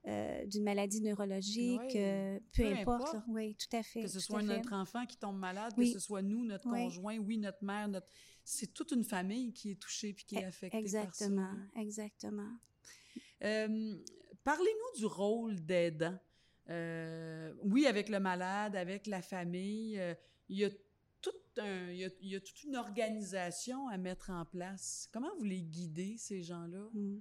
euh, 0.07 0.45
d'une 0.45 0.63
maladie 0.63 1.01
neurologique, 1.01 1.82
Oui. 1.82 1.93
euh, 1.95 2.39
peu, 2.53 2.63
Peu 2.63 2.73
importe. 2.78 3.15
Oui, 3.28 3.55
tout 3.55 3.75
à 3.75 3.82
fait. 3.84 4.03
Que 4.03 4.07
ce 4.07 4.19
soit 4.19 4.39
fait. 4.39 4.45
notre 4.45 4.73
enfant 4.73 5.05
qui 5.05 5.17
tombe 5.17 5.38
malade, 5.38 5.73
que 5.75 5.86
ce 5.86 5.99
soit 5.99 6.21
nous, 6.21 6.45
notre 6.45 6.69
conjoint, 6.69 7.17
oui, 7.17 7.38
notre 7.39 7.63
mère, 7.63 7.88
notre... 7.88 8.07
c'est 8.45 8.73
toute 8.73 8.91
une 8.91 9.03
famille 9.03 9.51
qui 9.51 9.71
est 9.71 9.75
touchée 9.82 10.13
puis 10.13 10.23
qui 10.25 10.36
est 10.36 10.43
E- 10.43 10.47
affectée 10.47 10.78
Exactement, 10.78 11.47
par 11.47 11.73
ça. 11.75 11.82
exactement. 11.82 12.51
Euh, 13.43 13.95
Parlez-nous 14.47 14.99
du 14.99 15.05
rôle 15.05 15.59
d'aidant. 15.65 16.17
Euh, 16.69 17.53
oui, 17.63 17.85
avec 17.85 18.07
le 18.07 18.21
malade, 18.21 18.77
avec 18.77 19.05
la 19.05 19.21
famille, 19.21 19.99
euh, 19.99 20.13
il 20.47 20.59
y 20.59 20.63
a 20.63 20.69
tout 21.19 21.31
un, 21.57 21.91
il 21.91 21.97
y 21.97 22.05
a, 22.05 22.09
il 22.21 22.29
y 22.29 22.35
a 22.37 22.39
toute 22.39 22.63
une 22.63 22.77
organisation 22.77 23.89
à 23.89 23.97
mettre 23.97 24.29
en 24.29 24.45
place. 24.45 25.09
Comment 25.11 25.35
vous 25.37 25.43
les 25.43 25.61
guidez, 25.63 26.15
ces 26.17 26.43
gens-là? 26.43 26.87
Mm. 26.93 27.17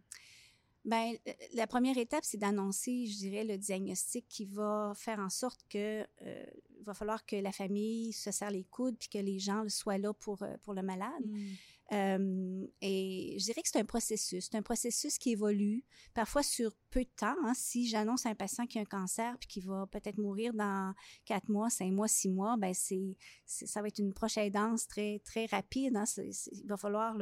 Ben, 0.85 1.17
euh, 1.27 1.33
la 1.55 1.67
première 1.67 1.99
étape, 1.99 2.23
c'est 2.23 2.37
d'annoncer, 2.37 3.07
je 3.07 3.17
dirais, 3.17 3.43
le 3.43 3.59
diagnostic 3.59 4.29
qui 4.29 4.45
va 4.45 4.93
faire 4.95 5.19
en 5.19 5.29
sorte 5.29 5.63
que 5.69 6.07
euh, 6.23 6.45
il 6.79 6.85
va 6.85 6.95
falloir 6.95 7.27
que 7.27 7.35
la 7.35 7.51
famille 7.51 8.13
se 8.13 8.31
serre 8.31 8.53
les 8.53 8.63
coudes 8.63 8.97
puis 8.97 9.09
que 9.09 9.19
les 9.19 9.41
gens 9.41 9.69
soient 9.69 9.99
là 9.99 10.13
pour, 10.13 10.45
pour 10.63 10.75
le 10.75 10.83
malade. 10.83 11.27
Mm. 11.27 11.45
Euh, 11.93 12.67
et 12.81 13.37
je 13.39 13.45
dirais 13.45 13.63
que 13.63 13.69
c'est 13.69 13.79
un 13.79 13.85
processus. 13.85 14.49
C'est 14.51 14.57
un 14.57 14.63
processus 14.63 15.19
qui 15.19 15.31
évolue, 15.31 15.85
parfois 16.15 16.43
sur 16.43 16.75
peu 16.97 17.05
de 17.05 17.11
temps. 17.15 17.37
hein. 17.45 17.53
Si 17.55 17.87
j'annonce 17.87 18.25
à 18.25 18.31
un 18.31 18.35
patient 18.35 18.67
qui 18.67 18.79
a 18.79 18.81
un 18.81 18.87
cancer 18.87 19.37
puis 19.39 19.49
qui 19.49 19.61
va 19.61 19.87
peut-être 19.87 20.17
mourir 20.17 20.55
dans 20.55 20.95
quatre 21.27 21.51
mois, 21.51 21.69
cinq 21.69 21.93
mois, 21.93 22.09
six 22.09 22.31
mois, 22.31 22.57
ben 22.57 22.73
c'est, 22.73 23.19
ça 23.45 23.83
va 23.83 23.89
être 23.89 23.99
une 23.99 24.15
prochaine 24.15 24.51
danse 24.51 24.89
très 24.89 25.21
très 25.23 25.45
rapide. 25.45 25.95
hein. 25.95 26.05
Il 26.17 26.67
va 26.67 26.79
falloir 26.79 27.15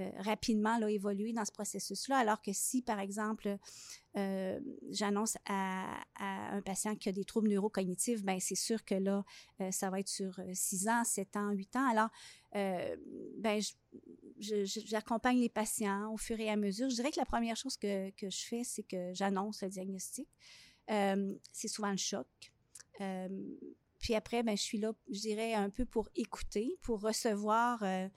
euh, 0.00 0.10
rapidement 0.18 0.76
évoluer 0.88 1.32
dans 1.32 1.44
ce 1.44 1.52
processus-là. 1.52 2.16
Alors 2.16 2.42
que 2.42 2.50
si, 2.52 2.82
par 2.82 2.98
exemple, 2.98 3.56
euh, 4.16 4.58
j'annonce 4.90 5.36
à, 5.46 6.00
un 6.18 6.60
patient 6.62 6.96
qui 6.96 7.08
a 7.08 7.12
des 7.12 7.24
troubles 7.24 7.48
neurocognitifs, 7.48 8.24
ben 8.24 8.40
c'est 8.40 8.56
sûr 8.56 8.84
que 8.84 8.96
là, 8.96 9.24
euh, 9.60 9.70
ça 9.70 9.90
va 9.90 10.00
être 10.00 10.08
sur 10.08 10.40
six 10.52 10.88
ans, 10.88 11.04
sept 11.04 11.36
ans, 11.36 11.50
huit 11.50 11.76
ans. 11.76 11.88
Alors, 11.88 12.08
ben, 13.38 13.62
j'accompagne 14.38 15.38
les 15.38 15.48
patients 15.48 16.12
au 16.12 16.16
fur 16.16 16.38
et 16.38 16.50
à 16.50 16.56
mesure. 16.56 16.90
Je 16.90 16.96
dirais 16.96 17.10
que 17.10 17.18
la 17.18 17.24
première 17.24 17.56
chose 17.56 17.76
que 17.76 18.10
je 18.20 18.46
fais, 18.46 18.62
c'est 18.64 18.82
que 18.82 19.11
j'annonce 19.14 19.62
le 19.62 19.68
diagnostic. 19.68 20.28
Euh, 20.90 21.34
c'est 21.52 21.68
souvent 21.68 21.90
le 21.90 21.96
choc. 21.96 22.26
Euh, 23.00 23.28
puis 23.98 24.14
après, 24.14 24.42
ben, 24.42 24.56
je 24.56 24.62
suis 24.62 24.78
là, 24.78 24.92
je 25.10 25.20
dirais, 25.20 25.54
un 25.54 25.70
peu 25.70 25.84
pour 25.84 26.08
écouter, 26.16 26.76
pour 26.82 27.00
recevoir, 27.00 27.82
euh, 27.84 28.08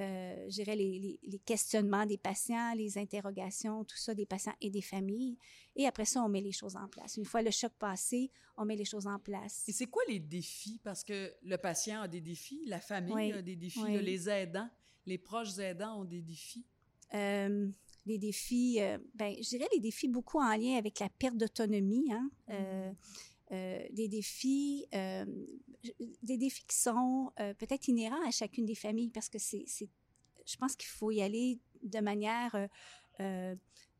euh, 0.00 0.44
je 0.48 0.54
dirais, 0.54 0.76
les, 0.76 0.98
les- 0.98 1.18
les 1.22 1.38
questionnements 1.38 2.04
des 2.04 2.18
patients, 2.18 2.74
les 2.74 2.98
interrogations, 2.98 3.84
tout 3.84 3.96
ça 3.96 4.14
des 4.14 4.26
patients 4.26 4.52
et 4.60 4.68
des 4.70 4.82
familles. 4.82 5.38
Et 5.76 5.86
après 5.86 6.04
ça, 6.04 6.22
on 6.22 6.28
met 6.28 6.42
les 6.42 6.52
choses 6.52 6.76
en 6.76 6.88
place. 6.88 7.16
Une 7.16 7.24
fois 7.24 7.40
le 7.42 7.50
choc 7.50 7.72
passé, 7.78 8.30
on 8.56 8.64
met 8.66 8.76
les 8.76 8.84
choses 8.84 9.06
en 9.06 9.18
place. 9.18 9.64
Et 9.68 9.72
c'est 9.72 9.86
quoi 9.86 10.02
les 10.08 10.20
défis? 10.20 10.78
Parce 10.84 11.02
que 11.02 11.32
le 11.42 11.56
patient 11.56 12.02
a 12.02 12.08
des 12.08 12.20
défis, 12.20 12.62
la 12.66 12.80
famille 12.80 13.14
Oui, 13.14 13.32
a 13.32 13.40
des 13.42 13.56
défis, 13.56 13.80
oui. 13.82 14.02
les 14.02 14.28
aidants, 14.28 14.68
les 15.06 15.18
proches 15.18 15.58
aidants 15.58 16.00
ont 16.00 16.04
des 16.04 16.20
défis. 16.22 16.66
Euh, 17.14 17.68
les 18.06 18.18
défis, 18.18 18.78
euh, 18.80 18.98
ben, 19.14 19.34
je 19.36 19.48
dirais 19.48 19.68
les 19.72 19.80
défis 19.80 20.08
beaucoup 20.08 20.38
en 20.38 20.56
lien 20.56 20.76
avec 20.76 20.98
la 21.00 21.08
perte 21.08 21.36
d'autonomie, 21.36 22.12
hein. 22.12 22.30
Euh, 22.50 22.92
euh, 23.52 23.86
des 23.90 24.08
défis, 24.08 24.86
des 26.22 26.38
défis 26.38 26.64
qui 26.66 26.76
sont 26.76 27.30
peut-être 27.58 27.88
inhérents 27.88 28.26
à 28.26 28.30
chacune 28.30 28.64
des 28.64 28.74
familles 28.74 29.10
parce 29.10 29.28
que 29.28 29.38
c'est, 29.38 29.64
c'est 29.66 29.88
je 30.46 30.56
pense 30.56 30.74
qu'il 30.76 30.88
faut 30.88 31.10
y 31.10 31.20
aller 31.22 31.58
de 31.82 32.00
manière 32.00 32.68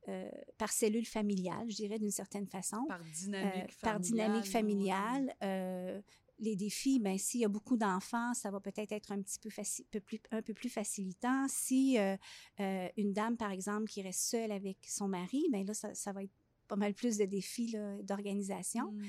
euh, 0.09 0.31
par 0.59 0.71
cellule 0.71 1.07
familiale, 1.07 1.71
je 1.71 1.77
dirais 1.77 1.99
d'une 1.99 2.11
certaine 2.11 2.47
façon. 2.47 2.85
Par 2.89 3.01
Euh, 3.01 3.11
dynamique 3.11 3.81
par 3.81 4.01
dynamique 4.01 4.47
familiale. 4.47 5.29
familiale. 5.31 5.37
euh, 5.43 6.03
les 6.45 6.57
défis, 6.57 7.01
ben, 7.01 7.19
s'il 7.19 7.41
y 7.41 7.45
a 7.45 7.49
beaucoup 7.49 7.77
d'enfants, 7.77 8.35
ça 8.35 8.51
va 8.51 8.61
peut-être 8.61 8.93
être 8.93 9.11
un 9.13 9.21
petit 9.21 9.39
peu, 9.39 10.01
plus, 10.01 10.21
un 10.31 10.43
peu 10.43 10.55
plus 10.55 10.69
facilitant. 10.69 11.47
Si 11.49 11.99
euh, 11.99 12.17
euh, 12.61 12.89
une 12.97 13.13
dame, 13.13 13.37
par 13.37 13.51
exemple, 13.51 13.89
qui 13.89 14.03
reste 14.03 14.21
seule 14.21 14.53
avec 14.53 14.79
son 14.87 15.09
mari, 15.09 15.45
ben 15.51 15.67
là, 15.67 15.75
ça, 15.75 15.95
ça 15.95 16.13
va 16.13 16.23
être 16.23 16.33
pas 16.69 16.77
mal 16.77 16.95
plus 16.95 17.19
de 17.19 17.25
défis 17.25 17.75
d'organisation. 18.03 18.93
Mm. 18.93 19.03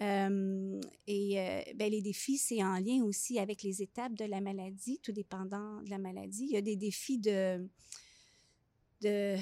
Euh, 0.00 0.80
et 1.06 1.36
ben, 1.76 1.90
les 1.90 2.02
défis, 2.02 2.38
c'est 2.38 2.62
en 2.62 2.78
lien 2.78 3.02
aussi 3.04 3.38
avec 3.38 3.62
les 3.62 3.82
étapes 3.82 4.14
de 4.14 4.24
la 4.24 4.40
maladie, 4.40 4.98
tout 5.02 5.12
dépendant 5.12 5.80
de 5.82 5.90
la 5.90 5.98
maladie. 5.98 6.44
Il 6.44 6.52
y 6.52 6.56
a 6.56 6.62
des 6.62 6.76
défis 6.76 7.18
de, 7.18 7.68
de, 9.00 9.36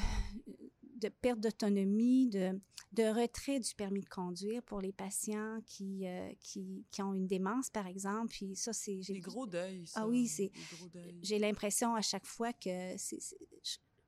de 1.01 1.09
perte 1.09 1.41
d'autonomie, 1.41 2.29
de, 2.29 2.59
de 2.93 3.03
retrait 3.05 3.61
du 3.61 3.75
permis 3.75 4.01
de 4.01 4.09
conduire 4.09 4.63
pour 4.63 4.81
les 4.81 4.93
patients 4.93 5.61
qui, 5.67 6.07
euh, 6.07 6.31
qui, 6.41 6.85
qui 6.91 7.03
ont 7.03 7.15
une 7.15 7.27
démence, 7.27 7.71
par 7.71 7.87
exemple. 7.87 8.29
Puis 8.29 8.57
ça, 8.57 8.73
c'est... 8.73 8.97
Des 8.97 9.21
gros 9.21 9.47
deuils, 9.47 9.87
ça. 9.87 10.01
Ah 10.03 10.09
oui, 10.09 10.27
c'est- 10.29 10.51
j'ai 11.23 11.39
l'impression 11.39 11.95
à 11.95 12.03
chaque 12.03 12.27
fois 12.27 12.53
que 12.53 12.97
c'est, 12.97 13.19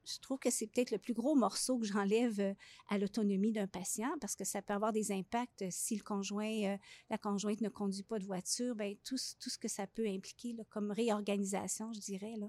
je, 0.05 0.18
trouve 0.20 0.38
que 0.40 0.51
c'est 0.51 0.66
peut-être 0.66 0.90
le 0.90 0.99
plus 0.99 1.14
gros 1.14 1.36
morceau 1.36 1.78
que 1.78 1.86
j'enlève 1.86 2.40
euh, 2.40 2.55
à 2.88 2.99
l'autonomie 2.99 3.53
d'un 3.53 3.68
patient 3.68 4.11
parce 4.20 4.34
que 4.34 4.45
ça 4.45 4.61
peut 4.61 4.74
avoir 4.74 4.93
des 4.93 5.12
impacts 5.12 5.62
euh, 5.62 5.68
si 5.70 5.95
le 5.97 6.03
conjoint, 6.03 6.76
la 7.09 7.18
conjointe 7.18 7.61
ne 7.61 7.68
conduit 7.68 8.03
pas 8.03 8.18
de 8.18 8.24
voiture, 8.24 8.74
ben 8.74 8.97
tout, 9.05 9.16
ce- 9.16 9.36
tout 9.38 9.49
ce 9.49 9.59
que 9.59 9.68
ça 9.68 9.86
peut 9.86 10.07
impliquer 10.09 10.55
là, 10.55 10.64
comme 10.70 10.90
réorganisation, 10.90 11.93
je 11.93 12.01
dirais. 12.01 12.34
Là. 12.36 12.49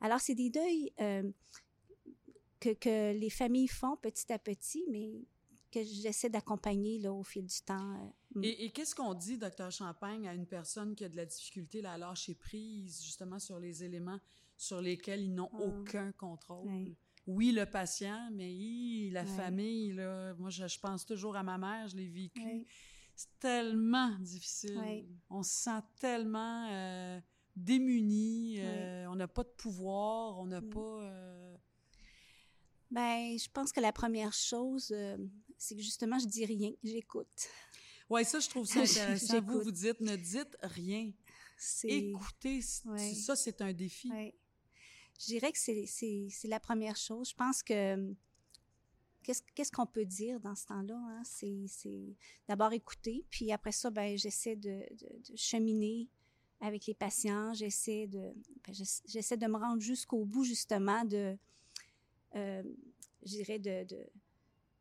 Alors, 0.00 0.20
c'est 0.20 0.34
des 0.36 0.50
deuils 0.50 0.92
euh, 1.00 1.28
que, 2.64 2.74
que 2.74 3.12
les 3.18 3.30
familles 3.30 3.68
font 3.68 3.96
petit 3.96 4.32
à 4.32 4.38
petit, 4.38 4.84
mais 4.90 5.10
que 5.70 5.82
j'essaie 5.82 6.30
d'accompagner 6.30 6.98
là, 7.00 7.12
au 7.12 7.22
fil 7.24 7.46
du 7.46 7.60
temps. 7.62 7.94
euh. 7.96 8.08
Mm. 8.36 8.44
Et, 8.44 8.64
et 8.64 8.70
qu'est-ce 8.70 8.94
qu'on 8.94 9.12
dit, 9.14 9.36
docteur 9.38 9.70
Champagne, 9.70 10.28
à 10.28 10.34
une 10.34 10.46
personne 10.46 10.94
qui 10.94 11.04
a 11.04 11.08
de 11.08 11.16
la 11.16 11.26
difficulté 11.26 11.82
là, 11.82 11.92
à 11.94 11.98
lâcher 11.98 12.34
prise, 12.34 13.02
justement, 13.02 13.38
sur 13.38 13.58
les 13.58 13.82
éléments 13.82 14.20
sur 14.56 14.80
lesquels 14.80 15.20
ils 15.22 15.34
n'ont 15.34 15.50
Ah. 15.52 15.62
aucun 15.66 16.12
contrôle? 16.12 16.94
Oui, 17.26 17.52
le 17.52 17.64
patient, 17.66 18.28
mais 18.32 18.52
hi, 18.52 19.10
la 19.10 19.24
famille, 19.24 19.92
là, 19.94 20.34
moi, 20.34 20.50
je, 20.50 20.66
je 20.68 20.78
pense 20.78 21.04
toujours 21.06 21.34
à 21.36 21.42
ma 21.42 21.58
mère, 21.58 21.88
je 21.88 21.96
l'ai 21.96 22.06
vécu. 22.08 22.66
C'est 23.16 23.38
tellement 23.40 24.10
difficile. 24.20 25.06
On 25.30 25.42
se 25.42 25.50
sent 25.64 25.80
tellement 25.98 26.68
euh, 26.70 27.18
démuni, 27.56 28.56
euh, 28.60 29.06
on 29.08 29.16
n'a 29.16 29.26
pas 29.28 29.42
de 29.42 29.48
pouvoir, 29.56 30.38
on 30.38 30.46
n'a 30.46 30.60
Mm. 30.60 30.70
pas... 30.70 31.02
euh, 31.02 31.56
Ben, 32.94 33.36
je 33.38 33.48
pense 33.50 33.72
que 33.72 33.80
la 33.80 33.92
première 33.92 34.32
chose, 34.32 34.92
euh, 34.92 35.16
c'est 35.58 35.74
que 35.74 35.82
justement, 35.82 36.18
je 36.18 36.26
dis 36.26 36.44
rien, 36.44 36.72
j'écoute. 36.82 37.48
Ouais, 38.08 38.22
ça, 38.24 38.38
je 38.38 38.48
trouve 38.48 38.66
ça 38.66 38.80
intéressant. 38.82 39.40
vous, 39.42 39.62
vous 39.62 39.70
dites, 39.72 40.00
ne 40.00 40.14
dites 40.16 40.56
rien. 40.62 41.10
Écoutez, 41.84 42.60
Ouais. 42.84 43.14
ça, 43.14 43.36
c'est 43.36 43.60
un 43.62 43.72
défi. 43.72 44.10
Ouais. 44.10 44.34
Je 45.20 45.26
dirais 45.26 45.52
que 45.52 45.58
c'est, 45.58 46.30
la 46.44 46.60
première 46.60 46.96
chose. 46.96 47.30
Je 47.30 47.34
pense 47.34 47.62
que 47.62 47.94
hum, 47.94 48.16
qu'est-ce, 49.22 49.72
qu'on 49.72 49.86
peut 49.86 50.04
dire 50.04 50.38
dans 50.40 50.54
ce 50.54 50.66
temps-là? 50.66 50.96
hein? 50.96 51.22
C'est, 51.24 52.14
d'abord 52.48 52.72
écouter, 52.72 53.24
puis 53.30 53.52
après 53.52 53.72
ça, 53.72 53.90
ben, 53.90 54.16
j'essaie 54.18 54.56
de, 54.56 54.82
de- 54.90 55.32
de 55.32 55.36
cheminer 55.36 56.08
avec 56.60 56.86
les 56.86 56.94
patients. 56.94 57.54
J'essaie 57.54 58.06
de, 58.06 58.32
ben, 58.66 58.72
j'ess- 58.74 59.02
j'essaie 59.06 59.36
de 59.36 59.46
me 59.46 59.56
rendre 59.56 59.80
jusqu'au 59.80 60.24
bout, 60.24 60.44
justement, 60.44 61.04
de, 61.04 61.36
euh, 62.34 62.62
je 63.24 63.30
dirais, 63.30 63.58
de, 63.58 63.84
de, 63.84 64.06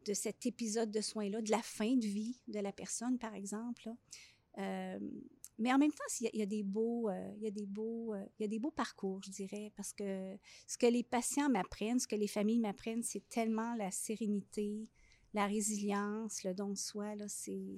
de 0.05 0.13
cet 0.13 0.45
épisode 0.45 0.91
de 0.91 1.01
soins-là, 1.01 1.41
de 1.41 1.51
la 1.51 1.61
fin 1.61 1.95
de 1.95 2.05
vie 2.05 2.39
de 2.47 2.59
la 2.59 2.71
personne, 2.71 3.17
par 3.17 3.33
exemple. 3.35 3.83
là. 3.85 3.95
Euh, 4.59 4.99
mais 5.59 5.71
en 5.71 5.77
même 5.77 5.91
temps, 5.91 6.03
il 6.19 6.23
y 6.23 6.27
a, 6.27 6.29
il 6.33 6.39
y 6.39 6.43
a 6.43 6.47
des 6.47 6.63
beaux, 6.63 7.09
euh, 7.09 7.31
il 7.37 7.43
y 7.43 7.47
a 7.47 7.51
des 7.51 7.65
beaux, 7.65 8.13
euh, 8.13 8.25
il 8.39 8.43
y 8.43 8.45
a 8.45 8.47
des 8.47 8.59
beaux 8.59 8.71
parcours, 8.71 9.21
je 9.23 9.29
dirais, 9.31 9.71
parce 9.75 9.93
que 9.93 10.35
ce 10.67 10.77
que 10.77 10.87
les 10.87 11.03
patients 11.03 11.49
m'apprennent, 11.49 11.99
ce 11.99 12.07
que 12.07 12.15
les 12.15 12.27
familles 12.27 12.59
m'apprennent, 12.59 13.03
c'est 13.03 13.27
tellement 13.29 13.75
la 13.75 13.91
sérénité, 13.91 14.89
la 15.33 15.45
résilience, 15.47 16.43
le 16.43 16.53
don 16.53 16.69
de 16.69 16.77
soi, 16.77 17.15
là, 17.15 17.25
c'est. 17.27 17.77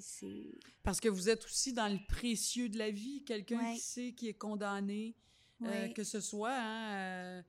Parce 0.83 0.99
que 0.99 1.09
vous 1.09 1.29
êtes 1.29 1.45
aussi 1.45 1.73
dans 1.73 1.87
le 1.91 1.99
précieux 2.07 2.69
de 2.69 2.77
la 2.77 2.91
vie. 2.91 3.23
Quelqu'un 3.25 3.59
Ouais. 3.59 3.73
qui 3.75 3.79
sait 3.81 4.13
qui 4.13 4.27
est 4.29 4.33
condamné, 4.33 5.15
euh, 5.63 5.87
que 5.89 6.03
ce 6.03 6.19
soit 6.21 6.53
hein, 6.53 7.43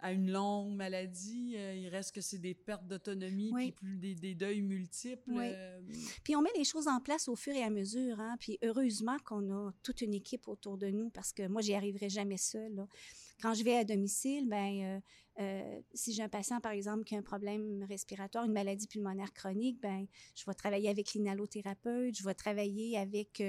à 0.00 0.12
une 0.12 0.30
longue 0.30 0.74
maladie, 0.74 1.54
euh, 1.56 1.74
il 1.74 1.88
reste 1.88 2.14
que 2.14 2.20
c'est 2.20 2.38
des 2.38 2.54
pertes 2.54 2.86
d'autonomie, 2.86 3.50
Oui. 3.52 3.62
puis 3.64 3.72
plus 3.72 3.96
des, 3.98 4.14
des 4.14 4.34
deuils 4.34 4.62
multiples. 4.62 5.30
Oui. 5.32 5.44
euh, 5.48 5.80
Puis 6.24 6.36
on 6.36 6.42
met 6.42 6.50
les 6.56 6.64
choses 6.64 6.86
en 6.88 7.00
place 7.00 7.28
au 7.28 7.34
fur 7.36 7.54
et 7.54 7.62
à 7.62 7.70
mesure, 7.70 8.20
hein. 8.20 8.36
Puis 8.38 8.58
heureusement 8.62 9.16
qu'on 9.24 9.50
a 9.52 9.72
toute 9.82 10.00
une 10.02 10.14
équipe 10.14 10.46
autour 10.48 10.78
de 10.78 10.88
nous, 10.88 11.10
parce 11.10 11.32
que 11.32 11.46
moi, 11.48 11.62
j'y 11.62 11.74
arriverai 11.74 12.08
jamais 12.08 12.36
seule. 12.36 12.74
là. 12.74 12.86
Quand 13.40 13.54
je 13.54 13.62
vais 13.62 13.76
à 13.76 13.84
domicile, 13.84 14.48
ben, 14.48 15.00
euh, 15.38 15.80
si 15.94 16.12
j'ai 16.12 16.24
un 16.24 16.28
patient, 16.28 16.60
par 16.60 16.72
exemple, 16.72 17.04
qui 17.04 17.14
a 17.14 17.18
un 17.18 17.22
problème 17.22 17.84
respiratoire, 17.88 18.44
une 18.44 18.52
maladie 18.52 18.88
pulmonaire 18.88 19.32
chronique, 19.32 19.80
ben, 19.80 20.06
je 20.34 20.44
vais 20.44 20.54
travailler 20.54 20.88
avec 20.88 21.14
l'inhalothérapeute, 21.14 22.16
je 22.18 22.24
vais 22.24 22.34
travailler 22.34 22.98
avec 22.98 23.40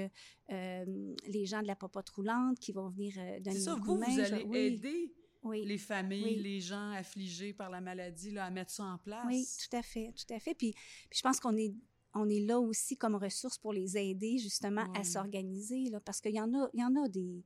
les 0.48 1.46
gens 1.46 1.62
de 1.62 1.66
la 1.66 1.76
popote 1.76 2.08
roulante 2.10 2.58
qui 2.58 2.72
vont 2.72 2.88
venir 2.90 3.14
donner 3.40 3.66
un 3.68 3.74
coup 3.80 3.94
vous, 3.94 3.98
de 3.98 4.04
vous 4.04 4.16
main. 4.16 4.24
Je- 4.24 4.34
allez 4.34 4.44
oui, 4.44 4.58
aider 4.58 5.12
oui. 5.42 5.64
les 5.64 5.78
familles, 5.78 6.36
Oui. 6.36 6.42
les 6.42 6.60
gens 6.60 6.90
affligés 6.92 7.52
par 7.52 7.70
la 7.70 7.80
maladie 7.80 8.30
là, 8.30 8.44
à 8.46 8.50
mettre 8.50 8.70
ça 8.70 8.84
en 8.84 8.98
place? 8.98 9.24
Oui, 9.26 9.46
tout 9.68 9.76
à 9.76 9.82
fait, 9.82 10.12
tout 10.14 10.32
à 10.34 10.38
fait. 10.38 10.54
Puis, 10.54 10.72
puis 10.72 11.18
je 11.18 11.22
pense 11.22 11.40
qu'on 11.40 11.56
est, 11.56 11.74
on 12.14 12.28
est 12.28 12.40
là 12.40 12.58
aussi 12.60 12.96
comme 12.96 13.14
ressource 13.14 13.56
pour 13.58 13.72
les 13.72 13.96
aider 13.96 14.38
justement 14.38 14.82
Ouais. 14.92 14.98
à 15.00 15.04
s'organiser, 15.04 15.90
parce 16.04 16.20
qu'il 16.20 16.34
y 16.34 16.40
en 16.40 16.52
a, 16.54 16.68
il 16.74 16.80
y 16.80 16.84
en 16.84 16.94
a 16.96 17.08
des, 17.08 17.44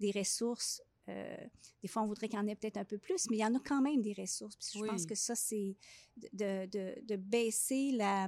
des 0.00 0.10
ressources. 0.10 0.80
euh, 1.08 1.36
des 1.82 1.88
fois, 1.88 2.02
on 2.02 2.06
voudrait 2.06 2.28
qu'il 2.28 2.38
y 2.38 2.42
en 2.42 2.46
ait 2.48 2.56
peut-être 2.56 2.78
un 2.78 2.84
peu 2.84 2.98
plus, 2.98 3.28
mais 3.30 3.36
il 3.36 3.40
y 3.40 3.44
en 3.44 3.54
a 3.54 3.60
quand 3.60 3.80
même 3.80 4.02
des 4.02 4.12
ressources. 4.14 4.56
Puis 4.56 4.70
je 4.74 4.80
Oui. 4.80 4.88
pense 4.88 5.06
que 5.06 5.14
ça, 5.14 5.34
c'est 5.36 5.76
de, 6.32 6.66
de, 6.66 7.00
de 7.04 7.16
baisser 7.16 7.92
la, 7.92 8.26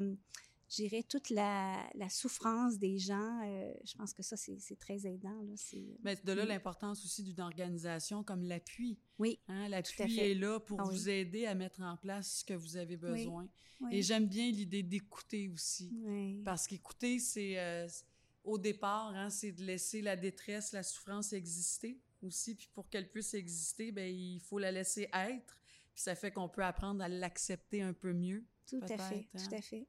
je 0.71 0.77
dirais, 0.77 1.03
toute 1.03 1.31
la, 1.31 1.89
la 1.95 2.09
souffrance 2.09 2.79
des 2.79 2.99
gens. 2.99 3.41
euh, 3.47 3.73
je 3.85 3.95
pense 3.97 4.13
que 4.13 4.23
ça, 4.23 4.37
c'est 4.37 4.79
très 4.79 5.07
aidant. 5.07 5.41
Là. 5.43 5.53
C'est- 5.57 5.97
Mais 6.03 6.17
de 6.17 6.33
là 6.33 6.45
l'importance 6.45 7.05
aussi 7.05 7.23
d'une 7.23 7.41
organisation 7.41 8.23
comme 8.23 8.43
l'appui. 8.45 8.99
Oui, 9.19 9.39
Hein, 9.49 9.69
l'appui 9.69 10.19
est 10.19 10.35
là 10.35 10.61
pour 10.61 10.81
Ah 10.81 10.85
oui. 10.87 10.95
vous 10.95 11.09
aider 11.09 11.47
à 11.47 11.55
mettre 11.55 11.81
en 11.81 11.97
place 11.97 12.39
ce 12.41 12.45
que 12.45 12.55
vous 12.55 12.77
avez 12.77 12.97
besoin. 12.97 13.49
oui. 13.81 13.89
Et 13.97 14.03
j'aime 14.03 14.27
bien 14.27 14.51
l'idée 14.51 14.83
d'écouter 14.83 15.49
aussi. 15.49 15.91
oui. 16.05 16.43
Parce 16.45 16.67
qu'écouter, 16.67 17.19
c'est 17.19 17.59
euh, 17.59 17.89
au 18.45 18.59
départ, 18.59 19.09
hein, 19.15 19.31
c'est 19.31 19.53
de 19.53 19.63
laisser 19.65 20.03
la 20.03 20.17
détresse, 20.17 20.73
la 20.73 20.83
souffrance 20.83 21.33
exister 21.33 21.99
aussi. 22.23 22.55
Puis 22.55 22.69
pour 22.75 22.89
qu'elle 22.91 23.09
puisse 23.11 23.33
exister, 23.35 23.91
ben, 23.93 24.13
il 24.15 24.41
faut 24.41 24.59
la 24.59 24.71
laisser 24.73 25.09
être. 25.15 25.57
Puis 25.95 26.03
ça 26.03 26.15
fait 26.15 26.31
qu'on 26.31 26.49
peut 26.49 26.63
apprendre 26.65 27.03
à 27.03 27.09
l'accepter 27.09 27.81
un 27.83 27.93
peu 27.93 28.13
mieux. 28.13 28.45
Tout 28.67 28.81
à 28.83 28.99
fait, 28.99 29.29
hein. 29.35 29.39
tout 29.49 29.55
à 29.55 29.63
fait. 29.63 29.87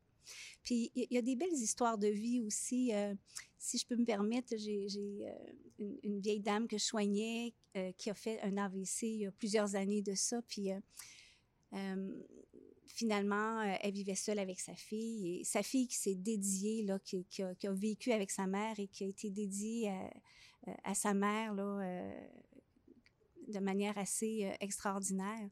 Puis 0.64 0.92
il 0.96 1.08
y, 1.12 1.18
a 1.18 1.22
des 1.22 1.36
belles 1.36 1.54
histoires 1.54 1.98
de 1.98 2.08
vie 2.08 2.42
aussi. 2.42 2.94
euh, 2.94 3.14
si 3.58 3.78
je 3.78 3.86
peux 3.86 3.96
me 3.96 4.06
permettre, 4.06 4.56
j'ai 4.58 4.88
euh, 5.26 5.88
une, 6.04 6.20
vieille 6.20 6.40
dame 6.40 6.68
que 6.68 6.78
je 6.78 6.84
soignais 6.84 7.54
euh, 7.76 7.92
qui 7.98 8.10
a 8.10 8.14
fait 8.14 8.40
un 8.42 8.58
AVC 8.58 9.04
il 9.04 9.18
y 9.18 9.26
a 9.26 9.32
plusieurs 9.32 9.76
années 9.76 10.02
de 10.02 10.16
ça. 10.16 10.42
Puis 10.48 10.70
finalement, 12.86 13.62
elle 13.62 13.94
vivait 13.94 14.16
seule 14.16 14.40
avec 14.40 14.60
sa 14.60 14.76
fille. 14.76 15.44
Sa 15.46 15.64
fille 15.64 15.88
qui 15.88 15.98
s'est 15.98 16.16
dédiée, 16.16 16.84
là, 16.84 17.00
qui, 17.00 17.44
a, 17.44 17.74
vécu 17.74 18.12
avec 18.12 18.32
sa 18.32 18.48
mère 18.48 18.80
et 18.80 18.88
qui 18.88 19.04
a 19.04 19.08
été 19.08 19.30
dédiée 19.30 19.90
à, 19.90 20.12
à 20.84 20.96
sa 20.96 21.14
mère 21.14 21.54
là, 21.54 22.12
de 23.48 23.60
manière 23.60 23.98
assez 23.98 24.52
extraordinaire. 24.60 25.50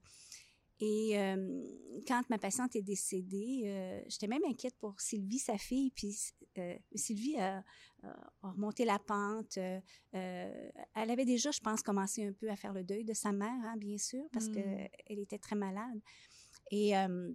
Et 0.79 1.17
euh, 1.19 1.63
quand 2.07 2.21
ma 2.29 2.37
patiente 2.37 2.75
est 2.75 2.83
décédée, 2.83 3.63
euh, 3.65 4.01
j'étais 4.07 4.27
même 4.27 4.43
inquiète 4.47 4.75
pour 4.79 4.99
Sylvie, 5.01 5.39
sa 5.39 5.57
fille. 5.57 5.89
Puis 5.91 6.15
euh, 6.59 6.75
Sylvie 6.93 7.35
a, 7.37 7.63
a- 8.03 8.29
remonté 8.43 8.85
la 8.85 8.99
pente. 8.99 9.57
euh, 9.57 9.79
euh, 10.13 10.69
elle 10.95 11.09
avait 11.09 11.25
déjà, 11.25 11.49
je 11.51 11.59
pense, 11.59 11.81
commencé 11.81 12.25
un 12.27 12.33
peu 12.33 12.49
à 12.49 12.55
faire 12.55 12.73
le 12.73 12.83
deuil 12.83 13.03
de 13.03 13.13
sa 13.13 13.31
mère, 13.31 13.49
hein, 13.65 13.75
bien 13.77 13.97
sûr, 13.97 14.23
parce 14.31 14.49
Mm. 14.49 14.51
qu'elle 14.53 15.19
était 15.19 15.39
très 15.39 15.55
malade. 15.55 15.99
Et 16.69 16.95
euh, 16.95 17.31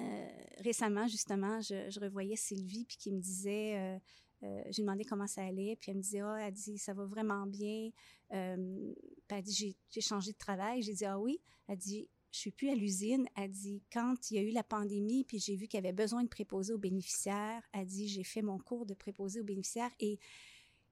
euh, 0.00 0.28
récemment, 0.58 1.06
justement, 1.06 1.60
je, 1.60 1.88
je 1.88 2.00
revoyais 2.00 2.36
Sylvie, 2.36 2.84
puis 2.84 2.96
qui 2.96 3.12
me 3.12 3.20
disait, 3.20 3.76
euh, 3.78 3.98
euh, 4.42 4.62
lui 4.64 4.82
demandais 4.82 5.04
comment 5.04 5.26
ça 5.28 5.44
allait, 5.44 5.76
puis 5.76 5.90
elle 5.92 5.98
me 5.98 6.02
disait, 6.02 6.20
ah, 6.20 6.36
elle 6.40 6.52
dit, 6.52 6.78
ça 6.78 6.92
va 6.94 7.04
vraiment 7.06 7.46
bien. 7.46 7.90
Euh, 8.32 8.92
puis 9.28 9.38
elle 9.38 9.42
dit, 9.44 9.54
j'ai, 9.54 9.76
j'ai 9.88 10.00
changé 10.00 10.32
de 10.32 10.36
travail. 10.36 10.82
J'ai 10.82 10.92
dit, 10.94 11.04
ah 11.04 11.18
oui? 11.18 11.40
Elle 11.68 11.78
dit, 11.78 12.08
je 12.36 12.40
suis 12.42 12.50
plus 12.50 12.68
à 12.68 12.74
l'usine. 12.74 13.26
Elle 13.34 13.50
dit, 13.50 13.82
quand 13.90 14.30
il 14.30 14.36
y 14.36 14.38
a 14.38 14.42
eu 14.42 14.50
la 14.50 14.62
pandémie, 14.62 15.24
puis 15.24 15.38
j'ai 15.38 15.56
vu 15.56 15.66
qu'il 15.66 15.78
y 15.78 15.82
avait 15.82 15.94
besoin 15.94 16.22
de 16.22 16.28
préposer 16.28 16.74
aux 16.74 16.78
bénéficiaires, 16.78 17.62
elle 17.72 17.86
dit, 17.86 18.08
j'ai 18.08 18.24
fait 18.24 18.42
mon 18.42 18.58
cours 18.58 18.84
de 18.84 18.92
préposer 18.92 19.40
aux 19.40 19.44
bénéficiaires 19.44 19.90
et, 19.98 20.18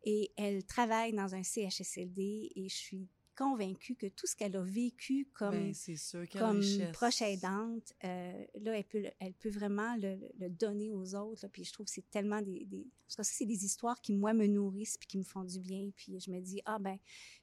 et 0.04 0.32
elle 0.36 0.64
travaille 0.64 1.12
dans 1.12 1.34
un 1.34 1.42
CHSLD 1.42 2.52
et 2.56 2.68
je 2.68 2.74
suis 2.74 3.08
convaincue 3.34 3.94
que 3.96 4.06
tout 4.06 4.26
ce 4.26 4.34
qu'elle 4.36 4.56
a 4.56 4.62
vécu 4.62 5.28
comme 5.34 5.50
Ben, 5.50 5.74
sûr, 5.74 6.28
comme 6.38 6.62
proche 6.92 7.22
aidante, 7.22 7.92
euh, 8.04 8.44
là, 8.60 8.78
elle 8.78 8.84
peut, 8.84 9.00
le- 9.00 9.10
elle 9.20 9.34
peut 9.34 9.50
vraiment 9.50 9.96
le, 9.96 10.18
donner 10.48 10.90
aux 10.90 11.14
autres. 11.14 11.44
là. 11.44 11.48
puis 11.48 11.64
je 11.64 11.72
trouve 11.72 11.86
que 11.86 11.92
c'est 11.92 12.08
tellement 12.10 12.40
des, 12.42 12.64
des... 12.64 12.86
Parce 13.06 13.16
que 13.16 13.22
ça, 13.22 13.36
c'est 13.38 13.46
des 13.46 13.64
histoires 13.64 14.00
qui, 14.00 14.12
moi, 14.12 14.32
me 14.32 14.46
nourrissent 14.46 14.96
puis 14.98 15.06
qui 15.06 15.18
me 15.18 15.22
font 15.24 15.44
du 15.44 15.60
bien. 15.60 15.90
Puis 15.94 16.18
je 16.20 16.30
me 16.30 16.40
dis, 16.40 16.60
ah 16.64 16.78
ben, 16.78 16.96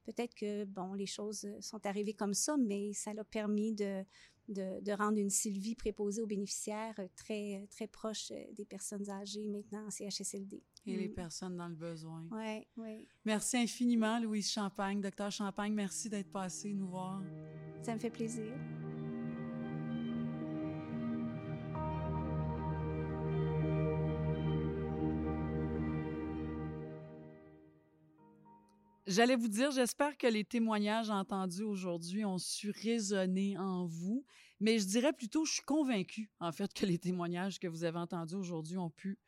peut-être 0.04 0.34
que, 0.34 0.66
bon, 0.66 0.94
les 0.94 1.06
choses 1.06 1.48
sont 1.60 1.86
arrivées 1.86 2.14
comme 2.14 2.34
ça, 2.34 2.58
mais 2.58 2.94
ça 2.94 3.14
l'a 3.14 3.24
permis 3.24 3.74
de, 3.74 4.04
de, 4.48 4.82
de 4.82 4.92
rendre 4.92 5.18
une 5.18 5.30
Sylvie 5.30 5.76
préposée 5.76 6.22
aux 6.22 6.28
bénéficiaires 6.28 6.96
euh, 7.00 7.08
très, 7.16 7.68
très 7.72 7.88
proche 7.88 8.32
euh, 8.32 8.44
des 8.54 8.66
personnes 8.66 9.10
âgées 9.10 9.48
maintenant 9.48 9.86
en 9.88 9.90
CHSLD. 9.90 10.64
Et 10.88 10.98
les 10.98 11.08
Mm. 11.10 11.14
personnes 11.14 11.58
dans 11.58 11.68
le 11.68 11.76
besoin. 11.76 12.26
Oui, 12.32 12.66
oui. 12.78 13.08
Merci 13.26 13.58
infiniment, 13.58 14.20
Louise 14.20 14.50
Champagne. 14.50 15.00
Docteur 15.00 15.32
Champagne, 15.32 15.74
merci 15.74 16.10
d'être 16.10 16.32
passé 16.32 16.74
nous 16.74 16.88
voir. 16.90 17.22
Ça 17.84 17.94
me 17.96 18.00
fait 18.00 18.10
plaisir. 18.10 18.52
J'allais 29.12 29.36
vous 29.36 29.50
dire, 29.50 29.72
j'espère 29.72 30.18
que 30.18 30.28
les 30.28 30.46
témoignages 30.46 31.10
entendus 31.10 31.64
aujourd'hui 31.64 32.24
ont 32.24 32.38
su 32.38 32.70
résonner 32.70 33.58
en 33.58 33.86
vous, 33.86 34.26
mais 34.62 34.80
je 34.80 34.86
dirais 34.86 35.12
plutôt, 35.12 35.44
je 35.44 35.52
suis 35.52 35.64
convaincue, 35.64 36.32
en 36.40 36.54
fait, 36.54 36.74
que 36.74 36.86
les 36.86 36.98
témoignages 36.98 37.60
que 37.60 37.68
vous 37.68 37.84
avez 37.84 37.98
entendus 38.00 38.36
aujourd'hui 38.36 38.78
ont 38.78 38.90
pu, 38.90 39.20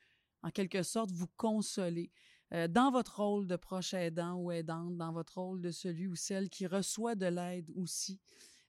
en 0.41 0.51
quelque 0.51 0.84
sorte, 0.84 1.11
vous 1.11 1.27
consoler. 1.35 2.11
Euh, 2.53 2.69
dans 2.69 2.91
votre 2.91 3.22
rôle 3.22 3.45
de 3.45 3.57
proche 3.57 3.93
aidant 3.93 4.35
ou 4.35 4.53
aidante, 4.53 4.95
dans 4.95 5.11
votre 5.11 5.38
rôle 5.38 5.60
de 5.60 5.72
celui 5.72 6.07
ou 6.07 6.15
celle 6.15 6.49
qui 6.49 6.65
reçoit 6.65 7.15
de 7.15 7.26
l'aide 7.26 7.69
aussi. 7.76 8.22